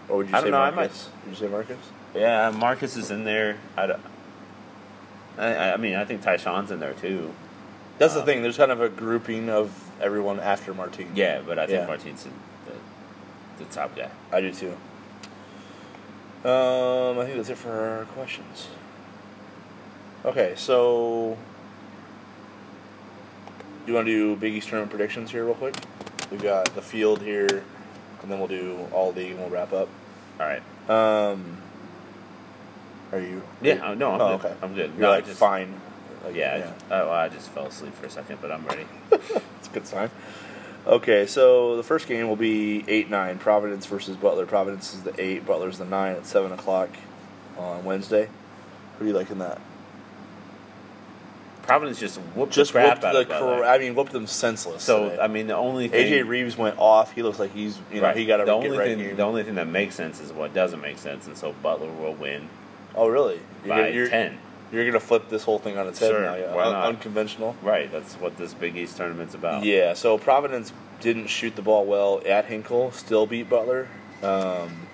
Or 0.10 0.18
would 0.18 0.30
you 0.30 0.36
I 0.36 0.42
say 0.42 0.50
know, 0.50 0.58
I 0.60 0.70
Marcus? 0.72 1.10
Would 1.26 1.32
you 1.40 1.46
say 1.46 1.50
Marcus? 1.50 1.78
Yeah, 2.14 2.50
Marcus 2.50 2.98
is 2.98 3.10
in 3.10 3.24
there. 3.24 3.56
I, 3.78 3.88
don't- 3.88 4.02
I, 5.38 5.72
I 5.72 5.78
mean, 5.78 5.96
I 5.96 6.04
think 6.04 6.22
Ty-Shon's 6.24 6.72
in 6.72 6.82
there 6.82 6.94
too. 6.94 7.34
That's 8.00 8.16
the 8.16 8.20
Um, 8.20 8.26
thing. 8.26 8.42
There's 8.42 8.58
kind 8.58 8.72
of 8.72 8.82
a 8.82 8.90
grouping 8.90 9.50
of 9.50 9.72
everyone 10.02 10.42
after 10.42 10.74
Martine. 10.74 11.12
Yeah, 11.16 11.40
but 11.46 11.58
I 11.58 11.68
think 11.68 11.80
Yeah. 11.80 11.88
Martine's 11.88 12.24
the, 12.26 12.32
the 13.64 13.74
top 13.74 13.96
guy. 13.96 14.10
I 14.32 14.42
do 14.42 14.52
too. 14.54 14.76
Um, 16.48 17.20
I 17.20 17.26
think 17.26 17.38
that's 17.38 17.50
it 17.50 17.58
for 17.58 17.72
our 17.72 18.06
questions. 18.06 18.68
Okay, 20.26 20.54
so 20.56 21.38
you 23.86 23.94
want 23.94 24.08
to 24.08 24.12
do 24.12 24.36
Big 24.36 24.54
East 24.54 24.70
tournament 24.70 24.92
predictions 24.92 25.32
here, 25.32 25.46
real 25.46 25.56
quick? 25.56 25.76
We've 26.32 26.42
got 26.42 26.66
the 26.76 26.82
field 26.82 27.22
here, 27.22 27.64
and 28.22 28.32
then 28.32 28.40
we'll 28.40 28.48
do 28.48 28.88
all 28.92 29.12
league, 29.14 29.32
and 29.32 29.40
we'll 29.40 29.50
wrap 29.50 29.74
up. 29.74 29.90
All 30.40 30.48
right. 30.48 30.62
Um, 30.90 31.58
are 33.12 33.20
you? 33.20 33.42
Yeah, 33.62 33.86
uh, 33.92 33.94
no, 33.96 34.12
I'm 34.12 34.22
oh, 34.22 34.38
good. 34.38 34.46
okay. 34.46 34.56
I'm 34.62 34.74
good. 34.74 34.92
You're 34.92 35.00
No, 35.02 35.10
like 35.10 35.26
just- 35.26 35.40
fine. 35.40 35.80
Like, 36.24 36.36
Yeah, 36.36 36.54
I, 36.54 36.60
just, 36.60 36.86
oh, 36.92 37.10
I 37.12 37.30
just 37.30 37.50
fell 37.50 37.66
asleep 37.66 37.96
for 37.96 38.06
a 38.06 38.10
second, 38.10 38.38
but 38.42 38.52
I'm 38.52 38.66
ready. 38.66 38.86
It's 39.12 39.68
a 39.68 39.72
good 39.74 39.86
sign. 39.88 40.10
Okay, 40.86 41.28
so 41.28 41.78
the 41.78 41.84
first 41.84 42.08
game 42.08 42.28
will 42.28 42.36
be 42.36 42.84
eight 42.88 43.10
nine 43.10 43.38
Providence 43.38 43.86
versus 43.86 44.16
Butler. 44.18 44.46
Providence 44.46 44.94
is 44.94 45.04
the 45.04 45.20
eight, 45.22 45.46
Butler's 45.46 45.78
the 45.78 45.86
nine 45.86 46.16
at 46.16 46.26
seven 46.26 46.52
o'clock 46.52 46.90
on 47.58 47.84
Wednesday. 47.84 48.30
Who 48.98 49.06
are 49.06 49.08
you 49.08 49.14
liking 49.14 49.38
that? 49.40 49.62
Providence 51.62 52.00
just 52.00 52.18
whooped 52.18 52.54
Just 52.54 52.74
the 52.74 52.80
crap 52.80 52.96
whooped 52.96 53.06
out 53.06 53.14
the 53.14 53.36
of 53.36 53.40
cor- 53.40 53.64
I 53.64 53.78
mean, 53.78 53.94
whooped 53.94 54.12
them 54.12 54.26
senseless. 54.26 54.84
So 54.84 55.10
today. 55.10 55.22
I 55.22 55.28
mean, 55.28 55.46
the 55.48 55.56
only 55.56 55.88
thing 55.88 56.12
AJ 56.12 56.28
Reeves 56.28 56.58
went 56.58 56.80
off. 56.80 57.12
He 57.14 57.22
looks 57.22 57.38
like 57.38 57.54
he's 57.54 57.78
you 57.92 58.02
know 58.02 58.08
right, 58.08 58.18
he 58.18 58.26
got 58.26 58.38
to 58.38 58.46
the 58.46 58.52
only 58.52 58.76
right 58.76 58.88
thing. 58.88 58.98
game. 58.98 59.16
The 59.16 59.24
only 59.24 59.44
thing 59.44 59.56
that 59.56 59.68
makes 59.68 59.94
sense 59.94 60.20
is 60.20 60.32
what 60.34 60.54
doesn't 60.54 60.82
make 60.82 60.98
sense, 60.98 61.28
and 61.28 61.38
so 61.38 61.54
Butler 61.62 61.92
will 61.92 62.16
win 62.16 62.50
oh 62.96 63.08
really? 63.08 63.40
You're 63.64 63.76
by 63.76 63.82
gonna, 63.82 63.90
you're, 63.92 64.10
ten. 64.10 64.38
You're 64.72 64.86
gonna 64.86 65.00
flip 65.02 65.28
this 65.30 65.44
whole 65.44 65.60
thing 65.60 65.78
on 65.78 65.88
its 65.88 66.00
head 66.00 66.12
Sure, 66.12 66.22
now. 66.22 66.36
Yeah, 66.36 66.56
why 66.56 66.64
Un- 66.66 66.72
not? 66.74 66.86
unconventional. 66.88 67.56
Right, 67.62 67.92
that's 67.92 68.16
what 68.16 68.38
this 68.38 68.54
Big 68.54 68.78
East 68.78 68.98
tournament's 68.98 69.34
about. 69.36 69.64
Yeah, 69.64 69.94
so 69.94 70.18
Providence 70.18 70.72
didn't 71.02 71.28
shoot 71.28 71.56
the 71.56 71.62
ball 71.62 71.86
well 71.86 72.22
at 72.26 72.46
Hinkle, 72.46 72.92
still 72.92 73.26
beat 73.26 73.50
Butler. 73.50 73.88
Um, 74.24 74.88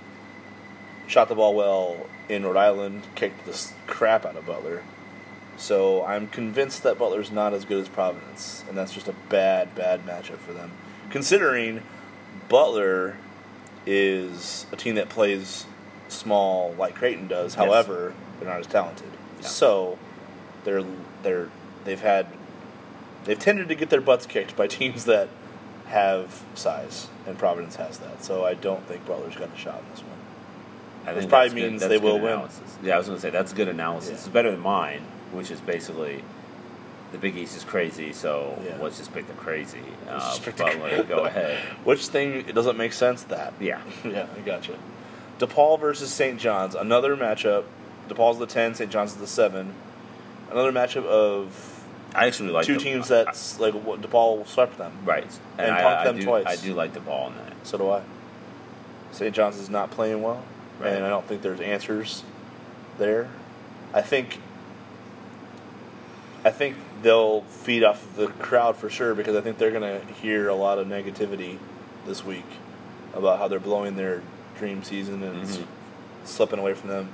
shot 1.06 1.30
the 1.30 1.36
ball 1.36 1.54
well 1.54 1.98
in 2.28 2.46
Rhode 2.46 2.58
Island, 2.58 3.04
kicked 3.16 3.46
the 3.46 3.72
crap 3.86 4.26
out 4.26 4.36
of 4.36 4.46
Butler. 4.46 4.84
So 5.58 6.04
I'm 6.06 6.28
convinced 6.28 6.84
that 6.84 6.98
Butler's 7.00 7.32
not 7.32 7.54
as 7.54 7.66
good 7.66 7.82
as 7.82 7.90
Providence, 7.90 8.64
and 8.70 8.78
that's 8.78 8.94
just 8.94 9.08
a 9.08 9.14
bad, 9.30 9.76
bad 9.76 10.06
matchup 10.06 10.38
for 10.38 10.54
them. 10.54 10.72
Considering 11.10 11.82
Butler 12.50 13.18
is 13.86 14.66
a 14.72 14.76
team 14.76 14.96
that 14.96 15.10
plays 15.10 15.66
small 16.10 16.74
like 16.78 16.96
Creighton 16.96 17.28
does, 17.28 17.56
Yes. 17.56 17.66
however, 17.66 18.14
they're 18.40 18.50
not 18.50 18.60
as 18.60 18.68
talented. 18.68 19.08
Yeah. 19.42 19.48
So 19.48 19.98
they're 20.64 20.84
they're 21.24 21.50
they've 21.86 22.02
had 22.02 22.28
they've 23.26 23.40
tended 23.40 23.70
to 23.70 23.76
get 23.76 23.90
their 23.90 24.02
butts 24.02 24.26
kicked 24.26 24.56
by 24.56 24.68
teams 24.80 25.06
that 25.06 25.30
have 25.88 26.44
size, 26.56 27.08
and 27.26 27.38
Providence 27.38 27.78
has 27.78 28.00
that. 28.00 28.24
So 28.24 28.46
I 28.46 28.54
don't 28.54 28.86
think 28.88 29.06
Butler's 29.06 29.36
got 29.36 29.54
a 29.54 29.58
shot 29.58 29.80
in 29.80 29.90
this 29.92 30.02
one. 30.02 30.12
I 31.06 31.14
Which 31.14 31.30
probably 31.30 31.54
means 31.56 31.88
they 31.88 31.98
will 31.98 32.20
win. 32.20 32.42
Yeah, 32.84 32.96
I 32.96 32.98
was 32.98 33.08
going 33.08 33.18
to 33.18 33.22
say 33.22 33.30
that's 33.30 33.54
good 33.54 33.70
analysis. 33.70 34.10
Yeah. 34.10 34.16
It's 34.16 34.28
better 34.28 34.52
than 34.52 34.60
mine, 34.60 35.04
which 35.32 35.50
is 35.50 35.62
basically 35.62 36.22
the 37.14 37.18
Big 37.18 37.38
East 37.38 37.56
is 37.56 37.64
crazy, 37.64 38.12
so 38.12 38.62
Yeah. 38.66 38.78
let's 38.82 38.98
just 38.98 39.14
pick 39.14 39.26
the 39.28 39.34
crazy. 39.34 39.80
Uh, 40.10 40.38
pick 40.44 40.58
Butler, 40.58 40.90
cra- 40.90 41.04
go 41.06 41.20
ahead. 41.26 41.58
Which 41.86 42.08
thing 42.08 42.44
doesn't 42.54 42.76
make 42.76 42.92
sense? 42.92 43.24
That 43.24 43.54
Yeah, 43.62 43.80
yeah, 44.04 44.28
I 44.36 44.42
gotcha. 44.42 44.78
DePaul 45.40 45.80
versus 45.80 46.12
St. 46.12 46.38
John's, 46.38 46.76
another 46.76 47.16
matchup. 47.16 47.64
DePaul's 48.10 48.40
the 48.40 48.46
ten, 48.48 48.74
St. 48.76 48.92
John's 48.92 49.12
is 49.12 49.18
the 49.18 49.28
seven. 49.28 49.74
Another 50.52 50.72
matchup 50.72 51.06
of 51.06 51.84
I 52.16 52.26
actually 52.28 52.50
like 52.50 52.66
two 52.66 52.76
the- 52.76 52.80
teams 52.80 53.12
I- 53.12 53.24
that's 53.26 53.60
like 53.60 53.74
what 53.74 54.02
DePaul 54.02 54.48
swept 54.48 54.78
them. 54.78 54.94
right, 55.06 55.28
and 55.58 55.72
I, 55.72 55.82
punked 55.82 55.98
I 55.98 56.04
them 56.06 56.16
do, 56.20 56.26
twice. 56.26 56.46
I 56.48 56.56
do 56.56 56.74
like 56.74 56.94
ball 57.06 57.28
in 57.28 57.36
that. 57.36 57.54
So 57.64 57.78
do 57.78 57.90
I. 57.90 58.02
St. 59.12 59.34
John's 59.36 59.58
is 59.58 59.70
not 59.70 59.92
playing 59.92 60.22
well, 60.22 60.44
Right. 60.80 60.94
and 60.94 61.06
I 61.06 61.10
don't 61.10 61.26
think 61.28 61.42
there's 61.42 61.60
answers 61.62 62.24
there. 62.98 63.30
I 63.94 64.02
think. 64.02 64.40
I 66.46 66.52
think 66.52 66.76
they'll 67.02 67.42
feed 67.42 67.84
off 67.84 68.06
the 68.16 68.28
crowd 68.28 68.78
for 68.78 68.90
sure 68.90 69.14
because 69.16 69.36
I 69.36 69.42
think 69.42 69.58
they're 69.58 69.72
going 69.72 69.82
to 70.02 70.14
hear 70.14 70.48
a 70.48 70.56
lot 70.56 70.78
of 70.78 70.88
negativity 70.88 71.58
this 72.06 72.24
week 72.24 72.46
about 73.14 73.40
how 73.40 73.48
they're 73.48 73.60
blowing 73.60 73.96
their 73.98 74.22
dream 74.58 74.82
season 74.84 75.24
and 75.24 75.44
Mhm. 75.46 75.64
slipping 76.24 76.60
away 76.60 76.74
from 76.74 76.90
them. 76.90 77.10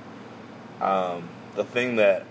Um, 0.83 1.29
the 1.55 1.63
thing 1.63 1.95
that 1.95 2.25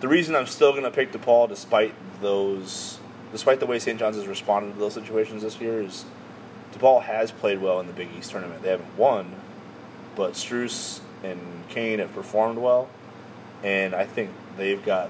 the 0.00 0.08
reason 0.08 0.34
I'm 0.34 0.46
still 0.46 0.72
going 0.72 0.82
to 0.84 0.90
pick 0.90 1.12
DePaul 1.12 1.48
despite 1.48 1.94
those, 2.20 2.98
despite 3.30 3.60
the 3.60 3.66
way 3.66 3.78
St. 3.78 3.98
John's 3.98 4.16
has 4.16 4.26
responded 4.26 4.74
to 4.74 4.78
those 4.80 4.94
situations 4.94 5.42
this 5.42 5.60
year, 5.60 5.80
is 5.80 6.04
DePaul 6.74 7.02
has 7.04 7.30
played 7.30 7.60
well 7.62 7.80
in 7.80 7.86
the 7.86 7.92
Big 7.92 8.08
East 8.18 8.32
tournament. 8.32 8.62
They 8.62 8.70
haven't 8.70 8.96
won, 8.98 9.34
but 10.16 10.32
Strus 10.32 11.00
and 11.22 11.38
Cain 11.68 12.00
have 12.00 12.12
performed 12.12 12.58
well, 12.58 12.88
and 13.62 13.94
I 13.94 14.04
think 14.04 14.30
they've 14.56 14.84
got 14.84 15.08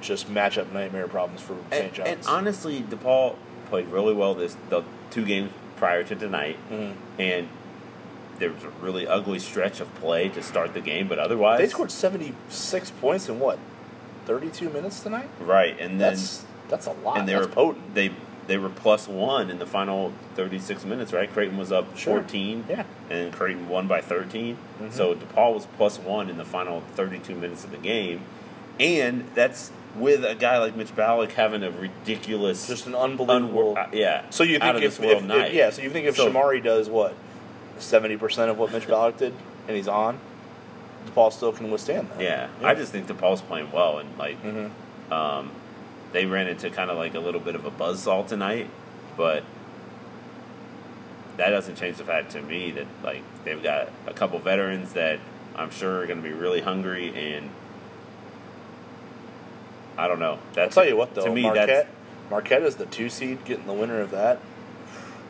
just 0.00 0.28
matchup 0.32 0.72
nightmare 0.72 1.06
problems 1.06 1.42
for 1.42 1.56
St. 1.70 1.92
John's. 1.92 2.08
and 2.08 2.20
honestly, 2.26 2.80
DePaul 2.82 3.36
played 3.68 3.86
really 3.88 4.14
well 4.14 4.34
this 4.34 4.56
the 4.70 4.82
two 5.10 5.24
games 5.24 5.52
prior 5.76 6.02
to 6.04 6.16
tonight, 6.16 6.56
Mhm. 6.72 6.92
and 7.18 7.48
there 8.38 8.50
was 8.50 8.64
a 8.64 8.68
really 8.80 9.06
ugly 9.06 9.38
stretch 9.38 9.80
of 9.80 9.94
play 9.96 10.28
to 10.30 10.42
start 10.42 10.74
the 10.74 10.80
game, 10.80 11.08
but 11.08 11.18
otherwise 11.18 11.58
they 11.58 11.68
scored 11.68 11.90
76 11.90 12.90
points 13.00 13.28
in 13.28 13.38
what, 13.40 13.58
32 14.26 14.70
minutes 14.70 15.00
tonight? 15.00 15.28
right, 15.40 15.78
and 15.80 16.00
then 16.00 16.10
That's 16.14 16.44
that's 16.68 16.86
a 16.86 16.92
lot. 16.92 17.18
and 17.18 17.28
they 17.28 17.34
that's 17.34 17.46
were 17.46 17.52
potent. 17.52 17.94
They 17.94 18.10
they 18.48 18.56
were 18.56 18.68
plus 18.70 19.06
one 19.06 19.50
in 19.50 19.58
the 19.60 19.66
final 19.66 20.12
thirty 20.34 20.58
six 20.58 20.84
minutes, 20.84 21.12
right? 21.12 21.32
Creighton 21.32 21.56
was 21.58 21.70
up 21.70 21.96
Sure. 21.96 22.18
fourteen, 22.18 22.64
Yeah. 22.68 22.84
and 23.10 23.32
Creighton 23.32 23.68
won 23.68 23.86
by 23.86 24.00
13 24.00 24.56
Mhm. 24.82 24.92
So 24.92 25.14
DePaul 25.14 25.54
was 25.54 25.66
plus 25.76 25.98
one 25.98 26.28
in 26.28 26.38
the 26.38 26.44
final 26.44 26.82
thirty 26.96 27.18
two 27.20 27.34
minutes 27.36 27.62
of 27.64 27.70
the 27.70 27.76
game, 27.76 28.22
and 28.80 29.26
that's 29.34 29.70
with 29.94 30.24
a 30.24 30.34
guy 30.34 30.56
like 30.58 30.74
Mitch 30.74 30.94
Ballock 30.96 31.32
having 31.32 31.62
a 31.62 31.70
ridiculous, 31.70 32.66
Just 32.66 32.86
an 32.86 32.94
unbelievable. 32.94 33.74
unwor- 33.74 33.78
uh, 33.78 33.86
yeah. 33.92 34.22
So 34.30 34.42
you 34.42 34.56
out 34.56 34.74
think 34.74 34.76
of 34.78 34.82
if, 34.84 34.96
this 34.96 35.06
world 35.06 35.22
if, 35.22 35.28
night. 35.28 35.48
if 35.50 35.54
yeah, 35.54 35.70
so 35.70 35.82
you 35.82 35.90
think 35.90 36.06
if 36.06 36.16
So- 36.16 36.30
Shamorie 36.30 36.62
does 36.64 36.88
what 36.88 37.14
seventy 37.82 38.16
percent 38.16 38.50
of 38.50 38.58
what 38.58 38.72
Mitch 38.72 38.86
Ballock 38.86 39.16
did, 39.18 39.34
and 39.68 39.76
he's 39.76 39.88
on, 39.88 40.18
DePaul 41.06 41.32
still 41.32 41.52
can 41.52 41.70
withstand 41.70 42.08
that. 42.10 42.20
Yeah, 42.20 42.48
I 42.62 42.74
just 42.74 42.92
think 42.92 43.06
DePaul's 43.06 43.42
playing 43.42 43.70
well, 43.72 43.98
and 43.98 44.16
like 44.18 44.38
hmm 44.38 44.68
um, 45.12 45.50
they 46.12 46.24
ran 46.26 46.46
into 46.46 46.70
kind 46.70 46.90
of 46.90 46.96
like 46.96 47.14
a 47.14 47.20
little 47.20 47.40
bit 47.40 47.54
of 47.54 47.64
a 47.66 47.70
buzzsaw 47.70 48.26
tonight, 48.26 48.68
but 49.16 49.44
that 51.36 51.50
doesn't 51.50 51.76
change 51.76 51.96
the 51.96 52.04
fact 52.04 52.30
to 52.32 52.42
me 52.42 52.70
that 52.70 52.86
like 53.02 53.22
they've 53.44 53.62
got 53.62 53.90
a 54.06 54.12
couple 54.12 54.38
veterans 54.38 54.92
that 54.94 55.18
I'm 55.56 55.70
sure 55.70 56.00
are 56.00 56.06
going 56.06 56.22
to 56.22 56.26
be 56.26 56.34
really 56.34 56.60
hungry, 56.60 57.12
and 57.14 57.50
I 59.98 60.08
don't 60.08 60.18
know. 60.18 60.38
I'll 60.56 60.68
tell 60.68 60.86
you 60.86 60.96
what 60.96 61.14
though, 61.14 61.24
to 61.24 61.30
me 61.32 61.42
Marquette, 61.42 61.66
that's 61.68 62.30
Marquette 62.30 62.62
is 62.62 62.76
the 62.76 62.86
two 62.86 63.10
seed, 63.10 63.44
getting 63.44 63.66
the 63.66 63.72
winner 63.74 64.00
of 64.00 64.10
that. 64.12 64.40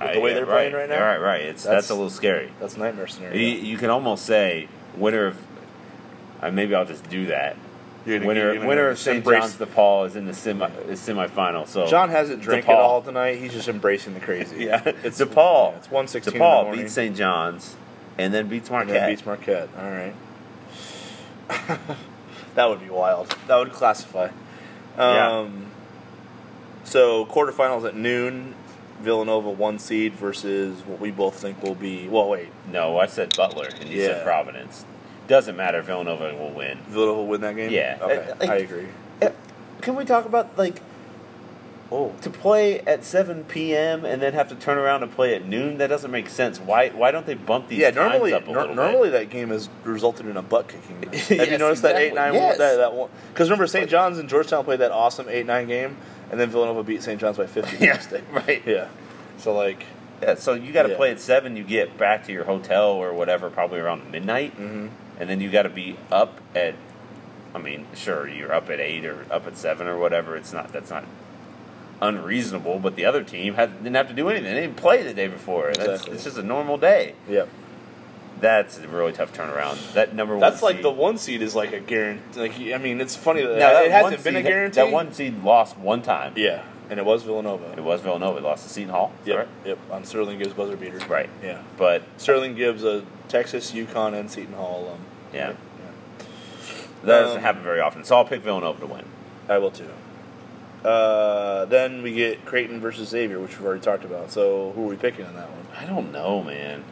With 0.02 0.10
I- 0.10 0.14
the 0.14 0.20
way 0.20 0.30
yeah, 0.30 0.34
they're 0.36 0.44
right, 0.46 0.52
playing 0.70 0.74
right 0.74 0.88
now, 0.88 1.00
Right, 1.04 1.20
right. 1.20 1.40
It's 1.42 1.62
that's, 1.62 1.86
That's- 1.86 1.90
a 1.90 1.94
little 1.94 2.10
scary. 2.10 2.50
that's 2.60 2.76
nightmare 2.76 3.06
scenario. 3.06 3.36
You, 3.36 3.46
you 3.46 3.78
can 3.78 3.90
almost 3.90 4.24
say 4.26 4.68
winner 4.96 5.26
of. 5.26 5.36
Uh, 6.42 6.50
maybe 6.50 6.74
I'll 6.74 6.84
just 6.84 7.08
do 7.08 7.26
that. 7.26 7.56
Gonna- 8.04 8.26
winner, 8.26 8.52
you're 8.54 8.66
winner 8.66 8.88
of 8.88 8.98
St. 8.98 9.18
embrace- 9.18 9.56
John's 9.56 9.70
DePaul 9.70 10.06
is 10.08 10.16
in 10.16 10.26
the 10.26 10.34
semi 10.34 10.66
is 10.88 10.98
semifinal. 11.00 11.68
So 11.68 11.86
John 11.86 12.08
hasn't 12.10 12.42
drank 12.42 12.64
DePaul. 12.66 12.70
it 12.70 12.76
all 12.76 13.00
tonight. 13.02 13.36
He's 13.38 13.52
just 13.52 13.68
embracing 13.68 14.14
the 14.14 14.20
crazy. 14.20 14.56
Yeah, 14.64 14.82
it's 15.04 15.20
DePaul. 15.20 15.70
yeah, 15.72 15.76
it's 15.78 15.90
one 15.90 16.08
sixteen. 16.08 16.34
DePaul 16.40 16.72
beats 16.74 16.92
St. 16.94 17.16
John's, 17.16 17.76
and 18.18 18.34
then 18.34 18.48
beats 18.48 18.68
and 18.70 18.76
Marquette. 18.78 18.94
then 18.94 19.10
beats 19.10 19.24
Marquette. 19.24 19.68
All 19.78 19.88
right. 19.88 20.14
that 22.54 22.68
would 22.68 22.80
be 22.80 22.88
wild. 22.88 23.36
That 23.46 23.56
would 23.58 23.72
classify. 23.72 24.28
Yeah. 24.98 25.38
Um, 25.38 25.66
So 26.84 27.24
quarterfinals 27.26 27.86
at 27.86 27.94
noon. 27.94 28.54
Villanova 29.02 29.50
one 29.50 29.78
seed 29.78 30.14
versus 30.14 30.80
what 30.86 31.00
we 31.00 31.10
both 31.10 31.34
think 31.34 31.62
will 31.62 31.74
be. 31.74 32.08
Well, 32.08 32.28
wait, 32.28 32.48
no, 32.70 32.98
I 32.98 33.06
said 33.06 33.36
Butler, 33.36 33.68
and 33.80 33.88
you 33.88 34.00
Yeah. 34.00 34.06
said 34.08 34.24
Providence. 34.24 34.84
Doesn't 35.28 35.56
matter. 35.56 35.82
Villanova 35.82 36.34
will 36.34 36.50
win. 36.50 36.78
Villanova 36.88 37.18
will 37.20 37.26
win 37.28 37.40
that 37.42 37.56
game. 37.56 37.70
Yeah. 37.70 37.98
Okay, 38.00 38.32
like- 38.40 38.48
I 38.50 38.56
agree. 38.56 38.86
Eh, 39.20 39.30
can 39.80 39.94
we 39.96 40.04
talk 40.04 40.24
about 40.26 40.56
like 40.58 40.80
Oh, 41.94 42.10
to 42.22 42.30
play 42.30 42.80
at 42.86 43.04
7 43.04 43.44
p.m. 43.44 44.06
and 44.06 44.22
then 44.22 44.32
have 44.32 44.48
to 44.48 44.54
turn 44.54 44.78
around 44.78 45.02
and 45.02 45.12
play 45.12 45.34
at 45.34 45.44
noon? 45.44 45.76
That 45.76 45.88
doesn't 45.88 46.10
make 46.10 46.30
sense. 46.30 46.58
Why? 46.58 46.88
Why 46.88 47.10
don't 47.10 47.26
they 47.26 47.34
bump 47.34 47.68
these 47.68 47.80
yeah. 47.80 47.90
times 47.90 48.12
Normally, 48.12 48.32
up 48.32 48.44
a 48.48 48.50
nor- 48.50 48.60
little 48.62 48.74
normally 48.76 49.10
that 49.10 49.28
game 49.28 49.50
has 49.50 49.68
resulted 49.84 50.24
in 50.24 50.38
a 50.38 50.42
butt 50.42 50.68
kicking. 50.68 51.00
Game. 51.02 51.12
Have 51.12 51.30
you 51.30 51.36
Yes, 51.36 51.60
noticed 51.60 51.82
that 51.82 51.96
eight 51.96 52.14
nine 52.14 52.32
Yes. 52.32 52.56
that 52.56 52.76
that 52.78 52.94
one? 52.94 53.10
Because 53.34 53.50
remember, 53.50 53.66
St. 53.66 53.90
John's 53.90 54.16
and 54.18 54.26
Georgetown 54.26 54.64
played 54.64 54.80
that 54.80 54.90
awesome 54.90 55.26
eight 55.28 55.44
nine 55.44 55.68
game, 55.68 55.98
and 56.32 56.40
then 56.40 56.50
Villanova 56.50 56.82
beat 56.82 57.02
St. 57.04 57.20
John's 57.20 57.36
by 57.36 57.46
fifty. 57.46 57.76
the 57.76 57.84
Yeah, 57.86 57.92
next 57.92 58.06
day. 58.08 58.22
right. 58.32 58.62
Yeah. 58.66 58.88
So 59.38 59.54
like. 59.54 59.84
Yeah, 60.20 60.34
so 60.36 60.54
you 60.54 60.72
got 60.72 60.84
to 60.84 60.90
Yeah. 60.90 60.96
play 60.96 61.10
at 61.10 61.18
seven. 61.20 61.56
You 61.56 61.64
get 61.64 61.98
back 61.98 62.26
to 62.26 62.32
your 62.32 62.44
hotel 62.44 62.90
or 62.90 63.12
whatever, 63.12 63.50
probably 63.50 63.80
around 63.80 64.10
midnight, 64.12 64.56
mhm. 64.56 64.90
and 65.18 65.28
then 65.28 65.40
you 65.40 65.50
got 65.50 65.62
to 65.62 65.68
be 65.68 65.96
up 66.10 66.40
at. 66.54 66.74
I 67.54 67.58
mean, 67.58 67.86
sure, 67.94 68.26
you're 68.28 68.52
up 68.52 68.70
at 68.70 68.78
eight 68.80 69.04
or 69.04 69.26
up 69.30 69.46
at 69.46 69.56
seven 69.56 69.86
or 69.88 69.98
whatever. 69.98 70.36
It's 70.36 70.52
not 70.52 70.72
that's 70.72 70.90
not 70.90 71.04
unreasonable, 72.00 72.78
but 72.78 72.96
the 72.96 73.04
other 73.04 73.22
team 73.22 73.54
had, 73.54 73.78
didn't 73.82 73.94
have 73.96 74.08
to 74.08 74.14
do 74.14 74.28
anything. 74.28 74.54
They 74.54 74.60
didn't 74.62 74.76
play 74.76 75.02
the 75.02 75.14
day 75.14 75.28
before. 75.28 75.66
That's, 75.74 75.78
Exactly. 75.88 76.14
It's 76.14 76.24
just 76.24 76.38
a 76.38 76.42
normal 76.42 76.76
day. 76.78 77.14
Yep. 77.28 77.48
That's 78.42 78.76
a 78.78 78.86
really 78.88 79.12
tough 79.12 79.32
turnaround. 79.32 79.94
That 79.94 80.14
number 80.14 80.34
one. 80.34 80.40
That's 80.40 80.62
like 80.62 80.82
the 80.82 80.90
one 80.90 81.16
seed 81.16 81.40
is 81.40 81.54
like 81.54 81.72
a 81.72 81.80
guarantee. 81.80 82.40
Like 82.40 82.52
I 82.74 82.76
mean, 82.78 83.00
it's 83.00 83.16
funny 83.16 83.40
that, 83.42 83.58
that 83.58 83.84
it 83.86 83.90
one 83.92 84.02
hasn't 84.02 84.24
been 84.24 84.34
a 84.36 84.38
seed- 84.40 84.46
guarantee. 84.46 84.74
That 84.80 84.90
one 84.92 85.12
seed 85.14 85.42
lost 85.44 85.78
one 85.78 86.02
time. 86.02 86.34
Yeah, 86.36 86.64
and 86.90 86.98
it 86.98 87.06
was 87.06 87.22
Villanova. 87.22 87.72
It 87.72 87.82
was 87.84 88.00
Villanova. 88.02 88.38
It 88.38 88.42
lost 88.42 88.64
to 88.66 88.68
Seton 88.70 88.90
Hall. 88.90 89.12
Yep. 89.24 89.36
correct? 89.36 89.50
Yep. 89.64 89.78
On 89.92 90.04
Sterling 90.04 90.38
Gibbs 90.38 90.52
buzzer 90.54 90.76
beater. 90.76 90.98
Right. 91.08 91.30
Yeah. 91.42 91.62
But 91.78 92.02
Sterling 92.18 92.54
Gibbs, 92.56 92.82
a 92.84 93.04
Texas, 93.28 93.70
UConn, 93.72 94.12
and 94.18 94.28
Seton 94.30 94.54
Hall 94.54 94.84
alum. 94.88 94.98
Yeah. 95.32 95.46
Right? 95.46 95.56
that 97.04 97.20
doesn't 97.20 97.36
Um, 97.38 97.42
happen 97.44 97.62
very 97.62 97.80
often. 97.80 98.04
So 98.04 98.16
I'll 98.16 98.24
pick 98.24 98.42
Villanova 98.42 98.80
to 98.80 98.86
win. 98.86 99.04
I 99.48 99.58
will 99.58 99.70
too. 99.70 99.88
Uh, 100.84 101.64
then 101.66 102.02
we 102.02 102.12
get 102.12 102.44
Creighton 102.44 102.80
versus 102.80 103.08
Xavier, 103.08 103.38
which 103.38 103.56
we've 103.56 103.66
already 103.66 103.80
talked 103.82 104.04
about. 104.04 104.32
So 104.32 104.72
who 104.74 104.84
are 104.86 104.88
we 104.88 104.96
picking 104.96 105.24
in 105.26 105.34
that 105.36 105.48
one? 105.48 105.66
I 105.78 105.84
don't 105.86 106.10
know, 106.10 106.42
man. 106.42 106.82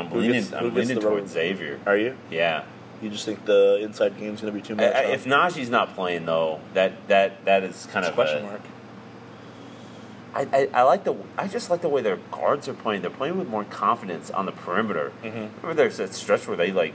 I'm 0.00 0.06
Who 0.08 0.18
leaning. 0.20 0.32
gets- 0.40 0.52
I'm 0.52 0.64
gets 0.74 0.76
leaning 0.88 1.00
the 1.02 1.06
road? 1.08 1.16
towards 1.18 1.32
Xavier. 1.32 1.78
Are 1.86 1.96
you? 1.96 2.16
Yeah. 2.30 2.64
You 3.02 3.08
just 3.10 3.24
think 3.24 3.44
the 3.46 3.78
inside 3.82 4.18
game's 4.18 4.40
going 4.42 4.52
to 4.52 4.58
be 4.60 4.66
too 4.66 4.74
much? 4.74 4.94
I, 4.94 5.04
huh? 5.06 5.10
if 5.12 5.24
Naji's 5.24 5.70
not 5.70 5.94
playing 5.94 6.26
though, 6.26 6.60
that 6.74 6.92
that 7.08 7.44
that 7.46 7.62
is 7.64 7.86
kind 7.92 8.04
It's 8.04 8.08
a 8.08 8.10
of 8.10 8.14
question 8.14 8.44
a, 8.44 8.48
mark. 8.48 8.60
I, 10.34 10.42
I, 10.52 10.68
I 10.74 10.82
like 10.82 11.04
the 11.04 11.14
I 11.36 11.48
just 11.48 11.70
like 11.70 11.80
the 11.82 11.88
way 11.88 12.02
their 12.02 12.18
guards 12.30 12.68
are 12.68 12.74
playing. 12.74 13.02
They're 13.02 13.10
playing 13.10 13.38
with 13.38 13.48
more 13.48 13.64
confidence 13.64 14.30
on 14.30 14.46
the 14.46 14.52
perimeter. 14.52 15.12
Mhm. 15.24 15.50
Remember, 15.62 15.74
there's 15.74 15.96
that 15.96 16.14
stretch 16.14 16.46
where 16.46 16.56
they 16.56 16.70
like 16.72 16.94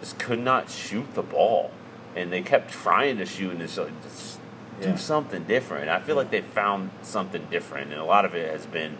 just 0.00 0.18
could 0.18 0.40
not 0.40 0.68
shoot 0.68 1.14
the 1.14 1.22
ball, 1.22 1.70
and 2.16 2.32
they 2.32 2.42
kept 2.42 2.72
trying 2.72 3.18
to 3.18 3.26
shoot, 3.26 3.52
and 3.52 3.62
it's 3.62 3.76
like 3.78 4.02
just 4.02 4.38
Yeah. 4.80 4.92
do 4.92 4.96
something 4.96 5.44
different. 5.44 5.88
I 5.90 6.00
feel 6.00 6.16
like 6.16 6.30
they 6.30 6.40
found 6.40 6.90
something 7.02 7.46
different, 7.50 7.92
and 7.92 8.00
a 8.00 8.04
lot 8.04 8.24
of 8.24 8.34
it 8.34 8.50
has 8.50 8.66
been 8.66 8.96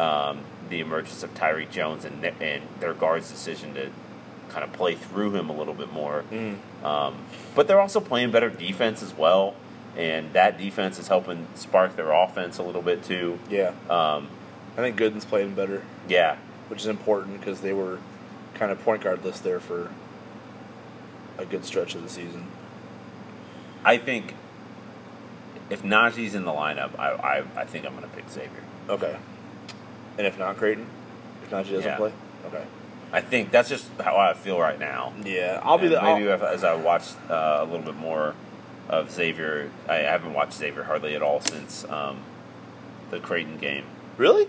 um, 0.00 0.40
the 0.68 0.80
emergence 0.80 1.22
of 1.22 1.32
Tyrique 1.34 1.70
Jones 1.70 2.04
and 2.04 2.24
and 2.24 2.62
their 2.80 2.94
guards' 2.94 3.30
decision 3.30 3.74
to 3.74 3.90
kind 4.48 4.64
of 4.64 4.72
play 4.72 4.94
through 4.94 5.34
him 5.34 5.50
a 5.50 5.56
little 5.56 5.74
bit 5.74 5.92
more. 5.92 6.24
Mm. 6.30 6.56
Um, 6.84 7.16
but 7.54 7.66
they're 7.68 7.80
also 7.80 8.00
playing 8.00 8.30
better 8.30 8.48
defense 8.48 9.02
as 9.02 9.12
well, 9.14 9.54
and 9.96 10.32
that 10.32 10.58
defense 10.58 10.98
is 10.98 11.08
helping 11.08 11.46
spark 11.54 11.96
their 11.96 12.12
offense 12.12 12.58
a 12.58 12.62
little 12.62 12.82
bit 12.82 13.02
too. 13.02 13.38
Yeah, 13.50 13.72
Um, 13.90 14.28
I 14.76 14.80
think 14.80 14.96
Goodin's 14.96 15.24
playing 15.24 15.54
better, 15.54 15.82
yeah, 16.08 16.36
which 16.68 16.80
is 16.80 16.86
important 16.86 17.40
because 17.40 17.60
they 17.60 17.72
were 17.72 17.98
kind 18.54 18.70
of 18.70 18.82
point 18.82 19.02
guard 19.02 19.24
list 19.24 19.42
there 19.44 19.60
for 19.60 19.90
a 21.38 21.44
good 21.44 21.64
stretch 21.64 21.94
of 21.94 22.02
the 22.02 22.08
season. 22.08 22.46
I 23.84 23.98
think 23.98 24.34
if 25.70 25.82
Naji's 25.82 26.34
in 26.34 26.44
the 26.44 26.52
lineup, 26.52 26.98
I 26.98 27.10
I, 27.10 27.44
I 27.56 27.64
think 27.64 27.84
I'm 27.84 27.96
going 27.96 28.08
to 28.08 28.14
pick 28.16 28.28
Xavier. 28.30 28.62
Okay. 28.88 29.16
And 30.18 30.26
if 30.26 30.38
not 30.38 30.56
Creighton, 30.56 30.86
if 31.42 31.50
Naji 31.50 31.70
doesn't 31.72 31.82
Yeah. 31.84 31.96
play, 31.96 32.12
okay. 32.46 32.64
I 33.12 33.20
think 33.20 33.50
that's 33.50 33.68
just 33.68 33.86
how 34.00 34.16
I 34.16 34.34
feel 34.34 34.58
right 34.58 34.78
now. 34.78 35.12
Yeah, 35.24 35.60
I'll 35.62 35.78
be 35.78 35.88
the. 35.88 36.00
maybe 36.02 36.30
I'll- 36.30 36.44
as 36.44 36.64
I 36.64 36.74
watch 36.74 37.04
uh, 37.30 37.58
a 37.60 37.64
little 37.64 37.84
bit 37.84 37.96
more 37.96 38.34
of 38.88 39.10
Xavier, 39.10 39.70
I 39.88 39.96
haven't 39.96 40.32
watched 40.34 40.54
Xavier 40.54 40.84
hardly 40.84 41.14
at 41.14 41.22
all 41.22 41.40
since 41.40 41.84
um, 41.88 42.18
the 43.10 43.20
Creighton 43.20 43.58
game. 43.58 43.84
really? 44.16 44.48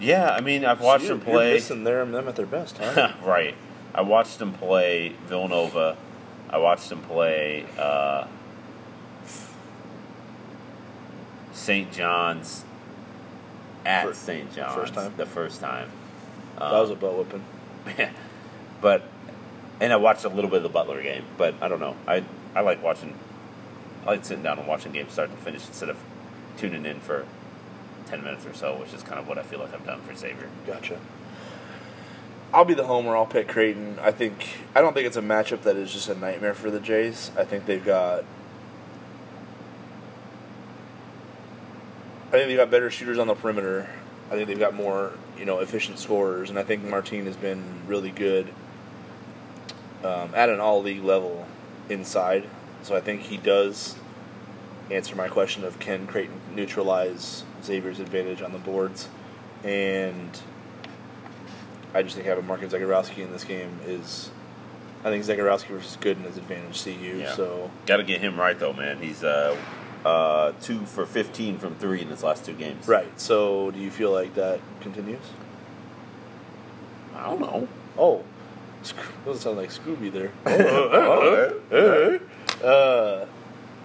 Yeah, 0.00 0.30
I 0.34 0.40
mean 0.40 0.64
I've 0.64 0.80
watched 0.80 1.06
So 1.06 1.14
him 1.14 1.20
you're- 1.20 1.30
You're 1.32 1.40
play. 1.40 1.52
missing 1.54 1.84
them, 1.84 2.10
them 2.12 2.26
at 2.28 2.34
their 2.36 2.46
best, 2.46 2.78
huh? 2.78 3.12
right. 3.24 3.54
I 3.94 4.02
watched 4.02 4.40
him 4.40 4.52
play 4.52 5.14
Villanova. 5.28 5.96
I 6.50 6.58
watched 6.58 6.90
him 6.90 7.00
play 7.02 7.64
uh, 7.78 8.26
St. 11.52 11.92
John's 11.92 12.64
at 13.84 14.14
St. 14.14 14.54
John's 14.54 14.74
first 14.74 14.94
time? 14.94 15.14
the 15.16 15.26
first 15.26 15.60
time. 15.60 15.90
that 16.58 16.64
um, 16.64 16.80
was 16.80 16.90
a 16.90 16.96
butt 16.96 17.16
whipping. 17.16 17.44
but 18.80 19.02
and 19.80 19.92
I 19.92 19.96
watched 19.96 20.24
a 20.24 20.28
little 20.28 20.50
bit 20.50 20.58
of 20.58 20.62
the 20.62 20.68
Butler 20.68 21.02
game, 21.02 21.24
but 21.36 21.54
I 21.60 21.68
don't 21.68 21.80
know. 21.80 21.96
I 22.06 22.24
I 22.54 22.60
like 22.60 22.82
watching. 22.82 23.14
I 24.04 24.10
like 24.12 24.24
sitting 24.24 24.42
down 24.42 24.58
and 24.58 24.68
watching 24.68 24.92
games 24.92 25.12
start 25.12 25.30
to 25.30 25.36
finish 25.38 25.66
instead 25.66 25.88
of 25.88 25.96
tuning 26.56 26.86
in 26.86 27.00
for 27.00 27.26
ten 28.06 28.22
minutes 28.22 28.46
or 28.46 28.54
so, 28.54 28.76
which 28.76 28.92
is 28.92 29.02
kind 29.02 29.18
of 29.18 29.26
what 29.26 29.38
I 29.38 29.42
feel 29.42 29.58
like 29.58 29.74
I've 29.74 29.86
done 29.86 30.00
for 30.02 30.14
Xavier. 30.14 30.48
Gotcha. 30.66 30.98
I'll 32.52 32.64
be 32.64 32.74
the 32.74 32.86
homer. 32.86 33.16
I'll 33.16 33.26
pick 33.26 33.48
Creighton. 33.48 33.98
I 34.00 34.12
think 34.12 34.60
I 34.74 34.80
don't 34.80 34.94
think 34.94 35.06
it's 35.06 35.16
a 35.16 35.22
matchup 35.22 35.62
that 35.62 35.76
is 35.76 35.92
just 35.92 36.08
a 36.08 36.14
nightmare 36.14 36.54
for 36.54 36.70
the 36.70 36.80
Jays. 36.80 37.30
I 37.36 37.44
think 37.44 37.66
they've 37.66 37.84
got. 37.84 38.24
I 42.34 42.38
think 42.38 42.48
they've 42.48 42.56
got 42.56 42.70
better 42.70 42.90
shooters 42.90 43.18
on 43.18 43.28
the 43.28 43.34
perimeter. 43.34 43.88
I 44.28 44.34
think 44.34 44.48
they've 44.48 44.58
got 44.58 44.74
more, 44.74 45.12
you 45.38 45.44
know, 45.44 45.60
efficient 45.60 46.00
scorers, 46.00 46.50
and 46.50 46.58
I 46.58 46.64
think 46.64 46.82
Martine 46.82 47.26
has 47.26 47.36
been 47.36 47.62
really 47.86 48.10
good 48.10 48.48
um, 50.02 50.34
at 50.34 50.48
an 50.48 50.58
all 50.58 50.82
league 50.82 51.04
level 51.04 51.46
inside. 51.88 52.48
So 52.82 52.96
I 52.96 53.00
think 53.00 53.22
he 53.22 53.36
does 53.36 53.96
answer 54.90 55.14
my 55.14 55.28
question 55.28 55.64
of 55.64 55.78
can 55.78 56.06
Creighton 56.06 56.40
neutralize 56.54 57.44
Xavier's 57.62 58.00
advantage 58.00 58.42
on 58.42 58.52
the 58.52 58.58
boards, 58.58 59.08
and 59.62 60.40
I 61.94 62.02
just 62.02 62.16
think 62.16 62.26
having 62.26 62.46
Markin 62.46 62.68
Zegarowski 62.68 63.18
in 63.18 63.30
this 63.30 63.44
game 63.44 63.78
is. 63.86 64.30
I 65.04 65.10
think 65.10 65.22
Zegarowski 65.22 65.66
versus 65.66 65.98
Goodin 66.00 66.24
is 66.24 66.38
advantage 66.38 66.82
CU. 66.82 66.90
Yeah. 66.90 67.34
So 67.34 67.70
Got 67.84 67.98
to 67.98 68.04
get 68.04 68.22
him 68.22 68.40
right 68.40 68.58
though, 68.58 68.72
man. 68.72 68.98
He's 69.02 69.22
uh, 69.22 69.54
uh, 70.04 70.52
two 70.60 70.80
for 70.86 71.06
fifteen 71.06 71.58
from 71.58 71.74
three 71.76 72.00
in 72.02 72.08
his 72.08 72.22
last 72.22 72.44
two 72.44 72.52
games. 72.54 72.86
right. 72.88 73.08
So 73.20 73.70
do 73.70 73.78
you 73.78 73.90
feel 73.90 74.10
like 74.12 74.34
that 74.34 74.60
continues? 74.80 75.20
I 77.14 77.26
don't 77.30 77.40
know. 77.40 77.68
Oh, 77.96 78.24
Sc- 78.82 78.96
doesn't 79.24 79.40
sound 79.42 79.56
like 79.56 79.70
Scooby 79.70 80.10
there. 80.12 80.32
Uh, 82.64 83.26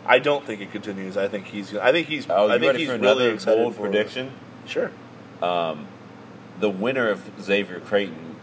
I 0.06 0.20
don't 0.20 0.46
think 0.46 0.62
it 0.62 0.72
continues. 0.72 1.18
I 1.18 1.28
think 1.28 1.48
he's. 1.48 1.76
I 1.76 1.92
think 1.92 2.08
he's. 2.08 2.28
Oh, 2.30 2.48
I 2.48 2.52
think 2.60 2.64
ready 2.68 2.80
he's 2.80 2.88
for 2.88 2.94
really 2.94 3.06
another 3.08 3.32
excited 3.34 3.62
bold 3.62 3.76
for 3.76 3.82
prediction? 3.82 4.32
Sure. 4.66 4.92
Um, 5.42 5.88
the 6.60 6.70
winner 6.70 7.10
of 7.10 7.30
Xavier 7.42 7.80
Creighton 7.80 8.36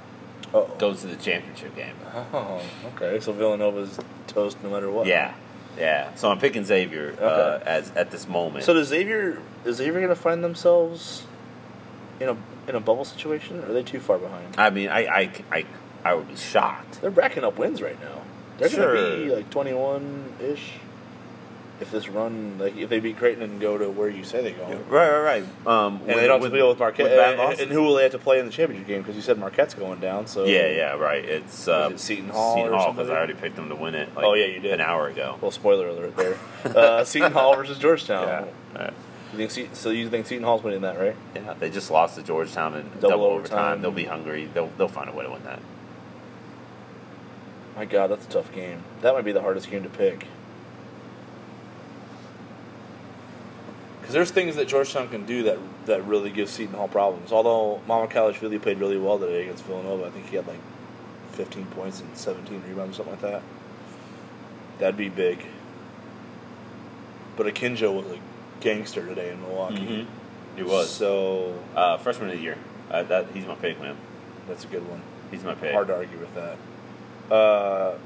Oh. 0.55 0.71
goes 0.79 1.01
to 1.01 1.07
the 1.09 1.17
championship 1.17 1.75
game. 1.75 1.95
Oh, 2.33 2.61
okay. 2.95 3.19
So 3.21 3.33
Villanova's 3.33 3.99
toast 4.27 4.63
no 4.63 4.71
matter 4.71 4.91
what. 4.91 5.07
Yeah, 5.07 5.35
yeah. 5.79 6.15
So 6.15 6.31
I'm 6.31 6.39
picking 6.39 6.65
Xavier 6.65 7.15
uh, 7.21 7.61
as 7.65 7.91
at 7.97 8.11
this 8.11 8.29
moment. 8.29 8.65
So 8.65 8.75
does 8.75 8.89
Xavier? 8.89 9.41
Is 9.65 9.77
Xavier 9.77 10.01
going 10.01 10.09
to 10.09 10.15
find 10.17 10.43
themselves 10.43 11.25
in 12.21 12.29
a 12.29 12.37
in 12.69 12.75
a 12.75 12.81
bubble 12.81 13.05
situation? 13.05 13.61
Or 13.61 13.71
are 13.71 13.73
they 13.73 13.83
too 13.83 14.01
far 14.01 14.19
behind? 14.19 14.55
I 14.59 14.71
mean, 14.71 14.89
I, 14.89 15.07
I, 15.07 15.31
I, 15.53 15.67
I 16.05 16.15
would 16.15 16.29
be 16.29 16.37
shocked. 16.37 17.01
They're 17.01 17.11
racking 17.11 17.45
up 17.45 17.59
wins 17.59 17.83
right 17.83 18.01
now. 18.01 18.23
They're 18.59 18.69
going 18.69 18.97
to 18.97 19.25
be 19.29 19.35
like 19.35 19.51
twenty 19.51 19.75
one 19.75 20.33
ish. 20.41 20.73
If 21.79 21.91
this 21.91 22.09
run, 22.09 22.57
like 22.59 22.75
if 22.77 22.89
they 22.89 23.01
beat 23.01 23.19
Creighton 23.19 23.43
and 23.43 23.61
go 23.61 23.77
to 23.77 23.91
where 23.91 24.09
you 24.09 24.25
say 24.25 24.41
they 24.43 24.53
go, 24.53 24.65
Right, 24.89 25.11
right, 25.11 25.21
right. 25.43 25.67
Um, 25.67 26.01
and 26.07 26.19
they 26.19 26.27
don't 26.27 26.41
have 26.41 26.51
to 26.51 26.57
deal 26.57 26.69
with 26.71 26.79
Marquette, 26.79 27.07
bad 27.39 27.61
and, 27.61 27.71
who 27.71 27.83
will 27.83 27.95
they 27.97 28.05
have 28.05 28.13
to 28.13 28.19
play 28.19 28.39
in 28.39 28.47
the 28.47 28.51
championship 28.53 28.87
game? 28.89 29.03
Because 29.03 29.15
you 29.15 29.21
said 29.21 29.39
Marquette's 29.39 29.75
going 29.75 30.01
down. 30.01 30.27
So 30.27 30.45
Yeah, 30.47 30.69
yeah, 30.71 30.93
right. 30.95 31.23
It's 31.23 31.69
uh, 31.69 31.91
it 31.93 32.01
Seton 32.01 32.31
Hall 32.31 32.57
Seton 32.57 32.73
Hall 32.73 32.93
because? 32.93 33.11
I 33.11 33.17
already 33.17 33.35
picked 33.35 33.57
them 33.57 33.69
to 33.69 33.75
win 33.75 33.95
it. 33.95 34.09
Like, 34.17 34.25
Oh, 34.25 34.33
yeah, 34.33 34.47
you 34.47 34.61
did. 34.61 34.73
an 34.73 34.81
hour 34.81 35.09
ago. 35.09 35.37
Well, 35.41 35.51
spoiler 35.51 35.89
alert 35.89 36.17
there. 36.17 36.39
uh, 36.65 37.05
Seton 37.05 37.33
Hall 37.33 37.55
versus 37.57 37.79
Georgetown. 37.79 38.27
Yeah, 38.27 38.81
right. 38.83 38.95
You 39.33 39.39
think 39.39 39.51
Se- 39.51 39.69
so? 39.75 39.91
You 39.91 40.09
think 40.09 40.27
Seton 40.27 40.45
Hall's 40.45 40.63
winning 40.63 40.81
that, 40.81 40.99
right? 40.99 41.17
yeah. 41.35 41.53
They 41.61 41.69
just 41.69 41.91
lost 41.91 42.17
to 42.17 42.23
Georgetown 42.23 42.75
in 42.75 42.85
Double 43.01 43.09
double, 43.11 43.25
overtime. 43.27 43.59
overtime. 43.59 43.83
They'll 43.83 43.91
be 43.91 44.05
hungry. 44.05 44.49
They'll 44.55 44.71
they'll 44.79 44.89
find 44.89 45.11
a 45.11 45.13
way 45.13 45.25
to 45.27 45.31
win 45.31 45.43
that. 45.45 45.61
My 47.77 47.85
God, 47.85 48.11
that's 48.11 48.25
a 48.25 48.31
tough 48.31 48.51
game. 48.55 48.83
That 49.03 49.13
might 49.13 49.25
be 49.25 49.33
the 49.33 49.43
hardest 49.43 49.71
game 49.71 49.83
to 49.83 49.91
pick. 49.91 50.27
Because 54.07 54.15
there's 54.15 54.31
things 54.31 54.55
that 54.55 54.69
Georgetown 54.69 55.09
can 55.09 55.27
do 55.27 55.43
that 55.43 55.59
that 55.87 56.05
really 56.07 56.31
give 56.31 56.49
Seton 56.49 56.77
Hall 56.77 56.87
problems. 56.87 57.33
Although 57.33 57.81
Mamukelashvili 57.89 58.63
played 58.63 58.79
really 58.79 58.97
well 58.97 59.19
today 59.19 59.43
against 59.43 59.65
Villanova. 59.65 60.07
I 60.07 60.11
think 60.11 60.29
he 60.29 60.37
had 60.37 60.47
like 60.47 60.61
15 61.33 61.67
points 61.67 62.01
and 62.01 62.17
17 62.17 62.63
rebounds 62.69 63.01
or 63.01 63.05
something 63.05 63.15
like 63.15 63.33
that. 63.33 63.43
That'd 64.79 64.97
be 64.97 65.09
big. 65.09 65.45
But 67.37 67.47
Akinjo 67.53 67.93
was 67.93 68.07
a 68.07 68.21
gangster 68.61 69.05
today 69.05 69.33
in 69.33 69.41
Milwaukee. 69.43 70.07
He 70.55 70.63
was 70.63 70.89
So 70.89 71.59
uh, 71.75 71.99
freshman 71.99 72.31
of 72.31 72.37
the 72.37 72.43
year. 72.43 72.59
Uh, 72.89 73.03
that 73.03 73.27
he's 73.35 73.45
my 73.45 73.57
pick, 73.57 73.81
man. 73.81 73.97
that's 74.47 74.65
a 74.65 74.69
good 74.69 74.89
one. 74.89 75.03
He's 75.33 75.43
my 75.43 75.57
pick. 75.57 75.73
Hard 75.73 75.89
to 75.89 75.97
argue 75.97 76.19
with 76.19 76.33
that. 76.37 77.35
Uh, 77.35 77.99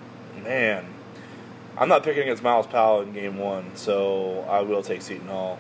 man, 0.43 0.87
I'm 1.77 1.91
not 1.91 2.03
picking 2.03 2.23
against 2.23 2.43
Myles 2.43 2.67
Powell 2.67 3.03
in 3.03 3.13
game 3.13 3.37
one, 3.37 3.77
so 3.77 4.47
I 4.49 4.63
will 4.63 4.83
take 4.83 5.03
Seton 5.03 5.29
Hall. 5.29 5.59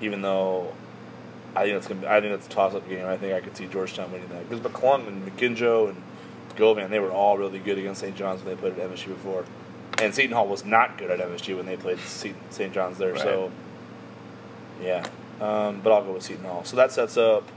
Even 0.00 0.22
though 0.22 0.74
I 1.54 1.64
think 1.64 1.76
it's 1.76 1.86
gonna 1.86 2.00
be, 2.02 2.06
I 2.06 2.20
think 2.20 2.32
it's 2.34 2.46
a 2.46 2.50
toss 2.50 2.74
up 2.74 2.88
game. 2.88 3.06
I 3.06 3.16
think 3.16 3.32
I 3.34 3.40
could 3.40 3.56
see 3.56 3.66
Georgetown 3.66 4.12
winning 4.12 4.28
that 4.28 4.48
because 4.48 4.64
McClung 4.64 5.06
and 5.08 5.26
McKinjo 5.26 5.88
and 5.88 6.02
Govan 6.56 6.90
they 6.90 6.98
were 6.98 7.10
all 7.10 7.38
really 7.38 7.58
good 7.58 7.78
against 7.78 8.00
St. 8.00 8.14
John's 8.16 8.42
when 8.42 8.54
they 8.54 8.60
played 8.60 8.78
at 8.78 8.90
MSG 8.90 9.08
before, 9.08 9.44
and 9.98 10.14
Seton 10.14 10.32
Hall 10.32 10.46
was 10.46 10.64
not 10.64 10.98
good 10.98 11.10
at 11.10 11.18
MSG 11.20 11.56
when 11.56 11.66
they 11.66 11.76
played 11.76 11.98
St. 12.00 12.72
John's 12.72 12.98
there. 12.98 13.16
So 13.16 13.50
yeah, 14.82 15.06
um, 15.40 15.80
but 15.82 15.92
I'll 15.92 16.04
go 16.04 16.12
with 16.12 16.22
Seton 16.22 16.44
Hall. 16.44 16.64
So 16.64 16.76
that 16.76 16.92
sets 16.92 17.16
up 17.16 17.48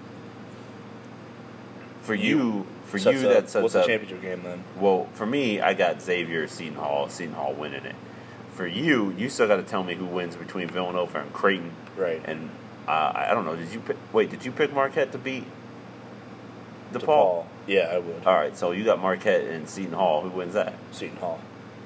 For 2.04 2.16
you, 2.16 2.66
for 2.86 2.98
sets 2.98 3.22
you, 3.22 3.28
up- 3.28 3.34
that 3.36 3.50
sets 3.50 3.62
what's 3.64 3.76
up. 3.76 3.86
the 3.86 3.92
championship 3.92 4.22
game 4.22 4.42
then? 4.44 4.64
Well, 4.80 5.08
for 5.14 5.26
me, 5.26 5.60
I 5.60 5.74
got 5.74 6.02
Xavier, 6.02 6.48
Seton 6.48 6.76
Hall, 6.76 7.10
Seton 7.10 7.36
Hall 7.36 7.54
winning 7.54 7.84
it. 7.86 7.96
For 8.60 8.68
you, 8.68 9.16
you 9.18 9.30
still 9.30 9.48
got 9.48 9.56
to 9.56 9.64
tell 9.64 9.86
me 9.86 9.96
who 9.96 10.06
wins 10.06 10.36
between 10.36 10.68
Villanova 10.68 11.22
and 11.22 11.32
Creighton. 11.32 11.72
Right. 11.96 12.22
And 12.26 12.50
uh, 12.90 13.14
I 13.16 13.32
I 13.32 13.34
don't 13.34 13.46
know. 13.46 13.56
Did 13.56 13.72
you 13.72 13.80
pick, 13.80 13.96
wait? 14.12 14.30
Did 14.32 14.44
you 14.44 14.52
pick 14.52 14.74
Marquette 14.74 15.14
to 15.14 15.18
beat 15.18 15.46
DePaul? 16.92 17.00
DePaul. 17.00 17.46
Yeah, 17.68 17.84
I 17.84 18.00
would. 18.00 18.26
All 18.26 18.36
right. 18.36 18.58
So 18.58 18.72
you 18.72 18.84
got 18.84 19.00
Marquette 19.00 19.46
and 19.46 19.70
Seton 19.70 19.94
Hall. 19.94 20.24
Who 20.24 20.30
wins 20.30 20.56
that? 20.56 20.74
Seton 20.92 21.16
Hall. 21.20 21.40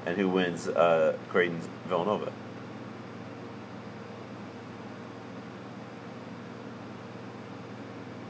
And 0.07 0.17
who 0.17 0.27
wins 0.27 0.67
uh, 0.67 1.15
Creighton 1.29 1.61
Villanova? 1.85 2.31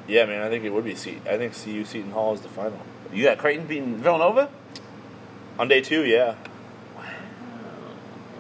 Yeah, 0.06 0.26
man, 0.26 0.42
I 0.42 0.50
think 0.50 0.66
it 0.66 0.74
would 0.74 0.84
be 0.84 0.96
Seton. 0.96 1.22
I 1.26 1.38
think 1.38 1.54
CU 1.54 1.86
Seton 1.86 2.12
Hall 2.12 2.34
is 2.34 2.42
the 2.42 2.50
final. 2.50 2.82
You 3.10 3.24
got 3.24 3.38
Creighton 3.38 3.68
beating 3.68 3.96
Villanova? 4.00 4.50
On 5.58 5.70
day 5.70 5.80
two, 5.80 6.04
yeah. 6.04 6.36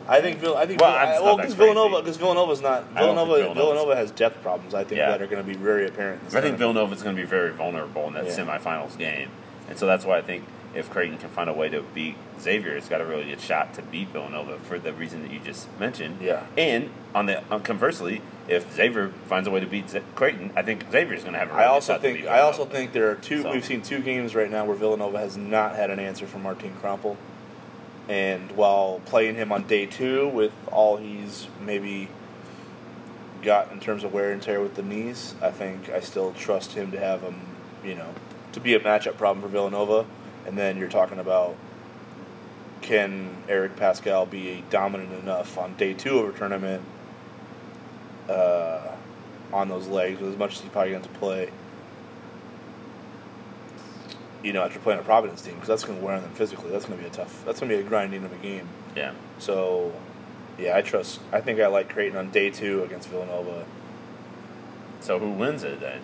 I 0.08 0.22
think 0.22 0.40
Vill- 0.40 0.58
I 0.58 0.66
think 0.66 0.82
Well, 0.82 0.92
just 0.92 1.22
well 1.24 1.38
not 1.38 1.42
because 1.44 1.56
crazy. 1.56 1.72
Villanova 1.74 2.02
because 2.02 2.18
Villanova's 2.18 2.62
not 2.62 2.72
I 2.74 2.78
don't 2.78 2.86
think 2.86 3.00
Villanova 3.00 3.32
Villanova's- 3.36 3.58
Villanova 3.58 3.96
has 3.96 4.12
depth 4.12 4.42
problems. 4.42 4.74
I 4.74 4.84
think 4.84 5.00
Yeah. 5.00 5.12
that 5.12 5.22
are 5.22 5.28
going 5.28 5.42
to 5.44 5.48
be 5.48 5.56
very 5.56 5.88
apparent. 5.88 6.24
This 6.26 6.34
I 6.36 6.42
think 6.42 6.58
tournament. 6.58 6.60
Villanova 6.60 6.96
is 6.96 7.04
going 7.04 7.16
to 7.16 7.22
be 7.22 7.28
very 7.28 7.52
vulnerable 7.52 8.08
in 8.08 8.14
that 8.14 8.26
Yeah. 8.26 8.32
semifinals 8.32 8.98
game, 8.98 9.30
and 9.70 9.78
so 9.78 9.86
that's 9.86 10.06
why 10.06 10.18
I 10.18 10.22
think 10.22 10.44
if 10.76 10.90
Creighton 10.90 11.18
can 11.20 11.30
find 11.30 11.50
a 11.50 11.54
way 11.54 11.70
to 11.70 11.82
beat 11.94 12.16
Xavier, 12.42 12.76
it's 12.76 12.90
got 12.90 13.00
a 13.00 13.06
really 13.06 13.26
good 13.26 13.40
shot 13.40 13.74
to 13.76 13.82
beat 13.84 14.08
Villanova 14.10 14.58
for 14.64 14.80
the 14.80 14.92
reason 14.92 15.22
that 15.22 15.32
you 15.32 15.40
just 15.40 15.68
mentioned. 15.80 16.18
Yeah. 16.20 16.42
And 16.58 16.90
on 17.14 17.28
the 17.28 17.42
on 17.52 17.62
conversely, 17.62 18.22
if 18.48 18.74
Xavier 18.74 19.12
finds 19.30 19.48
a 19.48 19.52
way 19.52 19.60
to 19.60 19.68
beat 19.68 19.90
Z- 19.90 20.02
Creighton, 20.16 20.50
I 20.56 20.64
think 20.64 20.86
Xavier's 20.92 21.22
going 21.22 21.34
to 21.34 21.40
have 21.40 21.50
a 21.50 21.54
really 21.54 21.64
I 21.64 21.68
good 21.68 21.74
also 21.76 21.94
shot 21.94 22.02
to 22.02 22.08
think 22.08 22.22
beat 22.22 22.28
I 22.28 22.40
also 22.40 22.58
Villanova. 22.66 22.78
think 22.78 22.92
there 22.94 23.10
are 23.12 23.16
two. 23.16 23.44
So. 23.44 23.52
We've 23.52 23.64
seen 23.64 23.82
two 23.82 24.00
games 24.00 24.34
right 24.36 24.50
now 24.50 24.66
where 24.66 24.76
Villanova 24.76 25.20
has 25.20 25.38
not 25.38 25.76
had 25.76 25.92
an 25.92 26.00
answer 26.00 26.26
from 26.26 26.42
Martin 26.44 26.72
Krampelj, 26.82 27.16
and 28.10 28.52
while 28.52 29.02
playing 29.06 29.36
him 29.36 29.52
on 29.52 29.64
day 29.64 29.86
two 29.86 30.28
with 30.28 30.54
all 30.72 30.98
he's 30.98 31.48
maybe 31.62 32.10
got 33.42 33.72
in 33.72 33.80
terms 33.80 34.04
of 34.04 34.14
wear 34.14 34.32
and 34.32 34.42
tear 34.42 34.62
with 34.62 34.76
the 34.76 34.84
knees, 34.84 35.36
I 35.42 35.52
think 35.52 35.90
I 35.90 36.00
still 36.00 36.34
trust 36.34 36.74
him 36.74 36.92
to 36.92 37.00
have 37.00 37.22
him, 37.22 37.36
you 37.84 37.96
know, 37.96 38.14
to 38.54 38.60
be 38.60 38.74
a 38.74 38.80
matchup 38.80 39.18
problem 39.18 39.42
for 39.42 39.50
Villanova. 39.50 40.06
And 40.46 40.58
then 40.58 40.78
you're 40.78 40.90
talking 40.90 41.20
about 41.20 41.56
can 42.82 43.38
Eric 43.48 43.78
Paschall 43.78 44.30
be 44.30 44.64
dominant 44.70 45.14
enough 45.14 45.58
on 45.58 45.76
day 45.76 45.94
two 45.94 46.20
of 46.20 46.36
a 46.36 46.38
tournament 46.38 46.84
uh, 48.28 48.92
on 49.54 49.70
those 49.70 49.88
legs 49.88 50.22
as 50.22 50.38
much 50.38 50.56
as 50.56 50.62
he's 50.62 50.70
probably 50.70 50.92
going 50.92 51.04
to 51.04 51.10
play? 51.10 51.50
You 54.44 54.52
know, 54.54 54.62
after 54.64 54.78
playing 54.80 55.00
a 55.00 55.04
Providence 55.04 55.42
team, 55.42 55.54
because 55.56 55.70
that's 55.70 55.84
going 55.86 55.98
to 56.00 56.06
wear 56.06 56.16
on 56.16 56.22
them 56.22 56.32
physically. 56.34 56.70
That's 56.70 56.86
going 56.86 56.98
to 57.00 57.04
be 57.04 57.10
a 57.10 57.14
tough. 57.14 57.44
That's 57.46 57.60
going 57.62 57.70
to 57.70 57.78
be 57.78 57.82
a 57.82 57.88
grinding 57.88 58.26
of 58.26 58.34
a 58.34 58.38
game. 58.38 58.68
Yeah. 58.96 59.14
So, 59.40 59.94
yeah, 60.60 60.76
I 60.76 60.82
trust. 60.82 61.22
I 61.32 61.40
think 61.40 61.60
I 61.62 61.68
like 61.68 61.90
Creighton 61.90 62.18
on 62.18 62.30
day 62.30 62.50
two 62.50 62.84
against 62.84 63.08
Villanova. 63.08 63.66
So 65.00 65.18
who 65.20 65.32
wins 65.32 65.64
it 65.64 65.80
then? 65.80 66.02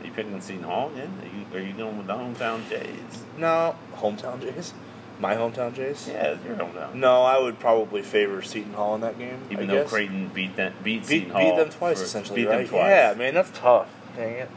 Are 0.00 0.06
you 0.06 0.12
picking 0.12 0.40
Seton 0.40 0.64
Hall 0.64 0.90
again? 0.90 1.12
Are 1.22 1.58
you, 1.58 1.64
are 1.64 1.66
you 1.66 1.72
going 1.74 1.98
with 1.98 2.06
the 2.06 2.14
hometown 2.14 2.68
Jays? 2.68 3.24
No, 3.36 3.76
hometown 3.96 4.40
Jays. 4.40 4.72
My 5.18 5.34
hometown 5.34 5.74
Jays. 5.74 6.08
Yeah, 6.10 6.36
your 6.46 6.56
hometown. 6.56 6.94
No, 6.94 7.22
I 7.22 7.38
would 7.38 7.58
probably 7.58 8.00
favor 8.00 8.40
Seton 8.40 8.72
Hall 8.72 8.94
in 8.94 9.02
that 9.02 9.18
game. 9.18 9.42
Even 9.50 9.64
I 9.70 9.74
though 9.74 9.82
guess. 9.82 9.90
Creighton 9.90 10.28
beat 10.28 10.56
them, 10.56 10.72
beat, 10.82 11.06
beat, 11.06 11.24
Seton 11.26 11.36
beat 11.36 11.56
them 11.56 11.68
twice 11.70 11.98
for- 11.98 12.04
essentially, 12.04 12.42
beat 12.42 12.48
right? 12.48 12.58
them 12.58 12.68
twice. 12.68 12.88
Yeah, 12.88 13.14
man, 13.18 13.34
that's 13.34 13.50
tough. 13.58 13.88
Dang 14.16 14.32
it. 14.34 14.50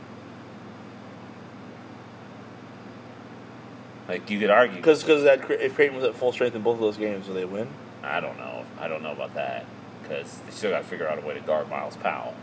Like 4.07 4.29
you 4.29 4.39
could 4.39 4.49
argue 4.49 4.75
Because 4.77 5.01
because 5.03 5.23
that 5.23 5.49
if 5.49 5.75
Creighton 5.75 5.95
was 5.95 6.05
at 6.05 6.15
full 6.15 6.31
strength 6.33 6.55
in 6.55 6.61
both 6.61 6.75
of 6.75 6.81
those 6.81 6.97
games, 6.97 7.27
would 7.27 7.37
they 7.37 7.45
win? 7.45 7.67
I 8.03 8.19
don't 8.19 8.37
know. 8.37 8.65
I 8.79 8.87
don't 8.87 9.01
know 9.01 9.13
about 9.13 9.33
that 9.35 9.65
because 10.01 10.39
they 10.45 10.51
still 10.51 10.71
got 10.71 10.79
to 10.79 10.83
figure 10.83 11.07
out 11.07 11.17
a 11.17 11.21
way 11.25 11.33
to 11.33 11.39
guard 11.39 11.69
Myles 11.69 11.95
Powell. 11.97 12.33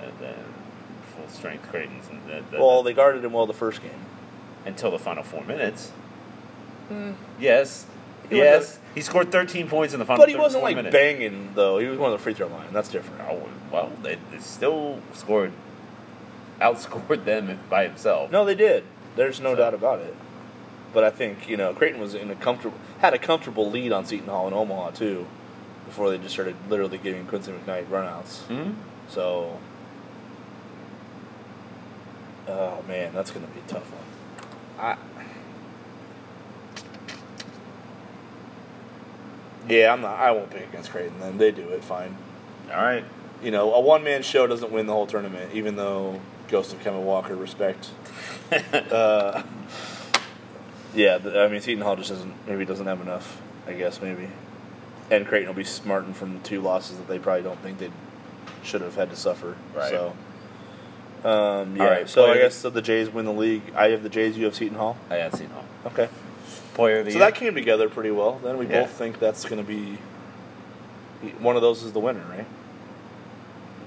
And 0.00 0.12
then 0.20 0.34
full 1.14 1.28
strength 1.28 1.68
Creighton's 1.68 2.08
and 2.08 2.20
the, 2.28 2.42
the, 2.56 2.62
Well, 2.62 2.82
they 2.84 2.92
guarded 2.92 3.24
him 3.24 3.32
well 3.32 3.46
the 3.46 3.52
first 3.54 3.82
game. 3.82 3.90
until 4.64 4.90
the 4.92 4.98
final 4.98 5.22
four 5.24 5.42
minutes. 5.44 5.90
Hmm. 6.88 7.12
Yes, 7.40 7.86
He 8.30 8.36
yes, 8.36 8.58
was- 8.60 8.78
he 8.94 9.00
scored 9.00 9.32
13 9.32 9.68
points 9.68 9.92
in 9.94 9.98
the 9.98 10.06
final. 10.06 10.22
But 10.22 10.28
he 10.28 10.36
wasn't 10.36 10.62
like 10.62 10.76
minutes. 10.76 10.92
banging 10.92 11.50
though. 11.54 11.78
He 11.80 11.86
was 11.88 11.98
one 11.98 12.12
of 12.12 12.18
the 12.18 12.22
free 12.22 12.34
throw 12.34 12.46
line. 12.46 12.68
That's 12.72 12.88
different. 12.88 13.20
Oh, 13.28 13.48
well, 13.72 13.90
they, 14.02 14.16
they 14.30 14.38
still 14.38 15.00
scored, 15.12 15.52
outscored 16.60 17.24
them 17.24 17.58
by 17.68 17.84
himself. 17.88 18.30
No, 18.30 18.44
they 18.44 18.54
did. 18.54 18.84
There's 19.16 19.40
no 19.40 19.52
So- 19.54 19.56
doubt 19.58 19.74
about 19.74 19.98
it. 20.00 20.14
But 20.96 21.04
I 21.04 21.10
think 21.10 21.46
you 21.46 21.58
know 21.58 21.74
Creighton 21.74 22.00
was 22.00 22.14
in 22.14 22.30
a 22.30 22.34
comfortable 22.34 22.78
had 23.00 23.12
a 23.12 23.18
comfortable 23.18 23.70
lead 23.70 23.92
on 23.92 24.06
Seton 24.06 24.28
Hall 24.28 24.46
and 24.46 24.56
Omaha 24.56 24.92
too, 24.92 25.26
before 25.84 26.08
they 26.08 26.16
just 26.16 26.32
started 26.32 26.56
literally 26.70 26.96
giving 26.96 27.26
Quincy 27.26 27.52
McKnight 27.52 27.84
runouts. 27.88 28.44
Hmm? 28.44 28.70
So, 29.06 29.58
oh 32.48 32.82
man, 32.88 33.12
that's 33.12 33.30
going 33.30 33.46
to 33.46 33.52
be 33.52 33.60
a 33.60 33.68
tough 33.68 33.92
one. 33.92 34.86
I, 34.86 34.96
yeah, 39.68 39.92
I'm 39.92 40.00
not. 40.00 40.18
I 40.18 40.30
won't 40.30 40.48
pick 40.48 40.66
against 40.66 40.92
Creighton. 40.92 41.20
Then 41.20 41.36
they 41.36 41.50
do 41.50 41.68
it 41.72 41.84
fine. 41.84 42.16
All 42.70 42.82
right. 42.82 43.04
You 43.42 43.50
know, 43.50 43.74
a 43.74 43.80
one 43.80 44.02
man 44.02 44.22
show 44.22 44.46
doesn't 44.46 44.72
win 44.72 44.86
the 44.86 44.94
whole 44.94 45.06
tournament, 45.06 45.52
even 45.52 45.76
though 45.76 46.22
Ghost 46.48 46.72
of 46.72 46.82
Kemba 46.82 47.02
Walker 47.02 47.36
respect. 47.36 47.90
uh, 48.72 49.42
yeah, 50.96 51.18
I 51.24 51.48
mean 51.48 51.60
Seton 51.60 51.82
Hall 51.82 51.94
just 51.96 52.08
doesn't 52.10 52.34
maybe 52.48 52.64
doesn't 52.64 52.86
have 52.86 53.00
enough. 53.00 53.40
I 53.68 53.72
guess 53.72 54.00
maybe, 54.02 54.28
and 55.10 55.26
Creighton 55.26 55.48
will 55.48 55.54
be 55.54 55.64
smarting 55.64 56.14
from 56.14 56.40
two 56.42 56.60
losses 56.60 56.98
that 56.98 57.08
they 57.08 57.18
probably 57.18 57.42
don't 57.42 57.60
think 57.60 57.78
they 57.78 57.90
should 58.62 58.80
have 58.80 58.94
had 58.96 59.10
to 59.10 59.16
suffer. 59.16 59.56
Right. 59.74 59.90
So, 59.90 60.16
um, 61.24 61.76
yeah. 61.76 61.82
All 61.84 61.90
right, 61.90 62.08
so 62.08 62.30
I 62.30 62.38
guess 62.38 62.54
so 62.54 62.70
the 62.70 62.82
Jays 62.82 63.10
win 63.10 63.24
the 63.24 63.32
league. 63.32 63.62
I 63.74 63.90
have 63.90 64.02
the 64.02 64.08
Jays. 64.08 64.36
You 64.36 64.44
have 64.46 64.54
Seton 64.54 64.76
Hall. 64.78 64.96
I 65.10 65.16
have 65.16 65.32
Seton 65.32 65.50
Hall. 65.50 65.64
Okay. 65.86 66.08
Player 66.74 66.98
of 67.00 67.06
the 67.06 67.12
So 67.12 67.18
year. 67.18 67.26
that 67.26 67.34
came 67.36 67.54
together 67.54 67.88
pretty 67.88 68.10
well. 68.10 68.38
Then 68.42 68.58
we 68.58 68.66
Yeah. 68.66 68.82
both 68.82 68.90
think 68.90 69.18
that's 69.18 69.44
going 69.44 69.58
to 69.64 69.68
be 69.68 69.98
one 71.40 71.56
of 71.56 71.62
those 71.62 71.82
is 71.82 71.92
the 71.92 72.00
winner, 72.00 72.24
right? 72.30 72.46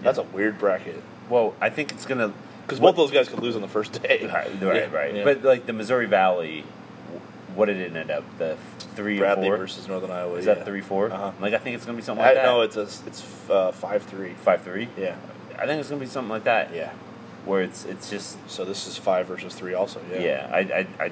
That's 0.02 0.18
a 0.18 0.24
weird 0.24 0.58
bracket 0.58 1.02
well, 1.30 1.54
I 1.62 1.70
think 1.70 1.92
it's 1.92 2.06
gonna 2.06 2.34
because 2.66 2.80
both 2.80 2.96
those 2.96 3.12
guys 3.12 3.30
could 3.30 3.40
lose 3.40 3.56
on 3.56 3.62
the 3.62 3.68
first 3.68 4.02
day. 4.02 4.30
Right, 4.32 4.50
Yeah, 4.62 4.68
right, 4.68 4.92
right. 4.92 5.16
yeah. 5.16 5.24
But 5.24 5.44
like 5.44 5.66
the 5.66 5.74
Missouri 5.74 6.06
Valley, 6.08 6.64
what 7.56 7.66
did 7.66 7.78
it 7.78 7.96
end 7.96 8.12
up? 8.12 8.24
The 8.38 8.58
three 8.96 9.18
Bradley 9.20 9.48
or 9.48 9.52
four? 9.52 9.58
versus 9.58 9.88
Northern 9.88 10.12
Iowa. 10.12 10.36
Is 10.36 10.46
yeah. 10.46 10.56
that 10.56 10.66
three 10.66 10.82
four? 10.82 11.12
Uh-huh. 11.12 11.32
Like 11.40 11.54
I 11.54 11.58
think 11.58 11.76
it's 11.76 11.86
gonna 11.86 11.96
be 11.98 12.02
something 12.04 12.24
I 12.24 12.30
like 12.30 12.36
that. 12.38 12.46
no, 12.46 12.62
it's 12.62 12.78
a 12.78 12.82
it's 13.08 13.50
uh, 13.50 13.72
five 13.72 14.04
three. 14.04 14.34
five 14.34 14.62
three. 14.62 14.88
Yeah, 14.98 15.16
I 15.58 15.66
think 15.66 15.80
it's 15.80 15.90
gonna 15.90 16.00
be 16.02 16.06
something 16.08 16.30
like 16.30 16.44
that. 16.46 16.74
yeah. 16.74 16.92
Where 17.46 17.62
it's 17.62 17.86
it's 17.86 18.10
just 18.10 18.38
So 18.50 18.66
this 18.66 18.86
is 18.88 18.98
five 18.98 19.28
versus 19.28 19.56
three, 19.56 19.74
also. 19.74 20.02
Yeah. 20.12 20.20
yeah. 20.20 20.50
I, 20.52 20.60
I 20.60 21.06
I 21.06 21.12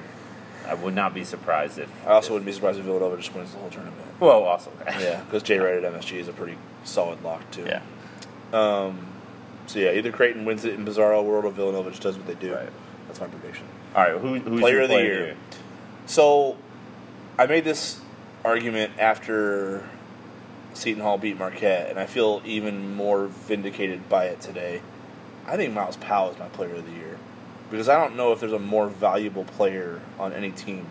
I 0.68 0.74
would 0.74 0.94
not 0.94 1.14
be 1.14 1.24
surprised 1.24 1.78
if 1.78 1.88
I 2.06 2.10
also 2.10 2.26
if- 2.26 2.32
wouldn't 2.32 2.46
be 2.46 2.52
surprised 2.52 2.78
if 2.78 2.84
Villanova 2.84 3.16
just 3.16 3.34
wins 3.34 3.52
the 3.52 3.58
whole 3.58 3.70
tournament. 3.70 3.96
well 4.20 4.44
also 4.44 4.70
yeah, 4.86 5.22
because 5.24 5.42
Jay 5.42 5.58
Wright 5.62 5.82
at 5.82 5.92
MSG 5.92 6.18
is 6.18 6.28
a 6.28 6.32
pretty 6.32 6.56
solid 6.84 7.22
lock 7.24 7.50
too. 7.50 7.64
yeah 7.66 7.80
Um. 8.52 9.06
So 9.66 9.78
yeah, 9.80 9.92
either 9.92 10.10
Creighton 10.12 10.44
wins 10.46 10.64
it 10.64 10.74
in 10.74 10.84
Bizarro 10.84 11.22
World 11.24 11.44
or 11.44 11.50
Villanova 11.50 11.90
just 11.90 12.02
does 12.02 12.16
what 12.16 12.26
they 12.26 12.34
do. 12.34 12.54
Right. 12.54 12.70
That's 13.06 13.20
my 13.20 13.26
prediction. 13.26 13.66
all 13.96 14.02
right 14.04 14.20
who 14.20 14.38
who's 14.38 14.60
Player 14.60 14.80
of 14.82 14.88
the 14.88 14.94
player 14.94 15.04
year. 15.26 15.36
So, 16.08 16.56
I 17.38 17.44
made 17.44 17.64
this 17.64 18.00
argument 18.42 18.92
after 18.98 19.86
Seton 20.72 21.02
Hall 21.02 21.18
beat 21.18 21.38
Marquette, 21.38 21.90
and 21.90 21.98
I 21.98 22.06
feel 22.06 22.40
even 22.46 22.96
more 22.96 23.26
vindicated 23.26 24.08
by 24.08 24.24
it 24.24 24.40
today. 24.40 24.80
I 25.46 25.58
think 25.58 25.74
Myles 25.74 25.98
Powell 25.98 26.30
is 26.30 26.38
my 26.38 26.48
player 26.48 26.76
of 26.76 26.86
the 26.86 26.92
year 26.92 27.18
because 27.70 27.90
I 27.90 28.00
don't 28.00 28.16
know 28.16 28.32
if 28.32 28.40
there's 28.40 28.54
a 28.54 28.58
more 28.58 28.88
valuable 28.88 29.44
player 29.44 30.00
on 30.18 30.32
any 30.32 30.50
team. 30.50 30.86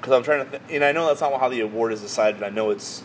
Because 0.00 0.12
I'm 0.12 0.24
trying 0.24 0.44
to, 0.44 0.50
th- 0.50 0.62
and 0.70 0.84
I 0.84 0.90
know 0.90 1.06
that's 1.06 1.20
not 1.20 1.38
how 1.38 1.48
the 1.48 1.60
award 1.60 1.92
is 1.92 2.00
decided. 2.00 2.42
I 2.42 2.48
know 2.48 2.70
it's, 2.70 3.04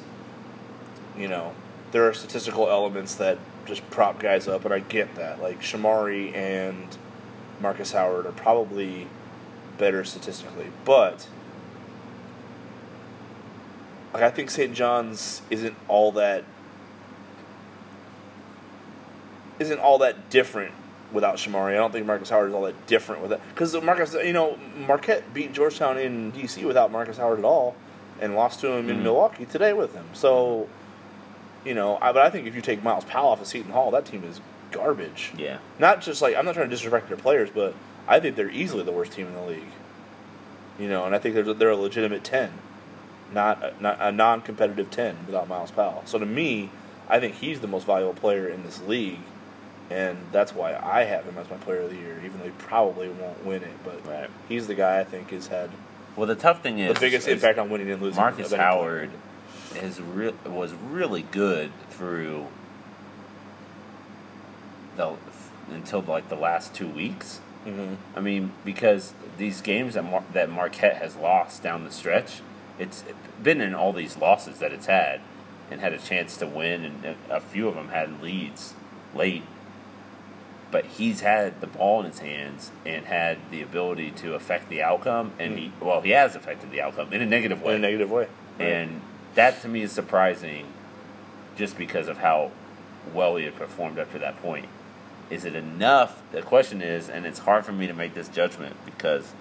you 1.16 1.28
know, 1.28 1.54
there 1.92 2.10
are 2.10 2.16
statistical 2.16 2.68
elements 2.68 3.14
that 3.16 3.38
just 3.68 3.88
prop 3.92 4.20
guys 4.20 4.48
up, 4.48 4.66
and 4.66 4.74
I 4.74 4.80
get 4.80 5.14
that. 5.18 5.40
Like 5.40 5.62
Shamari 5.62 6.36
and 6.36 6.98
Marcus 7.62 7.92
Howard 7.92 8.26
are 8.26 8.32
probably 8.32 9.08
better 9.78 10.04
statistically, 10.04 10.72
but 10.84 11.28
like 14.14 14.24
I 14.24 14.30
think 14.30 14.50
St. 14.50 14.74
John's 14.74 15.42
isn't 15.50 15.76
all 15.88 16.12
that 16.14 16.44
isn't 19.60 19.80
all 19.80 19.98
that 20.00 20.30
different 20.30 20.74
without 21.12 21.36
Shamorie. 21.36 21.72
I 21.74 21.76
don't 21.76 21.92
think 21.92 22.06
Marcus 22.06 22.30
Howard 22.30 22.50
is 22.50 22.54
all 22.56 22.64
that 22.64 22.88
different 22.88 23.22
with 23.22 23.32
that 23.32 23.42
because 23.50 23.74
Marcus, 23.82 24.14
you 24.14 24.34
know, 24.34 24.58
Marquette 24.88 25.34
beat 25.34 25.54
Georgetown 25.54 25.98
in 25.98 26.32
DC 26.32 26.64
without 26.66 26.92
Marcus 26.92 27.18
Howard 27.18 27.40
at 27.40 27.46
all, 27.46 27.76
and 28.20 28.36
lost 28.36 28.62
to 28.62 28.72
him 28.72 28.90
in 28.90 28.98
Mhm. 29.00 29.04
Milwaukee 29.04 29.46
today 29.46 29.74
with 29.74 29.94
him. 29.94 30.06
So, 30.14 30.68
you 31.64 31.74
know, 31.74 31.98
I, 32.02 32.12
but 32.12 32.24
I 32.24 32.30
think 32.30 32.48
if 32.48 32.56
you 32.56 32.62
take 32.62 32.84
Myles 32.84 33.06
Powell 33.06 33.30
off 33.30 33.42
of 33.42 33.48
Seton 33.48 33.72
Hall, 33.72 33.92
that 33.92 34.06
team 34.06 34.24
is 34.24 34.42
garbage. 34.72 35.32
yeah 35.38 35.58
Not 35.78 36.02
just 36.02 36.22
like 36.22 36.36
I'm 36.36 36.46
not 36.46 36.56
trying 36.56 36.68
to 36.70 36.76
disrespect 36.76 37.08
their 37.08 37.18
players, 37.18 37.50
but 37.54 37.76
I 38.08 38.20
think 38.20 38.36
they're 38.36 38.50
easily 38.50 38.84
the 38.84 38.92
worst 38.92 39.12
team 39.14 39.28
in 39.28 39.36
the 39.36 39.42
league. 39.44 39.72
You 40.80 40.90
know, 40.90 41.06
and 41.06 41.14
I 41.14 41.20
think 41.20 41.36
they're 41.36 41.54
they're 41.54 41.70
a 41.70 41.76
legitimate 41.76 42.24
ten, 42.24 42.54
not 43.34 43.64
a, 43.64 43.74
not 43.82 43.98
a 44.00 44.12
non-competitive 44.12 44.90
ten 44.92 45.18
without 45.26 45.48
Myles 45.48 45.72
Powell. 45.72 46.04
So 46.06 46.20
to 46.20 46.26
me, 46.26 46.70
I 47.10 47.20
think 47.20 47.36
he's 47.36 47.60
the 47.62 47.68
most 47.68 47.86
valuable 47.86 48.14
player 48.14 48.48
in 48.48 48.64
this 48.64 48.82
league, 48.82 49.20
and 49.90 50.18
that's 50.32 50.54
why 50.54 50.76
I 50.76 51.04
have 51.04 51.26
him 51.26 51.38
as 51.38 51.50
my 51.50 51.58
player 51.58 51.82
of 51.82 51.90
the 51.90 51.98
year, 51.98 52.20
even 52.24 52.40
though 52.40 52.46
he 52.46 52.52
probably 52.52 53.10
won't 53.10 53.44
win 53.46 53.64
it. 53.64 53.74
But 53.84 54.06
Right. 54.08 54.30
he's 54.48 54.68
the 54.68 54.76
guy 54.76 55.00
I 55.00 55.04
think 55.04 55.32
has 55.32 55.48
had 55.48 55.70
well 56.16 56.28
the 56.28 56.36
tough 56.36 56.62
thing 56.62 56.78
is 56.80 56.94
the 56.94 57.00
biggest 57.00 57.28
is 57.28 57.34
impact 57.36 57.58
on 57.60 57.70
winning 57.70 57.90
and 57.90 58.02
losing. 58.02 58.22
Marcus. 58.22 58.54
Howard 58.54 59.10
is 59.76 60.00
re- 60.00 60.34
was 60.46 60.72
really 60.74 61.24
good 61.32 61.72
through 61.90 62.48
the 64.96 65.14
until 65.72 66.02
like 66.02 66.30
the 66.30 66.36
last 66.36 66.74
two 66.74 66.88
weeks. 66.88 67.40
Mhm. 67.66 67.96
I 68.16 68.20
mean, 68.20 68.52
because 68.66 69.14
these 69.38 69.62
games 69.62 69.94
that 69.96 70.04
Mar- 70.04 70.24
that 70.34 70.50
Marquette 70.50 70.98
has 70.98 71.16
lost 71.16 71.64
down 71.64 71.84
the 71.84 71.92
stretch, 71.92 72.42
it's 72.80 73.04
been 73.42 73.62
in 73.62 73.74
all 73.74 73.94
these 73.94 74.18
losses 74.18 74.60
that 74.60 74.72
it's 74.72 74.88
had, 74.88 75.22
and 75.70 75.82
had 75.82 75.94
a 75.94 75.98
chance 75.98 76.38
to 76.38 76.48
win, 76.48 76.84
and 76.86 77.16
a 77.30 77.40
few 77.40 77.68
of 77.68 77.76
them 77.76 77.90
had 77.90 78.22
leads 78.22 78.74
late. 79.14 79.44
But 80.72 80.86
he's 80.86 81.22
had 81.22 81.62
the 81.62 81.68
ball 81.68 82.00
in 82.00 82.08
his 82.08 82.20
hands 82.20 82.72
and 82.86 83.06
had 83.06 83.38
the 83.52 83.62
ability 83.62 84.12
to 84.18 84.34
affect 84.34 84.70
the 84.70 84.82
outcome, 84.82 85.34
and 85.40 85.58
he 85.58 85.68
hmm. 85.68 85.86
well, 85.86 86.02
he 86.02 86.12
has 86.12 86.36
affected 86.36 86.72
the 86.72 86.82
outcome 86.82 87.14
in 87.14 87.22
a 87.22 87.26
negative 87.26 87.62
way. 87.62 87.76
in 87.76 87.84
a 87.84 87.88
negative 87.88 88.12
way. 88.12 88.28
And 88.60 89.02
that 89.36 89.62
to 89.62 89.68
me 89.68 89.82
is 89.82 89.92
surprising 89.92 90.68
just 91.56 91.78
because 91.78 92.08
of 92.08 92.18
how 92.18 92.52
well 93.14 93.36
he 93.36 93.46
had 93.46 93.56
performed 93.56 94.00
up 94.00 94.12
to 94.12 94.20
that 94.20 94.42
point. 94.42 94.68
Is 95.30 95.46
it 95.46 95.56
enough? 95.56 96.22
The 96.32 96.42
question 96.42 96.82
is, 96.82 97.10
and 97.10 97.26
it's 97.26 97.40
hard 97.40 97.66
for 97.66 97.72
me 97.72 97.88
to 97.88 97.94
make 97.94 98.14
this 98.14 98.28
judgment 98.28 98.76
because 98.86 99.34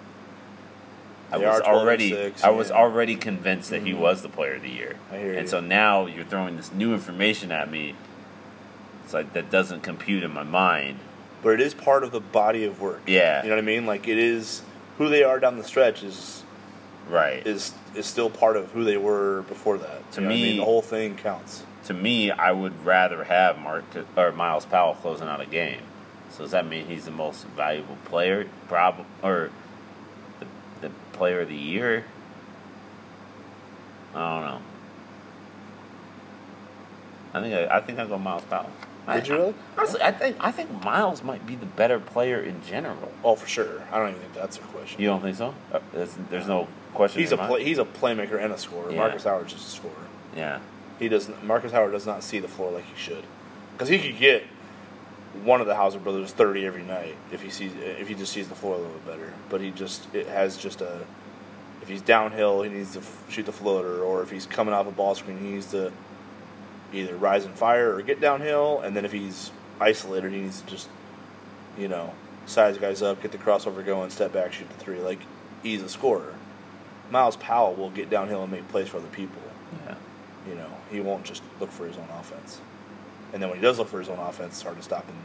I 1.33 1.39
They 1.39 1.47
was 1.47 1.57
are 1.57 1.61
12 1.63 1.67
and 1.77 1.81
already 1.89 2.11
six, 2.11 2.45
I 2.45 2.51
was 2.51 2.71
already 2.71 3.17
convinced 3.17 3.71
that 3.71 3.83
he 3.83 3.93
Mhm. 3.93 3.99
was 3.99 4.23
the 4.23 4.29
player 4.29 4.55
of 4.55 4.63
the 4.63 4.69
year. 4.71 4.97
I 5.13 5.17
hear 5.19 5.33
and 5.33 5.43
you. 5.43 5.47
so 5.49 5.61
now 5.61 6.07
you're 6.07 6.25
throwing 6.25 6.57
this 6.57 6.73
new 6.73 6.93
information 6.93 7.51
at 7.51 7.71
me. 7.71 7.95
It's 9.05 9.15
like 9.15 9.33
that 9.33 9.51
doesn't 9.51 9.83
compute 9.83 10.23
in 10.23 10.33
my 10.33 10.43
mind. 10.45 10.99
but 11.43 11.55
it 11.55 11.61
is 11.61 11.75
part 11.75 12.05
of 12.05 12.13
the 12.13 12.21
body 12.21 12.65
of 12.65 12.81
work. 12.81 13.01
Yeah. 13.05 13.43
You 13.43 13.49
know 13.49 13.57
what 13.57 13.63
I 13.63 13.67
mean? 13.67 13.85
Like 13.85 14.07
it 14.07 14.17
is 14.17 14.63
who 14.99 15.09
they 15.09 15.25
are 15.25 15.41
down 15.41 15.59
the 15.59 15.65
stretch 15.65 16.05
is 16.05 16.45
Right. 17.09 17.45
is 17.45 17.75
is 17.97 18.07
still 18.07 18.31
part 18.31 18.57
of 18.57 18.71
who 18.71 18.85
they 18.85 18.97
were 18.97 19.43
before 19.49 19.77
that. 19.79 20.13
To 20.13 20.21
You 20.21 20.27
know 20.29 20.31
what 20.31 20.35
I 20.35 20.37
me- 20.41 20.49
mean? 20.51 20.57
the 20.59 20.65
whole 20.65 20.83
thing 20.83 21.17
counts. 21.17 21.65
to 21.87 21.95
me, 21.95 22.31
I 22.31 22.53
would 22.53 22.85
rather 22.87 23.25
have 23.25 23.59
Mark 23.59 23.83
or 24.17 24.31
Myles 24.31 24.65
Powell 24.67 24.95
closing 24.95 25.27
out 25.27 25.41
a 25.41 25.47
game. 25.47 25.81
So 26.31 26.45
does 26.45 26.53
that 26.53 26.65
mean 26.65 26.87
he's 26.87 27.07
the 27.07 27.11
most 27.11 27.45
valuable 27.57 27.99
player, 28.05 28.47
prob 28.69 29.05
or 29.21 29.51
the, 29.51 29.51
the 29.51 29.62
player 31.23 31.43
of 31.43 31.49
the 31.49 31.55
year? 31.55 32.05
I 34.13 34.19
don't 34.19 34.51
know. 34.51 34.61
I 37.33 37.41
think 37.41 37.55
I, 37.55 37.77
I 37.77 37.81
think 37.81 37.99
I 38.01 38.07
go 38.09 38.19
Myles 38.19 38.43
Powell. 38.51 38.69
Did 39.07 39.09
I, 39.09 39.25
you 39.25 39.35
really? 39.35 39.55
Honestly, 39.79 40.03
I 40.03 40.11
think 40.11 40.37
I 40.41 40.51
think 40.51 40.83
Myles 40.83 41.23
might 41.23 41.47
be 41.47 41.55
the 41.55 41.67
better 41.67 42.01
player 42.01 42.43
in 42.43 42.61
general. 42.65 43.13
Oh, 43.23 43.37
for 43.37 43.47
sure. 43.47 43.85
I 43.93 43.99
don't 43.99 44.09
even 44.09 44.21
think 44.21 44.35
that's 44.35 44.57
a 44.57 44.63
question. 44.63 45.01
You 45.01 45.07
don't 45.07 45.23
think 45.23 45.37
so? 45.37 45.55
Uh, 45.73 45.79
there's, 45.93 46.13
there's 46.29 46.49
no 46.49 46.67
question. 46.93 47.21
he's 47.21 47.31
a 47.31 47.37
play, 47.37 47.63
he's 47.63 47.79
a 47.79 47.85
playmaker 47.85 48.43
and 48.43 48.53
a 48.53 48.59
scorer. 48.59 48.91
Yeah. 48.91 48.97
Marcus 48.97 49.23
Howard's 49.23 49.53
just 49.53 49.69
a 49.69 49.71
scorer. 49.71 50.07
Yeah. 50.35 50.59
He 50.99 51.09
doesn't. 51.09 51.45
Marcus 51.45 51.71
Howard 51.71 51.93
does 51.93 52.05
not 52.05 52.25
see 52.25 52.41
the 52.41 52.49
floor 52.49 52.73
like 52.73 52.87
he 52.87 52.97
should, 52.97 53.25
because 53.75 53.89
he 53.89 54.01
could 54.01 54.19
get 54.19 54.43
one 55.45 55.61
of 55.61 55.67
the 55.67 55.75
Hauser 55.75 55.99
brothers 55.99 56.33
thirty 56.33 56.67
every 56.67 56.83
night 56.83 57.17
if 57.33 57.43
he 57.43 57.51
sees 57.51 57.73
if 57.75 58.09
he 58.09 58.15
just 58.15 58.33
sees 58.33 58.49
the 58.49 58.55
floor 58.55 58.75
a 58.75 58.79
little 58.79 58.93
bit 58.93 59.07
better. 59.07 59.33
But 59.49 59.61
he 59.61 59.71
just 59.71 60.13
it 60.15 60.27
has 60.29 60.57
just 60.57 60.81
a. 60.81 61.01
If 61.81 61.89
he's 61.89 62.03
downhill, 62.03 62.63
he 62.63 62.71
needs 62.71 62.93
to 62.93 63.01
f- 63.01 63.25
shoot 63.29 63.45
the 63.45 63.53
floater, 63.53 64.05
or 64.05 64.23
if 64.23 64.31
he's 64.31 64.47
coming 64.47 64.73
off 64.73 64.87
a 64.87 64.93
ball 64.93 65.17
screen, 65.17 65.39
he 65.39 65.51
needs 65.51 65.67
to 65.73 65.93
either 66.93 67.17
rise 67.17 67.45
and 67.45 67.55
fire 67.55 67.95
or 67.95 68.03
get 68.03 68.21
downhill. 68.21 68.81
And 68.81 68.97
then 68.97 69.05
if 69.05 69.11
he's 69.11 69.51
isolated, 69.81 70.31
he 70.33 70.43
needs 70.43 70.61
to 70.61 70.67
just, 70.69 70.89
you 71.77 71.89
know, 71.89 72.15
size 72.47 72.79
guys 72.79 73.03
up, 73.03 73.21
get 73.21 73.33
the 73.33 73.39
crossover 73.39 73.85
going, 73.85 74.11
step 74.11 74.33
back, 74.33 74.53
shoot 74.53 74.69
the 74.69 74.77
three. 74.77 75.01
Like 75.01 75.21
he's 75.65 75.83
a 75.83 75.89
scorer. 75.89 76.35
Myles 77.11 77.37
Powell 77.37 77.75
will 77.75 77.91
get 77.91 78.09
downhill 78.09 78.43
and 78.43 78.53
make 78.53 78.69
plays 78.69 78.89
for 78.89 78.99
other 78.99 79.09
people. 79.09 79.43
Yeah. 79.85 79.97
You 80.49 80.55
know, 80.55 80.71
he 80.91 81.01
won't 81.01 81.25
just 81.25 81.43
look 81.61 81.71
for 81.71 81.87
his 81.87 81.97
own 81.97 82.09
offense. 82.19 82.61
And 83.33 83.43
then 83.43 83.49
when 83.51 83.59
he 83.59 83.63
does 83.63 83.79
look 83.79 83.89
for 83.89 83.99
his 83.99 84.09
own 84.09 84.19
offense, 84.19 84.55
it's 84.55 84.63
hard 84.63 84.77
to 84.77 84.83
stop 84.83 85.07
him. 85.07 85.17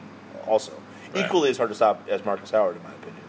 Also, 0.47 0.71
Right. 1.13 1.25
equally 1.25 1.49
as 1.49 1.57
hard 1.57 1.69
to 1.69 1.75
stop 1.75 2.01
as 2.09 2.23
Markus 2.25 2.51
Howard, 2.51 2.75
in 2.77 2.83
my 2.83 2.89
opinion. 2.91 3.23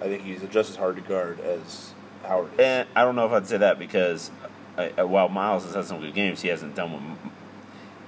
I 0.00 0.04
think 0.04 0.22
he's 0.22 0.42
just 0.50 0.70
as 0.70 0.76
hard 0.76 0.96
to 0.96 1.02
guard 1.02 1.40
as 1.40 1.92
Howard 2.26 2.52
is. 2.54 2.58
And 2.60 2.88
I 2.96 3.02
don't 3.04 3.16
know 3.16 3.26
if 3.26 3.32
I'd 3.32 3.46
say 3.46 3.56
that 3.58 3.78
because 3.78 4.30
uh, 4.76 5.06
while 5.06 5.28
Myles 5.28 5.64
has 5.64 5.74
had 5.74 5.84
some 5.84 6.00
good 6.00 6.14
games, 6.14 6.42
he 6.42 6.48
hasn't 6.48 6.74
done 6.74 6.92
what 6.92 7.02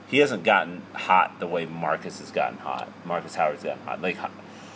he 0.06 0.18
hasn't 0.18 0.44
gotten 0.44 0.82
hot 0.92 1.38
the 1.40 1.46
way 1.46 1.64
Markus 1.66 2.18
has 2.20 2.30
gotten 2.30 2.58
hot. 2.58 2.88
Markus 3.04 3.34
Howard's 3.34 3.62
gotten 3.64 3.82
hot. 3.84 4.00
Like 4.02 4.16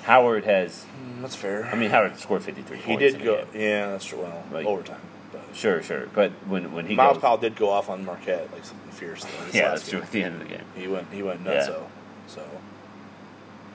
Howard 0.05 0.45
has. 0.45 0.85
Mm, 1.03 1.21
that's 1.23 1.35
fair. 1.37 1.67
I 1.67 1.75
mean, 1.77 1.91
Howard 1.91 2.19
scored 2.19 2.43
fifty 2.43 2.63
three. 2.63 2.79
he 2.79 2.97
did 2.97 3.23
go. 3.23 3.45
Yeah, 3.55 3.91
that's 3.91 4.05
true. 4.05 4.21
Well, 4.21 4.43
Like- 4.51 4.67
overtime. 4.67 5.01
But 5.33 5.41
Sure, 5.55 5.83
sure. 5.83 6.07
But 6.15 6.33
when 6.47 6.73
when 6.73 6.87
he 6.87 6.95
Myles 6.95 7.15
goes, 7.17 7.23
Powell 7.23 7.37
did 7.39 7.57
go 7.57 7.69
off 7.71 7.89
on 7.91 8.05
Marquette 8.05 8.49
like 8.53 8.63
fierce. 8.99 9.25
Though, 9.25 9.31
yeah, 9.53 9.71
that's 9.71 9.89
true. 9.89 10.01
At 10.03 10.11
the 10.11 10.23
end 10.23 10.35
of 10.35 10.41
the 10.41 10.55
game, 10.55 10.65
He 10.75 10.89
went. 10.89 11.13
He 11.13 11.23
went 11.23 11.43
nuts. 11.45 11.67
Yeah. 11.69 11.75
So, 11.75 11.87
so 12.27 12.43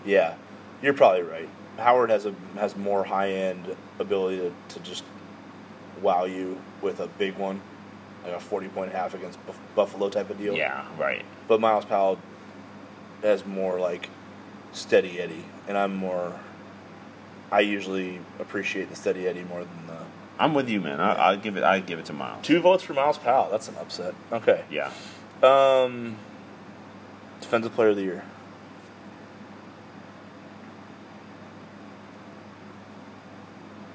yeah, 0.05 0.35
you're 0.81 0.93
probably 0.93 1.23
right. 1.23 1.49
Howard 1.77 2.09
has 2.09 2.25
a 2.25 2.35
has 2.55 2.75
more 2.75 3.03
high 3.05 3.31
end 3.31 3.75
ability 3.99 4.37
to, 4.37 4.53
to 4.75 4.79
just 4.81 5.03
wow 6.01 6.25
you 6.25 6.59
with 6.81 6.99
a 6.99 7.07
big 7.07 7.35
one, 7.37 7.61
like 8.23 8.33
a 8.33 8.39
forty 8.39 8.67
point 8.67 8.91
half 8.91 9.13
against 9.15 9.43
Buff- 9.47 9.59
Buffalo 9.75 10.09
type 10.09 10.29
of 10.29 10.37
deal. 10.37 10.53
yeah, 10.53 10.85
right. 10.99 11.23
But 11.47 11.59
Myles 11.61 11.85
Powell 11.85 12.19
has 13.21 13.45
more 13.45 13.79
like 13.79 14.09
steady 14.73 15.19
Eddie, 15.19 15.45
and 15.67 15.77
I'm 15.77 15.95
more. 15.95 16.39
I 17.51 17.59
usually 17.61 18.19
appreciate 18.39 18.89
the 18.89 18.95
steady 18.95 19.27
Eddie 19.27 19.43
more 19.43 19.59
than 19.59 19.87
the 19.87 20.02
I'm 20.43 20.53
with 20.53 20.67
you, 20.67 20.81
man. 20.81 20.99
I, 20.99 21.13
I'll 21.13 21.37
give 21.37 21.55
it. 21.55 21.63
I 21.63 21.79
give 21.79 21.99
it 21.99 22.05
to 22.05 22.13
Myles. 22.13 22.45
two 22.45 22.59
votes 22.59 22.83
for 22.83 22.93
Myles 22.93 23.17
Powell. 23.17 23.49
That's 23.49 23.69
an 23.69 23.75
upset. 23.79 24.13
Okay. 24.31 24.65
Yeah. 24.69 24.91
Um, 25.41 26.17
defensive 27.39 27.73
player 27.73 27.89
of 27.89 27.95
the 27.95 28.01
year. 28.03 28.25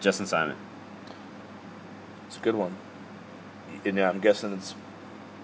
Justin 0.00 0.26
Simon. 0.26 0.56
It's 2.26 2.36
a 2.36 2.40
good 2.40 2.54
one. 2.54 2.76
And 3.84 3.96
yeah, 3.96 4.08
I'm 4.08 4.20
guessing 4.20 4.52
it's 4.52 4.74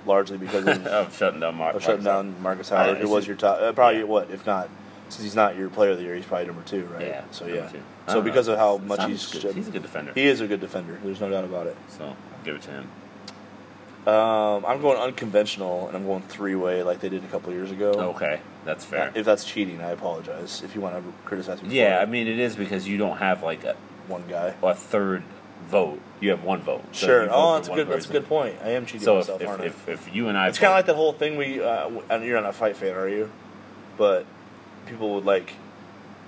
largely 0.07 0.39
because 0.39 0.67
of, 0.67 0.87
of 0.87 1.17
shutting 1.17 1.41
down 1.41 1.57
Mar- 1.57 1.73
of 1.73 1.83
shutting 1.83 2.05
down 2.05 2.41
Markus 2.43 2.69
Howard, 2.69 2.99
who 2.99 3.09
was 3.09 3.27
your 3.27 3.37
top. 3.37 3.61
Uh, 3.61 3.73
probably 3.73 3.99
Yeah. 4.01 4.05
what 4.05 4.31
if 4.31 4.47
not, 4.47 4.69
since 5.15 5.25
he's 5.25 5.37
not 5.37 5.57
your 5.57 5.69
player 5.69 5.91
of 5.91 5.99
the 5.99 6.05
year, 6.05 6.15
he's 6.15 6.27
probably 6.27 6.47
number 6.47 6.63
two, 6.63 6.85
right? 6.87 7.07
Yeah. 7.07 7.25
So 7.31 7.47
yeah. 7.47 7.69
So 7.69 7.77
don't 8.07 8.17
know. 8.17 8.23
because 8.23 8.49
of 8.49 8.59
how 8.59 8.79
much 8.79 8.99
Simon's 8.99 9.33
he's 9.33 9.43
good. 9.43 9.55
he's 9.55 9.69
a 9.69 9.71
good 9.71 9.83
defender. 9.83 10.13
he 10.15 10.27
is 10.27 10.41
a 10.41 10.47
good 10.47 10.61
defender. 10.61 10.99
There's 11.05 11.21
no 11.21 11.31
doubt 11.31 11.45
about 11.45 11.67
it. 11.67 11.77
so 11.89 12.05
I'll 12.05 12.17
give 12.45 12.57
it 12.57 12.63
to 12.63 12.71
him. 12.71 12.89
Um, 14.07 14.67
I'm 14.67 14.83
going 14.83 14.99
unconventional, 14.99 15.87
and 15.89 15.97
I'm 15.97 16.05
going 16.05 16.23
three 16.23 16.55
way 16.55 16.83
like 16.83 17.01
they 17.01 17.09
did 17.09 17.25
a 17.25 17.29
couple 17.29 17.53
years 17.53 17.71
ago. 17.71 17.93
Okay, 18.15 18.41
that's 18.65 18.85
fair. 18.85 19.11
If 19.15 19.25
that's 19.25 19.45
cheating, 19.45 19.81
I 19.81 19.91
apologize. 19.91 20.63
If 20.63 20.75
you 20.75 20.83
want 20.83 20.97
to 20.97 21.13
criticize 21.25 21.63
me, 21.63 21.75
Yeah. 21.75 22.01
I 22.01 22.07
mean 22.07 22.27
it 22.27 22.39
is 22.39 22.57
because 22.57 22.87
you 22.87 22.99
don't 22.99 23.17
have 23.19 23.43
like 23.43 23.65
a, 23.65 23.77
one 24.07 24.25
guy. 24.29 24.55
a 24.63 24.75
third 24.75 25.23
vote. 25.69 26.01
You 26.21 26.31
have 26.31 26.45
one 26.45 26.61
vote. 26.61 26.85
So 26.93 27.07
sure. 27.07 27.27
vote 27.27 27.33
Oh, 27.33 27.55
that's 27.55 27.69
a 27.69 27.75
good. 27.75 27.89
That's 27.89 28.09
a 28.09 28.13
good 28.13 28.29
point. 28.29 28.57
I 28.63 28.71
am 28.71 28.85
cheating 28.85 29.01
So 29.03 29.19
if, 29.19 29.29
myself, 29.29 29.43
if, 29.43 29.49
aren't 29.49 29.63
I? 29.63 29.67
if, 29.67 29.89
if 29.89 30.15
you 30.15 30.29
and 30.29 30.37
I 30.37 30.49
It's 30.49 30.59
kind 30.59 30.73
of 30.73 30.77
like 30.77 30.87
the 30.87 30.95
whole 30.95 31.13
thing 31.13 31.37
we. 31.37 31.63
Uh, 31.63 31.89
you're 32.19 32.41
not 32.41 32.51
a 32.51 32.53
fight 32.53 32.77
fan, 32.77 32.95
are 32.97 33.09
you? 33.09 33.31
But 33.97 34.27
people 34.87 35.15
would 35.15 35.25
like, 35.25 35.51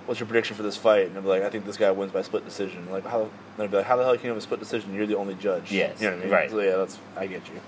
"What's 0.06 0.20
your 0.20 0.26
prediction 0.26 0.56
for 0.56 0.62
this 0.62 0.76
fight?" 0.76 1.08
And 1.08 1.16
I'd 1.16 1.22
be 1.22 1.28
like, 1.28 1.42
"I 1.42 1.50
think 1.50 1.64
this 1.66 1.76
guy 1.76 1.90
wins 1.90 2.12
by 2.12 2.22
split 2.22 2.44
decision." 2.44 2.90
Like, 2.90 3.06
how? 3.06 3.30
They'd 3.56 3.70
be 3.70 3.76
like, 3.78 3.86
"How 3.86 3.96
the 3.96 4.04
hell 4.04 4.14
can 4.16 4.24
you 4.24 4.30
have 4.30 4.38
a 4.38 4.40
split 4.42 4.60
decision? 4.60 4.94
You're 4.94 5.06
the 5.06 5.16
only 5.16 5.34
judge." 5.34 5.70
Yes, 5.72 6.00
you 6.00 6.08
know 6.08 6.16
what 6.16 6.20
I 6.20 6.24
mean? 6.24 6.32
right. 6.32 6.50
So 6.50 6.60
yeah, 6.60 6.76
that's 6.76 6.98
I 7.16 7.26
get 7.26 7.46
you. 7.48 7.60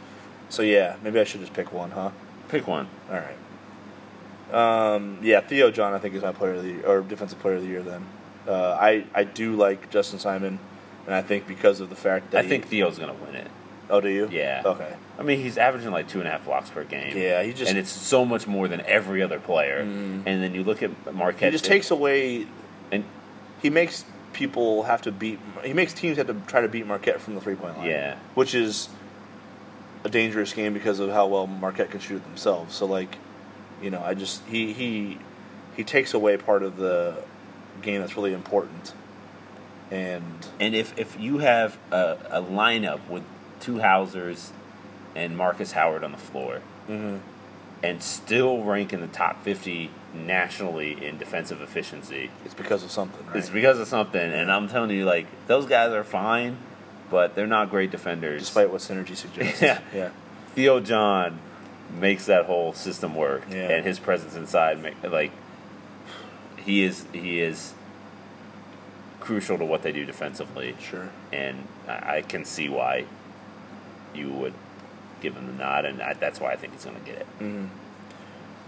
So 0.51 0.63
yeah, 0.63 0.97
maybe 1.03 1.21
I 1.21 1.25
should 1.25 1.41
just 1.41 1.53
pick 1.53 1.73
one, 1.73 1.91
huh? 1.91 2.11
pick 2.49 2.67
one. 2.67 2.89
All 3.11 3.17
right. 3.17 3.37
Um, 4.53 5.19
yeah, 5.23 5.41
Theo 5.41 5.71
John, 5.71 5.93
I 5.93 5.99
think 5.99 6.15
is 6.15 6.23
my 6.23 6.33
player 6.33 6.55
of 6.55 6.63
the 6.63 6.69
year, 6.71 6.87
or 6.87 7.03
defensive 7.03 7.39
player 7.39 7.57
of 7.57 7.63
the 7.63 7.69
year. 7.69 7.83
Then 7.83 8.07
uh, 8.47 8.79
I 8.81 9.05
I 9.15 9.25
do 9.25 9.55
like 9.57 9.91
Justin 9.91 10.19
Simon, 10.19 10.59
and 11.07 11.15
I 11.15 11.21
think 11.23 11.47
because 11.47 11.81
of 11.81 11.91
the 11.91 11.97
fact 11.97 12.31
that 12.31 12.39
I 12.39 12.43
he- 12.43 12.49
think 12.49 12.67
Theo's 12.67 12.99
gonna 12.99 13.13
win 13.13 13.35
it. 13.35 13.51
Oh, 13.91 14.01
do 14.01 14.09
you? 14.09 14.29
Yeah. 14.31 14.63
Okay. 14.65 14.95
I 15.19 15.23
mean, 15.23 15.41
he's 15.41 15.57
averaging 15.59 15.91
like 15.91 16.09
two 16.09 16.19
and 16.19 16.29
a 16.29 16.31
half 16.31 16.45
blocks 16.45 16.71
per 16.71 16.85
game. 16.85 17.17
Yeah, 17.17 17.43
he 17.43 17.53
just 17.53 17.71
and 17.71 17.79
it's 17.79 17.91
so 17.91 18.25
much 18.25 18.47
more 18.47 18.69
than 18.69 18.81
every 18.83 19.23
other 19.23 19.41
player. 19.41 19.85
Mm. 19.85 20.23
And 20.27 20.43
then 20.43 20.55
you 20.55 20.63
look 20.63 20.83
at 20.83 21.15
Marquette. 21.15 21.45
he 21.45 21.51
just 21.51 21.65
takes 21.65 21.91
away 21.91 22.47
and 22.93 23.05
he 23.63 23.71
makes 23.71 24.05
people 24.33 24.85
have 24.85 25.03
to 25.03 25.13
beat. 25.13 25.41
He 25.65 25.73
makes 25.73 25.93
teams 25.93 26.19
have 26.19 26.27
to 26.29 26.35
try 26.47 26.61
to 26.61 26.69
beat 26.69 26.87
Marquette 26.87 27.21
from 27.21 27.35
the 27.35 27.41
three 27.41 27.57
point 27.57 27.79
line. 27.79 27.89
Yeah. 27.89 28.17
which 28.35 28.55
is 28.55 28.89
a 30.05 30.09
dangerous 30.09 30.53
game 30.53 30.75
because 30.75 31.01
of 31.01 31.11
how 31.11 31.27
well 31.27 31.47
Marquette 31.47 31.91
can 31.91 32.01
shoot 32.01 32.23
themselves. 32.25 32.75
So 32.75 32.87
like, 32.87 33.17
you 33.83 33.91
know, 33.91 34.03
I 34.03 34.15
just 34.15 34.45
he 34.47 34.73
he 34.73 35.19
he 35.77 35.85
takes 35.85 36.15
away 36.15 36.37
part 36.37 36.63
of 36.63 36.77
the 36.77 37.23
game 37.83 38.01
that's 38.01 38.17
really 38.17 38.33
important. 38.33 38.93
And 39.91 40.47
and 40.61 40.75
if 40.75 40.97
if 40.99 41.19
you 41.19 41.39
have 41.39 41.79
a, 41.91 42.19
a 42.31 42.43
lineup 42.43 43.09
with 43.09 43.23
two 43.61 43.79
Hausers 43.81 44.53
and 45.15 45.37
Markus 45.37 45.73
Howard 45.73 46.05
on 46.05 46.13
the 46.13 46.19
floor, 46.19 46.61
mhm. 46.89 47.21
and 47.83 48.03
still 48.03 48.63
rank 48.63 48.93
in 48.93 49.01
the 49.01 49.07
top 49.09 49.43
fifty 49.43 49.91
nationally 50.15 51.05
in 51.07 51.19
defensive 51.19 51.61
efficiency, 51.61 52.31
it's 52.45 52.55
because 52.55 52.83
of 52.83 52.91
something, 52.91 53.27
right? 53.27 53.37
it's 53.37 53.51
because 53.51 53.79
of 53.79 53.87
something. 53.87 54.21
And 54.33 54.51
I'm 54.51 54.69
telling 54.69 54.91
you, 54.91 55.05
like 55.05 55.27
those 55.47 55.67
guys 55.67 55.93
are 55.93 56.05
fine, 56.05 56.57
but 57.11 57.35
they're 57.35 57.47
not 57.47 57.71
great 57.71 57.91
defenders. 57.91 58.41
Despite 58.43 58.71
what 58.71 58.81
synergy 58.81 59.17
suggests. 59.17 59.61
Yeah. 59.63 59.81
yeah. 59.95 60.11
Theo 60.55 60.81
John 60.81 61.39
makes 62.01 62.27
that 62.27 62.47
whole 62.47 62.73
system 62.73 63.15
work, 63.15 63.43
Yeah. 63.51 63.69
and 63.71 63.87
his 63.87 63.99
presence 63.99 64.35
inside, 64.35 64.83
make, 64.83 64.95
like 65.03 65.31
he 66.57 66.83
is, 66.85 67.05
he 67.13 67.41
is 67.41 67.75
crucial 69.21 69.59
to 69.59 69.65
what 69.65 69.83
they 69.83 69.93
do 69.93 70.05
defensively. 70.05 70.75
Sure. 70.81 71.11
and 71.33 71.67
I 71.87 72.17
I 72.17 72.23
can 72.23 72.45
see 72.45 72.69
why 72.69 73.05
you 74.15 74.31
would 74.31 74.55
give 75.21 75.35
him 75.37 75.47
the 75.47 75.53
nod, 75.53 75.85
and 75.85 76.01
I, 76.03 76.15
that's 76.15 76.41
why 76.41 76.53
I 76.53 76.57
think 76.57 76.73
he's 76.75 76.85
going 76.85 76.99
to 76.99 77.05
get 77.05 77.19
it. 77.21 77.27
hmm 77.39 77.67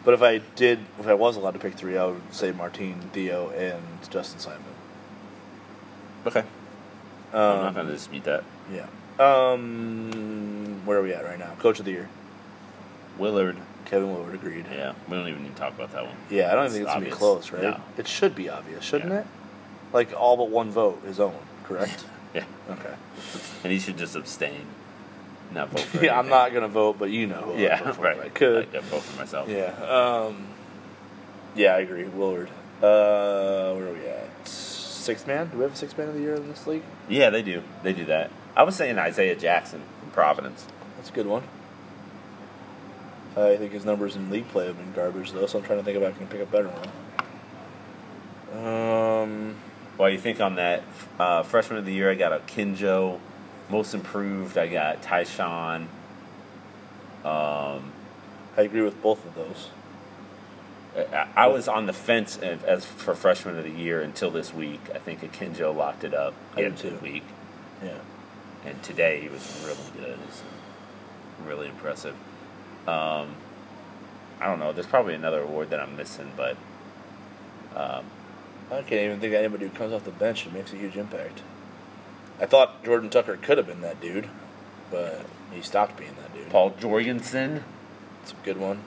But 0.05 0.15
if 0.15 0.23
I 0.23 0.39
did, 0.57 0.81
if 0.99 1.07
I 1.07 1.15
was 1.15 1.37
allowed 1.37 1.53
to 1.53 1.59
pick 1.61 1.75
three, 1.75 1.97
I 1.97 2.07
would 2.07 2.35
say 2.35 2.51
Martine, 2.53 3.01
Theo, 3.13 3.51
and 3.51 3.83
Justin 4.11 4.41
Simon. 4.41 4.63
Okay, 6.27 6.41
I'm 7.33 7.39
not 7.39 7.67
Um, 7.69 7.75
going 7.75 7.87
to 7.87 7.93
dispute 7.93 8.25
that. 8.25 8.45
Yeah. 8.73 8.87
Um, 9.19 10.83
where 10.85 10.99
are 10.99 11.03
we 11.03 11.13
at 11.13 11.25
right 11.25 11.39
now? 11.39 11.53
Coach 11.59 11.79
of 11.79 11.85
the 11.85 11.91
year, 11.93 12.09
Willard, 13.19 13.57
Kevin 13.85 14.13
Willard. 14.13 14.35
Agreed. 14.35 14.67
yeah, 14.73 14.93
we 15.09 15.17
don't 15.17 15.29
even 15.29 15.43
need 15.43 15.55
to 15.55 15.61
talk 15.61 15.75
about 15.75 15.93
that 15.93 16.05
one. 16.07 16.17
Yeah, 16.31 16.51
I 16.53 16.55
don't 16.55 16.67
It's 16.67 16.75
think 16.75 16.85
it's 16.87 16.95
gonna 16.95 17.05
be 17.05 17.11
close, 17.11 17.51
right? 17.53 17.63
No. 17.63 17.81
It 17.99 18.07
should 18.09 18.35
be 18.35 18.49
obvious, 18.49 18.83
shouldn't 18.85 19.11
Yeah. 19.13 19.21
it? 19.21 19.27
Like 19.93 20.13
all 20.19 20.37
but 20.37 20.49
one 20.51 20.71
vote 20.71 21.03
is 21.07 21.21
own, 21.21 21.35
correct? 21.65 22.05
Yeah, 22.33 22.45
okay. 22.71 22.95
and 23.65 23.73
he 23.73 23.81
should 23.81 23.99
just 23.99 24.15
abstain, 24.15 24.65
not 25.53 25.71
vote 25.71 25.81
for. 25.93 26.05
Yeah, 26.05 26.19
I'm 26.19 26.29
not 26.29 26.53
gonna 26.53 26.69
vote, 26.69 26.99
but 26.99 27.11
you 27.11 27.27
know. 27.27 27.55
Yeah, 27.57 27.93
for 27.93 28.03
right. 28.03 28.21
I 28.21 28.29
could. 28.29 28.75
I'd 28.75 28.83
vote 28.85 29.03
for 29.03 29.19
myself. 29.19 29.49
Yeah. 29.49 29.73
Um, 29.85 30.47
yeah, 31.55 31.75
I 31.75 31.81
agree. 31.81 32.05
Willard. 32.05 32.49
Uh, 32.83 33.75
where 33.75 33.89
are 33.89 33.93
we 33.93 34.07
at? 34.07 34.49
Sixth 34.49 35.27
man? 35.27 35.49
Do 35.49 35.57
we 35.59 35.63
have 35.65 35.73
a 35.73 35.77
sixth 35.77 35.99
man 35.99 36.09
of 36.09 36.15
the 36.15 36.21
year 36.21 36.35
in 36.35 36.49
this 36.49 36.67
league? 36.67 36.83
Yeah, 37.09 37.31
they 37.31 37.43
do. 37.43 37.63
They 37.83 37.93
do 37.93 38.05
that. 38.07 38.31
I 38.57 38.63
was 38.63 38.77
saying 38.77 38.99
Isaiah 38.99 39.35
Jackson 39.37 39.83
from 40.01 40.11
Providence. 40.11 40.67
That's 40.97 41.09
a 41.11 41.13
good 41.13 41.27
one. 41.27 41.43
I 43.37 43.57
think 43.57 43.73
his 43.73 43.85
numbers 43.85 44.17
in 44.17 44.29
league 44.31 44.49
play 44.49 44.67
have 44.67 44.77
been 44.77 44.93
garbage 44.93 45.33
though, 45.33 45.47
so 45.47 45.59
I'm 45.59 45.65
trying 45.65 45.79
to 45.79 45.85
think 45.85 45.97
if 45.97 46.03
I 46.03 46.17
can 46.17 46.27
pick 46.27 46.41
a 46.41 46.47
better 46.47 46.69
one. 46.69 46.89
Um, 48.67 49.57
Well, 49.99 50.11
you 50.11 50.19
think 50.19 50.41
on 50.41 50.57
that 50.57 50.83
uh, 51.19 51.43
freshman 51.43 51.79
of 51.79 51.85
the 51.85 51.93
year, 51.93 52.11
I 52.11 52.15
got 52.15 52.33
Akinjo. 52.47 53.21
Most 53.71 53.95
improved, 53.95 54.59
I 54.59 54.67
got 54.67 55.03
Ty-Shon. 55.03 55.83
Um, 57.25 57.93
I 58.57 58.63
agree 58.63 58.83
with 58.83 59.01
both 59.03 59.25
of 59.25 59.35
those. 59.35 59.69
I, 61.13 61.29
I 61.37 61.47
was 61.47 61.69
on 61.69 61.87
the 61.87 61.93
fence 61.93 62.37
as, 62.39 62.63
as 62.65 62.85
for 62.85 63.15
freshman 63.15 63.57
of 63.57 63.65
the 63.65 63.71
year 63.71 64.01
until 64.03 64.31
this 64.31 64.53
week. 64.53 64.81
I 64.93 64.99
think 64.99 65.21
Akinjo 65.21 65.75
locked 65.75 66.03
it 66.03 66.15
up. 66.15 66.35
I 66.57 66.63
did 66.63 66.77
too. 66.77 66.99
week, 67.01 67.23
Yeah. 67.83 67.99
and 68.65 68.83
today 68.83 69.21
he 69.21 69.29
was 69.29 69.63
really 69.65 70.05
good. 70.07 70.19
It's 70.27 70.43
really 71.47 71.69
impressive. 71.69 72.15
Um, 72.89 73.37
I 74.41 74.47
don't 74.47 74.59
know. 74.59 74.73
There's 74.73 74.87
probably 74.87 75.15
another 75.15 75.43
award 75.43 75.71
that 75.71 75.79
I'm 75.79 75.97
missing, 75.97 76.33
but 76.37 76.57
um, 77.77 78.05
I 78.73 78.83
can't 78.83 78.93
even 79.05 79.21
think 79.21 79.33
of 79.35 79.39
anybody 79.39 79.69
who 79.69 79.71
comes 79.71 79.93
off 79.93 80.05
the 80.05 80.11
bench 80.11 80.45
and 80.45 80.55
makes 80.55 80.73
a 80.73 80.77
huge 80.77 80.97
impact. 80.97 81.43
I 82.41 82.47
thought 82.47 82.83
Jordan 82.85 83.11
Tucker 83.11 83.37
could 83.37 83.59
have 83.59 83.67
been 83.67 83.83
that 83.83 84.01
dude, 84.01 84.29
but 84.91 85.25
he 85.53 85.61
stopped 85.61 85.97
being 85.97 86.15
that 86.21 86.33
dude. 86.35 86.49
Paul 86.51 86.71
Jorgenson. 86.79 87.65
It's 88.23 88.33
a 88.33 88.37
good 88.45 88.57
one. 88.57 88.81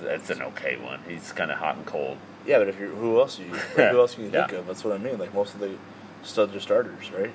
That's 0.00 0.30
an 0.30 0.42
okay 0.42 0.76
one. 0.76 1.00
He's 1.06 1.32
kind 1.32 1.50
of 1.50 1.58
hot 1.58 1.76
and 1.76 1.86
cold. 1.86 2.16
Yeah, 2.46 2.58
but 2.58 2.68
if 2.68 2.78
you're 2.80 2.88
who 2.90 3.20
else 3.20 3.38
you 3.38 3.46
who 3.46 3.82
else 4.00 4.14
can 4.14 4.24
you 4.24 4.30
think 4.30 4.50
Yeah. 4.52 4.58
of? 4.58 4.66
That's 4.66 4.84
what 4.84 4.94
I 4.94 4.98
mean. 4.98 5.18
Like 5.18 5.32
most 5.34 5.54
of 5.54 5.60
the 5.60 5.76
studs 6.22 6.54
are 6.54 6.60
starters, 6.60 7.10
right? 7.12 7.32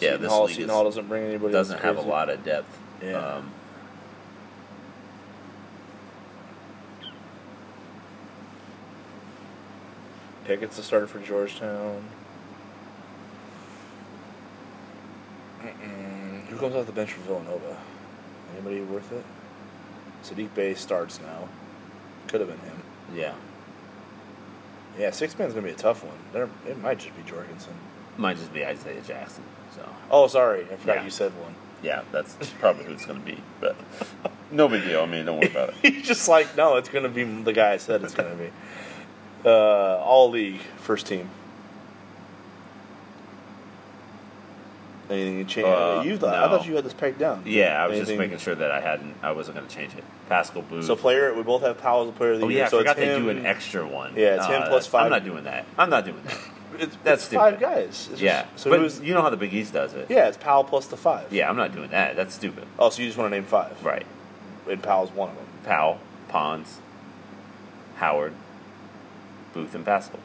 Yeah, 0.00 0.10
Seton 0.12 0.22
this 0.22 0.30
Hall, 0.32 0.44
league 0.44 0.54
Seton 0.54 0.70
is- 0.70 0.74
Hall 0.74 0.84
doesn't 0.84 1.08
bring 1.08 1.24
anybody. 1.24 1.52
Doesn't 1.52 1.80
have 1.80 1.98
a 1.98 2.02
lot 2.02 2.30
of 2.30 2.42
depth. 2.44 2.78
Yeah. 3.02 3.12
Um, 3.18 3.50
Pickett's 10.44 10.76
the 10.76 10.82
starter 10.82 11.06
for 11.06 11.18
Georgetown. 11.20 12.04
Mm-mm. 15.62 16.46
Who 16.46 16.56
comes 16.56 16.74
off 16.74 16.86
the 16.86 16.92
bench 16.92 17.12
for 17.12 17.20
Villanova? 17.22 17.76
Anybody 18.54 18.80
worth 18.82 19.12
it? 19.12 19.24
Saddiq 20.22 20.52
Bey 20.54 20.74
starts 20.74 21.20
now. 21.20 21.48
Could 22.28 22.40
have 22.40 22.48
been 22.50 22.58
him. 22.60 22.82
yeah. 23.14 23.34
Yeah, 24.98 25.10
six 25.12 25.38
man's 25.38 25.54
gonna 25.54 25.66
be 25.66 25.72
a 25.72 25.76
tough 25.76 26.04
one. 26.04 26.16
There, 26.32 26.48
it 26.66 26.78
might 26.78 26.98
just 26.98 27.16
be 27.16 27.22
Jorgenson. 27.22 27.72
Might 28.18 28.36
just 28.38 28.52
be 28.52 28.64
Isaiah 28.64 29.00
Jackson. 29.00 29.44
So 29.74 29.88
Oh, 30.10 30.26
sorry, 30.26 30.62
I 30.62 30.76
forgot 30.76 30.96
Yeah. 30.96 31.04
you 31.04 31.10
said 31.10 31.32
one. 31.40 31.54
yeah, 31.82 32.02
that's 32.12 32.34
probably 32.58 32.84
who 32.84 32.92
it's 32.92 33.06
going 33.06 33.20
to 33.20 33.24
be. 33.24 33.38
But 33.60 33.76
no 34.50 34.68
big 34.68 34.82
deal. 34.84 35.02
I 35.02 35.06
mean, 35.06 35.24
don't 35.26 35.38
worry 35.38 35.48
about 35.50 35.70
it. 35.70 35.74
He's 35.94 36.06
just 36.06 36.28
like, 36.28 36.56
no, 36.56 36.76
it's 36.76 36.88
gonna 36.88 37.08
be 37.08 37.22
the 37.24 37.52
guy 37.52 37.72
I 37.72 37.76
said 37.76 38.02
it's 38.02 38.14
gonna 38.14 38.34
be. 38.34 38.50
Uh, 39.44 39.96
all 39.98 40.28
league 40.30 40.60
first 40.78 41.06
team. 41.06 41.30
Anything 45.10 45.38
you 45.38 45.44
change? 45.44 45.66
Uh, 45.66 46.02
you 46.04 46.16
thought? 46.16 46.34
I 46.34 46.46
no. 46.48 46.56
thought 46.56 46.66
you 46.66 46.76
had 46.76 46.84
this 46.84 46.94
pegged 46.94 47.18
down. 47.18 47.42
Yeah, 47.44 47.82
I 47.82 47.88
was 47.88 47.98
just 47.98 48.16
making 48.16 48.38
sure 48.38 48.54
that 48.54 48.70
I 48.70 48.80
hadn't. 48.80 49.16
I 49.22 49.32
wasn't 49.32 49.56
going 49.56 49.68
to 49.68 49.74
change 49.74 49.94
it. 49.96 50.04
Paschall 50.30 50.66
Booth. 50.68 50.84
So 50.84 50.94
player, 50.94 51.34
we 51.34 51.42
both 51.42 51.62
have 51.62 51.78
Powell 51.78 52.04
as 52.04 52.10
a 52.10 52.12
player 52.12 52.32
of 52.32 52.40
the 52.40 52.46
oh 52.46 52.48
year. 52.48 52.58
yeah, 52.60 52.66
I 52.66 52.68
so 52.68 52.78
forgot 52.78 52.96
they 52.96 53.18
do 53.18 53.28
an 53.28 53.44
extra 53.44 53.86
one. 53.86 54.14
Yeah, 54.14 54.36
it's 54.36 54.46
him 54.46 54.62
Uh, 54.62 54.68
plus 54.68 54.68
that's- 54.68 54.86
five. 54.86 55.04
I'm 55.06 55.10
not 55.10 55.24
doing 55.24 55.44
that. 55.44 55.66
I'm 55.76 55.90
not 55.90 56.04
doing 56.04 56.22
that. 56.24 56.38
It's, 56.78 56.96
That's 57.02 57.24
it's 57.26 57.34
five 57.34 57.60
guys. 57.60 57.88
It's 57.88 58.08
just- 58.08 58.22
yeah, 58.22 58.46
so 58.56 58.70
but 58.70 58.78
who's? 58.78 59.00
you 59.00 59.12
know 59.12 59.20
how 59.20 59.28
the 59.28 59.36
Big 59.36 59.52
East 59.52 59.74
does 59.74 59.92
it. 59.92 60.06
Yeah, 60.08 60.28
it's 60.28 60.38
Powell 60.38 60.64
plus 60.64 60.86
the 60.86 60.96
five. 60.96 61.30
Yeah, 61.30 61.50
I'm 61.50 61.56
not 61.56 61.74
doing 61.74 61.90
that. 61.90 62.16
That's 62.16 62.34
stupid. 62.34 62.64
Oh, 62.78 62.88
so 62.88 63.02
you 63.02 63.08
just 63.08 63.18
want 63.18 63.30
to 63.30 63.36
name 63.36 63.44
five? 63.44 63.84
Right. 63.84 64.06
And 64.66 64.82
Powell's 64.82 65.10
one 65.10 65.28
of 65.30 65.36
them. 65.36 65.44
Powell, 65.64 65.98
Ponds, 66.28 66.78
Howard, 67.96 68.32
Booth, 69.52 69.74
and 69.74 69.84
Paschall. 69.84 70.20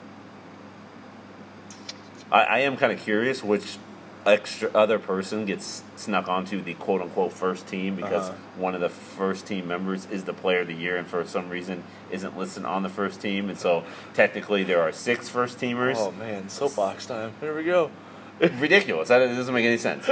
I, 2.32 2.44
I 2.44 2.60
am 2.60 2.78
kind 2.78 2.94
of 2.94 3.00
curious 3.00 3.44
which 3.44 3.78
extra 4.26 4.70
other 4.74 4.98
person 5.00 5.46
gets 5.46 5.84
snuck 5.96 6.28
onto 6.28 6.62
the 6.62 6.74
quote 6.76 7.02
unquote 7.02 7.32
first 7.32 7.68
team 7.68 7.96
because 7.96 8.30
Uh-huh. 8.30 8.38
one 8.58 8.74
of 8.76 8.82
the 8.82 8.90
first 8.90 9.46
team 9.46 9.68
members 9.68 10.08
is 10.12 10.24
the 10.24 10.34
player 10.34 10.62
of 10.62 10.68
the 10.68 10.74
year 10.74 10.98
and 10.98 11.06
for 11.08 11.26
some 11.26 11.50
reason 11.50 11.84
isn't 12.12 12.38
listed 12.38 12.66
on 12.66 12.82
the 12.84 12.90
first 12.90 13.22
team 13.22 13.50
and 13.50 13.58
so 13.60 13.84
technically 14.14 14.64
there 14.64 14.82
are 14.82 14.92
six 14.92 15.30
first 15.30 15.60
teamers 15.60 15.96
Oh 15.98 16.12
man, 16.12 16.50
soapbox 16.50 17.06
time. 17.06 17.34
Here 17.40 17.56
we 17.56 17.64
go. 17.64 17.92
ridiculous 18.40 19.08
that 19.10 19.20
doesn't 19.20 19.54
make 19.54 19.66
any 19.66 19.78
sense 19.78 20.10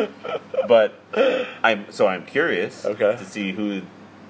but 0.67 0.93
i'm 1.63 1.91
so 1.91 2.07
i'm 2.07 2.25
curious 2.25 2.85
Okay. 2.85 3.15
to 3.17 3.25
see 3.25 3.51
who 3.51 3.81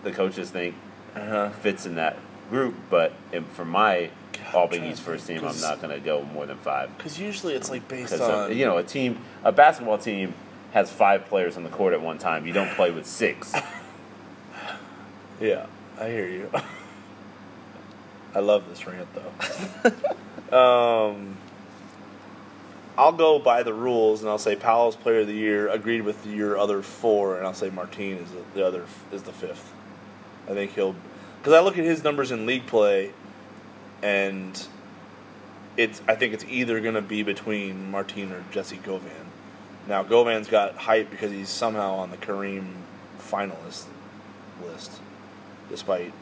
the 0.03 0.11
coaches 0.11 0.49
think 0.49 0.75
Uh-huh. 1.15 1.49
fits 1.61 1.85
in 1.85 1.95
that 1.95 2.17
group, 2.49 2.73
but 2.89 3.13
for 3.53 3.65
my 3.65 4.09
All 4.53 4.67
Big 4.67 4.79
trying 4.79 4.91
East 4.91 5.01
first 5.01 5.27
team, 5.27 5.45
I'm 5.45 5.59
not 5.61 5.81
going 5.81 5.93
to 5.93 6.03
go 6.03 6.23
more 6.23 6.45
than 6.45 6.57
five. 6.57 6.95
Because 6.97 7.19
usually 7.19 7.53
it's 7.55 7.69
like 7.69 7.87
based 7.87 8.13
on 8.13 8.45
uh, 8.45 8.47
you 8.47 8.65
know, 8.65 8.77
a 8.77 8.83
team, 8.83 9.19
a 9.43 9.51
basketball 9.51 9.97
team 9.97 10.33
has 10.73 10.91
five 10.91 11.25
players 11.25 11.57
on 11.57 11.63
the 11.63 11.69
court 11.69 11.93
at 11.93 12.01
one 12.01 12.17
time. 12.17 12.45
You 12.45 12.53
don't 12.53 12.71
play 12.71 12.91
with 12.91 13.05
six. 13.05 13.53
Yeah, 15.41 15.65
I 15.99 16.07
hear 16.07 16.27
you. 16.27 16.49
I 18.35 18.39
love 18.39 18.69
this 18.69 18.87
rant 18.87 19.07
though. 19.13 20.57
um, 20.57 21.37
I'll 22.97 23.11
go 23.11 23.39
by 23.39 23.63
the 23.63 23.73
rules 23.73 24.21
and 24.21 24.29
I'll 24.29 24.37
say 24.37 24.55
Powell's 24.55 24.95
Player 24.95 25.21
of 25.21 25.27
the 25.27 25.33
Year 25.33 25.67
agreed 25.67 26.03
with 26.03 26.25
your 26.25 26.57
other 26.57 26.81
four, 26.81 27.37
and 27.37 27.45
I'll 27.45 27.53
say 27.53 27.69
Martin 27.69 28.17
is 28.17 28.31
the, 28.31 28.41
the 28.53 28.65
other 28.65 28.85
is 29.11 29.23
the 29.23 29.33
fifth. 29.33 29.73
I 30.47 30.53
think 30.53 30.75
he'll 30.75 30.95
because 31.39 31.53
I 31.53 31.59
look 31.59 31.77
at 31.77 31.83
his 31.83 32.03
numbers 32.03 32.31
in 32.31 32.45
league 32.45 32.65
play, 32.65 33.11
and 34.03 34.67
it's 35.77 36.01
I 36.07 36.13
think 36.13 36.33
it's 36.33 36.45
either 36.45 36.79
going 36.81 36.93
to 36.93 37.01
be 37.01 37.23
between 37.23 37.89
Martin 37.89 38.31
or 38.31 38.43
Jessie 38.51 38.77
Govan. 38.77 39.31
Now 39.87 40.03
Govan's 40.03 40.47
got 40.47 40.75
hype 40.75 41.09
because 41.09 41.31
he's 41.31 41.49
somehow 41.49 41.95
on 41.95 42.11
the 42.11 42.17
Kareem 42.17 42.65
finalist 43.17 43.85
list, 44.63 44.99
despite 45.69 46.13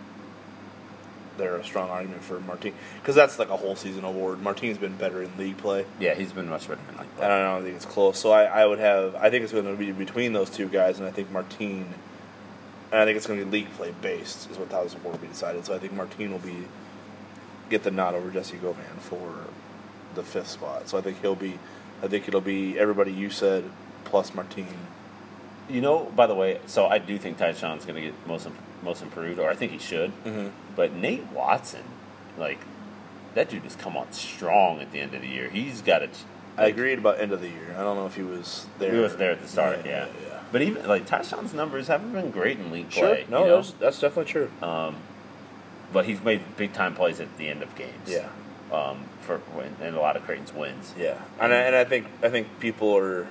there 1.37 1.55
a 1.55 1.63
strong 1.63 1.89
argument 1.89 2.21
for 2.23 2.39
Martin 2.41 2.73
because 3.01 3.15
that's 3.15 3.39
like 3.39 3.49
a 3.49 3.57
whole 3.57 3.75
season 3.75 4.03
award. 4.03 4.41
Martin's 4.41 4.77
been 4.77 4.95
better 4.95 5.23
in 5.23 5.35
league 5.37 5.57
play. 5.57 5.85
yeah, 5.99 6.13
he's 6.13 6.31
been 6.31 6.47
much 6.47 6.67
better 6.67 6.81
than 6.87 6.97
like 6.97 7.19
I 7.19 7.27
don't 7.27 7.39
know. 7.39 7.57
I 7.57 7.61
think 7.61 7.75
it's 7.75 7.85
close. 7.85 8.19
So 8.19 8.31
I, 8.31 8.43
I 8.43 8.65
would 8.65 8.79
have. 8.79 9.15
I 9.15 9.29
think 9.29 9.43
it's 9.43 9.53
going 9.53 9.65
to 9.65 9.75
be 9.75 9.91
between 9.91 10.33
those 10.33 10.49
two 10.49 10.67
guys, 10.67 10.99
and 10.99 11.07
I 11.07 11.11
think 11.11 11.31
Martin. 11.31 11.93
And 12.91 12.99
I 12.99 13.05
think 13.05 13.15
it's 13.15 13.25
going 13.25 13.39
to 13.39 13.45
be 13.45 13.51
league 13.51 13.71
play 13.75 13.93
based, 14.01 14.51
is 14.51 14.57
what 14.57 14.69
how 14.69 14.83
this 14.83 14.95
award 14.95 15.15
will 15.15 15.21
be 15.21 15.27
decided. 15.27 15.65
So 15.65 15.73
I 15.73 15.79
think 15.79 15.93
Martin 15.93 16.29
will 16.29 16.39
be 16.39 16.67
get 17.71 17.83
the 17.83 17.89
nod 17.89 18.13
over 18.13 18.29
Jessie 18.29 18.57
Govan 18.57 18.97
for 18.99 19.45
the 20.13 20.21
fifth 20.21 20.49
spot. 20.49 20.87
So 20.89 20.97
I 20.97 21.01
think 21.01 21.21
he'll 21.21 21.35
be. 21.35 21.57
I 22.03 22.07
think 22.07 22.27
it'll 22.27 22.41
be 22.41 22.77
everybody 22.77 23.11
you 23.11 23.29
said 23.29 23.63
plus 24.05 24.33
Martin. 24.35 24.67
You 25.69 25.81
know, 25.81 26.11
by 26.15 26.27
the 26.27 26.35
way, 26.35 26.59
so 26.65 26.87
I 26.87 26.97
do 26.97 27.17
think 27.17 27.37
Ty-Shon's 27.37 27.85
going 27.85 27.95
to 27.95 28.01
get 28.01 28.27
most 28.27 28.47
most 28.83 29.01
improved, 29.01 29.39
or 29.39 29.49
I 29.49 29.55
think 29.55 29.71
he 29.71 29.79
should. 29.79 30.11
Mm-hmm. 30.25 30.49
But 30.75 30.93
Nate 30.93 31.31
Watson, 31.31 31.83
like 32.37 32.59
that 33.33 33.49
dude 33.49 33.63
has 33.63 33.75
come 33.75 33.95
on 33.95 34.11
strong 34.11 34.81
at 34.81 34.91
the 34.91 34.99
end 34.99 35.13
of 35.13 35.21
the 35.21 35.27
year. 35.27 35.49
He's 35.49 35.81
got 35.81 36.03
a. 36.03 36.09
I 36.57 36.65
agreed 36.65 36.99
about 36.99 37.19
end 37.21 37.31
of 37.31 37.39
the 37.39 37.47
year. 37.47 37.75
I 37.77 37.81
don't 37.81 37.95
know 37.95 38.05
if 38.05 38.15
he 38.15 38.23
was 38.23 38.67
there. 38.77 38.91
He 38.93 38.99
was 38.99 39.15
there 39.15 39.31
at 39.31 39.41
the 39.41 39.47
start, 39.47 39.85
yeah. 39.85 40.07
yeah. 40.27 40.39
But 40.51 40.61
even 40.61 40.85
like 40.85 41.05
Ty-Shon's 41.05 41.53
numbers 41.53 41.87
haven't 41.87 42.11
been 42.11 42.29
great 42.29 42.59
in 42.59 42.71
league 42.71 42.91
Sure. 42.91 43.15
play. 43.15 43.25
no, 43.29 43.39
you 43.39 43.45
know? 43.45 43.55
that's, 43.57 43.71
that's 43.73 43.99
definitely 44.01 44.31
true. 44.31 44.51
Um, 44.61 44.97
but 45.91 46.05
he's 46.05 46.21
made 46.21 46.41
big 46.57 46.73
time 46.73 46.95
plays 46.95 47.19
at 47.19 47.37
the 47.37 47.47
end 47.47 47.63
of 47.63 47.75
games. 47.75 48.07
Yeah. 48.07 48.29
Um, 48.71 49.05
for 49.21 49.41
win, 49.55 49.75
and 49.81 49.95
a 49.95 49.99
lot 49.99 50.15
of 50.15 50.23
Creighton's 50.23 50.53
wins. 50.53 50.93
Yeah, 50.97 51.19
and 51.39 51.53
I, 51.53 51.57
and 51.57 51.75
I 51.75 51.83
think 51.83 52.07
I 52.23 52.29
think 52.29 52.59
people 52.59 52.95
are. 52.95 53.27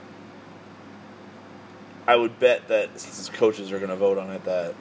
I 2.07 2.16
would 2.16 2.39
bet 2.39 2.69
that 2.69 3.01
since 3.01 3.28
coaches 3.31 3.73
are 3.73 3.78
going 3.78 3.91
to 3.91 3.97
vote 3.97 4.19
on 4.19 4.31
it, 4.31 4.45
that 4.45 4.74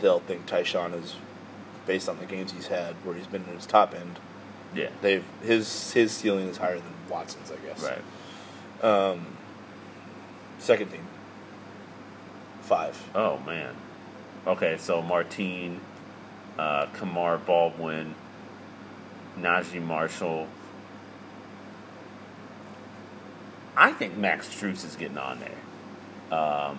they'll 0.00 0.20
think 0.20 0.46
Ty-Shon 0.46 0.92
is 0.94 1.16
based 1.86 2.08
on 2.08 2.18
the 2.18 2.26
games 2.26 2.52
he's 2.52 2.68
had, 2.68 2.94
where 3.04 3.16
he's 3.16 3.26
been 3.26 3.44
in 3.44 3.54
his 3.54 3.66
top 3.66 3.94
end. 3.94 4.18
Yeah. 4.74 4.90
They've 5.02 5.24
his 5.42 5.92
his 5.92 6.12
ceiling 6.12 6.48
is 6.48 6.58
higher 6.58 6.76
than 6.76 6.92
Watson's, 7.08 7.50
I 7.50 7.56
guess. 7.66 7.82
Right. 7.82 8.84
Um, 8.84 9.26
second 10.58 10.90
team. 10.90 11.06
Five. 12.62 13.10
Oh 13.14 13.38
man. 13.46 13.74
Okay, 14.46 14.76
so 14.78 15.00
Martine, 15.00 15.80
uh, 16.58 16.86
Kamar 16.92 17.38
Baldwin, 17.38 18.14
Naji 19.38 19.80
Marshall. 19.82 20.48
I 23.76 23.92
think 23.92 24.16
Max 24.16 24.48
Strus 24.48 24.84
is 24.84 24.96
getting 24.96 25.18
on 25.18 25.40
there. 25.40 26.38
Um, 26.38 26.78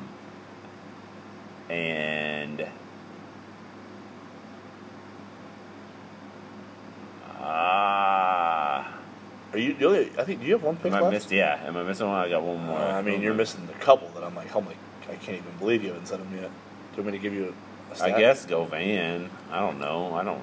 and 1.70 2.68
uh, 7.40 8.86
Are 9.56 9.58
you? 9.58 10.12
I 10.20 10.24
think. 10.24 10.42
Do 10.42 10.46
you 10.46 10.54
have 10.54 10.64
one 10.64 10.76
pick 10.76 10.92
Am 10.92 10.94
I 10.94 11.02
left? 11.02 11.14
missed? 11.14 11.32
Yeah. 11.32 11.60
Am 11.66 11.76
I 11.76 11.84
missing 11.84 12.08
one? 12.08 12.20
I 12.20 12.30
got 12.30 12.44
one 12.44 12.64
more. 12.66 12.78
Uh, 12.78 13.00
I 13.00 13.02
mean, 13.02 13.22
you're 13.22 13.34
missing 13.34 13.68
a 13.74 13.80
couple 13.80 14.10
that 14.10 14.24
I'm 14.24 14.36
like, 14.36 14.56
oh 14.56 14.62
my, 14.62 14.74
I 15.10 15.16
can't 15.16 15.38
even 15.38 15.58
believe 15.58 15.82
you 15.82 15.90
haven't 15.90 16.08
said 16.08 16.20
them 16.20 16.30
yet. 16.36 16.52
Do 16.96 17.02
you 17.02 17.04
want 17.04 17.14
me 17.14 17.20
to 17.20 17.22
give 17.22 17.34
you 17.34 17.54
a 17.90 17.94
I 17.94 17.96
stat? 17.96 18.18
guess 18.18 18.46
Govan. 18.46 19.30
I 19.52 19.60
don't 19.60 19.80
know. 19.80 20.14
I 20.14 20.24
don't. 20.24 20.42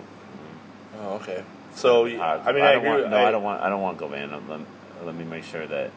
Oh, 1.01 1.15
okay. 1.15 1.43
So 1.75 2.05
I, 2.07 2.49
I 2.49 2.53
mean, 2.53 2.63
I, 2.63 2.73
don't 2.75 2.85
agree. 2.85 3.01
want. 3.01 3.11
No, 3.11 3.17
I, 3.25 3.31
don't 3.31 3.43
want. 3.43 3.63
I 3.63 3.71
don't 3.71 3.81
want 3.81 3.97
Govan. 3.97 4.31
Let, 4.49 4.61
let 5.07 5.15
me 5.15 5.25
make 5.25 5.45
sure 5.45 5.67
that. 5.67 5.91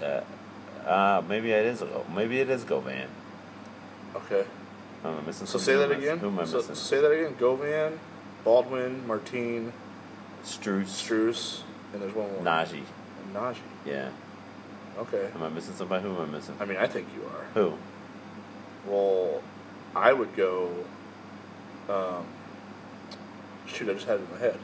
That. 0.00 0.26
Uh, 0.84 1.22
maybe 1.28 1.52
it 1.52 1.66
is. 1.66 1.84
Maybe 2.12 2.40
it 2.40 2.50
is 2.50 2.64
Govan. 2.64 3.08
Okay. 4.16 4.44
I'm 5.04 5.18
I 5.18 5.20
missing? 5.22 5.46
So 5.46 5.58
say 5.58 5.76
that 5.76 5.92
I- 5.92 5.94
again. 5.94 6.18
Who 6.18 6.28
am 6.28 6.40
I 6.40 6.44
so, 6.44 6.56
missing? 6.56 6.74
say 6.74 7.00
that 7.00 7.10
again. 7.12 7.36
Govan, 7.38 8.00
Baldwin, 8.44 9.06
Martine, 9.06 9.72
Strus. 10.44 10.86
Strus, 10.86 11.60
and 11.92 12.02
there's 12.02 12.14
one 12.14 12.30
more. 12.32 12.42
Naji. 12.42 12.82
And 13.24 13.34
Naji. 13.34 13.58
Yeah. 13.86 14.10
Okay. 14.98 15.28
Am 15.34 15.42
I 15.42 15.48
missing 15.48 15.74
somebody? 15.74 16.02
Who 16.02 16.10
am 16.14 16.20
I 16.22 16.26
missing? 16.26 16.54
I 16.60 16.64
mean, 16.64 16.76
I 16.78 16.86
think 16.86 17.08
you 17.14 17.22
are. 17.24 17.44
Who? 17.54 17.74
Well, 18.86 19.42
I 19.94 20.12
would 20.12 20.34
go. 20.36 20.70
Um, 21.88 22.24
shoot, 23.66 23.88
I 23.90 23.94
just 23.94 24.06
had 24.06 24.20
it 24.20 24.24
in 24.24 24.30
my 24.32 24.38
head. 24.38 24.58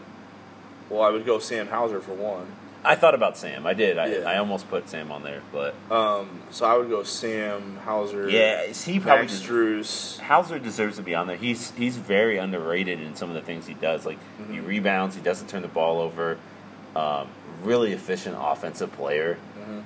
Well, 0.90 1.02
I 1.02 1.10
would 1.10 1.26
go 1.26 1.38
Sam 1.38 1.68
Hauser 1.68 2.00
for 2.00 2.12
one. 2.14 2.46
I 2.84 2.94
thought 2.94 3.14
about 3.14 3.36
Sam. 3.36 3.66
I 3.66 3.74
did. 3.74 3.98
I, 3.98 4.06
Yeah. 4.06 4.18
I 4.20 4.38
almost 4.38 4.68
put 4.70 4.88
Sam 4.88 5.10
on 5.10 5.22
there, 5.24 5.42
but 5.52 5.74
Um, 5.90 6.42
so 6.50 6.64
I 6.64 6.76
would 6.78 6.88
go 6.88 7.02
Sam 7.02 7.76
Hauser. 7.84 8.28
yeah, 8.30 8.66
he 8.66 9.00
probably 9.00 9.26
Strus. 9.26 10.20
Hauser 10.20 10.58
deserves 10.60 10.96
to 10.96 11.02
be 11.02 11.14
on 11.14 11.26
there. 11.26 11.36
He's 11.36 11.72
he's 11.72 11.96
very 11.96 12.38
underrated 12.38 13.00
in 13.00 13.16
some 13.16 13.28
of 13.30 13.34
the 13.34 13.40
things 13.42 13.66
he 13.66 13.74
does. 13.74 14.06
Like 14.06 14.18
he 14.50 14.58
Mhm. 14.58 14.66
rebounds, 14.66 15.16
he 15.16 15.20
doesn't 15.20 15.48
turn 15.48 15.62
the 15.62 15.68
ball 15.68 16.00
over. 16.00 16.38
Um, 16.94 17.28
really 17.62 17.92
efficient 17.92 18.36
offensive 18.38 18.92
player. 18.92 19.38
Mhm. 19.58 19.82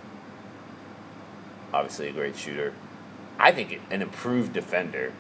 Obviously 1.72 2.08
a 2.08 2.12
great 2.12 2.36
shooter. 2.36 2.72
I 3.38 3.50
think 3.52 3.80
an 3.90 4.02
improved 4.02 4.52
defender. 4.52 5.12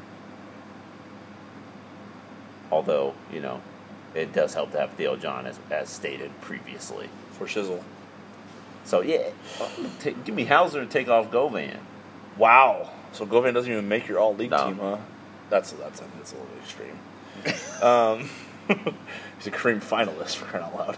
Although 2.70 3.14
you 3.32 3.40
know, 3.40 3.60
it 4.14 4.32
does 4.32 4.54
help 4.54 4.72
to 4.72 4.80
have 4.80 4.90
Theo 4.92 5.16
John 5.16 5.46
as 5.46 5.58
as 5.70 5.88
stated 5.88 6.30
previously. 6.40 7.08
for 7.32 7.46
Shizzle. 7.46 7.82
So 8.84 9.00
yeah, 9.00 9.30
ta 10.00 10.10
give 10.24 10.34
me 10.34 10.44
Hauser 10.44 10.84
to 10.84 10.90
take 10.90 11.08
off 11.08 11.30
Govan. 11.30 11.78
Wow. 12.36 12.90
So 13.12 13.26
Govan 13.26 13.54
doesn't 13.54 13.70
even 13.70 13.88
make 13.88 14.08
your 14.08 14.18
all 14.18 14.34
league 14.34 14.50
No. 14.50 14.66
team, 14.66 14.78
huh? 14.78 14.96
That's 15.50 15.72
that's 15.72 16.00
a, 16.00 16.04
that's 16.16 16.32
a 16.32 16.36
little 16.36 16.50
extreme. 16.62 16.98
um, 17.82 18.30
he's 19.38 19.46
a 19.46 19.50
Kareem 19.50 19.82
finalist 19.82 20.36
for 20.36 20.46
crying 20.46 20.64
out 20.64 20.74
loud. 20.74 20.96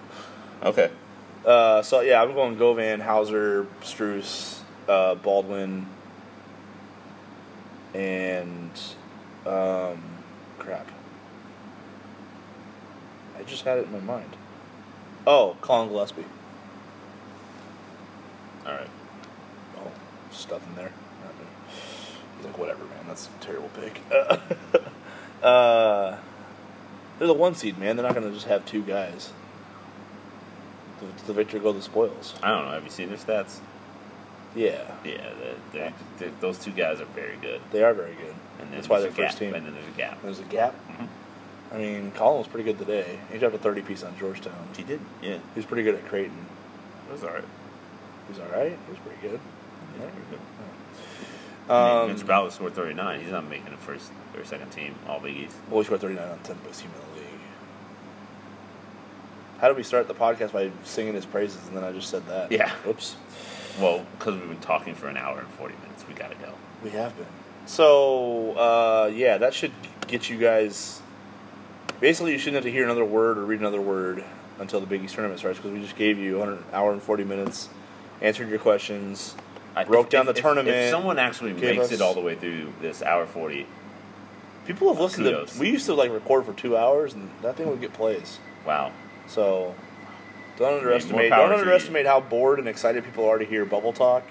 Okay. 0.62 0.90
Uh, 1.44 1.82
so 1.82 2.00
yeah, 2.00 2.22
I'm 2.22 2.34
going 2.34 2.56
Govan, 2.56 3.00
Hauser, 3.00 3.66
Strus, 3.82 4.53
uh, 4.88 5.14
Baldwin, 5.16 5.86
and 7.94 8.70
um, 9.46 10.02
crap. 10.58 10.90
I 13.38 13.42
just 13.42 13.64
had 13.64 13.78
it 13.78 13.86
in 13.86 13.92
my 13.92 14.00
mind. 14.00 14.36
Oh, 15.26 15.56
Collin 15.60 15.88
Gillespie. 15.88 16.24
All 18.66 18.72
right. 18.72 18.90
Oh, 19.78 19.90
stuff 20.30 20.66
in 20.68 20.76
there. 20.76 20.92
He's 22.36 22.46
like, 22.46 22.58
whatever, 22.58 22.84
man. 22.84 23.04
That's 23.06 23.28
a 23.28 23.44
terrible 23.44 23.70
pick. 23.80 24.00
uh, 25.42 26.16
they're 27.18 27.28
the 27.28 27.34
one 27.34 27.54
seed, 27.54 27.78
man. 27.78 27.96
They're 27.96 28.06
not 28.06 28.14
going 28.14 28.26
to 28.26 28.34
just 28.34 28.46
have 28.46 28.66
two 28.66 28.82
guys. 28.82 29.32
The, 31.00 31.26
the 31.26 31.32
victor 31.32 31.58
go 31.58 31.72
to 31.72 31.78
the 31.78 31.84
spoils. 31.84 32.34
I 32.42 32.50
don't 32.50 32.66
know. 32.66 32.72
Have 32.72 32.84
you 32.84 32.90
seen 32.90 33.08
their 33.08 33.18
stats? 33.18 33.60
Yeah, 34.54 34.80
Yeah, 35.04 35.30
they're, 35.72 35.92
they're, 36.18 36.30
those 36.40 36.58
two 36.58 36.70
guys 36.70 37.00
are 37.00 37.06
very 37.06 37.36
good. 37.42 37.60
they 37.72 37.82
are 37.82 37.92
very 37.94 38.14
good. 38.14 38.34
And 38.60 38.72
That's 38.72 38.88
why 38.88 39.00
they're 39.00 39.10
first 39.10 39.32
gap, 39.32 39.38
team. 39.38 39.54
And 39.54 39.66
then 39.66 39.74
there's 39.74 39.88
a 39.88 39.96
gap. 39.98 40.22
There's 40.22 40.38
a 40.38 40.44
gap. 40.44 40.74
Mhm. 40.90 41.08
I 41.72 41.78
mean, 41.78 42.12
Collin 42.12 42.38
was 42.38 42.46
pretty 42.46 42.64
good 42.64 42.78
today. 42.78 43.18
He 43.32 43.38
dropped 43.38 43.54
a 43.56 43.58
30 43.58 43.82
piece 43.82 44.04
on 44.04 44.16
Georgetown. 44.16 44.54
He 44.76 44.84
did. 44.84 45.00
Yeah, 45.20 45.38
He 45.38 45.40
was 45.58 45.66
pretty 45.66 45.82
good 45.82 45.96
at 45.96 46.06
Creighton. 46.06 46.46
it 47.08 47.12
was 47.12 47.24
all 47.24 47.30
right. 47.30 47.44
He's 48.28 48.38
all 48.38 48.46
right. 48.46 48.70
He 48.86 48.90
was 48.90 48.98
pretty 49.00 49.20
good. 49.20 49.40
He 49.96 50.00
was 50.02 50.10
pretty 50.12 50.30
good. 50.30 50.40
Um, 51.68 51.76
I 51.76 52.00
mean, 52.14 52.26
Mitch 52.44 52.52
scored 52.52 52.74
39. 52.74 53.20
He's 53.20 53.30
not 53.32 53.48
making 53.48 53.70
the 53.70 53.76
first 53.78 54.12
or 54.36 54.44
second 54.44 54.70
team 54.70 54.94
All 55.08 55.18
Big 55.18 55.36
East. 55.36 55.56
Well, 55.68 55.80
he 55.80 55.86
scored 55.86 56.00
39 56.02 56.28
on 56.28 56.38
10 56.40 56.56
best 56.66 56.80
team 56.80 56.90
in 56.94 57.14
the 57.16 57.20
league. 57.22 57.40
How 59.60 59.68
did 59.68 59.76
we 59.76 59.82
start 59.82 60.06
the 60.08 60.14
podcast 60.14 60.52
by 60.52 60.70
singing 60.84 61.14
his 61.14 61.24
praises 61.26 61.66
and 61.68 61.76
then 61.76 61.82
I 61.84 61.92
just 61.92 62.10
said 62.10 62.26
that? 62.26 62.52
Yeah. 62.52 62.70
Oops. 62.86 63.16
Well, 63.80 64.04
because 64.18 64.34
we've 64.36 64.48
been 64.48 64.60
talking 64.60 64.94
for 64.94 65.08
an 65.08 65.16
hour 65.16 65.38
and 65.40 65.48
40 65.48 65.74
minutes, 65.82 66.04
we 66.06 66.14
got 66.14 66.30
to 66.30 66.36
go. 66.36 66.52
We 66.82 66.90
have 66.90 67.16
been. 67.16 67.26
So, 67.66 68.52
uh, 68.56 69.10
yeah, 69.12 69.38
that 69.38 69.54
should 69.54 69.72
get 70.06 70.28
you 70.28 70.38
guys. 70.38 71.00
Basically, 72.00 72.32
you 72.32 72.38
shouldn't 72.38 72.56
have 72.56 72.64
to 72.64 72.70
hear 72.70 72.84
another 72.84 73.04
word 73.04 73.38
or 73.38 73.44
read 73.44 73.60
another 73.60 73.80
word 73.80 74.22
until 74.58 74.80
the 74.80 74.86
Big 74.86 75.02
East 75.02 75.14
tournament 75.14 75.40
starts 75.40 75.58
because 75.58 75.72
we 75.72 75.80
just 75.80 75.96
gave 75.96 76.18
you 76.18 76.42
an 76.42 76.62
hour 76.72 76.92
and 76.92 77.02
40 77.02 77.24
minutes, 77.24 77.68
answered 78.20 78.48
your 78.48 78.58
questions. 78.58 79.34
I, 79.74 79.84
Broke 79.84 80.06
if- 80.06 80.10
down 80.10 80.26
the 80.26 80.32
if- 80.32 80.36
if- 80.38 80.42
tournament, 80.42 80.76
If 80.76 80.90
someone 80.90 81.18
actually 81.18 81.52
makes 81.52 81.84
us- 81.86 81.92
it 81.92 82.00
all 82.00 82.14
the 82.14 82.20
way 82.20 82.34
through 82.36 82.72
this 82.80 83.02
hour 83.02 83.26
40, 83.26 83.66
People 84.66 84.88
have 84.92 84.98
listened 85.00 85.26
Kudos. 85.26 85.52
to. 85.54 85.60
We 85.60 85.68
used 85.70 85.84
to 85.86 85.94
like 85.94 86.10
record 86.12 86.46
for 86.46 86.52
two 86.54 86.76
hours, 86.76 87.12
and 87.12 87.28
that 87.42 87.56
thing 87.56 87.68
would 87.68 87.80
get 87.80 87.92
plays. 87.92 88.38
wow. 88.66 88.92
So, 89.26 89.74
don't 90.56 90.74
underestimate. 90.78 91.30
Don't 91.30 91.52
underestimate 91.52 92.06
how 92.06 92.20
bored 92.20 92.58
and 92.58 92.68
excited 92.68 93.04
people 93.04 93.26
are 93.28 93.38
to 93.38 93.44
hear 93.44 93.64
bubble 93.64 93.92
talk, 93.92 94.22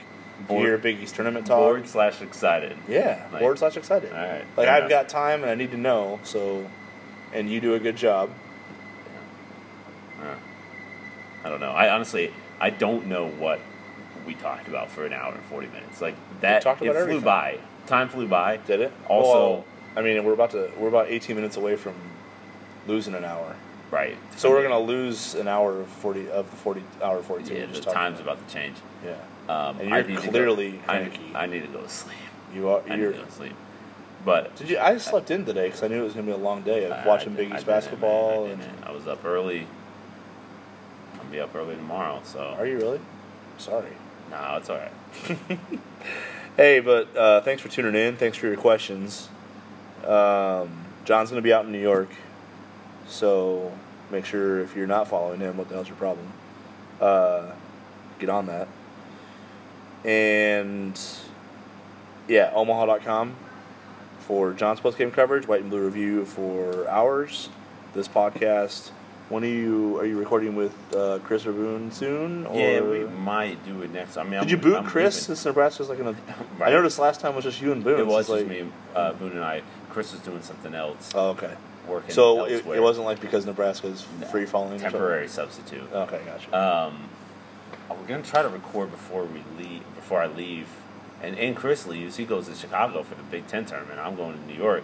to 0.48 0.54
hear 0.56 0.78
Big 0.78 1.00
East 1.02 1.16
tournament 1.16 1.45
talk. 1.48 1.60
Bored 1.60 1.88
slash 1.88 2.22
excited. 2.22 2.78
Yeah, 2.88 3.26
Like- 3.32 3.41
bored 3.41 3.60
slash 3.60 3.78
excited. 3.78 4.12
All 4.12 4.18
right, 4.18 4.45
Like 4.58 4.68
I've 4.68 4.80
enough. 4.86 4.90
got 4.90 5.10
time 5.10 5.41
and 5.41 5.52
I 5.52 5.56
need 5.56 5.72
to 5.72 5.78
know. 5.78 6.20
So, 6.24 6.66
and 7.34 7.50
you 7.50 7.60
do 7.62 7.74
a 7.74 7.80
good 7.80 7.95
job. 7.98 8.30
Uh, 10.22 10.36
I 11.44 11.50
don't 11.50 11.60
know. 11.60 11.72
I 11.72 11.90
honestly, 11.90 12.32
I 12.60 12.70
don't 12.70 13.08
know 13.08 13.28
what 13.28 13.60
we 14.26 14.34
talked 14.36 14.68
about 14.68 14.90
for 14.90 15.06
an 15.06 15.12
hour 15.14 15.34
and 15.34 15.44
40 15.44 15.68
minutes. 15.68 16.02
Like 16.02 16.16
that, 16.41 16.66
it 16.66 16.88
about 16.88 17.06
flew 17.08 17.20
by. 17.22 17.60
Time 17.88 18.08
flew 18.08 18.28
by. 18.28 18.58
Did 18.58 18.80
it? 18.80 18.91
Also- 19.08 19.50
Well, 19.50 19.66
I 19.98 20.02
mean, 20.02 20.24
we're 20.24 20.34
about 20.34 20.52
to. 20.52 20.72
We're 20.78 20.88
about 20.88 21.08
18 21.10 21.36
minutes 21.36 21.58
away 21.58 21.76
from 21.76 21.94
losing 22.88 23.14
an 23.14 23.26
hour. 23.26 23.56
Right. 23.94 24.18
So 24.38 24.49
we're 24.49 24.64
gonna 24.64 24.80
lose 24.80 25.36
an 25.36 25.48
hour 25.48 25.80
of 25.82 25.88
40 25.88 26.32
of 26.32 26.49
the 26.49 26.57
40 26.57 26.84
hour 27.03 27.22
42. 27.22 27.53
Yeah, 27.53 27.65
we 27.68 27.74
the 27.74 27.82
time's 27.82 28.20
about 28.20 28.45
to 28.48 28.52
change. 28.53 28.76
Yeah, 29.06 29.14
Um, 29.48 29.80
And 29.80 29.94
I 29.94 29.99
you're 29.99 30.20
clearly 30.20 30.72
go, 30.72 30.78
I, 30.88 30.98
cranky. 30.98 31.32
I 31.36 31.45
need 31.45 31.61
to 31.61 31.68
go 31.68 31.82
to 31.82 31.90
sleep. 31.90 32.18
you 32.56 32.70
are. 32.70 32.82
I 32.88 32.95
need 32.95 33.02
You're. 33.02 33.11
to 33.11 33.18
go 33.20 33.26
to 33.26 33.32
sleep. 33.32 33.53
But 34.26 34.56
Did 34.56 34.70
you? 34.72 34.80
I 34.80 34.98
slept 34.98 35.30
in 35.30 35.45
today 35.45 35.68
because 35.68 35.84
I 35.84 35.90
knew 35.90 36.02
it 36.02 36.06
was 36.06 36.14
gonna 36.14 36.26
be 36.26 36.32
a 36.32 36.38
long 36.38 36.64
day 36.64 36.86
of 36.86 36.91
I- 36.94 37.06
watching 37.07 37.34
I- 37.34 37.36
Big 37.36 37.53
East 37.53 37.68
basketball. 37.68 38.48
man, 38.48 38.60
I, 38.61 38.64
and. 38.64 38.86
I 38.86 38.91
was 38.91 39.07
up 39.07 39.24
early. 39.24 39.68
I'll 41.20 41.26
be 41.32 41.40
up 41.40 41.53
early 41.53 41.76
tomorrow. 41.76 42.22
So 42.24 42.40
are 42.57 42.65
you 42.65 42.78
really? 42.78 42.99
Sorry. 43.60 43.91
no, 44.32 44.56
it's 44.57 44.70
all 44.72 44.78
right. 44.80 45.38
Hey, 46.57 46.80
but 46.82 47.15
uh, 47.18 47.41
thanks 47.41 47.64
for 47.64 47.68
tuning 47.70 47.95
in. 47.95 48.15
Thanks 48.15 48.38
for 48.38 48.45
your 48.45 48.57
questions. 48.57 49.28
Um, 50.06 50.86
Jon's 51.03 51.32
going 51.32 51.41
to 51.41 51.41
be 51.41 51.52
out 51.52 51.65
in 51.65 51.72
New 51.72 51.82
York, 51.82 52.10
so 53.08 53.72
make 54.12 54.26
sure 54.26 54.60
if 54.62 54.76
you're 54.76 54.88
not 54.88 55.08
following 55.08 55.40
him, 55.40 55.58
what 55.58 55.68
the 55.70 55.76
hell's 55.76 55.88
your 55.88 55.98
problem? 55.98 56.28
Uh, 57.02 57.52
get 58.20 58.30
on 58.30 58.46
that. 58.48 58.68
And 60.06 61.00
yeah, 62.28 62.52
Omaha.com 62.54 63.36
for 64.20 64.54
Jon's 64.54 64.80
post 64.80 64.98
game 64.98 65.12
coverage, 65.12 65.48
White 65.48 65.62
and 65.62 65.70
Blue 65.70 65.84
Review 65.86 66.26
for 66.26 66.88
ours. 66.90 67.50
This 67.94 68.08
podcast. 68.08 68.90
When 69.30 69.44
are 69.44 69.48
you 69.48 69.98
are 70.00 70.06
you 70.06 70.18
recording 70.20 70.56
with 70.56 70.76
uh, 70.94 71.20
Chris 71.24 71.46
or 71.46 71.54
Boone 71.54 71.92
soon? 71.92 72.46
Or? 72.46 72.60
yeah, 72.60 72.82
we 72.82 73.06
might 73.06 73.64
do 73.66 73.82
it 73.82 73.92
next. 73.94 74.18
I 74.18 74.24
mean, 74.24 74.32
Did 74.32 74.40
I'm- 74.40 74.50
you 74.50 74.58
boot 74.58 74.76
I'm 74.78 74.84
Chris 74.84 75.16
leaving. 75.16 75.26
since 75.36 75.46
Nebraska's 75.46 75.90
like 75.90 76.00
in 76.00 76.08
a? 76.08 76.12
I 76.60 76.60
Right. 76.60 76.74
noticed 76.74 77.00
last 77.00 77.22
time 77.22 77.36
was 77.36 77.44
just 77.46 77.62
you 77.62 77.72
and 77.72 77.84
Boone. 77.84 78.00
It 78.00 78.06
was 78.08 78.28
just 78.28 78.30
like- 78.30 78.48
me, 78.48 78.66
uh, 78.96 79.14
Boone, 79.14 79.32
and 79.32 79.44
I. 79.44 79.62
Chris 79.90 80.12
was 80.12 80.22
doing 80.22 80.42
something 80.42 80.74
else, 80.74 81.12
Oh, 81.16 81.30
okay. 81.30 81.54
Working. 81.88 82.12
So 82.12 82.46
it, 82.46 82.66
it 82.66 82.82
wasn't 82.82 83.06
like 83.06 83.20
because 83.20 83.46
Nebraska's 83.46 84.06
No, 84.20 84.28
free 84.28 84.46
falling. 84.46 84.80
temporary 84.80 85.28
substitute. 85.28 85.92
Okay, 85.92 86.22
gotcha. 86.26 86.58
Um, 86.58 87.10
we're 87.90 88.08
gonna 88.08 88.24
try 88.24 88.42
to 88.42 88.50
record 88.50 88.92
before 88.92 89.24
we 89.26 89.44
leave. 89.58 89.84
Before 89.96 90.22
I 90.22 90.28
leave, 90.28 90.68
and 91.22 91.38
and 91.38 91.56
Chris 91.56 91.86
leaves. 91.88 92.18
He 92.18 92.26
goes 92.26 92.48
to 92.48 92.56
Chicago 92.56 93.04
for 93.04 93.16
the 93.16 93.24
Big 93.24 93.48
Ten 93.48 93.66
tournament. 93.66 94.00
I'm 94.00 94.16
going 94.16 94.34
to 94.38 94.46
New 94.48 94.56
York. 94.58 94.84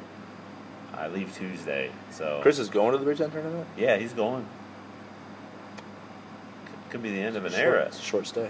I 0.93 1.07
leave 1.07 1.33
Tuesday, 1.35 1.91
so 2.11 2.39
Chris 2.41 2.59
is 2.59 2.69
going 2.69 2.91
to 2.93 2.97
the 2.97 3.05
Big 3.05 3.17
Ten 3.17 3.31
tournament. 3.31 3.67
Yeah, 3.77 3.97
he's 3.97 4.13
going. 4.13 4.45
Could- 6.65 6.91
Could 6.91 7.03
be 7.03 7.11
the 7.11 7.21
end 7.21 7.35
of 7.37 7.45
an 7.45 7.51
Short- 7.51 7.63
era. 7.63 7.85
It's 7.85 7.99
a 7.99 8.03
short 8.03 8.27
stay. 8.27 8.49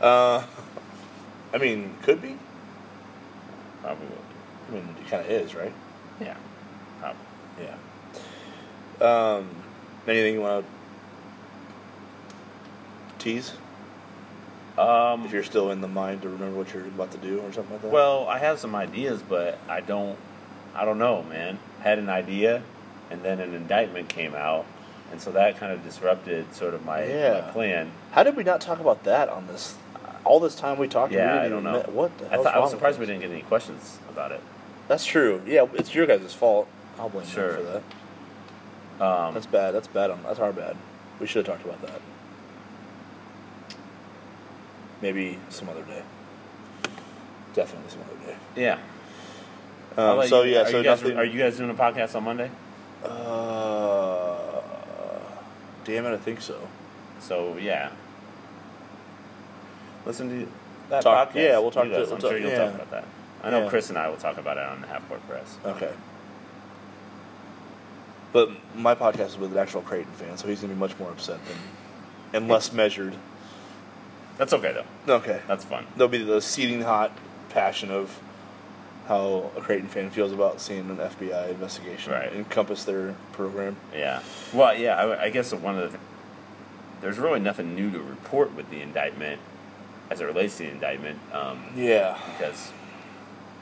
Uh, 0.00 0.44
I 1.54 1.58
mean, 1.58 1.94
could 2.02 2.20
be. 2.20 2.36
Probably. 3.82 4.06
will 4.06 4.16
I 4.68 4.74
mean, 4.74 4.96
it 5.00 5.08
kind 5.10 5.24
of 5.24 5.30
is, 5.30 5.54
right? 5.54 5.72
Yeah. 6.20 6.36
Yeah. 7.60 9.06
Um, 9.06 9.48
Anything 10.06 10.34
you 10.34 10.40
want 10.40 10.64
to 13.18 13.24
tease? 13.24 13.52
Um, 14.76 15.24
If 15.24 15.32
you're 15.32 15.42
still 15.44 15.70
in 15.70 15.80
the 15.80 15.88
mind 15.88 16.22
to 16.22 16.28
remember 16.28 16.56
what 16.56 16.72
you're 16.74 16.84
about 16.86 17.10
to 17.12 17.18
do 17.18 17.38
or 17.40 17.52
something 17.52 17.72
like 17.74 17.82
that. 17.82 17.90
well, 17.92 18.26
I 18.26 18.38
have 18.38 18.58
some 18.58 18.74
ideas, 18.74 19.22
but 19.22 19.58
I 19.68 19.80
don't. 19.80 20.16
I 20.74 20.84
don't 20.86 20.98
know, 20.98 21.22
man. 21.24 21.58
Had 21.82 21.98
an 21.98 22.08
idea, 22.08 22.62
and 23.10 23.22
then 23.22 23.38
an 23.40 23.52
indictment 23.54 24.08
came 24.08 24.34
out, 24.34 24.64
and 25.12 25.20
so 25.20 25.30
that 25.32 25.58
kind 25.58 25.70
of 25.70 25.84
disrupted 25.84 26.54
sort 26.54 26.72
of 26.72 26.84
my, 26.86 27.04
Yeah. 27.04 27.42
my 27.44 27.50
plan. 27.52 27.90
how 28.12 28.22
did 28.22 28.34
we 28.36 28.42
not 28.42 28.60
talk 28.62 28.80
about 28.80 29.04
that 29.04 29.28
on 29.28 29.46
this? 29.48 29.76
All 30.24 30.40
this 30.40 30.54
time 30.54 30.78
we 30.78 30.88
talked. 30.88 31.12
and 31.12 31.20
we 31.20 31.26
Yeah, 31.26 31.42
I 31.42 31.48
don't 31.48 31.62
know. 31.64 31.72
met- 31.72 31.92
What 31.92 32.16
the 32.18 32.32
I, 32.32 32.42
thought, 32.42 32.54
I 32.54 32.58
was 32.60 32.70
surprised 32.70 32.98
we 32.98 33.04
didn't 33.06 33.20
get 33.20 33.30
any 33.30 33.42
questions 33.42 33.98
about 34.08 34.32
it. 34.32 34.40
That's 34.88 35.04
true. 35.04 35.42
Yeah, 35.46 35.66
it's 35.74 35.94
your 35.94 36.06
guys' 36.06 36.32
fault. 36.32 36.66
I'll 36.98 37.08
blame 37.08 37.24
them 37.26 37.32
for 37.56 37.62
that. 38.98 39.04
Um, 39.04 39.34
That's 39.34 39.46
bad. 39.46 39.72
That's 39.74 39.88
bad. 39.88 40.10
On, 40.10 40.22
that's 40.22 40.38
our 40.38 40.52
bad. 40.52 40.76
We 41.18 41.26
should 41.26 41.46
have 41.46 41.56
talked 41.56 41.66
about 41.68 41.82
that. 41.82 42.00
Maybe 45.00 45.38
some 45.48 45.68
other 45.68 45.82
day. 45.82 46.02
Definitely 47.54 47.90
some 47.90 48.00
other 48.02 48.26
day. 48.26 48.36
yeah. 48.56 48.78
Um, 49.96 50.26
so 50.26 50.42
you? 50.42 50.54
yeah, 50.54 50.60
are 50.62 50.70
so 50.70 50.78
you 50.78 50.84
guys, 50.84 51.02
nothing. 51.02 51.18
are 51.18 51.24
you 51.24 51.38
guys 51.38 51.58
doing 51.58 51.70
a 51.70 51.74
podcast 51.74 52.14
on 52.14 52.24
Monday? 52.24 52.50
Uh, 53.04 54.38
damn 55.84 56.06
it, 56.06 56.12
I 56.14 56.16
think 56.16 56.40
so. 56.40 56.66
So 57.20 57.56
yeah. 57.58 57.90
Listen 60.06 60.28
to 60.30 60.48
that 60.88 61.02
Talk- 61.02 61.32
podcast. 61.32 61.34
yeah, 61.34 61.58
we'll 61.58 61.70
talk 61.70 61.84
to- 61.84 61.90
we'll 61.90 62.02
I'm 62.04 62.08
talk- 62.20 62.20
sure 62.30 62.38
you'll 62.38 62.50
yeah. 62.50 62.64
talk 62.66 62.74
about 62.74 62.90
that. 62.92 63.04
I 63.42 63.50
know 63.50 63.64
Yeah. 63.64 63.68
Chris 63.70 63.88
and 63.90 63.98
I 63.98 64.08
will 64.08 64.16
talk 64.16 64.38
about 64.38 64.56
it 64.56 64.62
on 64.64 64.80
the 64.80 64.86
Half 64.86 65.06
Court 65.08 65.20
Press. 65.28 65.56
Okay. 65.66 65.92
But 68.32 68.50
my 68.76 68.94
podcast 68.94 69.26
is 69.28 69.38
with 69.38 69.52
an 69.52 69.58
actual 69.58 69.82
Creighton 69.82 70.12
fan, 70.14 70.36
so 70.38 70.48
he's 70.48 70.60
gonna 70.60 70.72
be 70.74 70.78
much 70.80 70.98
more 70.98 71.10
upset 71.10 71.38
than 71.46 71.56
and 72.32 72.48
less 72.48 72.72
measured. 72.72 73.14
That's 74.38 74.52
okay 74.54 74.72
though. 75.06 75.14
Okay. 75.16 75.40
That's 75.46 75.64
fun. 75.64 75.86
There'll 75.96 76.08
be 76.08 76.24
the 76.24 76.40
seething 76.40 76.80
hot 76.82 77.12
passion 77.50 77.90
of 77.90 78.18
how 79.08 79.50
a 79.56 79.60
Creighton 79.60 79.88
fan 79.88 80.10
feels 80.10 80.32
about 80.32 80.60
seeing 80.60 80.88
an 80.88 80.96
FBI 80.96 81.50
investigation 81.50 82.12
Right. 82.12 82.32
encompass 82.32 82.84
their 82.84 83.14
program. 83.32 83.76
Yeah. 83.94 84.22
Well, 84.54 84.74
yeah. 84.76 84.94
I, 84.96 85.24
I 85.24 85.30
guess 85.30 85.52
one 85.52 85.78
of 85.78 85.92
the 85.92 85.98
there's 87.02 87.18
really 87.18 87.40
nothing 87.40 87.74
new 87.74 87.90
to 87.90 87.98
report 87.98 88.54
with 88.54 88.70
the 88.70 88.80
indictment 88.80 89.40
as 90.08 90.20
it 90.20 90.24
relates 90.24 90.56
to 90.58 90.62
the 90.62 90.70
indictment 90.70 91.18
um, 91.32 91.64
Yeah, 91.74 92.16
because 92.38 92.70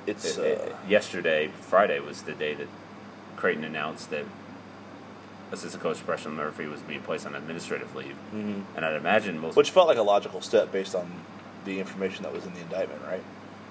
it's 0.07 0.37
it- 0.37 0.61
uh, 0.61 0.65
it- 0.65 0.77
yesterday, 0.89 1.49
Friday, 1.49 1.99
was 2.01 2.23
the 2.23 2.33
day 2.35 2.55
that 2.55 2.69
Creighton 3.37 3.65
announced 3.65 4.11
that 4.11 4.27
assistant 5.52 5.82
coach 5.82 6.05
Preston 6.06 6.32
Murphy 6.36 6.66
was 6.66 6.81
being 6.82 7.01
placed 7.02 7.27
on 7.27 7.35
administrative 7.35 7.94
leave, 7.97 8.16
mhm. 8.35 8.62
and 8.77 8.85
I'd 8.85 8.94
imagine 8.97 9.39
most 9.39 9.56
which 9.56 9.70
felt 9.70 9.89
like 9.89 9.98
a 9.98 10.02
logical 10.02 10.40
step 10.40 10.70
based 10.72 10.94
on 10.94 11.10
the 11.64 11.78
information 11.81 12.22
that 12.22 12.32
was 12.32 12.44
in 12.47 12.55
the 12.55 12.60
indictment, 12.60 13.02
right? 13.06 13.22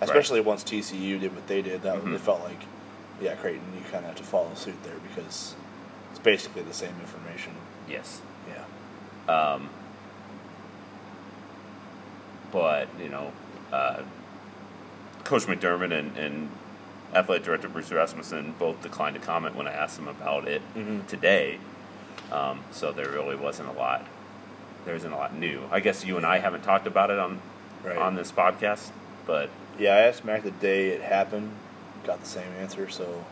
Especially 0.02 0.40
once 0.42 0.64
TCU 0.64 1.20
did 1.20 1.34
what 1.36 1.48
they 1.48 1.62
did, 1.62 1.82
that 1.84 1.98
Mhm. 2.04 2.14
it 2.16 2.22
felt 2.22 2.42
like, 2.42 2.62
yeah, 3.22 3.36
Creighton, 3.36 3.62
you 3.76 3.82
kind 3.84 3.98
of 4.06 4.12
have 4.12 4.16
to 4.16 4.24
follow 4.24 4.54
suit 4.56 4.82
there 4.84 4.96
because 5.10 5.56
it's 6.12 6.20
basically 6.20 6.62
the 6.62 6.74
same 6.74 6.94
information. 7.02 7.54
yes. 7.90 8.22
Yeah. 8.48 9.34
Um, 9.34 9.70
but 12.52 12.88
you 13.02 13.10
know, 13.10 13.32
uh, 13.72 14.02
Coach 15.24 15.44
McDermott 15.44 15.92
and, 15.98 16.18
and 16.18 16.50
athletic 17.14 17.44
director 17.44 17.68
Bruce 17.68 17.92
Rasmussen 17.92 18.54
both 18.60 18.82
declined 18.82 19.16
to 19.16 19.22
comment 19.22 19.56
when 19.56 19.68
I 19.68 19.72
asked 19.72 19.98
them 19.98 20.08
about 20.08 20.48
it 20.48 20.62
Mhm. 20.76 21.08
today. 21.08 21.60
Um, 22.32 22.64
so 22.72 22.92
there 22.92 23.10
really 23.10 23.36
wasn't 23.36 23.70
a 23.70 23.72
lot. 23.74 24.06
There 24.86 24.96
isn't 24.96 25.12
a 25.12 25.16
lot 25.18 25.36
new. 25.36 25.62
I 25.72 25.80
guess 25.80 26.06
you 26.06 26.18
and 26.18 26.26
I 26.26 26.40
haven't 26.40 26.62
talked 26.64 26.88
about 26.88 27.10
it 27.10 27.20
on 27.20 27.42
Right. 27.84 27.98
on 27.98 28.16
this 28.16 28.32
podcast, 28.32 28.92
but 29.26 29.50
Yeah, 29.78 29.94
I 29.96 30.00
asked 30.00 30.26
Mac 30.26 30.44
the 30.44 30.52
day 30.52 30.90
it 30.90 31.02
happened, 31.02 31.52
got 32.04 32.20
the 32.20 32.26
same 32.28 32.52
answer, 32.60 32.90
so. 32.90 33.24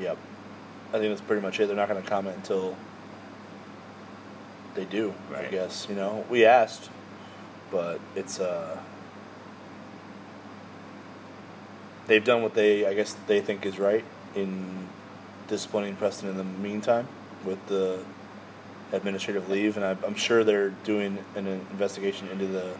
Yep. 0.00 0.18
I 0.92 0.98
think 0.98 1.10
that's 1.10 1.20
pretty 1.20 1.40
much 1.42 1.60
it. 1.60 1.66
They're 1.66 1.76
not 1.76 1.88
going 1.88 2.02
to 2.02 2.08
comment 2.08 2.36
until 2.36 2.76
they 4.74 4.84
do, 4.84 5.14
I 5.34 5.44
guess. 5.44 5.86
You 5.88 5.94
know, 5.94 6.24
we 6.28 6.44
asked, 6.44 6.90
but 7.70 8.00
it's, 8.16 8.40
uh. 8.40 8.76
They've 12.06 12.24
done 12.24 12.42
what 12.42 12.54
they, 12.54 12.84
I 12.86 12.94
guess, 12.94 13.16
they 13.28 13.40
think 13.40 13.64
is 13.64 13.78
right 13.78 14.04
in 14.34 14.88
disciplining 15.48 15.96
Preston 15.96 16.28
in 16.28 16.36
the 16.36 16.44
meantime 16.44 17.08
with 17.44 17.64
the 17.66 18.00
administrative 18.92 19.48
leave, 19.48 19.76
and 19.76 19.84
I, 19.84 19.96
I'm 20.06 20.14
sure 20.14 20.44
they're 20.44 20.70
doing 20.70 21.18
an 21.34 21.46
investigation 21.46 22.28
into 22.28 22.46
the 22.46 22.74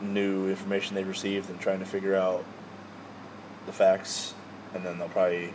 new 0.00 0.48
information 0.48 0.94
they 0.96 1.04
received 1.04 1.50
and 1.50 1.60
trying 1.60 1.78
to 1.80 1.84
figure 1.84 2.16
out 2.16 2.44
the 3.66 3.72
facts, 3.72 4.34
and 4.74 4.84
then 4.84 4.98
they'll 4.98 5.08
probably 5.08 5.52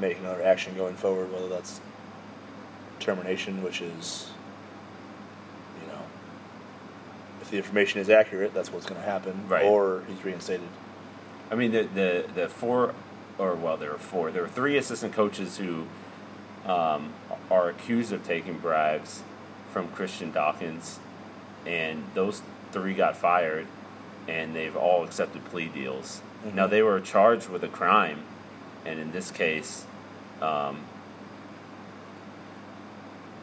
make 0.00 0.18
another 0.18 0.42
action 0.42 0.76
going 0.76 0.94
forward, 0.94 1.32
whether 1.32 1.48
that's 1.48 1.80
termination, 3.00 3.62
which 3.62 3.80
is, 3.80 4.30
you 5.82 5.88
know, 5.88 6.00
if 7.42 7.50
the 7.50 7.56
information 7.56 8.00
is 8.00 8.08
accurate, 8.08 8.54
that's 8.54 8.72
what's 8.72 8.86
going 8.86 9.00
to 9.00 9.06
happen, 9.06 9.48
Right. 9.48 9.64
or 9.64 10.02
he's 10.08 10.24
reinstated. 10.24 10.68
I 11.50 11.54
mean, 11.56 11.72
the 11.72 11.82
the 11.94 12.24
the 12.34 12.48
four, 12.48 12.94
or 13.38 13.54
well, 13.54 13.76
there 13.76 13.92
were 13.92 13.98
four. 13.98 14.30
There 14.30 14.42
were 14.42 14.48
three 14.48 14.76
assistant 14.76 15.12
coaches 15.14 15.58
who 15.58 15.86
um, 16.66 17.12
are 17.50 17.68
accused 17.68 18.12
of 18.12 18.26
taking 18.26 18.58
bribes 18.58 19.22
from 19.72 19.88
Christian 19.88 20.32
Dawkins, 20.32 20.98
and 21.66 22.04
those 22.14 22.42
three 22.72 22.94
got 22.94 23.16
fired, 23.16 23.66
and 24.26 24.54
they've 24.54 24.76
all 24.76 25.04
accepted 25.04 25.44
plea 25.46 25.68
deals. 25.68 26.20
Mhm. 26.44 26.54
Now 26.54 26.66
they 26.66 26.82
were 26.82 27.00
charged 27.00 27.48
with 27.48 27.62
a 27.64 27.68
crime, 27.68 28.22
and 28.84 28.98
in 28.98 29.12
this 29.12 29.30
case, 29.30 29.86
um, 30.42 30.80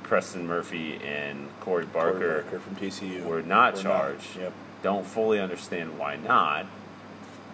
Preston 0.04 0.46
Murphy 0.46 1.00
and 1.04 1.48
Corey 1.62 1.86
Barker, 1.86 2.20
Corey 2.20 2.42
Barker 2.44 2.60
from 2.60 2.76
TCU 2.76 3.24
were 3.26 3.42
not 3.42 3.76
charged. 3.76 4.36
Yep. 4.38 4.54
don't 4.84 5.06
fully 5.08 5.40
understand 5.40 5.98
why 5.98 6.16
not. 6.16 6.68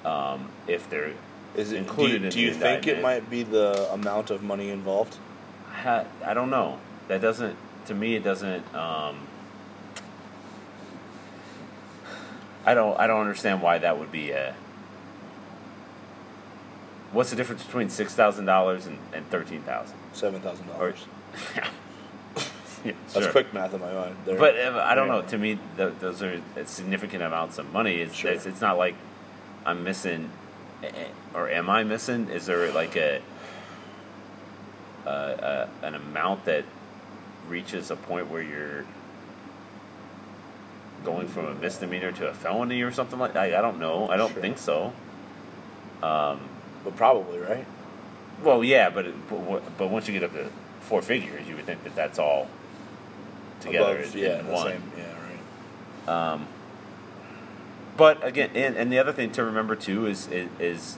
Um, 0.04 0.50
if 0.68 0.90
they're 0.90 1.14
Is 1.56 1.72
it 1.72 1.78
Included 1.78 2.20
Do 2.20 2.26
you, 2.26 2.32
do 2.32 2.42
you 2.42 2.54
think 2.54 2.88
it 2.88 3.02
might 3.02 3.30
be 3.30 3.44
the 3.44 3.92
amount 3.92 4.30
of 4.30 4.42
money 4.42 4.70
involved? 4.70 5.18
I 5.84 6.34
don't 6.34 6.50
know. 6.50 6.80
That 7.08 7.22
doesn't 7.22 7.58
to 7.88 7.96
me. 7.96 8.16
It 8.16 8.24
doesn't. 8.24 8.64
Um, 8.76 9.28
I 12.66 12.74
don't. 12.74 12.98
I 13.00 13.08
don't 13.08 13.22
understand 13.22 13.62
why 13.62 13.80
that 13.80 13.98
would 13.98 14.12
be 14.12 14.32
a. 14.32 14.56
What's 17.12 17.32
the 17.32 17.36
difference 17.36 17.64
between 17.64 17.90
six 17.90 18.14
thousand 18.14 18.46
dollars 18.46 18.86
and, 18.86 19.00
and 19.14 19.28
thirteen 19.30 19.62
thousand? 19.64 19.98
Seven 20.14 20.40
thousand 20.42 20.68
dollars. 20.68 21.06
yeah, 22.86 22.94
That's 23.14 23.26
sure. 23.26 23.32
quick 23.32 23.54
math 23.54 23.74
in 23.74 23.82
my 23.82 23.92
mind. 23.92 24.16
There. 24.26 24.38
But 24.38 24.58
uh, 24.58 24.84
I 24.86 24.96
don't 24.96 25.08
know. 25.08 25.22
To 25.24 25.38
me, 25.38 25.58
th- 25.78 25.94
those 26.00 26.22
are 26.22 26.40
significant 26.66 27.24
amounts 27.24 27.58
of 27.58 27.72
money. 27.74 27.96
It's, 27.96 28.16
Sure. 28.16 28.32
it's 28.32 28.46
it's 28.46 28.62
not 28.62 28.78
like 28.78 28.96
I'm 29.66 29.84
missing, 29.84 30.30
or 31.34 31.50
am 31.50 31.70
I 31.70 31.84
missing? 31.84 32.30
Is 32.30 32.46
there 32.46 32.72
like 32.72 32.96
a, 32.96 33.22
a, 35.06 35.68
an 35.84 35.96
amount 35.96 36.46
that 36.46 36.66
reaches 37.48 37.92
a 37.92 37.96
point 37.96 38.30
where 38.30 38.42
you're 38.42 38.86
going 41.04 41.28
from 41.28 41.46
a 41.48 41.56
misdemeanor 41.56 42.12
to 42.14 42.28
a 42.28 42.34
felony 42.34 42.82
or 42.82 42.92
something 42.92 43.20
like 43.20 43.34
that? 43.34 43.54
I, 43.54 43.58
I 43.60 43.62
don't 43.62 43.80
know. 43.80 44.08
I 44.10 44.18
don't 44.18 44.32
Sure. 44.34 44.42
think 44.42 44.58
so. 44.58 44.94
Um, 46.04 46.40
But 46.84 46.96
probably 46.96 47.40
right. 47.40 47.66
well, 48.44 48.64
yeah, 48.64 48.90
but 48.90 49.06
it, 49.06 49.16
but, 49.30 49.78
but 49.78 49.90
once 49.90 50.08
you 50.08 50.14
get 50.14 50.24
up 50.24 50.34
to 50.34 50.48
four 50.82 51.02
figures, 51.02 51.48
you 51.48 51.56
would 51.56 51.66
think 51.66 51.84
that 51.84 51.96
that's 51.96 52.18
all 52.18 52.48
together 53.60 54.00
Above, 54.00 54.16
in, 54.16 54.22
yeah, 54.24 54.40
in 54.40 54.46
the 54.48 54.52
one. 54.52 54.68
same. 54.72 54.84
Yeah, 54.98 55.14
right. 56.08 56.34
Um, 56.34 56.48
but 57.98 58.26
again, 58.26 58.52
and, 58.56 58.76
and 58.76 58.92
the 58.92 59.00
other 59.00 59.14
thing 59.14 59.32
to 59.34 59.44
remember 59.44 59.76
too 59.76 60.08
is 60.08 60.28
is, 60.28 60.50
is 60.60 60.98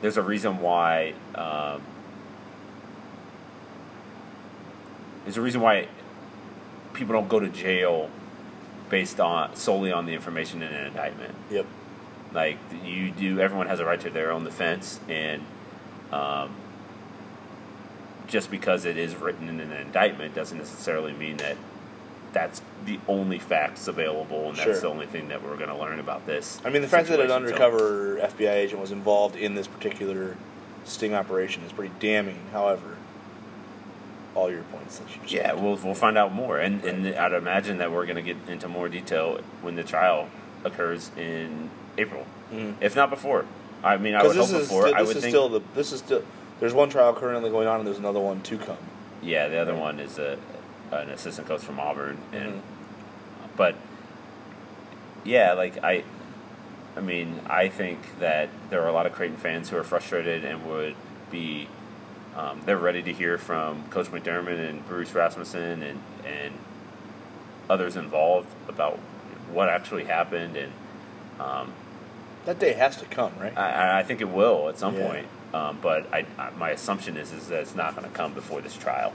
there's 0.00 0.16
a 0.16 0.22
reason 0.22 0.60
why 0.60 1.14
um, 1.34 1.80
there's 5.24 5.36
a 5.36 5.40
reason 5.40 5.60
why 5.60 5.88
people 6.92 7.14
don't 7.14 7.28
go 7.28 7.40
to 7.40 7.48
jail 7.48 8.10
based 8.90 9.18
on 9.18 9.56
solely 9.56 9.90
on 9.90 10.06
the 10.06 10.12
information 10.12 10.62
in 10.62 10.72
an 10.72 10.86
indictment. 10.86 11.34
Yep. 11.50 11.66
Like 12.32 12.58
you 12.84 13.10
do, 13.10 13.40
everyone 13.40 13.66
has 13.68 13.80
a 13.80 13.84
right 13.84 14.00
to 14.00 14.10
their 14.10 14.30
own 14.30 14.44
defense, 14.44 15.00
and 15.08 15.42
um, 16.12 16.54
just 18.26 18.50
because 18.50 18.84
it 18.84 18.96
is 18.96 19.14
written 19.14 19.48
in 19.48 19.60
an 19.60 19.72
indictment 19.72 20.34
doesn't 20.34 20.58
necessarily 20.58 21.12
mean 21.12 21.36
that 21.38 21.56
that's 22.34 22.60
the 22.84 22.98
only 23.08 23.38
facts 23.38 23.88
available, 23.88 24.48
and 24.48 24.56
that's 24.58 24.62
Sure. 24.64 24.80
the 24.80 24.88
only 24.88 25.06
thing 25.06 25.28
that 25.28 25.42
we're 25.42 25.56
going 25.56 25.70
to 25.70 25.76
learn 25.76 25.98
about 26.00 26.26
this. 26.26 26.60
I 26.64 26.68
mean, 26.70 26.82
the 26.82 26.88
fact 26.88 27.08
that 27.08 27.18
an 27.20 27.28
situation. 27.28 27.48
So- 27.56 27.64
undercover 27.64 28.18
FBI 28.20 28.50
agent 28.54 28.80
was 28.80 28.90
involved 28.90 29.36
in 29.36 29.54
this 29.54 29.66
particular 29.68 30.36
sting 30.84 31.14
operation 31.14 31.62
is 31.64 31.72
pretty 31.72 31.94
damning. 32.00 32.40
However, 32.52 32.96
all 34.34 34.50
your 34.50 34.64
points 34.64 34.98
that 34.98 35.08
you 35.10 35.20
just 35.22 35.32
Yeah, 35.32 35.52
we'll 35.54 35.76
we'll 35.76 35.94
find 35.94 36.18
out 36.18 36.32
more, 36.34 36.58
and 36.58 36.84
and 36.84 37.06
I'd 37.14 37.32
imagine 37.32 37.78
that 37.78 37.92
we're 37.92 38.04
going 38.04 38.16
to 38.16 38.22
get 38.22 38.36
into 38.48 38.68
more 38.68 38.88
detail 38.88 39.38
when 39.62 39.76
the 39.76 39.84
trial 39.84 40.28
occurs 40.64 41.10
in 41.16 41.70
April, 41.96 42.26
Mhm. 42.52 42.74
if 42.80 42.96
not 42.96 43.10
before. 43.10 43.44
I 43.84 43.96
mean, 43.96 44.14
I 44.14 44.22
would 44.24 44.34
hope 44.34 44.50
before. 44.50 44.88
I 44.88 45.00
this 45.00 45.08
would 45.08 45.16
is 45.18 45.22
think. 45.22 45.32
still 45.32 45.48
the 45.48 45.60
this 45.76 45.92
is 45.92 46.00
still 46.00 46.22
there's 46.58 46.74
one 46.74 46.88
trial 46.90 47.12
currently 47.14 47.48
going 47.50 47.68
on 47.68 47.78
and 47.78 47.86
there's 47.86 47.98
another 47.98 48.18
one 48.20 48.40
to 48.42 48.58
come. 48.58 48.76
yeah, 49.22 49.46
the 49.48 49.56
other 49.58 49.74
one 49.74 50.00
is 50.00 50.18
a 50.18 50.36
an 50.92 51.10
assistant 51.10 51.46
coach 51.48 51.60
from 51.62 51.78
Auburn, 51.80 52.18
and 52.32 52.54
Mhm. 52.54 52.60
but 53.56 53.74
yeah, 55.24 55.52
like 55.52 55.82
I, 55.82 56.04
I 56.96 57.00
mean, 57.00 57.40
I 57.48 57.68
think 57.68 57.98
that 58.20 58.48
there 58.70 58.82
are 58.82 58.88
a 58.88 58.92
lot 58.92 59.06
of 59.06 59.12
Creighton 59.12 59.36
fans 59.38 59.70
who 59.70 59.76
are 59.76 59.82
frustrated 59.84 60.44
and 60.44 60.64
would 60.66 60.94
be, 61.30 61.68
um, 62.36 62.60
they're 62.66 62.76
ready 62.78 63.02
to 63.02 63.12
hear 63.12 63.38
from 63.38 63.84
Coach 63.90 64.06
McDermott 64.08 64.58
and 64.68 64.86
Bruce 64.86 65.12
Rasmussen 65.14 65.82
and 65.82 66.00
and 66.24 66.54
others 67.68 67.96
involved 67.96 68.48
about 68.68 68.98
what 69.52 69.68
actually 69.68 70.04
happened, 70.04 70.56
and 70.56 70.72
um, 71.40 71.72
That 72.44 72.58
day 72.58 72.74
has 72.74 72.96
to 72.98 73.06
come, 73.06 73.32
right? 73.40 73.56
I, 73.56 74.00
I 74.00 74.02
think 74.02 74.20
it 74.20 74.28
will 74.28 74.68
at 74.68 74.78
some 74.78 74.94
Yeah. 74.96 75.08
point. 75.08 75.26
Um, 75.54 75.78
but 75.80 76.12
I, 76.12 76.26
I, 76.38 76.50
my 76.58 76.70
assumption 76.70 77.16
is 77.16 77.32
is 77.32 77.46
that 77.48 77.60
it's 77.60 77.74
not 77.76 77.94
going 77.96 78.08
to 78.08 78.14
come 78.14 78.34
before 78.34 78.60
this 78.60 78.76
trial 78.76 79.12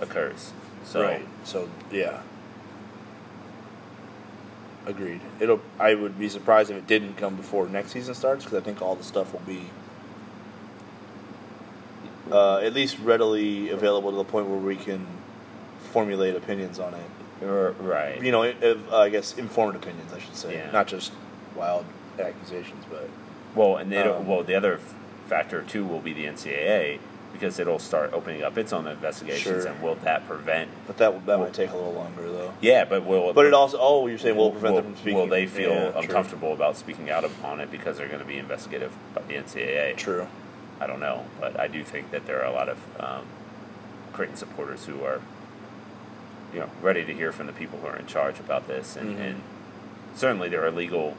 occurs. 0.00 0.52
So 0.84 1.02
right. 1.02 1.26
So 1.44 1.68
yeah. 1.90 2.22
Agreed. 4.86 5.20
It'll. 5.38 5.60
I 5.78 5.94
would 5.94 6.18
be 6.18 6.28
surprised 6.28 6.70
if 6.70 6.76
it 6.76 6.86
didn't 6.86 7.16
come 7.16 7.36
before 7.36 7.68
next 7.68 7.92
season 7.92 8.14
starts 8.14 8.44
because 8.44 8.58
I 8.58 8.64
think 8.64 8.80
all 8.80 8.96
the 8.96 9.04
stuff 9.04 9.32
will 9.32 9.40
be 9.40 9.66
uh, 12.32 12.58
at 12.58 12.72
least 12.72 12.98
readily 13.00 13.70
available 13.70 14.10
to 14.10 14.16
the 14.16 14.24
point 14.24 14.46
where 14.46 14.58
we 14.58 14.76
can 14.76 15.06
formulate 15.92 16.34
opinions 16.36 16.78
on 16.78 16.94
it. 16.94 17.00
right. 17.80 18.22
You 18.22 18.32
know, 18.32 18.42
uh, 18.42 18.76
I 18.96 19.08
guess 19.08 19.36
informed 19.36 19.76
opinions, 19.76 20.12
I 20.12 20.20
should 20.20 20.36
say, 20.36 20.54
Yeah. 20.54 20.70
not 20.70 20.86
just 20.86 21.12
wild 21.56 21.84
accusations, 22.18 22.84
but 22.90 23.08
Well, 23.54 23.76
and 23.76 23.90
they 23.90 23.98
Um, 23.98 24.26
well, 24.26 24.42
the 24.44 24.54
other 24.54 24.78
factor 25.26 25.62
too 25.62 25.84
will 25.84 26.00
be 26.00 26.12
the 26.12 26.26
NCAA 26.26 27.00
because 27.40 27.58
it'll 27.58 27.78
start 27.78 28.12
opening 28.12 28.42
up 28.42 28.58
its 28.58 28.70
own 28.72 28.86
investigations, 28.86 29.62
Sure. 29.64 29.72
and 29.72 29.82
will 29.82 29.94
that 29.96 30.28
prevent? 30.28 30.68
but 30.86 30.98
that 30.98 31.24
that 31.26 31.38
might 31.38 31.54
take 31.54 31.70
a 31.70 31.74
little 31.74 31.92
longer 31.94 32.30
though. 32.30 32.52
Yeah, 32.60 32.84
but 32.84 33.06
will 33.06 33.32
But 33.32 33.46
it 33.46 33.54
also. 33.54 33.78
Oh, 33.80 34.06
you're 34.06 34.18
saying 34.18 34.36
will 34.36 34.50
prevent 34.50 34.74
will, 34.74 34.82
them 34.82 34.92
from 34.92 35.00
speaking? 35.00 35.18
will 35.18 35.26
they 35.26 35.46
feel 35.46 35.70
Yeah, 35.72 35.90
true. 35.92 36.00
uncomfortable 36.02 36.52
about 36.52 36.76
speaking 36.76 37.08
out 37.10 37.24
upon 37.24 37.60
it 37.60 37.70
because 37.70 37.96
they're 37.96 38.08
going 38.08 38.20
to 38.20 38.26
be 38.26 38.36
investigative 38.38 38.92
by 39.14 39.22
the 39.22 39.34
NCAA? 39.34 39.96
True. 39.96 40.26
I 40.80 40.86
don't 40.86 41.00
know, 41.00 41.24
but 41.40 41.58
I 41.58 41.66
do 41.66 41.82
think 41.82 42.10
that 42.10 42.26
there 42.26 42.40
are 42.42 42.46
a 42.46 42.52
lot 42.52 42.68
of 42.68 42.78
um, 43.00 43.24
Creighton 44.12 44.36
supporters 44.36 44.84
who 44.84 45.02
are, 45.02 45.20
you 46.52 46.60
know, 46.60 46.70
ready 46.82 47.04
to 47.04 47.14
hear 47.14 47.32
from 47.32 47.46
the 47.46 47.52
people 47.54 47.78
who 47.78 47.86
are 47.86 47.96
in 47.96 48.06
charge 48.06 48.38
about 48.38 48.68
this, 48.68 48.96
and, 48.96 49.16
Mhm. 49.16 49.20
and 49.30 49.40
certainly 50.14 50.48
there 50.50 50.64
are 50.64 50.70
legal. 50.70 51.16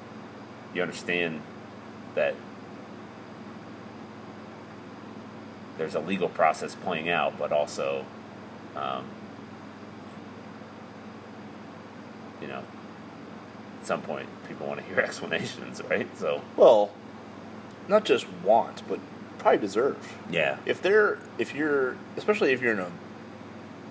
You 0.73 0.81
understand 0.83 1.41
that 2.15 2.35
there's 5.81 5.95
a 5.95 5.99
legal 5.99 6.29
process 6.29 6.75
playing 6.75 7.09
out, 7.09 7.39
but 7.39 7.51
also, 7.51 8.05
um, 8.75 9.03
you 12.39 12.47
know, 12.47 12.59
at 13.79 13.87
some 13.87 13.99
point 14.03 14.27
people 14.47 14.67
want 14.67 14.79
to 14.79 14.85
hear 14.85 14.99
explanations, 15.03 15.81
right? 15.89 16.07
So 16.19 16.41
Well, 16.55 16.91
not 17.87 18.05
just 18.05 18.29
want, 18.43 18.83
but 18.87 18.99
probably 19.39 19.57
deserve. 19.59 19.97
yeah, 20.29 20.57
If 20.67 20.83
they're, 20.83 21.17
if 21.39 21.55
you're, 21.55 21.97
especially 22.15 22.51
if 22.53 22.61
you're 22.61 22.73
in 22.73 22.79
a, 22.79 22.91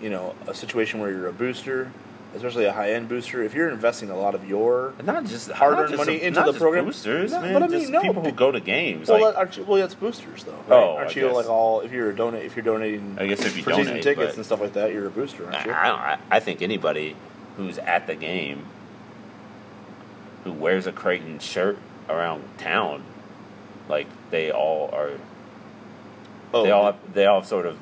you 0.00 0.10
know, 0.10 0.36
a 0.46 0.54
situation 0.54 1.00
where 1.00 1.10
you're 1.10 1.26
a 1.26 1.32
booster, 1.32 1.90
especially 2.34 2.64
a 2.64 2.72
high 2.72 2.92
end 2.92 3.08
booster, 3.08 3.42
if 3.42 3.54
you're 3.54 3.68
investing 3.68 4.08
a 4.10 4.16
lot 4.16 4.34
of 4.34 4.48
your, 4.48 4.94
And 4.98 5.06
not 5.06 5.24
just 5.24 5.50
Hard-earned 5.50 5.90
not 5.90 5.96
just 5.96 6.06
money 6.06 6.22
into 6.22 6.40
the 6.42 6.52
program. 6.52 6.84
Boosters, 6.86 7.32
No, 7.32 7.40
man. 7.40 7.52
but 7.54 7.62
I 7.62 7.66
mean, 7.66 7.80
just 7.80 7.92
no, 7.92 8.00
people 8.02 8.22
who 8.22 8.32
go 8.32 8.52
to 8.52 8.60
games. 8.60 9.08
well, 9.08 9.20
like, 9.20 9.36
aren't 9.36 9.56
you, 9.56 9.64
well, 9.64 9.78
that's 9.80 9.94
boosters 9.94 10.44
though. 10.44 10.52
Right? 10.52 10.70
Oh, 10.70 10.96
aren't 10.96 11.10
I 11.10 11.20
you 11.20 11.26
guess. 11.26 11.34
like 11.34 11.48
all? 11.48 11.80
If 11.80 11.92
you're 11.92 12.10
a 12.10 12.14
donate, 12.16 12.44
if 12.44 12.54
you're 12.56 12.64
donating, 12.64 13.16
I 13.18 13.26
guess 13.26 13.44
if 13.44 13.56
you 13.56 13.62
donate, 13.64 14.02
tickets 14.02 14.36
and 14.36 14.44
stuff 14.46 14.60
like 14.60 14.74
that, 14.74 14.92
you're 14.92 15.06
a 15.06 15.10
booster, 15.10 15.44
aren't 15.50 15.66
you? 15.66 15.72
I, 15.72 15.86
don't, 15.88 15.98
I, 15.98 16.18
I 16.30 16.40
think 16.40 16.62
anybody 16.62 17.16
who's 17.56 17.78
at 17.78 18.06
the 18.06 18.14
game 18.14 18.66
who 20.44 20.52
wears 20.52 20.86
a 20.86 20.92
Creighton 20.92 21.38
shirt 21.38 21.78
around 22.08 22.44
town, 22.58 23.02
like 23.88 24.06
they 24.30 24.50
all 24.50 24.88
are, 24.92 25.10
oh, 26.54 26.62
they 26.62 26.70
all 26.70 26.86
have, 26.86 26.96
they 27.12 27.26
all 27.26 27.42
sort 27.42 27.66
of, 27.66 27.76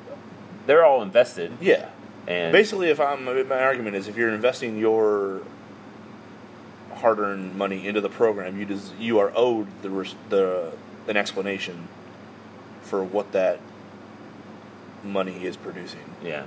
they're 0.65 0.83
all 0.83 1.01
invested. 1.01 1.51
yeah. 1.61 1.89
And 2.29 2.53
Basically, 2.53 2.89
if 2.89 2.99
I'm 2.99 3.25
my 3.25 3.59
argument 3.59 3.95
is 3.95 4.07
if 4.07 4.15
you're 4.15 4.29
investing 4.29 4.77
your 4.77 5.41
hard-earned 6.93 7.55
money 7.55 7.87
into 7.87 8.01
the 8.01 8.09
program, 8.09 8.59
you 8.59 8.65
des- 8.65 8.93
you 8.99 9.17
are 9.17 9.31
owed 9.35 9.67
the 9.81 9.89
res- 9.89 10.15
the 10.29 10.73
an 11.07 11.17
explanation 11.17 11.87
for 12.83 13.03
what 13.03 13.31
that 13.31 13.59
money 15.03 15.43
is 15.43 15.57
producing, 15.57 16.13
yeah, 16.23 16.43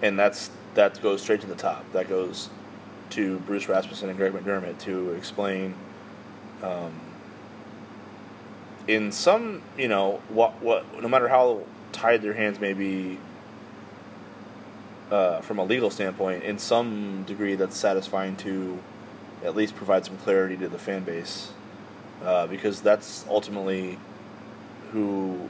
and 0.00 0.16
that's 0.16 0.50
that 0.74 1.02
goes 1.02 1.22
straight 1.22 1.40
to 1.40 1.46
the 1.48 1.56
top. 1.56 1.90
That 1.92 2.08
goes 2.08 2.48
to 3.10 3.40
Bruce 3.40 3.68
Rasmussen 3.68 4.08
and 4.08 4.16
Greg 4.16 4.32
McDermott 4.32 4.78
to 4.80 5.10
explain. 5.12 5.74
Um, 6.62 7.00
in 8.86 9.10
some, 9.10 9.62
you 9.76 9.88
know, 9.88 10.20
what 10.28 10.62
what 10.62 11.02
no 11.02 11.08
matter 11.08 11.28
how 11.28 11.62
tied 11.90 12.22
their 12.22 12.34
hands 12.34 12.60
may 12.60 12.72
be 12.72 13.18
uh, 15.10 15.40
from 15.40 15.58
a 15.58 15.64
legal 15.64 15.90
standpoint, 15.90 16.42
in 16.44 16.58
some 16.58 17.24
degree, 17.24 17.54
that's 17.54 17.76
satisfying 17.76 18.36
to 18.36 18.78
at 19.44 19.54
least 19.54 19.76
provide 19.76 20.04
some 20.04 20.16
clarity 20.18 20.56
to 20.56 20.68
the 20.68 20.78
fan 20.78 21.04
base, 21.04 21.52
uh, 22.24 22.46
because 22.46 22.80
that's 22.80 23.24
ultimately 23.28 23.98
who, 24.92 25.48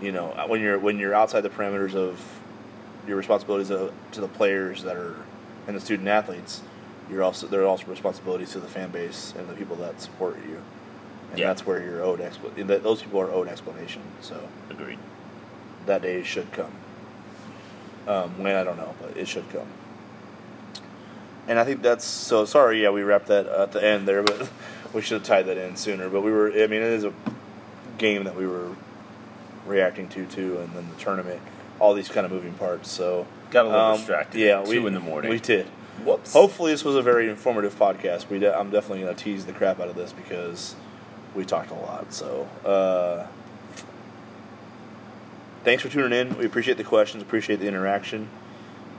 you 0.00 0.12
know, 0.12 0.28
when 0.48 0.60
you're 0.60 0.78
when 0.78 0.98
you're 0.98 1.14
outside 1.14 1.40
the 1.42 1.48
parameters 1.50 1.94
of 1.94 2.20
your 3.06 3.16
responsibilities 3.16 3.68
to, 3.68 3.92
to 4.12 4.20
the 4.20 4.28
players 4.28 4.82
that 4.82 4.96
are 4.96 5.14
and 5.66 5.76
the 5.76 5.80
student 5.80 6.08
athletes, 6.08 6.62
you're 7.10 7.22
also 7.22 7.46
there 7.46 7.62
are 7.62 7.66
also 7.66 7.86
responsibilities 7.86 8.52
to 8.52 8.60
the 8.60 8.68
fan 8.68 8.90
base 8.90 9.32
and 9.38 9.48
the 9.48 9.54
people 9.54 9.76
that 9.76 10.00
support 10.00 10.36
you, 10.46 10.60
and 11.30 11.38
Yeah. 11.38 11.46
that's 11.48 11.64
where 11.66 11.82
you're 11.82 12.02
owed 12.02 12.20
expl- 12.20 12.82
those 12.82 13.02
people 13.02 13.20
are 13.20 13.30
owed 13.30 13.48
explanation. 13.48 14.02
So 14.20 14.48
agreed. 14.68 14.98
that 15.86 16.02
day 16.02 16.22
should 16.22 16.50
come. 16.52 16.72
Um, 18.06 18.38
when 18.38 18.54
I 18.54 18.64
don't 18.64 18.76
know, 18.76 18.94
but 19.00 19.16
it 19.16 19.26
should 19.26 19.48
come. 19.50 19.66
And 21.48 21.58
I 21.58 21.64
think 21.64 21.82
that's 21.82 22.04
so. 22.04 22.44
Sorry, 22.44 22.82
yeah, 22.82 22.90
we 22.90 23.02
wrapped 23.02 23.26
that 23.28 23.46
at 23.46 23.72
the 23.72 23.84
end 23.84 24.06
there, 24.08 24.22
but 24.22 24.48
we 24.92 25.02
should 25.02 25.18
have 25.18 25.26
tied 25.26 25.46
that 25.46 25.56
in 25.56 25.76
sooner. 25.76 26.08
But 26.08 26.22
we 26.22 26.30
were. 26.30 26.50
I 26.50 26.66
mean, 26.66 26.82
it 26.82 26.92
is 26.92 27.04
a 27.04 27.12
game 27.98 28.24
that 28.24 28.36
we 28.36 28.46
were 28.46 28.70
reacting 29.66 30.08
to 30.08 30.26
too, 30.26 30.58
and 30.58 30.72
then 30.74 30.88
the 30.90 30.96
tournament, 30.96 31.40
all 31.78 31.94
these 31.94 32.08
kind 32.08 32.24
of 32.26 32.32
moving 32.32 32.54
parts. 32.54 32.90
So 32.90 33.26
Got 33.50 33.66
a 33.66 33.68
little 33.68 33.84
um, 33.84 33.96
distracted. 33.98 34.40
Yeah, 34.40 34.62
two 34.64 34.82
we, 34.82 34.86
in 34.88 34.94
the 34.94 35.00
morning. 35.00 35.30
We 35.30 35.38
did. 35.38 35.66
Whoops. 36.04 36.32
Hopefully, 36.32 36.72
this 36.72 36.84
was 36.84 36.96
a 36.96 37.02
very 37.02 37.28
informative 37.28 37.74
podcast. 37.78 38.28
We 38.28 38.40
de- 38.40 38.54
I'm 38.54 38.70
definitely 38.70 39.04
going 39.04 39.14
to 39.14 39.22
tease 39.22 39.46
the 39.46 39.52
crap 39.52 39.78
out 39.78 39.88
of 39.88 39.94
this 39.94 40.12
because 40.12 40.74
we 41.36 41.44
talked 41.44 41.70
a 41.70 41.74
lot. 41.74 42.12
So, 42.12 42.48
uh, 42.64 43.26
thanks 45.64 45.82
for 45.82 45.88
tuning 45.88 46.18
in. 46.18 46.36
We 46.36 46.44
appreciate 46.44 46.76
the 46.76 46.84
questions, 46.84 47.22
appreciate 47.22 47.60
the 47.60 47.66
interaction. 47.66 48.28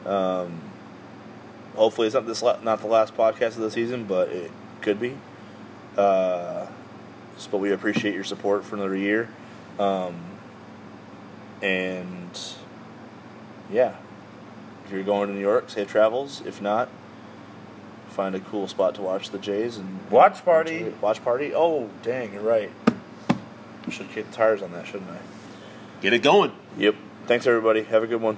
Um, 0.05 0.61
hopefully, 1.75 2.07
it's 2.07 2.13
not 2.13 2.27
this 2.27 2.41
la- 2.41 2.59
not 2.61 2.81
the 2.81 2.87
last 2.87 3.15
podcast 3.15 3.55
of 3.55 3.59
the 3.59 3.71
season, 3.71 4.05
but 4.05 4.29
it 4.29 4.51
could 4.81 4.99
be. 4.99 5.17
Uh, 5.97 6.67
but 7.51 7.57
we 7.57 7.71
appreciate 7.71 8.13
your 8.13 8.23
support 8.23 8.63
for 8.63 8.75
another 8.75 8.95
year. 8.95 9.29
Um, 9.79 10.15
and 11.61 12.39
yeah, 13.71 13.95
if 14.85 14.91
you're 14.91 15.03
going 15.03 15.27
to 15.29 15.33
New 15.33 15.41
York, 15.41 15.69
safe 15.69 15.89
travels. 15.89 16.41
If 16.45 16.61
not, 16.61 16.89
find 18.09 18.35
a 18.35 18.39
cool 18.39 18.67
spot 18.67 18.95
to 18.95 19.01
watch 19.01 19.29
the 19.31 19.37
Jays 19.37 19.77
and 19.77 20.09
Watch 20.09 20.43
party. 20.45 20.93
Watch 21.01 21.23
party. 21.23 21.53
Oh, 21.53 21.89
dang, 22.03 22.33
you're 22.33 22.41
right. 22.41 22.71
Should 23.89 24.09
kick 24.09 24.31
the 24.31 24.35
tires 24.35 24.61
on 24.61 24.71
that, 24.71 24.87
shouldn't 24.87 25.11
I? 25.11 25.19
Get 26.01 26.13
it 26.13 26.19
going. 26.19 26.51
Yep. 26.77 26.95
Thanks 27.25 27.47
everybody. 27.47 27.83
Have 27.83 28.03
a 28.03 28.07
good 28.07 28.21
one. 28.21 28.37